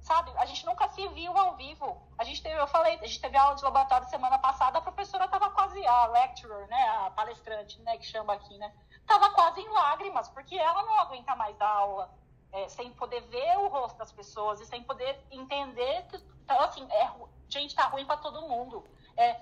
Sabe? 0.00 0.32
A 0.36 0.44
gente 0.46 0.66
nunca 0.66 0.88
se 0.88 1.06
viu 1.08 1.36
ao 1.36 1.56
vivo. 1.56 2.02
A 2.18 2.24
gente 2.24 2.42
teve, 2.42 2.60
eu 2.60 2.66
falei, 2.66 2.94
a 2.94 3.06
gente 3.06 3.20
teve 3.20 3.36
aula 3.36 3.54
de 3.54 3.62
laboratório 3.62 4.08
semana 4.08 4.38
passada, 4.38 4.78
a 4.78 4.82
professora 4.82 5.28
tava 5.28 5.50
quase, 5.50 5.84
a 5.86 6.06
lecturer, 6.06 6.66
né, 6.68 6.88
a 7.06 7.10
palestrante, 7.10 7.80
né, 7.82 7.96
que 7.96 8.04
chama 8.04 8.32
aqui, 8.32 8.58
né, 8.58 8.72
tava 9.06 9.30
quase 9.30 9.60
em 9.60 9.68
lágrimas, 9.68 10.28
porque 10.28 10.56
ela 10.56 10.82
não 10.82 10.98
aguenta 10.98 11.36
mais 11.36 11.56
dar 11.56 11.68
aula 11.68 12.10
é, 12.52 12.68
sem 12.68 12.92
poder 12.92 13.20
ver 13.22 13.58
o 13.58 13.68
rosto 13.68 13.96
das 13.98 14.12
pessoas 14.12 14.60
e 14.60 14.66
sem 14.66 14.82
poder 14.82 15.18
entender. 15.30 16.06
que- 16.08 16.16
Então, 16.44 16.60
assim, 16.60 16.86
é, 16.90 17.10
gente, 17.48 17.74
tá 17.74 17.86
ruim 17.86 18.04
para 18.04 18.16
todo 18.18 18.42
mundo. 18.48 18.84
É, 19.16 19.40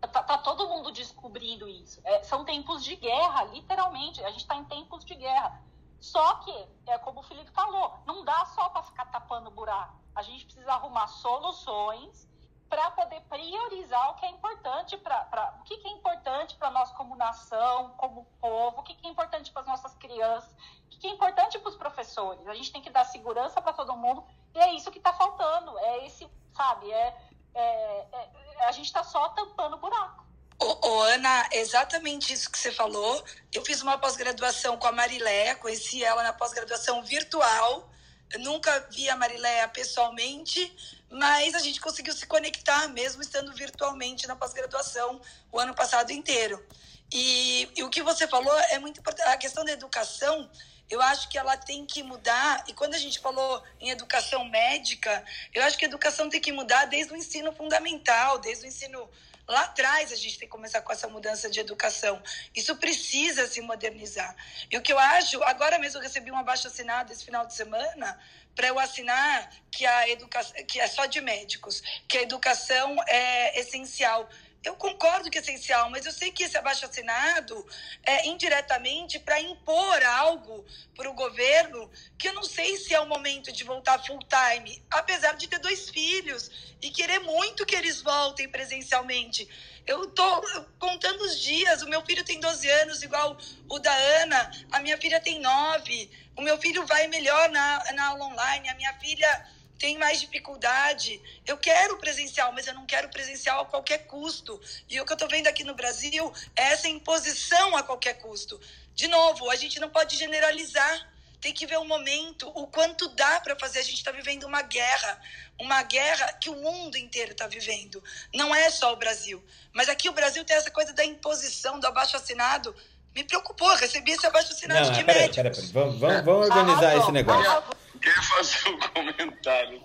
tá, 0.00 0.22
tá 0.22 0.38
todo 0.38 0.68
mundo 0.68 0.90
descobrindo 0.90 1.68
isso. 1.68 2.00
É, 2.04 2.22
são 2.22 2.44
tempos 2.44 2.82
de 2.82 2.96
guerra, 2.96 3.44
literalmente. 3.44 4.22
A 4.24 4.30
gente 4.30 4.40
está 4.40 4.56
em 4.56 4.64
tempos 4.64 5.04
de 5.04 5.14
guerra. 5.14 5.60
Só 6.00 6.36
que, 6.36 6.68
é 6.86 6.96
como 6.98 7.20
o 7.20 7.22
Felipe 7.22 7.50
falou, 7.50 7.92
não 8.06 8.24
dá 8.24 8.44
só 8.46 8.70
para 8.70 8.82
ficar 8.84 9.04
tapando 9.06 9.50
buraco. 9.50 10.00
A 10.14 10.22
gente 10.22 10.44
precisa 10.46 10.72
arrumar 10.72 11.06
soluções 11.08 12.29
para 12.70 12.88
poder 12.92 13.20
priorizar 13.22 14.10
o 14.10 14.14
que 14.14 14.24
é 14.24 14.30
importante 14.30 14.96
para 14.96 15.58
o 15.60 15.64
que, 15.64 15.76
que 15.76 15.88
é 15.88 15.90
importante 15.90 16.54
para 16.54 16.70
nós 16.70 16.92
como 16.92 17.16
nação, 17.16 17.90
como 17.96 18.24
povo, 18.40 18.78
o 18.78 18.82
que, 18.84 18.94
que 18.94 19.08
é 19.08 19.10
importante 19.10 19.50
para 19.50 19.62
as 19.62 19.66
nossas 19.66 19.92
crianças, 19.96 20.48
o 20.86 20.88
que, 20.88 21.00
que 21.00 21.06
é 21.08 21.10
importante 21.10 21.58
para 21.58 21.68
os 21.68 21.76
professores. 21.76 22.46
A 22.46 22.54
gente 22.54 22.70
tem 22.70 22.80
que 22.80 22.88
dar 22.88 23.04
segurança 23.04 23.60
para 23.60 23.72
todo 23.72 23.96
mundo 23.96 24.24
e 24.54 24.58
é 24.60 24.72
isso 24.72 24.90
que 24.92 24.98
está 24.98 25.12
faltando. 25.12 25.76
É 25.80 26.06
esse, 26.06 26.30
sabe? 26.56 26.90
É, 26.92 27.16
é- 27.54 28.06
é- 28.12 28.64
a 28.64 28.70
gente 28.70 28.86
está 28.86 29.02
só 29.02 29.28
tampando 29.30 29.76
buraco. 29.76 30.24
Ô, 30.60 30.88
ô, 30.88 31.02
Ana, 31.02 31.48
exatamente 31.50 32.32
isso 32.32 32.50
que 32.52 32.58
você 32.58 32.70
falou. 32.70 33.24
Eu 33.52 33.64
fiz 33.64 33.82
uma 33.82 33.98
pós-graduação 33.98 34.76
com 34.76 34.86
a 34.86 34.92
Mariléia, 34.92 35.56
conheci 35.56 36.04
ela 36.04 36.22
na 36.22 36.32
pós-graduação 36.32 37.02
virtual. 37.02 37.90
Nunca 38.38 38.86
vi 38.90 39.08
a 39.10 39.16
Mariléia 39.16 39.66
pessoalmente, 39.68 40.72
mas 41.10 41.54
a 41.54 41.58
gente 41.58 41.80
conseguiu 41.80 42.12
se 42.12 42.26
conectar 42.26 42.86
mesmo 42.88 43.20
estando 43.22 43.52
virtualmente 43.52 44.26
na 44.28 44.36
pós-graduação 44.36 45.20
o 45.50 45.58
ano 45.58 45.74
passado 45.74 46.12
inteiro. 46.12 46.64
E, 47.12 47.68
e 47.76 47.82
o 47.82 47.90
que 47.90 48.02
você 48.02 48.28
falou 48.28 48.56
é 48.70 48.78
muito 48.78 49.00
importante. 49.00 49.28
A 49.28 49.36
questão 49.36 49.64
da 49.64 49.72
educação, 49.72 50.48
eu 50.88 51.02
acho 51.02 51.28
que 51.28 51.36
ela 51.36 51.56
tem 51.56 51.84
que 51.84 52.02
mudar. 52.02 52.64
E 52.68 52.72
quando 52.72 52.94
a 52.94 52.98
gente 52.98 53.18
falou 53.18 53.62
em 53.80 53.90
educação 53.90 54.44
médica, 54.44 55.24
eu 55.52 55.64
acho 55.64 55.76
que 55.76 55.84
a 55.84 55.88
educação 55.88 56.28
tem 56.28 56.40
que 56.40 56.52
mudar 56.52 56.84
desde 56.84 57.12
o 57.12 57.16
ensino 57.16 57.52
fundamental, 57.52 58.38
desde 58.38 58.64
o 58.64 58.68
ensino 58.68 59.10
lá 59.50 59.62
atrás 59.64 60.12
a 60.12 60.16
gente 60.16 60.38
tem 60.38 60.48
que 60.48 60.52
começar 60.52 60.80
com 60.80 60.92
essa 60.92 61.08
mudança 61.08 61.50
de 61.50 61.60
educação. 61.60 62.22
Isso 62.54 62.76
precisa 62.76 63.46
se 63.46 63.60
modernizar. 63.60 64.34
E 64.70 64.76
o 64.76 64.82
que 64.82 64.92
eu 64.92 64.98
acho, 64.98 65.42
agora 65.42 65.78
mesmo 65.78 65.98
eu 65.98 66.02
recebi 66.02 66.30
um 66.30 66.36
abaixo 66.36 66.68
assinado 66.68 67.12
esse 67.12 67.24
final 67.24 67.44
de 67.46 67.54
semana 67.54 68.18
para 68.54 68.68
eu 68.68 68.78
assinar 68.78 69.50
que 69.70 69.84
a 69.84 70.08
educação 70.08 70.54
que 70.66 70.80
é 70.80 70.86
só 70.86 71.06
de 71.06 71.20
médicos, 71.20 71.82
que 72.06 72.18
a 72.18 72.22
educação 72.22 72.96
é 73.08 73.58
essencial. 73.58 74.28
Eu 74.62 74.76
concordo 74.76 75.30
que 75.30 75.38
é 75.38 75.40
essencial, 75.40 75.88
mas 75.88 76.04
eu 76.04 76.12
sei 76.12 76.30
que 76.30 76.42
esse 76.42 76.56
abaixo 76.56 76.84
assinado 76.84 77.66
é 78.04 78.26
indiretamente 78.26 79.18
para 79.18 79.40
impor 79.40 80.02
algo 80.04 80.66
para 80.94 81.08
o 81.08 81.14
governo 81.14 81.90
que 82.18 82.28
eu 82.28 82.34
não 82.34 82.42
sei 82.42 82.76
se 82.76 82.92
é 82.92 83.00
o 83.00 83.08
momento 83.08 83.50
de 83.50 83.64
voltar 83.64 83.98
full 84.04 84.18
time, 84.18 84.82
apesar 84.90 85.34
de 85.36 85.48
ter 85.48 85.58
dois 85.60 85.88
filhos 85.88 86.50
e 86.82 86.90
querer 86.90 87.20
muito 87.20 87.64
que 87.64 87.74
eles 87.74 88.02
voltem 88.02 88.50
presencialmente. 88.50 89.48
Eu 89.86 90.08
tô 90.10 90.42
contando 90.78 91.22
os 91.22 91.40
dias, 91.40 91.80
o 91.80 91.88
meu 91.88 92.04
filho 92.04 92.22
tem 92.22 92.38
12 92.38 92.68
anos, 92.68 93.02
igual 93.02 93.38
o 93.66 93.78
da 93.78 93.94
Ana, 93.94 94.50
a 94.72 94.80
minha 94.80 94.98
filha 94.98 95.20
tem 95.20 95.40
9, 95.40 96.10
o 96.36 96.42
meu 96.42 96.58
filho 96.58 96.86
vai 96.86 97.06
melhor 97.06 97.48
na, 97.48 97.92
na 97.94 98.08
aula 98.08 98.26
online, 98.26 98.68
a 98.68 98.74
minha 98.74 98.92
filha 99.00 99.48
tem 99.80 99.96
mais 99.96 100.20
dificuldade. 100.20 101.20
Eu 101.46 101.56
quero 101.56 101.96
presencial, 101.96 102.52
mas 102.52 102.66
eu 102.66 102.74
não 102.74 102.84
quero 102.84 103.08
presencial 103.08 103.62
a 103.62 103.64
qualquer 103.64 104.06
custo. 104.06 104.60
E 104.88 105.00
o 105.00 105.06
que 105.06 105.12
eu 105.12 105.14
estou 105.14 105.28
vendo 105.28 105.46
aqui 105.46 105.64
no 105.64 105.74
Brasil 105.74 106.30
é 106.54 106.74
essa 106.74 106.86
imposição 106.86 107.74
a 107.74 107.82
qualquer 107.82 108.18
custo. 108.18 108.60
De 108.94 109.08
novo, 109.08 109.50
a 109.50 109.56
gente 109.56 109.80
não 109.80 109.88
pode 109.88 110.16
generalizar. 110.18 111.08
Tem 111.40 111.54
que 111.54 111.66
ver 111.66 111.78
o 111.78 111.86
momento, 111.86 112.46
o 112.54 112.66
quanto 112.66 113.08
dá 113.08 113.40
para 113.40 113.58
fazer. 113.58 113.78
A 113.78 113.82
gente 113.82 113.96
está 113.96 114.12
vivendo 114.12 114.44
uma 114.44 114.60
guerra, 114.60 115.18
uma 115.58 115.82
guerra 115.82 116.30
que 116.34 116.50
o 116.50 116.56
mundo 116.56 116.98
inteiro 116.98 117.32
está 117.32 117.46
vivendo. 117.46 118.04
Não 118.34 118.54
é 118.54 118.68
só 118.68 118.92
o 118.92 118.96
Brasil. 118.96 119.42
Mas 119.72 119.88
aqui 119.88 120.10
o 120.10 120.12
Brasil 120.12 120.44
tem 120.44 120.56
essa 120.56 120.70
coisa 120.70 120.92
da 120.92 121.06
imposição, 121.06 121.80
do 121.80 121.86
abaixo 121.86 122.14
assinado. 122.18 122.76
Me 123.14 123.24
preocupou, 123.24 123.74
recebi 123.76 124.12
esse 124.12 124.26
abaixo 124.26 124.52
assinado 124.52 124.88
Não, 124.88 124.92
de 124.92 125.04
peraí, 125.04 125.22
médico. 125.22 125.36
peraí, 125.36 125.54
peraí. 125.54 125.70
Vamos, 125.72 125.98
vamos, 125.98 126.24
vamos 126.26 126.50
organizar 126.50 126.98
esse 126.98 127.10
negócio. 127.10 127.80
Queria 128.00 128.22
fazer 128.22 128.68
um 128.68 128.78
comentário. 128.78 129.82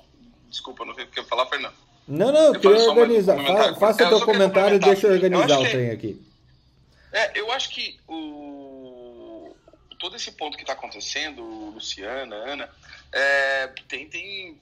Desculpa, 0.49 0.85
não 0.85 0.93
sei 0.95 1.03
o 1.03 1.07
que 1.07 1.23
falar, 1.23 1.45
Fernando. 1.47 1.75
Não, 2.07 2.31
não, 2.31 2.53
eu 2.53 2.59
queria 2.59 2.77
um 2.77 2.89
organizar. 2.89 3.37
Fa- 3.43 3.75
Faça 3.75 4.03
eu 4.03 4.09
teu 4.09 4.21
comentário 4.25 4.75
e 4.75 4.79
deixa 4.79 5.07
eu 5.07 5.13
organizar 5.13 5.49
Eu 5.49 5.49
o 5.49 5.53
acho 5.61 5.65
que- 5.65 5.71
trem 5.71 5.89
aqui. 5.91 6.21
É, 7.11 7.39
eu 7.39 7.51
acho 7.51 7.69
que 7.69 7.99
o 8.07 9.55
todo 9.97 10.15
esse 10.17 10.31
ponto 10.33 10.55
que 10.57 10.63
está 10.63 10.73
acontecendo, 10.73 11.41
Luciana, 11.41 12.35
Ana, 12.35 12.69
é, 13.11 13.67
tem, 13.87 14.07
tem 14.07 14.59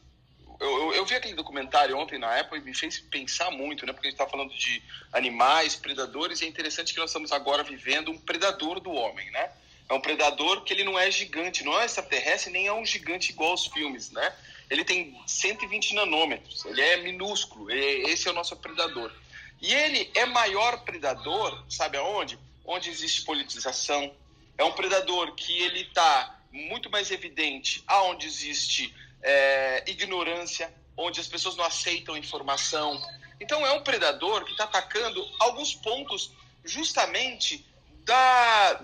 eu, 0.60 0.68
eu, 0.70 0.94
eu, 0.94 1.06
vi 1.06 1.16
aquele 1.16 1.34
documentário 1.34 1.98
ontem 1.98 2.18
na 2.20 2.40
Apple 2.40 2.60
e 2.60 2.62
me 2.62 2.74
fez 2.74 3.00
pensar 3.00 3.52
muito, 3.52 3.86
né? 3.86 3.92
Porque 3.92 4.08
a 4.08 4.12
gente 4.12 4.20
está 4.20 4.30
falando 4.30 4.54
de 4.54 4.82
animais, 5.12 5.76
predadores, 5.76 6.40
e 6.42 6.46
é 6.46 6.48
interessante 6.48 6.94
que 6.94 7.00
nós 7.00 7.10
estamos 7.10 7.32
agora 7.34 7.64
vivendo 7.64 8.12
um 8.12 8.18
predador 8.18 8.80
do 8.80 8.92
homem, 8.92 9.30
né? 9.32 9.50
É 9.94 9.96
um 9.96 10.02
predador 10.02 10.64
que 10.64 10.74
ele 10.74 10.84
não 10.84 10.98
é 10.98 11.12
gigante, 11.12 11.64
não 11.64 11.80
é 11.80 11.86
extraterrestre, 11.86 12.52
nem 12.52 12.66
é 12.66 12.74
um 12.74 12.84
gigante 12.84 13.32
igual 13.32 13.52
aos 13.52 13.68
filmes, 13.68 14.10
né? 14.10 14.36
Ele 14.68 14.84
tem 14.84 15.16
120 15.28 15.94
nanômetros, 15.94 16.66
ele 16.66 16.82
é 16.82 16.98
minúsculo, 16.98 17.70
esse 17.70 18.28
é 18.28 18.32
o 18.32 18.34
nosso 18.34 18.56
predador. 18.56 19.14
E 19.62 19.72
ele 19.72 20.10
é 20.16 20.26
maior 20.26 20.84
predador, 20.84 21.64
sabe 21.70 21.98
aonde? 21.98 22.40
Onde 22.66 22.90
existe 22.90 23.22
politização. 23.24 24.12
É 24.58 24.64
um 24.64 24.72
predador 24.72 25.36
que 25.36 25.62
ele 25.62 25.82
está 25.82 26.40
muito 26.52 26.90
mais 26.90 27.12
evidente 27.12 27.84
aonde 27.86 28.26
existe 28.26 28.92
é, 29.22 29.84
ignorância, 29.86 30.74
onde 30.98 31.20
as 31.20 31.28
pessoas 31.28 31.56
não 31.56 31.66
aceitam 31.66 32.18
informação. 32.18 33.00
Então 33.40 33.64
é 33.64 33.72
um 33.74 33.84
predador 33.84 34.44
que 34.44 34.54
está 34.54 34.64
atacando 34.64 35.24
alguns 35.40 35.76
pontos 35.76 36.32
justamente 36.66 37.64
da, 38.04 38.82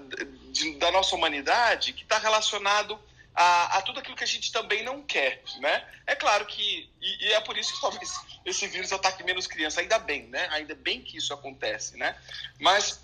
de, 0.51 0.75
da 0.75 0.91
nossa 0.91 1.15
humanidade 1.15 1.93
que 1.93 2.03
está 2.03 2.17
relacionado 2.17 2.99
a, 3.35 3.77
a, 3.77 3.81
tudo 3.81 3.99
aquilo 3.99 4.15
que 4.15 4.23
a 4.23 4.27
gente 4.27 4.51
também 4.51 4.83
não 4.83 5.01
quer, 5.01 5.41
né? 5.59 5.87
É 6.05 6.15
claro 6.15 6.45
que 6.45 6.89
e, 7.01 7.25
e, 7.25 7.33
é 7.33 7.39
por 7.39 7.57
isso 7.57 7.73
que 7.73 7.81
talvez 7.81 8.13
esse 8.45 8.67
vírus 8.67 8.91
ataque 8.91 9.23
menos 9.23 9.47
crianças, 9.47 9.79
ainda 9.79 9.99
bem, 9.99 10.23
né? 10.27 10.47
Ainda 10.51 10.75
bem 10.75 11.01
que 11.01 11.17
isso 11.17 11.33
acontece, 11.33 11.95
né? 11.97 12.17
Mas 12.59 12.99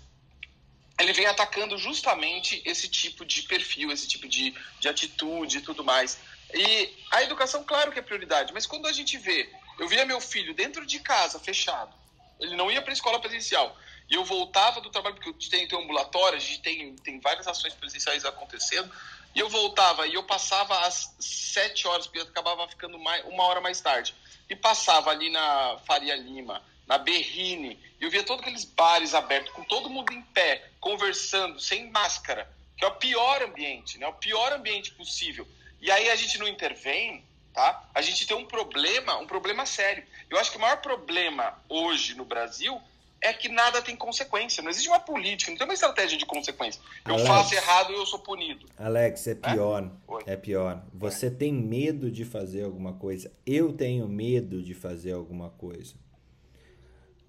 ele 0.98 1.12
vem 1.12 1.26
atacando 1.26 1.78
justamente 1.78 2.62
esse 2.64 2.88
tipo 2.88 3.24
de 3.24 3.42
perfil, 3.42 3.92
esse 3.92 4.08
tipo 4.08 4.26
de, 4.28 4.54
de 4.80 4.88
atitude 4.88 5.58
e 5.58 5.60
tudo 5.60 5.84
mais. 5.84 6.18
E 6.52 6.96
a 7.10 7.22
educação, 7.22 7.64
claro 7.64 7.92
que 7.92 7.98
é 7.98 8.02
prioridade, 8.02 8.52
mas 8.52 8.66
quando 8.66 8.86
a 8.86 8.92
gente 8.92 9.18
vê, 9.18 9.50
eu 9.78 9.88
via 9.88 10.06
meu 10.06 10.20
filho 10.20 10.54
dentro 10.54 10.86
de 10.86 11.00
casa, 11.00 11.38
fechado, 11.38 11.94
ele 12.40 12.56
não 12.56 12.70
ia 12.70 12.80
para 12.80 12.92
a 12.92 12.94
escola 12.94 13.20
presencial, 13.20 13.76
e 14.08 14.14
eu 14.14 14.24
voltava 14.24 14.80
do 14.80 14.90
trabalho, 14.90 15.16
porque 15.16 15.28
eu 15.28 15.66
tenho, 15.66 15.82
ambulatório, 15.82 16.36
a 16.36 16.40
gente 16.40 16.60
tem, 16.60 16.94
tem 16.96 17.20
várias 17.20 17.46
ações 17.46 17.74
presenciais 17.74 18.24
acontecendo, 18.24 18.90
e 19.34 19.40
eu 19.40 19.48
voltava 19.48 20.06
e 20.06 20.14
eu 20.14 20.22
passava 20.22 20.78
às 20.86 21.14
sete 21.18 21.86
horas, 21.86 22.06
porque 22.06 22.20
eu 22.20 22.24
acabava 22.24 22.66
ficando 22.68 22.98
mais, 22.98 23.24
uma 23.26 23.44
hora 23.44 23.60
mais 23.60 23.80
tarde, 23.80 24.14
e 24.48 24.54
passava 24.54 25.10
ali 25.10 25.30
na 25.30 25.78
Faria 25.84 26.14
Lima, 26.14 26.62
na 26.86 26.98
Berrine, 26.98 27.78
e 28.00 28.04
eu 28.04 28.10
via 28.10 28.22
todos 28.22 28.42
aqueles 28.42 28.64
bares 28.64 29.12
abertos, 29.12 29.52
com 29.52 29.64
todo 29.64 29.90
mundo 29.90 30.12
em 30.12 30.22
pé, 30.22 30.70
conversando, 30.78 31.58
sem 31.58 31.90
máscara, 31.90 32.48
que 32.76 32.84
é 32.84 32.88
o 32.88 32.94
pior 32.94 33.42
ambiente, 33.42 33.98
né? 33.98 34.06
o 34.06 34.12
pior 34.12 34.52
ambiente 34.52 34.92
possível. 34.92 35.48
E 35.80 35.90
aí 35.90 36.10
a 36.10 36.16
gente 36.16 36.38
não 36.38 36.46
intervém, 36.46 37.24
tá? 37.52 37.88
A 37.94 38.02
gente 38.02 38.26
tem 38.26 38.36
um 38.36 38.44
problema, 38.44 39.16
um 39.18 39.26
problema 39.26 39.64
sério. 39.66 40.06
Eu 40.28 40.38
acho 40.38 40.50
que 40.50 40.58
o 40.58 40.60
maior 40.60 40.78
problema 40.78 41.58
hoje 41.68 42.14
no 42.14 42.24
Brasil 42.24 42.80
é 43.20 43.32
que 43.32 43.48
nada 43.48 43.82
tem 43.82 43.96
consequência. 43.96 44.62
Não 44.62 44.70
existe 44.70 44.88
uma 44.88 45.00
política, 45.00 45.50
não 45.50 45.58
tem 45.58 45.66
uma 45.66 45.74
estratégia 45.74 46.18
de 46.18 46.26
consequência. 46.26 46.80
Eu 47.04 47.14
Alex, 47.14 47.28
faço 47.28 47.54
errado 47.54 47.92
e 47.92 47.96
eu 47.96 48.06
sou 48.06 48.18
punido. 48.18 48.66
Alex, 48.76 49.26
é 49.26 49.34
pior. 49.34 49.90
É, 50.26 50.34
é 50.34 50.36
pior. 50.36 50.84
Você 50.94 51.26
é. 51.26 51.30
tem 51.30 51.52
medo 51.52 52.10
de 52.10 52.24
fazer 52.24 52.62
alguma 52.62 52.92
coisa. 52.92 53.32
Eu 53.44 53.72
tenho 53.72 54.08
medo 54.08 54.62
de 54.62 54.74
fazer 54.74 55.12
alguma 55.12 55.50
coisa. 55.50 55.94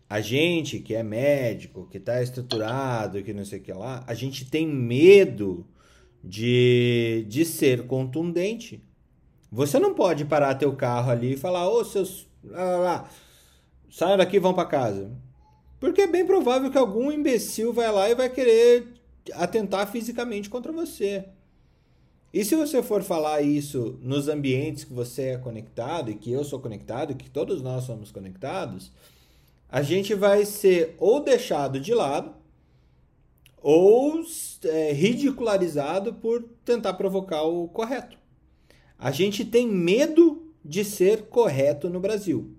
A 0.10 0.22
gente 0.22 0.80
que 0.80 0.96
é 0.96 1.04
médico, 1.04 1.88
que 1.90 1.98
está 1.98 2.22
estruturado, 2.22 3.22
que 3.24 3.34
não 3.34 3.44
sei 3.44 3.60
o 3.60 3.64
que 3.64 3.74
lá, 3.74 4.04
a 4.08 4.14
gente 4.14 4.46
tem 4.46 4.66
medo 4.66 5.68
de, 6.24 7.26
de 7.28 7.44
ser 7.44 7.88
contundente. 7.88 8.84
Você 9.52 9.80
não 9.80 9.94
pode 9.94 10.26
parar 10.26 10.56
teu 10.56 10.76
carro 10.76 11.12
ali 11.12 11.34
e 11.34 11.38
falar, 11.38 11.70
ô 11.70 11.84
seus. 11.84 12.28
Lá, 12.44 12.64
lá, 12.64 12.78
lá, 12.78 13.10
saiam 13.90 14.18
daqui 14.18 14.38
e 14.38 14.40
vão 14.40 14.54
para 14.54 14.68
casa. 14.68 15.12
Porque 15.80 16.02
é 16.02 16.08
bem 16.08 16.26
provável 16.26 16.72
que 16.72 16.78
algum 16.78 17.12
imbecil 17.12 17.72
vai 17.72 17.92
lá 17.92 18.10
e 18.10 18.16
vai 18.16 18.30
querer 18.30 18.88
atentar 19.34 19.92
fisicamente 19.92 20.50
contra 20.50 20.72
você. 20.72 21.26
E 22.34 22.44
se 22.44 22.56
você 22.56 22.84
for 22.84 23.04
falar 23.04 23.42
isso 23.42 23.98
nos 24.02 24.28
ambientes 24.28 24.84
que 24.84 24.94
você 24.94 25.30
é 25.30 25.38
conectado 25.38 26.12
e 26.12 26.16
que 26.16 26.32
eu 26.32 26.44
sou 26.44 26.60
conectado, 26.60 27.16
que 27.16 27.30
todos 27.30 27.62
nós 27.62 27.84
somos 27.84 28.12
conectados, 28.12 28.92
a 29.70 29.82
gente 29.82 30.14
vai 30.14 30.46
ser 30.46 30.96
ou 30.98 31.22
deixado 31.22 31.80
de 31.80 31.94
lado 31.94 32.34
ou 33.62 34.22
é, 34.64 34.94
ridicularizado 34.94 36.14
por 36.14 36.44
tentar 36.64 36.94
provocar 36.94 37.44
o 37.44 37.68
correto. 37.68 38.18
A 39.00 39.12
gente 39.12 39.46
tem 39.46 39.68
medo 39.68 40.54
de 40.64 40.84
ser 40.84 41.24
correto 41.24 41.90
no 41.90 42.00
Brasil. 42.00 42.56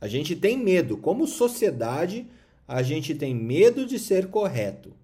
A 0.00 0.08
gente 0.08 0.34
tem 0.34 0.56
medo, 0.56 0.96
como 0.96 1.26
sociedade, 1.26 2.26
a 2.66 2.82
gente 2.82 3.14
tem 3.14 3.34
medo 3.34 3.86
de 3.86 3.98
ser 3.98 4.28
correto, 4.28 4.96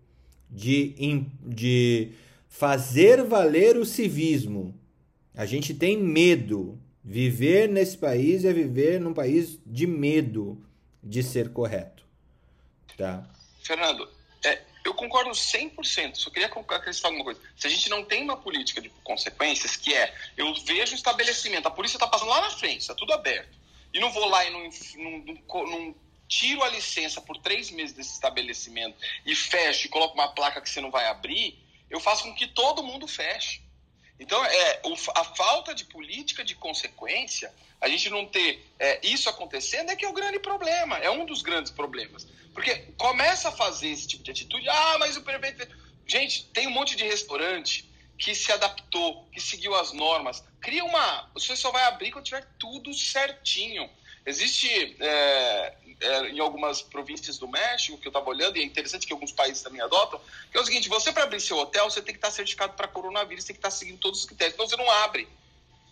de, 0.50 0.94
de 1.42 2.12
fazer 2.48 3.22
valer 3.24 3.76
o 3.76 3.84
civismo. 3.84 4.74
A 5.34 5.46
gente 5.46 5.74
tem 5.74 5.96
medo. 5.96 6.80
Viver 7.04 7.68
nesse 7.68 7.96
país 7.96 8.44
é 8.44 8.52
viver 8.52 9.00
num 9.00 9.14
país 9.14 9.58
de 9.64 9.86
medo 9.86 10.62
de 11.02 11.22
ser 11.22 11.52
correto. 11.52 12.04
Tá? 12.96 13.24
Fernando, 13.62 14.08
é, 14.44 14.60
eu 14.84 14.92
concordo 14.94 15.30
100%, 15.30 16.16
só 16.16 16.30
queria 16.30 16.48
acrescentar 16.48 17.10
alguma 17.10 17.24
coisa. 17.24 17.40
Se 17.56 17.66
a 17.66 17.70
gente 17.70 17.88
não 17.88 18.04
tem 18.04 18.24
uma 18.24 18.36
política 18.36 18.80
de 18.80 18.88
consequências, 19.04 19.76
que 19.76 19.94
é, 19.94 20.12
eu 20.36 20.52
vejo 20.64 20.92
o 20.92 20.96
estabelecimento, 20.96 21.66
a 21.66 21.70
polícia 21.70 21.96
está 21.96 22.06
passando 22.06 22.30
lá 22.30 22.40
na 22.40 22.50
frente, 22.50 22.80
está 22.80 22.94
tudo 22.94 23.12
aberto, 23.12 23.56
e 23.92 24.00
não 24.00 24.10
vou 24.10 24.28
lá 24.28 24.44
e 24.44 24.50
não, 24.50 24.70
não, 24.96 25.18
não, 25.18 25.66
não 25.66 25.94
tiro 26.28 26.62
a 26.62 26.68
licença 26.68 27.20
por 27.20 27.38
três 27.38 27.70
meses 27.70 27.94
desse 27.94 28.12
estabelecimento 28.12 28.96
e 29.24 29.34
fecho 29.34 29.86
e 29.86 29.90
coloco 29.90 30.14
uma 30.14 30.28
placa 30.28 30.60
que 30.60 30.68
você 30.68 30.80
não 30.80 30.90
vai 30.90 31.06
abrir, 31.06 31.58
eu 31.90 31.98
faço 31.98 32.24
com 32.24 32.34
que 32.34 32.46
todo 32.46 32.82
mundo 32.82 33.08
feche. 33.08 33.62
Então, 34.20 34.44
é, 34.44 34.82
a 35.14 35.24
falta 35.24 35.74
de 35.74 35.84
política 35.84 36.44
de 36.44 36.54
consequência, 36.54 37.52
a 37.80 37.88
gente 37.88 38.10
não 38.10 38.26
ter 38.26 38.66
é, 38.78 39.06
isso 39.06 39.28
acontecendo 39.28 39.90
é 39.90 39.96
que 39.96 40.04
é 40.04 40.08
o 40.08 40.12
grande 40.12 40.40
problema, 40.40 40.98
é 40.98 41.08
um 41.08 41.24
dos 41.24 41.40
grandes 41.40 41.70
problemas. 41.70 42.26
Porque 42.52 42.76
começa 42.96 43.48
a 43.48 43.52
fazer 43.52 43.88
esse 43.88 44.08
tipo 44.08 44.24
de 44.24 44.32
atitude, 44.32 44.68
ah, 44.68 44.96
mas 44.98 45.16
o 45.16 45.22
prefeito. 45.22 45.66
Gente, 46.06 46.44
tem 46.46 46.66
um 46.66 46.70
monte 46.70 46.96
de 46.96 47.04
restaurante 47.04 47.88
que 48.18 48.34
se 48.34 48.50
adaptou, 48.50 49.28
que 49.32 49.40
seguiu 49.40 49.74
as 49.76 49.92
normas. 49.92 50.42
Cria 50.60 50.84
uma. 50.84 51.30
Você 51.34 51.54
só 51.54 51.70
vai 51.70 51.84
abrir 51.84 52.10
quando 52.10 52.24
tiver 52.24 52.44
tudo 52.58 52.92
certinho. 52.92 53.88
Existe 54.26 54.96
é, 54.98 55.76
é, 56.00 56.28
em 56.28 56.38
algumas 56.38 56.80
províncias 56.80 57.38
do 57.38 57.48
México, 57.48 57.98
que 57.98 58.06
eu 58.06 58.10
estava 58.10 58.28
olhando, 58.28 58.56
e 58.56 58.60
é 58.60 58.64
interessante 58.64 59.06
que 59.06 59.12
alguns 59.12 59.32
países 59.32 59.62
também 59.62 59.80
adotam, 59.80 60.20
que 60.50 60.56
é 60.56 60.60
o 60.60 60.64
seguinte: 60.64 60.88
você, 60.88 61.12
para 61.12 61.24
abrir 61.24 61.40
seu 61.40 61.56
hotel, 61.56 61.90
você 61.90 62.00
tem 62.00 62.14
que 62.14 62.18
estar 62.18 62.30
certificado 62.30 62.74
para 62.74 62.88
coronavírus, 62.88 63.44
tem 63.44 63.54
que 63.54 63.58
estar 63.58 63.70
seguindo 63.70 63.98
todos 63.98 64.20
os 64.20 64.26
critérios. 64.26 64.54
Então 64.54 64.68
você 64.68 64.76
não 64.76 64.90
abre. 64.90 65.28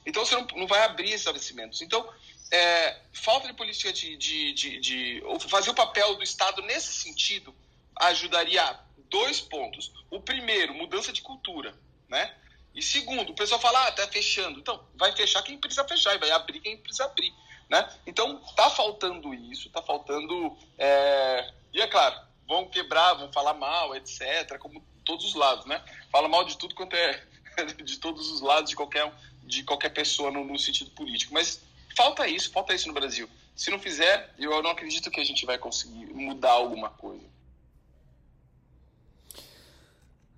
Então 0.04 0.24
você 0.24 0.34
não, 0.36 0.46
não 0.54 0.66
vai 0.66 0.84
abrir 0.84 1.12
estabelecimentos. 1.12 1.82
Então, 1.82 2.08
é, 2.50 3.00
falta 3.12 3.48
de 3.48 3.54
política 3.54 3.92
de, 3.92 4.16
de, 4.16 4.52
de, 4.52 4.80
de, 4.80 5.22
fazer 5.48 5.70
o 5.70 5.74
papel 5.74 6.14
do 6.14 6.22
Estado 6.22 6.62
nesse 6.62 6.92
sentido 6.92 7.54
ajudaria 7.96 8.78
dois 9.10 9.40
pontos. 9.40 9.92
O 10.10 10.20
primeiro, 10.20 10.74
mudança 10.74 11.12
de 11.12 11.22
cultura, 11.22 11.74
né? 12.08 12.32
E 12.74 12.82
segundo, 12.82 13.32
o 13.32 13.34
pessoal 13.34 13.60
fala, 13.60 13.88
ah, 13.88 13.92
tá 13.92 14.06
fechando. 14.06 14.60
Então, 14.60 14.86
vai 14.94 15.10
fechar 15.16 15.42
quem 15.42 15.58
precisa 15.58 15.88
fechar 15.88 16.14
e 16.14 16.18
vai 16.18 16.30
abrir 16.30 16.60
quem 16.60 16.76
precisa 16.76 17.06
abrir, 17.06 17.32
né? 17.68 17.88
Então, 18.06 18.40
tá 18.54 18.70
faltando 18.70 19.34
isso, 19.34 19.70
tá 19.70 19.82
faltando... 19.82 20.56
É... 20.78 21.52
E 21.72 21.80
é 21.80 21.86
claro, 21.86 22.18
vão 22.46 22.68
quebrar, 22.68 23.14
vão 23.14 23.32
falar 23.32 23.54
mal, 23.54 23.94
etc., 23.94 24.58
como 24.58 24.82
todos 25.04 25.24
os 25.26 25.34
lados, 25.34 25.66
né? 25.66 25.82
Fala 26.10 26.28
mal 26.28 26.44
de 26.44 26.56
tudo 26.56 26.74
quanto 26.74 26.94
é... 26.94 27.22
de 27.84 27.98
todos 27.98 28.30
os 28.30 28.40
lados, 28.40 28.70
de 28.70 28.76
qualquer, 28.76 29.12
de 29.42 29.62
qualquer 29.62 29.90
pessoa 29.90 30.30
no, 30.30 30.44
no 30.44 30.58
sentido 30.58 30.90
político. 30.90 31.32
Mas 31.32 31.64
Falta 31.96 32.28
isso, 32.28 32.52
falta 32.52 32.74
isso 32.74 32.86
no 32.88 32.94
Brasil. 32.94 33.28
Se 33.56 33.70
não 33.70 33.78
fizer, 33.78 34.30
eu 34.38 34.62
não 34.62 34.70
acredito 34.70 35.10
que 35.10 35.18
a 35.18 35.24
gente 35.24 35.46
vai 35.46 35.56
conseguir 35.56 36.04
mudar 36.12 36.52
alguma 36.52 36.90
coisa. 36.90 37.24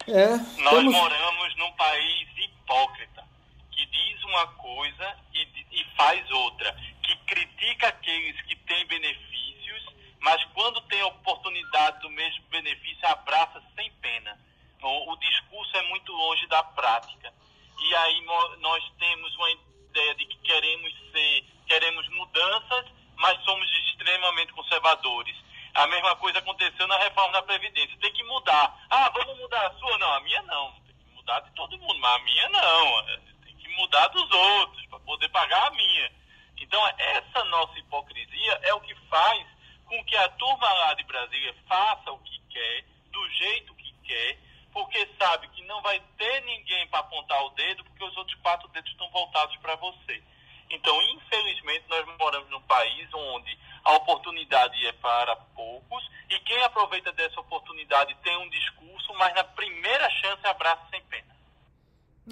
É, 0.06 0.28
Nós 0.62 0.76
temos... 0.76 0.94
moramos 0.94 1.56
num 1.56 1.72
país 1.72 2.28
hipócrita, 2.38 3.24
que 3.72 3.84
diz 3.86 4.22
uma 4.22 4.46
coisa 4.52 5.16
e, 5.34 5.40
e 5.72 5.84
faz 5.96 6.30
outra, 6.30 6.76
que 7.08 7.16
critica 7.24 7.88
aqueles 7.88 8.40
que 8.42 8.54
têm 8.54 8.86
benefícios, 8.86 9.86
mas 10.20 10.44
quando 10.52 10.80
tem 10.82 11.02
oportunidade 11.04 12.00
do 12.00 12.10
mesmo 12.10 12.44
benefício, 12.50 13.08
abraça 13.08 13.62
sem 13.74 13.90
pena. 13.92 14.38
O, 14.82 15.12
o 15.12 15.16
discurso 15.16 15.74
é 15.76 15.82
muito 15.84 16.12
longe 16.12 16.46
da 16.48 16.62
prática. 16.62 17.32
E 17.78 17.94
aí 17.94 18.20
nós 18.58 18.84
temos 18.98 19.34
uma 19.36 19.50
ideia 19.50 20.14
de 20.16 20.26
que 20.26 20.36
queremos 20.38 20.92
ser, 21.12 21.44
queremos 21.66 22.06
mudanças, 22.10 22.86
mas 23.16 23.42
somos 23.44 23.66
extremamente 23.86 24.52
conservadores. 24.52 25.36
A 25.74 25.86
mesma 25.86 26.14
coisa 26.16 26.40
aconteceu 26.40 26.86
na 26.86 26.98
reforma 26.98 27.32
da 27.32 27.42
Previdência. 27.42 27.96
Tem 28.00 28.12
que 28.12 28.24
mudar. 28.24 28.76
Ah, 28.90 29.08
vamos 29.10 29.38
mudar 29.38 29.66
a 29.66 29.74
sua? 29.78 29.96
Não, 29.98 30.12
a 30.12 30.20
minha 30.20 30.42
não. 30.42 30.72
Tem 30.86 30.94
que 30.94 31.14
mudar 31.14 31.40
de 31.40 31.50
todo 31.52 31.78
mundo, 31.78 31.98
mas 32.00 32.16
a 32.16 32.24
minha 32.24 32.48
não. 32.50 33.04
Tem 33.44 33.56
que 33.56 33.68
mudar 33.76 34.08
dos 34.08 34.30
outros 34.30 34.86
para 34.86 35.00
poder 35.00 35.28
pagar 35.30 35.68
a 35.68 35.70
minha. 35.70 36.18
Então, 36.60 36.86
essa 36.98 37.44
nossa 37.44 37.78
hipocrisia 37.78 38.60
é 38.62 38.74
o 38.74 38.80
que 38.80 38.94
faz 39.08 39.46
com 39.86 40.04
que 40.04 40.16
a 40.16 40.28
turma 40.30 40.72
lá 40.72 40.94
de 40.94 41.02
Brasília 41.04 41.54
faça 41.66 42.12
o 42.12 42.18
que 42.18 42.38
quer, 42.50 42.84
do 43.10 43.28
jeito 43.30 43.74
que 43.74 43.92
quer, 44.04 44.38
porque 44.72 45.08
sabe 45.18 45.48
que 45.48 45.62
não 45.62 45.80
vai 45.82 46.00
ter 46.16 46.42
ninguém 46.42 46.86
para 46.88 47.00
apontar 47.00 47.42
o 47.44 47.50
dedo, 47.50 47.84
porque 47.84 48.04
os 48.04 48.16
outros 48.16 48.38
quatro 48.40 48.68
dedos 48.68 48.90
estão 48.90 49.10
voltados 49.10 49.56
para 49.56 49.76
você. 49.76 50.22
Então, 50.70 51.00
infelizmente, 51.02 51.84
nós 51.88 52.04
moramos 52.18 52.50
num 52.50 52.60
país 52.62 53.08
onde 53.14 53.58
a 53.84 53.92
oportunidade 53.94 54.86
é 54.86 54.92
para 54.92 55.34
poucos 55.34 56.10
e 56.28 56.38
quem 56.40 56.62
aproveita 56.62 57.10
dessa 57.12 57.40
oportunidade 57.40 58.14
tem 58.16 58.36
um 58.36 58.50
discurso, 58.50 59.14
mas 59.14 59.34
na 59.34 59.44
primeira 59.44 60.10
chance 60.10 60.46
abraça 60.46 60.86
sem 60.90 61.02
pena. 61.04 61.37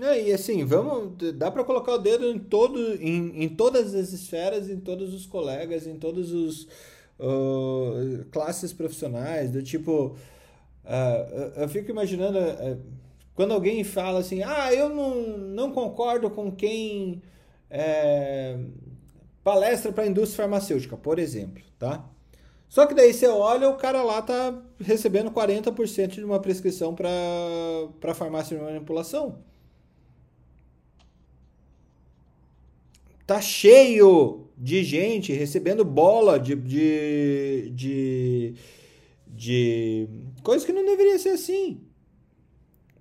É, 0.00 0.28
e 0.28 0.32
assim, 0.32 0.64
vamos. 0.64 1.14
Dá 1.34 1.50
para 1.50 1.64
colocar 1.64 1.94
o 1.94 1.98
dedo 1.98 2.26
em, 2.26 2.38
todo, 2.38 2.78
em, 2.96 3.44
em 3.44 3.48
todas 3.48 3.94
as 3.94 4.12
esferas, 4.12 4.68
em 4.68 4.78
todos 4.78 5.14
os 5.14 5.26
colegas, 5.26 5.86
em 5.86 5.96
todos 5.96 6.32
os 6.32 6.68
uh, 7.18 8.24
classes 8.30 8.72
profissionais, 8.72 9.50
do 9.50 9.62
tipo. 9.62 10.16
Uh, 10.84 11.60
eu 11.60 11.68
fico 11.68 11.90
imaginando. 11.90 12.38
Uh, 12.38 12.80
quando 13.34 13.52
alguém 13.52 13.84
fala 13.84 14.20
assim, 14.20 14.42
ah, 14.42 14.72
eu 14.72 14.88
não, 14.88 15.36
não 15.36 15.70
concordo 15.70 16.30
com 16.30 16.50
quem 16.50 17.22
é, 17.68 18.56
palestra 19.44 19.92
para 19.92 20.04
a 20.04 20.06
indústria 20.06 20.44
farmacêutica, 20.44 20.96
por 20.96 21.18
exemplo, 21.18 21.62
tá? 21.78 22.02
Só 22.66 22.86
que 22.86 22.94
daí 22.94 23.12
você 23.12 23.28
olha, 23.28 23.68
o 23.68 23.76
cara 23.76 24.02
lá 24.02 24.22
tá 24.22 24.58
recebendo 24.80 25.30
40% 25.30 26.08
de 26.08 26.24
uma 26.24 26.40
prescrição 26.40 26.94
para 26.94 28.14
farmácia 28.14 28.56
de 28.56 28.64
manipulação. 28.64 29.38
Tá 33.26 33.40
cheio 33.40 34.48
de 34.56 34.84
gente 34.84 35.32
recebendo 35.32 35.84
bola 35.84 36.38
de, 36.38 36.54
de, 36.54 37.70
de, 37.74 38.54
de 39.26 40.08
coisas 40.42 40.64
que 40.64 40.72
não 40.72 40.84
deveria 40.84 41.18
ser 41.18 41.30
assim. 41.30 41.80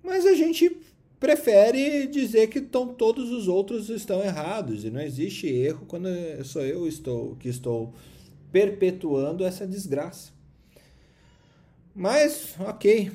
Mas 0.02 0.26
a 0.26 0.34
gente 0.34 0.76
prefere 1.18 2.06
dizer 2.06 2.48
que 2.48 2.60
tão, 2.60 2.88
todos 2.94 3.30
os 3.30 3.48
outros 3.48 3.88
estão 3.88 4.22
errados 4.22 4.84
e 4.84 4.90
não 4.90 5.00
existe 5.00 5.46
erro 5.46 5.86
quando 5.86 6.08
sou 6.44 6.62
eu 6.62 6.86
estou 6.86 7.36
que 7.36 7.48
estou 7.48 7.94
perpetuando 8.52 9.44
essa 9.44 9.66
desgraça. 9.66 10.32
Mas, 11.94 12.54
ok. 12.60 13.10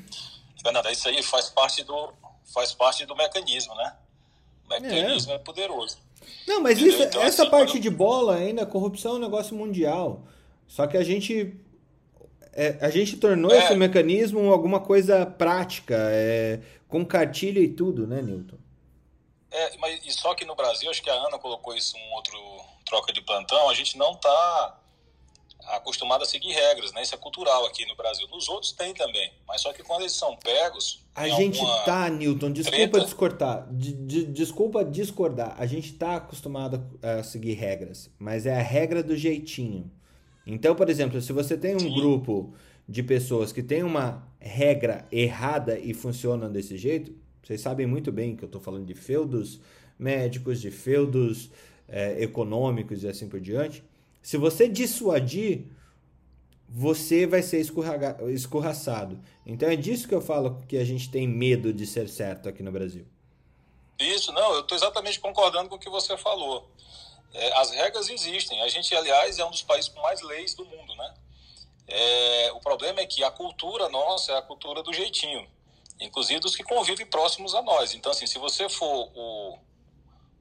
Fernanda, 0.61 0.91
isso 0.91 1.07
aí 1.07 1.21
faz 1.21 1.49
parte 1.49 1.83
do 1.83 2.13
faz 2.45 2.73
parte 2.73 3.05
do 3.05 3.15
mecanismo, 3.15 3.73
né? 3.75 3.95
O 4.65 4.69
mecanismo 4.69 5.31
é, 5.31 5.35
é 5.35 5.39
poderoso. 5.39 5.97
Não, 6.47 6.61
mas 6.61 6.79
isso, 6.79 7.01
então, 7.01 7.21
essa 7.21 7.43
assim, 7.43 7.51
parte 7.51 7.73
quando... 7.73 7.83
de 7.83 7.89
bola 7.89 8.35
ainda, 8.35 8.65
corrupção 8.65 9.13
é 9.13 9.15
um 9.15 9.19
negócio 9.19 9.55
mundial. 9.55 10.23
Só 10.67 10.87
que 10.87 10.97
a 10.97 11.03
gente 11.03 11.55
é, 12.53 12.77
a 12.81 12.89
gente 12.89 13.17
tornou 13.17 13.51
é. 13.51 13.57
esse 13.57 13.75
mecanismo 13.75 14.51
alguma 14.51 14.79
coisa 14.79 15.25
prática, 15.25 15.95
é, 16.11 16.59
com 16.87 17.05
cartilha 17.05 17.59
e 17.59 17.69
tudo, 17.69 18.05
né, 18.05 18.21
Newton? 18.21 18.57
É, 19.49 19.77
mas 19.77 20.05
e 20.05 20.11
só 20.11 20.33
que 20.33 20.45
no 20.45 20.55
Brasil, 20.55 20.89
acho 20.89 21.01
que 21.01 21.09
a 21.09 21.13
Ana 21.13 21.37
colocou 21.37 21.75
isso 21.75 21.95
um 21.97 22.13
outro 22.13 22.37
troca 22.85 23.13
de 23.13 23.21
plantão, 23.21 23.69
a 23.69 23.73
gente 23.73 23.97
não 23.97 24.11
está 24.11 24.80
acostumado 25.67 26.23
a 26.23 26.25
seguir 26.25 26.51
regras, 26.51 26.91
né? 26.93 27.01
Isso 27.01 27.15
é 27.15 27.17
cultural 27.17 27.65
aqui 27.65 27.85
no 27.85 27.95
Brasil. 27.95 28.27
Nos 28.31 28.47
outros 28.49 28.71
tem 28.71 28.93
também, 28.93 29.31
mas 29.47 29.61
só 29.61 29.71
que 29.73 29.83
quando 29.83 30.01
eles 30.01 30.13
são 30.13 30.35
pegos. 30.37 31.03
A 31.13 31.27
gente 31.29 31.59
tá, 31.85 32.09
Newton, 32.09 32.51
desculpa 32.51 32.99
discordar, 33.01 33.67
de, 33.71 33.93
de, 33.93 34.25
desculpa 34.25 34.85
discordar. 34.85 35.55
A 35.57 35.65
gente 35.65 35.93
tá 35.93 36.17
acostumado 36.17 36.83
a 37.01 37.23
seguir 37.23 37.53
regras, 37.53 38.09
mas 38.17 38.45
é 38.45 38.57
a 38.57 38.61
regra 38.61 39.03
do 39.03 39.15
jeitinho. 39.15 39.91
Então, 40.45 40.75
por 40.75 40.89
exemplo, 40.89 41.21
se 41.21 41.33
você 41.33 41.57
tem 41.57 41.75
um 41.75 41.79
Sim. 41.79 41.93
grupo 41.93 42.53
de 42.87 43.03
pessoas 43.03 43.51
que 43.51 43.61
tem 43.61 43.83
uma 43.83 44.27
regra 44.39 45.07
errada 45.11 45.77
e 45.77 45.93
funcionam 45.93 46.51
desse 46.51 46.77
jeito, 46.77 47.13
vocês 47.43 47.61
sabem 47.61 47.85
muito 47.85 48.11
bem 48.11 48.35
que 48.35 48.43
eu 48.43 48.47
estou 48.47 48.61
falando 48.61 48.85
de 48.85 48.93
feudos 48.93 49.59
médicos, 49.97 50.59
de 50.59 50.71
feudos 50.71 51.51
é, 51.87 52.21
econômicos 52.23 53.03
e 53.03 53.07
assim 53.07 53.27
por 53.27 53.39
diante. 53.39 53.83
Se 54.21 54.37
você 54.37 54.67
dissuadir, 54.67 55.65
você 56.69 57.25
vai 57.25 57.41
ser 57.41 57.59
escorraçado. 57.59 59.19
Então 59.45 59.69
é 59.69 59.75
disso 59.75 60.07
que 60.07 60.15
eu 60.15 60.21
falo 60.21 60.63
que 60.67 60.77
a 60.77 60.85
gente 60.85 61.09
tem 61.09 61.27
medo 61.27 61.73
de 61.73 61.85
ser 61.85 62.07
certo 62.07 62.47
aqui 62.47 62.63
no 62.63 62.71
Brasil. 62.71 63.05
Isso, 63.99 64.31
não, 64.31 64.53
eu 64.53 64.61
estou 64.61 64.77
exatamente 64.77 65.19
concordando 65.19 65.69
com 65.69 65.75
o 65.75 65.79
que 65.79 65.89
você 65.89 66.17
falou. 66.17 66.69
É, 67.33 67.59
as 67.59 67.71
regras 67.71 68.09
existem. 68.09 68.61
A 68.61 68.67
gente, 68.67 68.95
aliás, 68.95 69.37
é 69.37 69.45
um 69.45 69.51
dos 69.51 69.61
países 69.61 69.89
com 69.89 70.01
mais 70.01 70.21
leis 70.21 70.53
do 70.53 70.65
mundo, 70.65 70.95
né? 70.95 71.13
É, 71.87 72.51
o 72.53 72.59
problema 72.59 73.01
é 73.01 73.05
que 73.05 73.23
a 73.23 73.31
cultura 73.31 73.89
nossa 73.89 74.31
é 74.31 74.37
a 74.37 74.41
cultura 74.41 74.81
do 74.81 74.93
jeitinho, 74.93 75.45
inclusive 75.99 76.39
dos 76.39 76.55
que 76.55 76.63
convivem 76.63 77.05
próximos 77.05 77.53
a 77.53 77.61
nós. 77.61 77.93
Então, 77.93 78.11
assim, 78.11 78.25
se 78.25 78.39
você 78.39 78.69
for 78.69 79.11
o, 79.13 79.57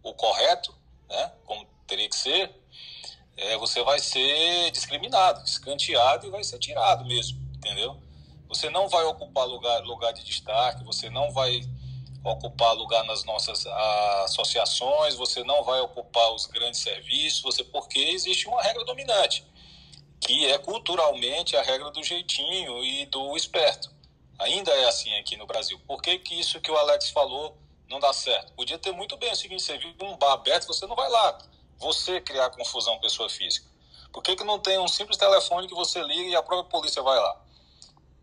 o 0.03 0.15
correto, 0.15 0.73
né, 1.09 1.33
como 1.45 1.67
teria 1.89 2.09
que 2.09 2.17
ser, 2.17 2.55
é, 3.41 3.57
você 3.57 3.83
vai 3.83 3.99
ser 3.99 4.71
discriminado, 4.71 5.43
escanteado 5.45 6.27
e 6.27 6.31
vai 6.31 6.45
ser 6.45 6.59
tirado 6.59 7.05
mesmo, 7.07 7.41
entendeu? 7.57 7.97
Você 8.49 8.69
não 8.69 8.89
vai 8.89 9.05
ocupar 9.05 9.47
lugar, 9.47 9.83
lugar 9.83 10.13
de 10.13 10.23
destaque, 10.23 10.85
você 10.85 11.09
não 11.09 11.33
vai 11.33 11.63
ocupar 12.23 12.75
lugar 12.75 13.03
nas 13.05 13.25
nossas 13.25 13.67
associações, 14.25 15.15
você 15.15 15.43
não 15.43 15.65
vai 15.65 15.81
ocupar 15.81 16.33
os 16.35 16.47
grandes 16.47 16.81
serviços, 16.81 17.41
você 17.41 17.65
porque 17.65 17.99
existe 17.99 18.47
uma 18.47 18.63
regra 18.63 18.85
dominante, 18.85 19.43
que 20.21 20.47
é 20.47 20.59
culturalmente 20.59 21.57
a 21.57 21.63
regra 21.63 21.91
do 21.91 22.03
jeitinho 22.03 22.85
e 22.85 23.07
do 23.07 23.35
esperto. 23.37 23.91
Ainda 24.39 24.71
é 24.73 24.85
assim 24.87 25.15
aqui 25.19 25.37
no 25.37 25.47
Brasil. 25.47 25.81
Por 25.87 26.03
que, 26.03 26.19
que 26.19 26.39
isso 26.39 26.61
que 26.61 26.71
o 26.71 26.77
Alex 26.77 27.09
falou 27.11 27.57
não 27.89 27.99
dá 27.99 28.13
certo? 28.13 28.53
Podia 28.53 28.79
ter 28.79 28.93
muito 28.93 29.17
bem 29.17 29.33
o 29.33 29.37
seguinte, 29.37 29.63
você 29.63 29.79
viu 29.79 29.95
um 30.03 30.17
bar 30.17 30.33
aberto, 30.33 30.67
você 30.67 30.87
não 30.87 30.95
vai 30.95 31.09
lá. 31.09 31.39
Você 31.81 32.21
criar 32.21 32.51
confusão 32.51 32.99
pessoa 33.01 33.29
física. 33.29 33.69
Por 34.13 34.23
que, 34.23 34.37
que 34.37 34.45
não 34.45 34.59
tem 34.59 34.79
um 34.79 34.89
simples 34.89 35.17
telefone 35.17 35.67
que 35.67 35.75
você 35.75 36.03
liga 36.03 36.29
e 36.31 36.37
a 36.37 36.43
própria 36.43 36.71
polícia 36.71 37.03
vai 37.03 37.19
lá? 37.19 37.41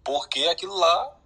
Porque 0.03 0.47
aquilo 0.47 0.75
lá 0.75 1.17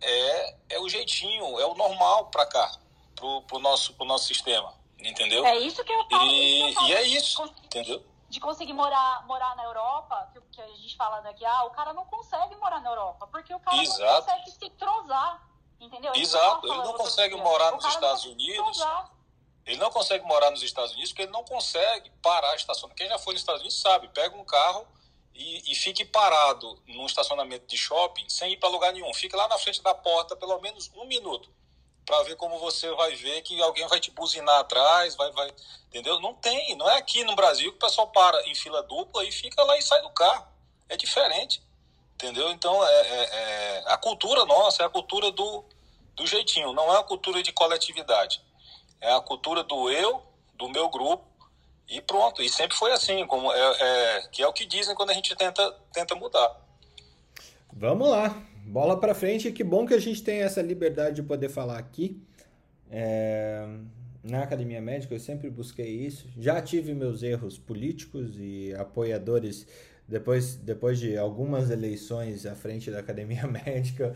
é, 0.00 0.56
é 0.70 0.80
o 0.80 0.88
jeitinho, 0.88 1.58
é 1.60 1.66
o 1.66 1.74
normal 1.74 2.26
para 2.26 2.46
cá, 2.46 2.72
pro, 3.14 3.42
pro, 3.42 3.58
nosso, 3.58 3.92
pro 3.94 4.06
nosso 4.06 4.26
sistema, 4.26 4.72
entendeu? 4.98 5.44
É 5.44 5.58
isso 5.58 5.84
que 5.84 5.92
eu 5.92 6.08
falo. 6.08 6.30
E, 6.30 6.60
eu 6.60 6.74
falo 6.74 6.88
e 6.88 6.92
é 6.94 7.02
isso, 7.02 7.42
entendeu? 7.64 8.04
De 8.28 8.40
conseguir 8.40 8.72
morar, 8.72 9.26
morar 9.26 9.56
na 9.56 9.64
Europa, 9.64 10.30
que, 10.32 10.40
que 10.52 10.60
a 10.60 10.68
gente 10.68 10.96
fala 10.96 11.20
daqui, 11.20 11.44
ah, 11.44 11.64
o 11.64 11.70
cara 11.70 11.92
não 11.92 12.04
consegue 12.04 12.54
morar 12.56 12.80
na 12.80 12.90
Europa, 12.90 13.26
porque 13.26 13.54
o 13.54 13.60
cara 13.60 13.82
Exato. 13.82 14.02
não 14.02 14.22
consegue 14.22 14.50
se 14.50 14.70
trozar, 14.70 15.48
entendeu? 15.80 16.12
É 16.14 16.18
Exato, 16.18 16.66
ele 16.66 16.76
não 16.76 16.92
consegue 16.94 17.36
morar 17.36 17.72
nos 17.72 17.84
Estados 17.84 18.24
Unidos. 18.24 18.78
Ele 19.68 19.76
não 19.76 19.90
consegue 19.90 20.24
morar 20.24 20.50
nos 20.50 20.62
Estados 20.62 20.92
Unidos 20.92 21.10
porque 21.10 21.22
ele 21.22 21.30
não 21.30 21.44
consegue 21.44 22.10
parar 22.22 22.52
a 22.52 22.56
estação. 22.56 22.88
Quem 22.88 23.06
já 23.06 23.18
foi 23.18 23.34
nos 23.34 23.42
Estados 23.42 23.60
Unidos 23.60 23.78
sabe, 23.78 24.08
pega 24.08 24.34
um 24.34 24.44
carro 24.44 24.88
e, 25.34 25.70
e 25.70 25.74
fique 25.74 26.06
parado 26.06 26.82
num 26.86 27.04
estacionamento 27.04 27.66
de 27.66 27.76
shopping 27.76 28.26
sem 28.30 28.52
ir 28.52 28.56
para 28.56 28.70
lugar 28.70 28.94
nenhum. 28.94 29.12
Fique 29.12 29.36
lá 29.36 29.46
na 29.46 29.58
frente 29.58 29.82
da 29.82 29.94
porta 29.94 30.34
pelo 30.34 30.58
menos 30.60 30.90
um 30.96 31.04
minuto 31.04 31.52
para 32.06 32.22
ver 32.22 32.36
como 32.36 32.58
você 32.58 32.90
vai 32.94 33.14
ver 33.14 33.42
que 33.42 33.60
alguém 33.60 33.86
vai 33.88 34.00
te 34.00 34.10
buzinar 34.10 34.60
atrás, 34.60 35.14
vai, 35.14 35.30
vai, 35.32 35.52
entendeu? 35.88 36.18
Não 36.18 36.32
tem, 36.32 36.74
não 36.74 36.88
é 36.88 36.96
aqui 36.96 37.22
no 37.22 37.36
Brasil 37.36 37.70
que 37.70 37.76
o 37.76 37.80
pessoal 37.80 38.06
para 38.06 38.48
em 38.48 38.54
fila 38.54 38.82
dupla 38.82 39.22
e 39.24 39.30
fica 39.30 39.62
lá 39.64 39.76
e 39.76 39.82
sai 39.82 40.00
do 40.00 40.08
carro. 40.08 40.48
É 40.88 40.96
diferente, 40.96 41.62
entendeu? 42.14 42.50
Então 42.50 42.82
é, 42.82 43.00
é, 43.00 43.28
é 43.34 43.84
a 43.88 43.98
cultura 43.98 44.46
nossa 44.46 44.82
é 44.82 44.86
a 44.86 44.88
cultura 44.88 45.30
do, 45.30 45.62
do 46.14 46.26
jeitinho, 46.26 46.72
não 46.72 46.90
é 46.90 46.98
a 46.98 47.04
cultura 47.04 47.42
de 47.42 47.52
coletividade, 47.52 48.42
é 49.00 49.12
a 49.12 49.20
cultura 49.20 49.62
do 49.62 49.90
eu, 49.90 50.22
do 50.56 50.68
meu 50.68 50.88
grupo 50.88 51.24
e 51.88 52.00
pronto, 52.02 52.42
e 52.42 52.48
sempre 52.48 52.76
foi 52.76 52.92
assim, 52.92 53.26
como 53.26 53.50
é, 53.52 53.58
é, 53.80 54.28
que 54.30 54.42
é 54.42 54.46
o 54.46 54.52
que 54.52 54.66
dizem 54.66 54.94
quando 54.94 55.10
a 55.10 55.14
gente 55.14 55.34
tenta, 55.34 55.74
tenta 55.92 56.14
mudar. 56.14 56.68
Vamos 57.72 58.08
lá, 58.08 58.42
bola 58.66 58.98
para 59.00 59.14
frente. 59.14 59.50
Que 59.52 59.64
bom 59.64 59.86
que 59.86 59.94
a 59.94 60.00
gente 60.00 60.22
tem 60.22 60.42
essa 60.42 60.60
liberdade 60.60 61.16
de 61.16 61.22
poder 61.22 61.48
falar 61.48 61.78
aqui. 61.78 62.22
É, 62.90 63.66
na 64.22 64.42
Academia 64.42 64.80
Médica 64.80 65.14
eu 65.14 65.20
sempre 65.20 65.48
busquei 65.48 65.88
isso. 65.88 66.28
Já 66.36 66.60
tive 66.60 66.92
meus 66.92 67.22
erros 67.22 67.58
políticos 67.58 68.36
e 68.38 68.74
apoiadores 68.74 69.66
depois, 70.06 70.56
depois 70.56 70.98
de 70.98 71.16
algumas 71.16 71.70
eleições 71.70 72.46
à 72.46 72.54
frente 72.54 72.90
da 72.90 72.98
Academia 72.98 73.46
Médica, 73.48 74.14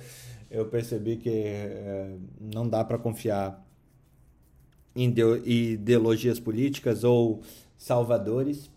eu 0.51 0.67
percebi 0.67 1.17
que 1.17 1.31
é, 1.31 2.17
não 2.39 2.69
dá 2.69 2.85
para 2.85 2.99
confiar 2.99 3.63
ideologias 4.95 6.39
políticas 6.39 7.05
ou 7.05 7.43
salvadores. 7.77 8.71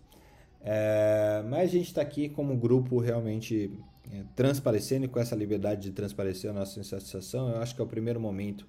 É, 0.60 1.44
mas 1.48 1.70
a 1.70 1.72
gente 1.72 1.86
está 1.86 2.02
aqui 2.02 2.28
como 2.28 2.56
grupo 2.56 2.98
realmente 2.98 3.70
é, 4.12 4.22
transparecendo 4.34 5.04
e 5.04 5.08
com 5.08 5.18
essa 5.18 5.34
liberdade 5.36 5.82
de 5.82 5.92
transparecer 5.92 6.50
a 6.50 6.52
nossa 6.52 6.78
insatisfação, 6.80 7.50
eu 7.50 7.58
acho 7.58 7.74
que 7.74 7.80
é 7.80 7.84
o 7.84 7.88
primeiro 7.88 8.20
momento 8.20 8.66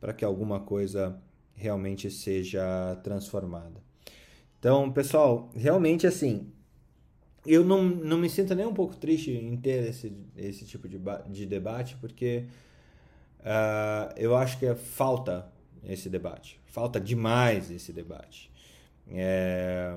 para 0.00 0.12
que 0.12 0.24
alguma 0.24 0.60
coisa 0.60 1.16
realmente 1.54 2.10
seja 2.10 2.96
transformada. 3.02 3.80
Então, 4.58 4.90
pessoal, 4.92 5.50
realmente 5.54 6.06
assim, 6.06 6.52
eu 7.46 7.64
não, 7.64 7.82
não 7.82 8.18
me 8.18 8.28
sinto 8.28 8.54
nem 8.54 8.66
um 8.66 8.74
pouco 8.74 8.96
triste 8.96 9.30
em 9.30 9.56
ter 9.56 9.88
esse, 9.88 10.12
esse 10.36 10.64
tipo 10.64 10.88
de, 10.88 11.00
de 11.28 11.46
debate, 11.46 11.96
porque 12.00 12.46
uh, 13.40 14.12
eu 14.16 14.36
acho 14.36 14.58
que 14.58 14.72
falta 14.74 15.51
esse 15.84 16.08
debate. 16.08 16.60
Falta 16.66 17.00
demais 17.00 17.70
esse 17.70 17.92
debate. 17.92 18.50
É 19.08 19.96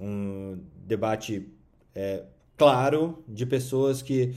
um 0.00 0.58
debate 0.86 1.48
é, 1.94 2.24
claro 2.56 3.22
de 3.26 3.44
pessoas 3.44 4.00
que 4.00 4.34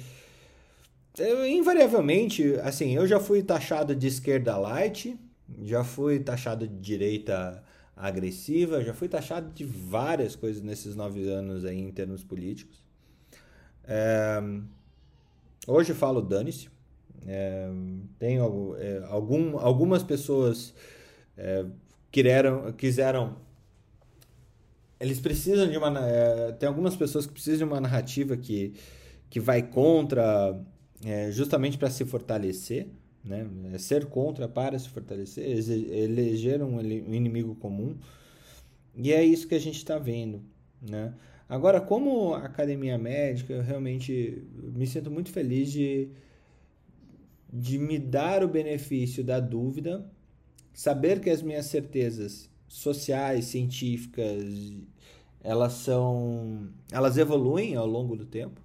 eu, 1.17 1.45
invariavelmente, 1.45 2.55
assim, 2.63 2.95
eu 2.95 3.05
já 3.05 3.19
fui 3.19 3.43
taxado 3.43 3.95
de 3.95 4.07
esquerda 4.07 4.57
light, 4.57 5.19
já 5.61 5.83
fui 5.83 6.19
taxado 6.19 6.67
de 6.67 6.79
direita 6.79 7.63
agressiva, 7.95 8.83
já 8.83 8.93
fui 8.93 9.07
taxado 9.07 9.53
de 9.53 9.65
várias 9.65 10.35
coisas 10.35 10.61
nesses 10.61 10.95
nove 10.95 11.29
anos 11.29 11.65
aí 11.65 11.77
em 11.77 11.91
termos 11.91 12.23
políticos. 12.23 12.81
É, 13.83 14.41
hoje 15.67 15.93
falo 15.93 16.21
dane-se. 16.21 16.69
É, 17.25 17.69
tenho 18.17 18.75
é, 18.77 19.03
algum, 19.07 19.57
algumas 19.59 20.03
pessoas 20.03 20.73
é, 21.37 21.65
quiseram, 22.11 22.71
quiseram 22.73 23.37
eles 24.99 25.19
precisam 25.19 25.69
de 25.69 25.77
uma 25.77 25.99
é, 25.99 26.51
tem 26.53 26.67
algumas 26.67 26.95
pessoas 26.95 27.25
que 27.25 27.33
precisam 27.33 27.59
de 27.59 27.73
uma 27.73 27.81
narrativa 27.81 28.35
que, 28.37 28.73
que 29.29 29.39
vai 29.39 29.61
contra 29.61 30.59
é, 31.05 31.31
justamente 31.31 31.77
para 31.77 31.89
se 31.89 32.05
fortalecer 32.05 32.87
né? 33.23 33.47
É 33.73 33.77
ser 33.77 34.05
contra 34.05 34.47
para 34.47 34.77
se 34.77 34.89
fortalecer, 34.89 35.45
eleger 35.45 36.61
um 36.61 36.79
inimigo 36.81 37.55
comum. 37.55 37.95
E 38.95 39.13
é 39.13 39.23
isso 39.23 39.47
que 39.47 39.55
a 39.55 39.59
gente 39.59 39.77
está 39.77 39.97
vendo. 39.97 40.41
Né? 40.81 41.13
Agora, 41.47 41.79
como 41.79 42.33
academia 42.33 42.97
médica, 42.97 43.53
eu 43.53 43.61
realmente 43.61 44.43
me 44.53 44.87
sinto 44.87 45.11
muito 45.11 45.29
feliz 45.29 45.71
de, 45.71 46.09
de 47.51 47.77
me 47.77 47.99
dar 47.99 48.43
o 48.43 48.47
benefício 48.47 49.23
da 49.23 49.39
dúvida, 49.39 50.05
saber 50.73 51.19
que 51.19 51.29
as 51.29 51.41
minhas 51.41 51.65
certezas 51.65 52.49
sociais, 52.67 53.45
científicas, 53.45 54.43
elas 55.43 55.73
são, 55.73 56.69
elas 56.91 57.17
evoluem 57.17 57.75
ao 57.75 57.85
longo 57.85 58.15
do 58.15 58.25
tempo 58.25 58.61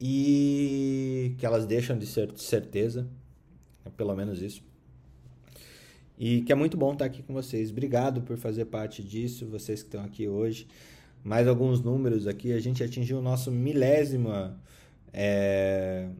e 0.00 1.34
que 1.38 1.46
elas 1.46 1.66
deixam 1.66 1.96
de 1.96 2.06
ser 2.06 2.32
certeza, 2.36 3.08
é 3.84 3.90
pelo 3.90 4.14
menos 4.14 4.42
isso. 4.42 4.62
E 6.18 6.42
que 6.42 6.52
é 6.52 6.54
muito 6.54 6.76
bom 6.76 6.92
estar 6.92 7.06
aqui 7.06 7.22
com 7.22 7.32
vocês. 7.32 7.70
Obrigado 7.70 8.20
por 8.20 8.36
fazer 8.36 8.66
parte 8.66 9.02
disso, 9.02 9.46
vocês 9.46 9.82
que 9.82 9.88
estão 9.88 10.04
aqui 10.04 10.28
hoje. 10.28 10.66
Mais 11.24 11.48
alguns 11.48 11.80
números 11.80 12.26
aqui. 12.26 12.52
A 12.52 12.60
gente 12.60 12.84
atingiu 12.84 13.18
o 13.18 13.22
nosso 13.22 13.50
milésima 13.50 14.60
é, 15.14 16.10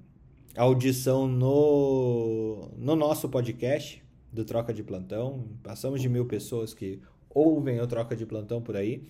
audição 0.56 1.26
no, 1.26 2.68
no 2.76 2.96
nosso 2.96 3.28
podcast 3.28 4.02
do 4.32 4.44
Troca 4.44 4.72
de 4.72 4.82
Plantão. 4.82 5.46
Passamos 5.62 6.00
de 6.00 6.08
mil 6.08 6.26
pessoas 6.26 6.74
que 6.74 7.00
ouvem 7.28 7.80
o 7.80 7.86
Troca 7.86 8.16
de 8.16 8.26
Plantão 8.26 8.60
por 8.60 8.76
aí. 8.76 9.06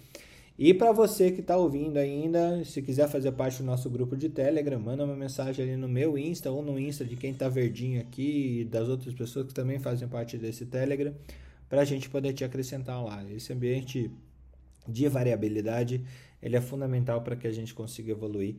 E 0.58 0.74
para 0.74 0.92
você 0.92 1.30
que 1.30 1.40
está 1.40 1.56
ouvindo 1.56 1.96
ainda, 1.96 2.62
se 2.64 2.82
quiser 2.82 3.08
fazer 3.08 3.32
parte 3.32 3.58
do 3.58 3.64
nosso 3.64 3.88
grupo 3.88 4.14
de 4.14 4.28
Telegram, 4.28 4.78
manda 4.78 5.04
uma 5.04 5.16
mensagem 5.16 5.64
ali 5.64 5.76
no 5.76 5.88
meu 5.88 6.18
Insta 6.18 6.50
ou 6.50 6.62
no 6.62 6.78
Insta 6.78 7.04
de 7.04 7.16
quem 7.16 7.30
está 7.30 7.48
verdinho 7.48 7.98
aqui 7.98 8.60
e 8.60 8.64
das 8.64 8.88
outras 8.88 9.14
pessoas 9.14 9.46
que 9.46 9.54
também 9.54 9.78
fazem 9.78 10.06
parte 10.06 10.36
desse 10.36 10.66
Telegram, 10.66 11.14
para 11.66 11.80
a 11.80 11.84
gente 11.84 12.10
poder 12.10 12.34
te 12.34 12.44
acrescentar 12.44 13.02
lá. 13.02 13.24
Esse 13.30 13.54
ambiente 13.54 14.10
de 14.86 15.08
variabilidade 15.08 16.04
ele 16.42 16.56
é 16.56 16.60
fundamental 16.60 17.22
para 17.22 17.36
que 17.36 17.46
a 17.46 17.52
gente 17.52 17.72
consiga 17.72 18.12
evoluir 18.12 18.56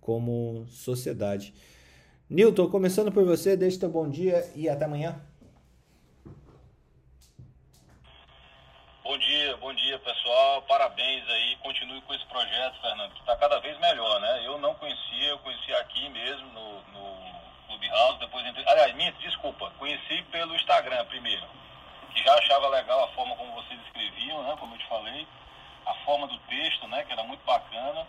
como 0.00 0.64
sociedade. 0.68 1.54
Newton, 2.28 2.70
começando 2.70 3.12
por 3.12 3.22
você, 3.22 3.54
deixa 3.54 3.80
teu 3.80 3.90
bom 3.90 4.08
dia 4.08 4.50
e 4.56 4.66
até 4.66 4.86
amanhã. 4.86 5.20
Bom 9.04 9.18
dia, 9.18 9.56
bom 9.58 9.74
dia 9.74 9.98
pessoal, 9.98 10.62
parabéns 10.62 11.22
aí, 11.28 11.56
continue 11.56 12.00
com 12.00 12.14
esse 12.14 12.24
projeto, 12.24 12.80
Fernando, 12.80 13.12
que 13.12 13.20
está 13.20 13.36
cada 13.36 13.60
vez 13.60 13.78
melhor, 13.78 14.20
né? 14.22 14.46
Eu 14.46 14.56
não 14.58 14.74
conhecia, 14.76 15.28
eu 15.28 15.38
conheci 15.40 15.74
aqui 15.74 16.08
mesmo 16.08 16.46
no, 16.48 16.82
no 16.92 17.42
Clubhouse, 17.68 18.18
depois 18.18 18.46
entrei, 18.46 18.64
aliás, 18.68 18.94
minha, 18.94 19.12
desculpa, 19.12 19.70
conheci 19.78 20.22
pelo 20.32 20.56
Instagram 20.56 21.04
primeiro, 21.04 21.46
que 22.14 22.24
já 22.24 22.34
achava 22.38 22.68
legal 22.70 23.04
a 23.04 23.08
forma 23.08 23.36
como 23.36 23.52
vocês 23.52 23.78
escreviam, 23.84 24.42
né, 24.44 24.56
como 24.58 24.74
eu 24.74 24.78
te 24.78 24.88
falei, 24.88 25.28
a 25.84 25.94
forma 26.06 26.26
do 26.26 26.38
texto, 26.38 26.88
né, 26.88 27.04
que 27.04 27.12
era 27.12 27.22
muito 27.24 27.44
bacana, 27.44 28.06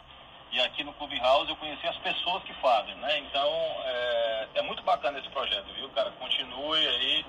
e 0.56 0.61
aqui 0.61 0.84
no 0.84 0.94
Clubhouse 0.94 1.49
eu 1.49 1.56
conheci 1.57 1.86
as 1.86 1.98
pessoas 1.98 2.44
que 2.44 2.53
fazem, 2.56 2.95
né, 2.95 3.19
então 3.19 3.49
é, 3.84 4.48
é 4.56 4.61
muito 4.61 4.82
bacana 4.84 5.19
esse 5.19 5.30
projeto, 5.30 5.73
viu, 5.76 5.90
cara, 5.90 6.11
continue 6.11 6.88
aí, 6.88 7.26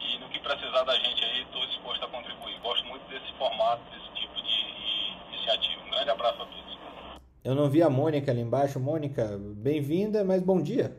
e 0.00 0.18
no 0.18 0.28
que 0.28 0.38
precisar 0.40 0.82
da 0.84 0.98
gente 0.98 1.24
aí, 1.24 1.42
estou 1.42 1.66
disposto 1.66 2.04
a 2.04 2.08
contribuir. 2.08 2.58
Gosto 2.60 2.84
muito 2.86 3.06
desse 3.08 3.32
formato, 3.34 3.82
desse 3.90 4.10
tipo 4.14 4.34
de 4.34 5.34
iniciativa. 5.34 5.82
Um 5.84 5.90
grande 5.90 6.10
abraço 6.10 6.42
a 6.42 6.46
todos. 6.46 6.78
Eu 7.44 7.54
não 7.54 7.68
vi 7.68 7.82
a 7.82 7.90
Mônica 7.90 8.30
ali 8.30 8.40
embaixo. 8.40 8.80
Mônica, 8.80 9.36
bem-vinda, 9.38 10.24
mas 10.24 10.42
bom 10.42 10.60
dia. 10.62 10.98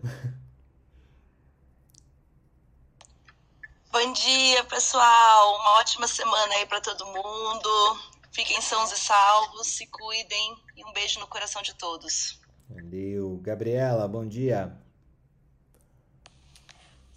Bom 3.92 4.14
dia, 4.14 4.64
pessoal. 4.66 5.56
Uma 5.60 5.80
ótima 5.80 6.08
semana 6.08 6.54
aí 6.56 6.66
para 6.66 6.80
todo 6.80 7.06
mundo. 7.06 8.00
Fiquem 8.32 8.62
sãos 8.62 8.92
e 8.92 8.98
salvos, 8.98 9.68
se 9.68 9.86
cuidem 9.88 10.56
e 10.78 10.86
um 10.86 10.94
beijo 10.94 11.20
no 11.20 11.28
coração 11.28 11.62
de 11.62 11.74
todos. 11.76 12.40
Valeu. 12.70 13.38
Gabriela, 13.44 14.08
bom 14.08 14.26
dia. 14.26 14.78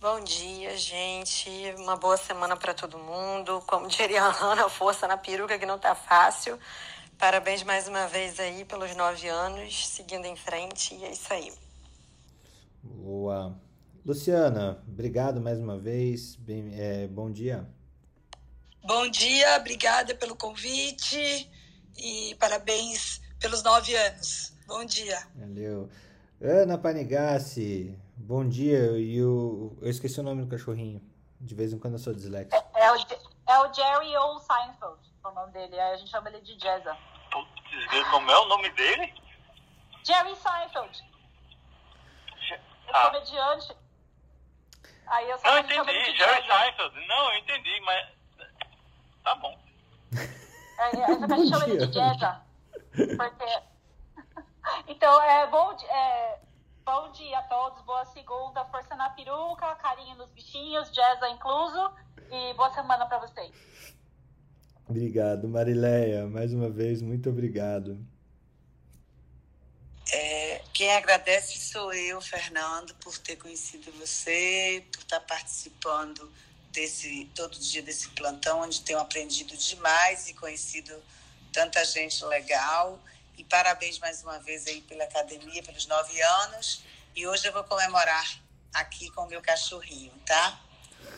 Bom 0.01 0.23
dia, 0.23 0.77
gente. 0.77 1.49
Uma 1.79 1.97
boa 1.97 2.17
semana 2.17 2.57
para 2.57 2.75
todo 2.75 2.99
mundo. 2.99 3.63
Como 3.67 3.87
diria 3.87 4.23
a 4.23 4.45
Ana, 4.45 4.69
força 4.69 5.07
na 5.07 5.17
peruca 5.17 5.59
que 5.59 5.65
não 5.65 5.79
tá 5.79 5.95
fácil. 5.95 6.59
Parabéns 7.17 7.63
mais 7.63 7.87
uma 7.87 8.07
vez 8.09 8.41
aí 8.41 8.65
pelos 8.65 8.95
nove 8.97 9.29
anos, 9.29 9.87
seguindo 9.87 10.27
em 10.27 10.37
frente, 10.37 10.95
e 10.95 11.05
é 11.05 11.13
isso 11.13 11.33
aí. 11.33 11.53
Boa. 12.83 13.57
Luciana, 14.05 14.83
obrigado 14.87 15.41
mais 15.41 15.59
uma 15.59 15.79
vez. 15.79 16.35
Bem, 16.37 16.75
é, 16.75 17.07
bom 17.07 17.31
dia. 17.31 17.67
Bom 18.85 19.09
dia, 19.09 19.57
obrigada 19.57 20.15
pelo 20.15 20.37
convite 20.37 21.51
e 21.97 22.35
parabéns 22.39 23.21
pelos 23.41 23.63
nove 23.63 23.95
anos. 23.97 24.53
Bom 24.67 24.85
dia. 24.85 25.27
Valeu. 25.35 25.91
Ana 26.41 26.77
Panigassi, 26.77 27.99
Bom 28.17 28.49
dia, 28.49 28.97
e 28.97 29.21
o... 29.23 29.77
eu 29.83 29.91
esqueci 29.91 30.21
o 30.21 30.23
nome 30.23 30.43
do 30.43 30.49
cachorrinho. 30.49 31.03
De 31.41 31.55
vez 31.55 31.73
em 31.73 31.79
quando 31.79 31.95
eu 31.95 31.99
sou 31.99 32.15
dislexo. 32.15 32.55
É, 32.55 32.85
é, 32.85 32.93
o, 32.93 32.97
é 32.97 33.59
o 33.61 33.75
Jerry 33.75 34.17
ou 34.17 34.39
Seinfeld, 34.39 35.01
o 35.25 35.31
nome 35.33 35.53
dele. 35.53 35.79
A 35.81 35.97
gente 35.97 36.11
chama 36.11 36.29
ele 36.29 36.41
de 36.41 36.53
Jezza. 36.53 36.97
Como 38.11 38.31
é 38.31 38.39
o 38.39 38.45
nome 38.47 38.71
dele? 38.71 39.13
Jerry 40.05 40.37
Seinfeld. 40.37 41.05
É 42.51 42.61
ah. 42.93 43.11
comediante. 43.11 43.77
Aí 45.07 45.29
eu 45.29 45.39
só 45.39 45.51
Não, 45.51 45.59
entendi, 45.59 46.17
Jerry 46.17 46.47
Seinfeld. 46.47 47.07
Não, 47.09 47.33
eu 47.33 47.39
entendi, 47.41 47.81
mas. 47.81 48.09
Tá 49.25 49.35
bom. 49.37 49.59
É, 50.77 50.89
é, 50.89 51.07
gente 51.07 51.49
chama 51.49 51.69
ele 51.69 51.87
de 51.87 51.93
Jezza. 51.93 52.43
Porque. 53.17 53.63
então, 54.91 55.23
é 55.23 55.47
bom. 55.47 55.73
É, 55.89 56.41
Bom 56.85 57.11
dia 57.13 57.39
a 57.39 57.43
todos, 57.45 57.83
boa 57.85 58.05
segunda, 58.05 58.63
força 58.67 58.95
na 58.95 59.09
peruca, 59.09 59.75
carinho 59.77 60.17
nos 60.17 60.31
bichinhos, 60.33 60.93
jazz 60.93 61.19
incluso, 61.33 61.91
e 62.31 62.53
boa 62.53 62.71
semana 62.75 63.07
para 63.07 63.21
vocês. 63.21 63.51
Obrigado, 64.87 65.49
Marileia, 65.49 66.27
mais 66.27 66.53
uma 66.53 66.69
vez, 66.69 67.01
muito 67.01 67.31
obrigado. 67.31 67.99
É, 70.13 70.63
quem 70.75 70.95
agradece 70.95 71.59
sou 71.59 71.91
eu, 71.95 72.21
Fernando, 72.21 72.95
por 72.97 73.17
ter 73.17 73.37
conhecido 73.37 73.91
você, 73.93 74.87
por 74.93 75.01
estar 75.01 75.21
participando 75.21 76.31
desse 76.75 77.31
todo 77.35 77.59
dia 77.59 77.81
desse 77.83 78.09
plantão, 78.11 78.61
onde 78.61 78.83
tenho 78.83 78.99
aprendido 78.99 79.57
demais 79.57 80.29
e 80.29 80.35
conhecido 80.35 80.93
tanta 81.53 81.83
gente 81.85 82.23
legal. 82.27 82.99
E 83.39 83.45
parabéns 83.45 83.99
mais 83.99 84.23
uma 84.23 84.39
vez 84.41 84.67
aí 84.67 84.83
pela 84.83 85.05
academia, 85.05 85.63
pelos 85.63 85.87
nove 85.87 86.21
anos. 86.21 86.83
E 87.15 87.27
hoje 87.27 87.47
eu 87.47 87.53
vou 87.53 87.65
comemorar 87.65 88.41
aqui 88.73 89.09
com 89.11 89.23
o 89.23 89.29
meu 89.29 89.41
cachorrinho, 89.41 90.13
tá? 90.27 90.61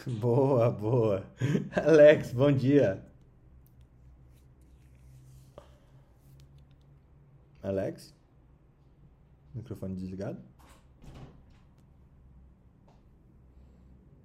Boa, 0.06 0.70
boa. 0.70 1.26
Alex, 1.74 2.32
bom 2.32 2.52
dia. 2.52 3.02
Alex? 7.62 8.14
Microfone 9.54 9.96
desligado? 9.96 10.38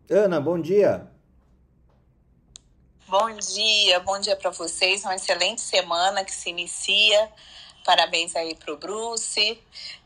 Ana, 0.10 0.42
bom 0.42 0.60
dia. 0.62 1.11
Bom 3.12 3.36
dia, 3.36 4.00
bom 4.00 4.18
dia 4.22 4.38
para 4.38 4.52
vocês. 4.52 5.04
Uma 5.04 5.16
excelente 5.16 5.60
semana 5.60 6.24
que 6.24 6.34
se 6.34 6.50
inicia. 6.50 7.30
Parabéns 7.84 8.34
aí 8.38 8.56
pro 8.56 8.78
Bruce. 8.78 9.60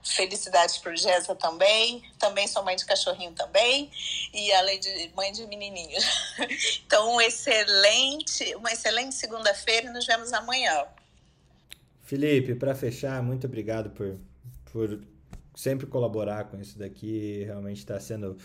Felicidades 0.04 0.80
pro 0.80 0.98
Jéssica 0.98 1.36
também. 1.36 2.02
Também 2.18 2.48
sou 2.48 2.64
mãe 2.64 2.76
de 2.76 2.84
cachorrinho 2.84 3.32
também. 3.34 3.92
E 4.34 4.52
além 4.54 4.80
de 4.80 5.12
mãe 5.16 5.32
de 5.32 5.46
menininhos. 5.46 6.04
Então, 6.88 7.14
um 7.14 7.22
excelente, 7.22 8.56
uma 8.56 8.72
excelente 8.72 9.14
segunda-feira 9.14 9.86
e 9.86 9.94
nos 9.94 10.08
vemos 10.08 10.34
amanhã. 10.34 10.86
Felipe, 12.02 12.56
para 12.56 12.74
fechar, 12.74 13.22
muito 13.22 13.46
obrigado 13.46 13.92
por, 13.92 14.18
por 14.72 15.00
sempre 15.54 15.86
colaborar 15.86 16.46
com 16.46 16.60
isso 16.60 16.80
daqui. 16.80 17.44
Realmente 17.46 17.78
está 17.78 18.00
sendo 18.00 18.36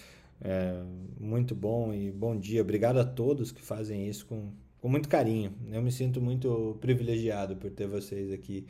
é, 0.42 0.82
muito 1.18 1.54
bom 1.54 1.92
e 1.92 2.10
bom 2.10 2.38
dia. 2.38 2.62
Obrigado 2.62 2.98
a 2.98 3.04
todos 3.04 3.52
que 3.52 3.60
fazem 3.60 4.08
isso 4.08 4.26
com, 4.26 4.52
com 4.80 4.88
muito 4.88 5.08
carinho. 5.08 5.54
Eu 5.70 5.82
me 5.82 5.92
sinto 5.92 6.20
muito 6.20 6.78
privilegiado 6.80 7.56
por 7.56 7.70
ter 7.70 7.86
vocês 7.86 8.32
aqui 8.32 8.66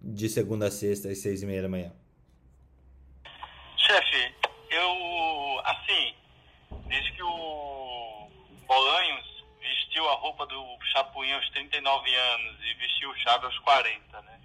de 0.00 0.28
segunda 0.28 0.66
a 0.66 0.70
sexta 0.70 1.08
às 1.08 1.18
seis 1.18 1.42
e 1.42 1.46
meia 1.46 1.62
da 1.62 1.68
manhã. 1.68 1.92
Chefe, 3.76 4.34
eu, 4.70 5.60
assim, 5.64 6.14
desde 6.86 7.12
que 7.12 7.22
o 7.22 8.28
Bolanhos 8.66 9.44
vestiu 9.60 10.08
a 10.08 10.14
roupa 10.14 10.46
do 10.46 10.78
Chapuinho 10.92 11.36
aos 11.36 11.48
39 11.50 12.14
anos 12.14 12.56
e 12.62 12.74
vestiu 12.74 13.10
o 13.10 13.16
Chaves 13.16 13.44
aos 13.44 13.58
40, 13.60 14.22
né? 14.22 14.40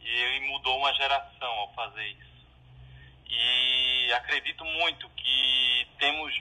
E 0.00 0.08
ele 0.08 0.46
mudou 0.46 0.78
uma 0.78 0.92
geração 0.94 1.48
ao 1.48 1.74
fazer 1.74 2.06
isso. 2.08 2.25
E 3.38 4.12
acredito 4.12 4.64
muito 4.64 5.08
que 5.10 5.86
temos 5.98 6.32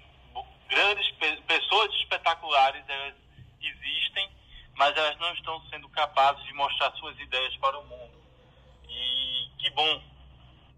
grandes 0.70 1.12
pessoas 1.46 1.94
espetaculares, 1.96 2.84
elas 2.88 3.16
existem, 3.62 4.30
mas 4.76 4.96
elas 4.96 5.18
não 5.20 5.34
estão 5.34 5.62
sendo 5.70 5.90
capazes 5.90 6.44
de 6.46 6.54
mostrar 6.54 6.92
suas 6.94 7.18
ideias 7.20 7.56
para 7.58 7.78
o 7.78 7.86
mundo. 7.86 8.18
E 8.90 9.50
que 9.60 9.70
bom 9.72 10.02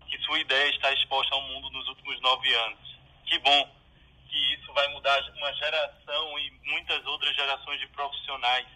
que 0.07 0.17
sua 0.19 0.39
ideia 0.39 0.69
está 0.69 0.91
exposta 0.93 1.35
ao 1.35 1.41
mundo 1.41 1.69
nos 1.69 1.87
últimos 1.89 2.19
nove 2.21 2.53
anos. 2.53 2.97
Que 3.25 3.37
bom 3.39 3.75
que 4.29 4.53
isso 4.53 4.73
vai 4.73 4.87
mudar 4.89 5.21
uma 5.37 5.53
geração 5.53 6.39
e 6.39 6.51
muitas 6.63 7.05
outras 7.05 7.35
gerações 7.35 7.79
de 7.79 7.87
profissionais 7.87 8.67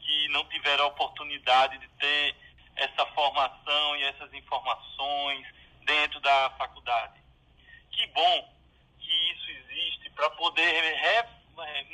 que 0.00 0.28
não 0.28 0.44
tiveram 0.46 0.84
a 0.84 0.88
oportunidade 0.88 1.78
de 1.78 1.88
ter 1.88 2.36
essa 2.76 3.06
formação 3.06 3.96
e 3.96 4.02
essas 4.04 4.32
informações 4.34 5.46
dentro 5.90 6.20
da 6.20 6.50
faculdade. 6.50 7.20
Que 7.90 8.06
bom 8.08 8.54
que 9.00 9.12
isso 9.32 9.50
existe 9.50 10.10
para 10.10 10.30
poder 10.30 10.94
re, 10.94 11.24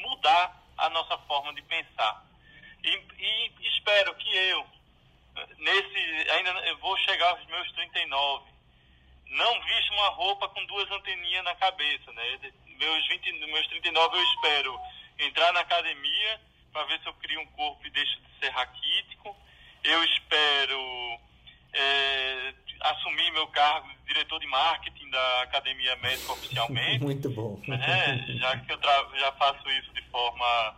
mudar 0.02 0.62
a 0.76 0.90
nossa 0.90 1.16
forma 1.20 1.54
de 1.54 1.62
pensar. 1.62 2.22
E, 2.84 2.90
e, 2.90 3.68
espero 3.68 4.14
que 4.16 4.36
eu, 4.36 4.66
nesse, 5.58 6.30
ainda 6.30 6.50
eu 6.68 6.76
vou 6.78 6.94
chegar 6.98 7.30
aos 7.30 7.46
meus 7.46 7.72
39, 7.72 8.44
não 9.30 9.60
vista 9.62 9.94
uma 9.94 10.08
roupa 10.10 10.48
com 10.50 10.64
duas 10.66 10.90
anteninhas 10.90 11.44
na 11.44 11.54
cabeça, 11.54 12.12
né? 12.12 12.52
Meus 12.66 13.08
20, 13.08 13.32
meus 13.46 13.66
39 13.68 14.18
eu 14.18 14.22
espero 14.22 14.80
entrar 15.18 15.52
na 15.54 15.60
academia 15.60 16.40
para 16.70 16.84
ver 16.84 17.00
se 17.00 17.06
eu 17.06 17.14
crio 17.14 17.40
um 17.40 17.46
corpo 17.46 17.86
e 17.86 17.90
deixo 17.90 18.20
de 18.20 18.38
ser 18.40 18.50
raquítico. 18.50 19.34
Eu 19.82 20.04
espero 20.04 21.18
é, 21.72 22.54
assumir 22.90 23.30
meu 23.32 23.46
cargo 23.48 23.88
de 23.88 24.06
diretor 24.06 24.38
de 24.38 24.46
marketing 24.46 25.10
da 25.10 25.42
Academia 25.42 25.96
Médica 25.96 26.32
oficialmente. 26.32 27.02
Muito 27.04 27.30
bom. 27.30 27.60
Né? 27.66 28.24
Já 28.38 28.56
que 28.58 28.72
eu 28.72 28.78
já 29.18 29.32
faço 29.32 29.68
isso 29.70 29.92
de 29.92 30.02
forma. 30.10 30.76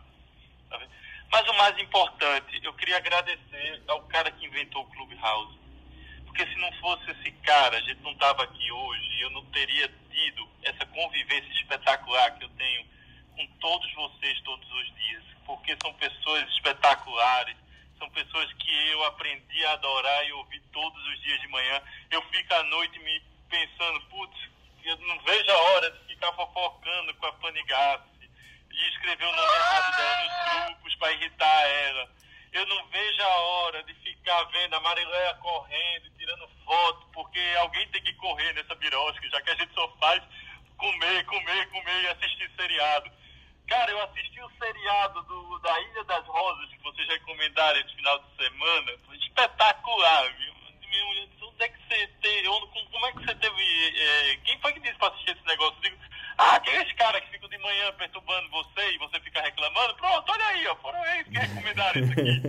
Mas 1.30 1.46
o 1.48 1.54
mais 1.54 1.78
importante, 1.78 2.60
eu 2.62 2.72
queria 2.74 2.96
agradecer 2.96 3.82
ao 3.86 4.02
cara 4.04 4.30
que 4.30 4.46
inventou 4.46 4.82
o 4.82 4.86
Clubhouse. 4.86 5.58
Porque 6.24 6.46
se 6.46 6.56
não 6.56 6.72
fosse 6.74 7.10
esse 7.10 7.30
cara, 7.42 7.76
a 7.76 7.80
gente 7.80 8.00
não 8.02 8.12
estava 8.12 8.44
aqui 8.44 8.70
hoje, 8.70 9.20
eu 9.20 9.30
não 9.30 9.44
teria 9.46 9.88
tido 10.10 10.48
essa 10.62 10.86
convivência 10.86 11.52
espetacular 11.52 12.38
que 12.38 12.44
eu 12.44 12.48
tenho 12.50 12.86
com 13.36 13.46
todos 13.60 13.92
vocês 13.94 14.40
todos 14.40 14.70
os 14.70 14.94
dias. 14.96 15.24
Porque 15.44 15.76
são 15.82 15.92
pessoas 15.94 16.48
espetaculares, 16.50 17.56
são 17.98 18.08
pessoas 18.10 18.52
que 18.54 18.88
eu 18.88 19.04
aprendi 19.04 19.64
a 19.66 19.72
adorar 19.72 20.26
e 20.26 20.32
ouvir 20.32 20.60
todos 20.72 21.06
os 21.06 21.20
dias 21.22 21.40
de 21.40 21.48
manhã. 21.48 21.82
Eu 22.10 22.22
fico 22.22 22.54
à 22.54 22.62
noite 22.64 22.98
me 23.00 23.22
pensando, 23.50 24.00
putz, 24.08 24.38
eu 24.84 24.96
não 24.98 25.18
vejo 25.20 25.50
a 25.50 25.56
hora 25.56 25.90
de 25.90 25.98
ficar 26.06 26.32
fofocando 26.32 27.14
com 27.14 27.26
a 27.26 27.32
Panigassi 27.32 28.30
e 28.70 28.88
escrever 28.90 29.24
o 29.24 29.36
nome 29.36 29.54
errado 29.54 29.96
dela 29.96 30.22
nos 30.22 30.66
grupos 30.66 30.94
para 30.96 31.12
irritar 31.12 31.68
ela. 31.68 32.10
Eu 32.52 32.66
não 32.66 32.86
vejo 32.86 33.22
a 33.22 33.36
hora 33.36 33.82
de 33.82 33.94
ficar 33.94 34.42
vendo 34.44 34.74
a 34.74 34.80
Marileia 34.80 35.34
correndo, 35.34 36.10
tirando 36.16 36.48
foto, 36.64 37.06
porque 37.12 37.40
alguém 37.58 37.86
tem 37.88 38.02
que 38.02 38.14
correr 38.14 38.52
nessa 38.54 38.74
birosca, 38.74 39.28
já 39.28 39.40
que 39.42 39.50
a 39.50 39.56
gente 39.56 39.74
só 39.74 39.88
faz 39.98 40.22
comer, 40.76 41.24
comer, 41.26 41.68
comer 41.68 42.02
e 42.04 42.08
assistir 42.08 42.50
seriado. 42.56 43.10
Cara, 43.68 43.90
eu 43.90 44.02
assisti 44.02 44.40
o 44.40 44.50
seriado 44.58 45.22
do, 45.24 45.58
da 45.58 45.80
Ilha 45.80 46.04
das 46.04 46.26
Rosas, 46.26 46.70
que 46.70 46.82
vocês 46.82 47.06
recomendaram 47.06 47.78
esse 47.80 47.94
final 47.94 48.18
de 48.18 48.42
semana. 48.42 48.92
Foi 49.06 49.16
espetacular, 49.16 50.34
viu? 50.36 50.58
Onde 51.42 51.64
é 51.64 51.68
que 51.68 51.78
você 51.86 52.06
teve, 52.22 52.48
como 52.48 53.06
é 53.06 53.12
que 53.12 53.24
você 53.24 53.34
teve. 53.34 53.98
É, 54.00 54.36
quem 54.44 54.58
foi 54.60 54.72
que 54.72 54.80
disse 54.80 54.96
pra 54.96 55.08
assistir 55.08 55.32
esse 55.32 55.46
negócio? 55.46 55.76
Eu 55.78 55.90
digo, 55.90 55.96
ah, 56.38 56.54
aqueles 56.54 56.92
caras 56.94 57.22
que 57.24 57.30
ficam 57.30 57.48
de 57.48 57.58
manhã 57.58 57.92
perturbando 57.92 58.48
você 58.50 58.92
e 58.92 58.98
você 58.98 59.20
fica 59.20 59.42
reclamando. 59.42 59.94
Pronto, 59.96 60.32
olha 60.32 60.46
aí, 60.46 60.66
ó, 60.68 60.76
foram 60.76 61.06
eles 61.06 61.28
que 61.28 61.38
recomendaram 61.38 62.00
isso 62.00 62.12
aqui. 62.12 62.42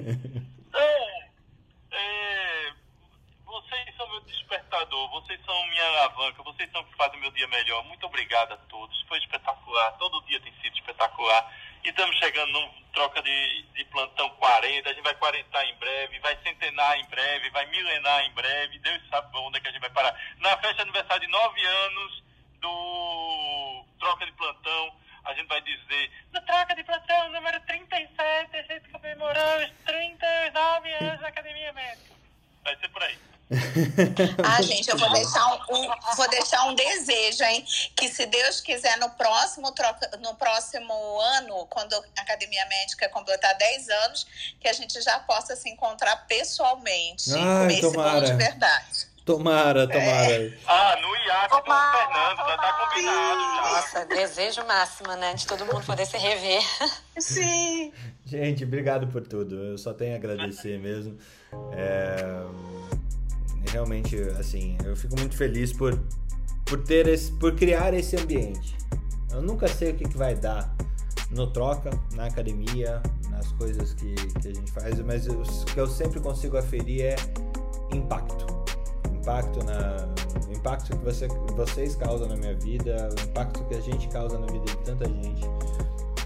Então, 0.70 0.82
é, 1.92 2.74
vocês 3.50 3.96
são 3.96 4.08
meu 4.10 4.22
despertador, 4.22 5.10
vocês 5.10 5.40
são 5.44 5.68
minha 5.68 5.84
alavanca, 5.84 6.44
vocês 6.44 6.72
são 6.72 6.84
que 6.84 6.96
fazem 6.96 7.20
meu 7.20 7.32
dia 7.32 7.48
melhor. 7.48 7.84
Muito 7.86 8.06
obrigado 8.06 8.54
a 8.54 8.58
todos. 8.58 9.02
Foi 9.08 9.18
espetacular. 9.18 9.92
Todo 9.98 10.24
dia 10.26 10.40
tem 10.40 10.54
sido 10.62 10.76
espetacular. 10.76 11.52
E 11.84 11.90
estamos 11.90 12.16
chegando 12.18 12.52
num 12.52 12.70
troca 12.94 13.22
de, 13.22 13.64
de 13.74 13.84
plantão 13.86 14.30
40. 14.32 14.90
A 14.90 14.94
gente 14.94 15.04
vai 15.04 15.16
quarentar 15.16 15.66
em 15.66 15.76
breve, 15.76 16.20
vai 16.20 16.38
centenar 16.44 17.00
em 17.00 17.06
breve, 17.06 17.50
vai 17.50 17.66
milenar 17.68 18.26
em 18.26 18.32
breve. 18.34 18.80
Deus 18.80 19.02
sabe 19.10 19.36
onde 19.38 19.58
é 19.58 19.62
que 19.62 19.68
a 19.68 19.72
gente 19.72 19.82
vai 19.82 19.90
parar. 19.90 20.16
Na 20.38 20.56
festa 20.58 20.76
de 20.76 20.82
aniversário 20.82 21.26
de 21.26 21.32
9 21.32 21.66
anos 21.66 22.24
do 22.62 23.86
troca 24.00 24.26
de 24.26 24.32
plantão, 24.34 24.94
a 25.26 25.34
gente 25.34 25.48
vai 25.48 25.62
dizer: 25.62 26.12
no 26.32 26.42
troca 26.42 26.76
de 26.76 26.84
plantão 26.84 27.30
número 27.30 27.60
37, 27.62 28.58
a 28.58 28.62
gente 28.62 28.90
comemorou 28.90 29.58
os 29.64 29.72
39 29.86 30.94
anos 30.94 31.20
da 31.20 31.28
Academia 31.30 31.74
Médica. 31.74 32.14
Vai 32.64 32.76
ser 32.76 32.90
por 32.90 33.02
aí. 33.02 33.18
Ah, 34.44 34.62
gente, 34.62 34.90
eu 34.90 34.98
vou 34.98 35.12
deixar 35.12 35.46
um, 35.48 35.76
um, 35.76 36.16
vou 36.16 36.30
deixar 36.30 36.66
um 36.66 36.76
desejo, 36.76 37.44
hein? 37.44 37.66
Que 37.96 38.08
se 38.08 38.26
Deus 38.28 38.62
quiser, 38.62 38.98
no 38.98 39.10
próximo, 39.12 39.72
troca, 39.72 40.10
no 40.22 40.36
próximo 40.36 40.94
ano, 41.20 41.66
quando 41.68 41.94
a 41.94 42.22
Academia 42.22 42.66
Médica 42.68 43.10
completar 43.10 43.58
10 43.58 43.90
anos, 43.90 44.28
que 44.60 44.68
a 44.68 44.74
gente 44.74 45.02
já 45.02 45.20
possa 45.20 45.56
se 45.56 45.68
encontrar 45.70 46.28
pessoalmente. 46.28 47.34
Ai, 47.34 47.40
comer 47.40 47.82
tomara. 47.82 48.10
esse 48.10 48.22
bolo 48.22 48.26
de 48.26 48.34
verdade. 48.34 49.10
Tomara, 49.26 49.88
tomara. 49.88 50.44
É. 50.44 50.54
Ah, 50.66 50.96
no 51.00 51.16
IAC 51.16 51.50
do 51.50 51.64
Fernando, 51.64 52.38
já 52.38 52.58
tá 52.58 52.74
combinado. 52.74 53.40
Já. 53.40 53.62
Nossa, 53.62 54.06
desejo 54.06 54.66
máximo, 54.66 55.16
né? 55.16 55.34
De 55.36 55.46
todo 55.46 55.66
mundo 55.66 55.86
poder 55.86 56.06
se 56.06 56.18
rever. 56.18 56.64
Sim. 57.18 57.94
Gente, 58.26 58.64
obrigado 58.64 59.08
por 59.08 59.22
tudo. 59.22 59.56
Eu 59.56 59.78
só 59.78 59.94
tenho 59.94 60.14
a 60.14 60.16
agradecer 60.18 60.80
mesmo. 60.80 61.20
É, 61.74 62.18
realmente, 63.72 64.16
assim, 64.40 64.78
eu 64.86 64.96
fico 64.96 65.18
muito 65.18 65.36
feliz 65.36 65.72
por, 65.74 66.00
por 66.66 66.84
ter 66.84 67.08
esse, 67.08 67.32
por 67.34 67.56
criar 67.56 67.94
esse 67.94 68.16
ambiente. 68.16 68.78
Eu 69.32 69.42
nunca 69.42 69.68
sei 69.68 69.92
o 69.92 69.96
que, 69.96 70.06
que 70.08 70.18
vai 70.18 70.36
dar 70.36 70.76
no 71.32 71.48
troca, 71.52 71.92
na 72.16 72.26
academia, 72.26 73.02
nas 73.30 73.52
coisas 73.54 73.94
que, 73.94 74.16
que 74.16 74.48
a 74.48 74.54
gente 74.54 74.72
faz, 74.72 75.00
mas 75.02 75.28
eu- 75.28 75.42
o 75.42 75.66
que 75.66 75.80
eu 75.80 75.88
sempre 75.88 76.20
consigo 76.20 76.58
aferir 76.58 77.02
é 77.04 77.16
impacto. 77.94 78.46
Impacto 79.14 79.64
na 79.64 80.10
impacto 80.52 80.98
que 80.98 81.06
você, 81.06 81.28
vocês 81.56 81.96
causam 81.96 82.28
na 82.28 82.36
minha 82.36 82.56
vida, 82.56 83.10
o 83.18 83.30
impacto 83.30 83.64
que 83.66 83.76
a 83.76 83.82
gente 83.82 84.08
causa 84.10 84.38
na 84.40 84.48
vida 84.48 84.66
de 84.66 84.78
tanta 84.78 85.06
gente 85.08 85.44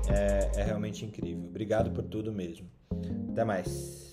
é, 0.10 0.52
é 0.56 0.64
realmente 0.64 1.06
incrível. 1.06 1.44
Obrigado 1.46 1.92
por 1.92 2.04
tudo 2.04 2.32
mesmo. 2.32 2.66
Até 3.32 3.44
mais. 3.44 4.13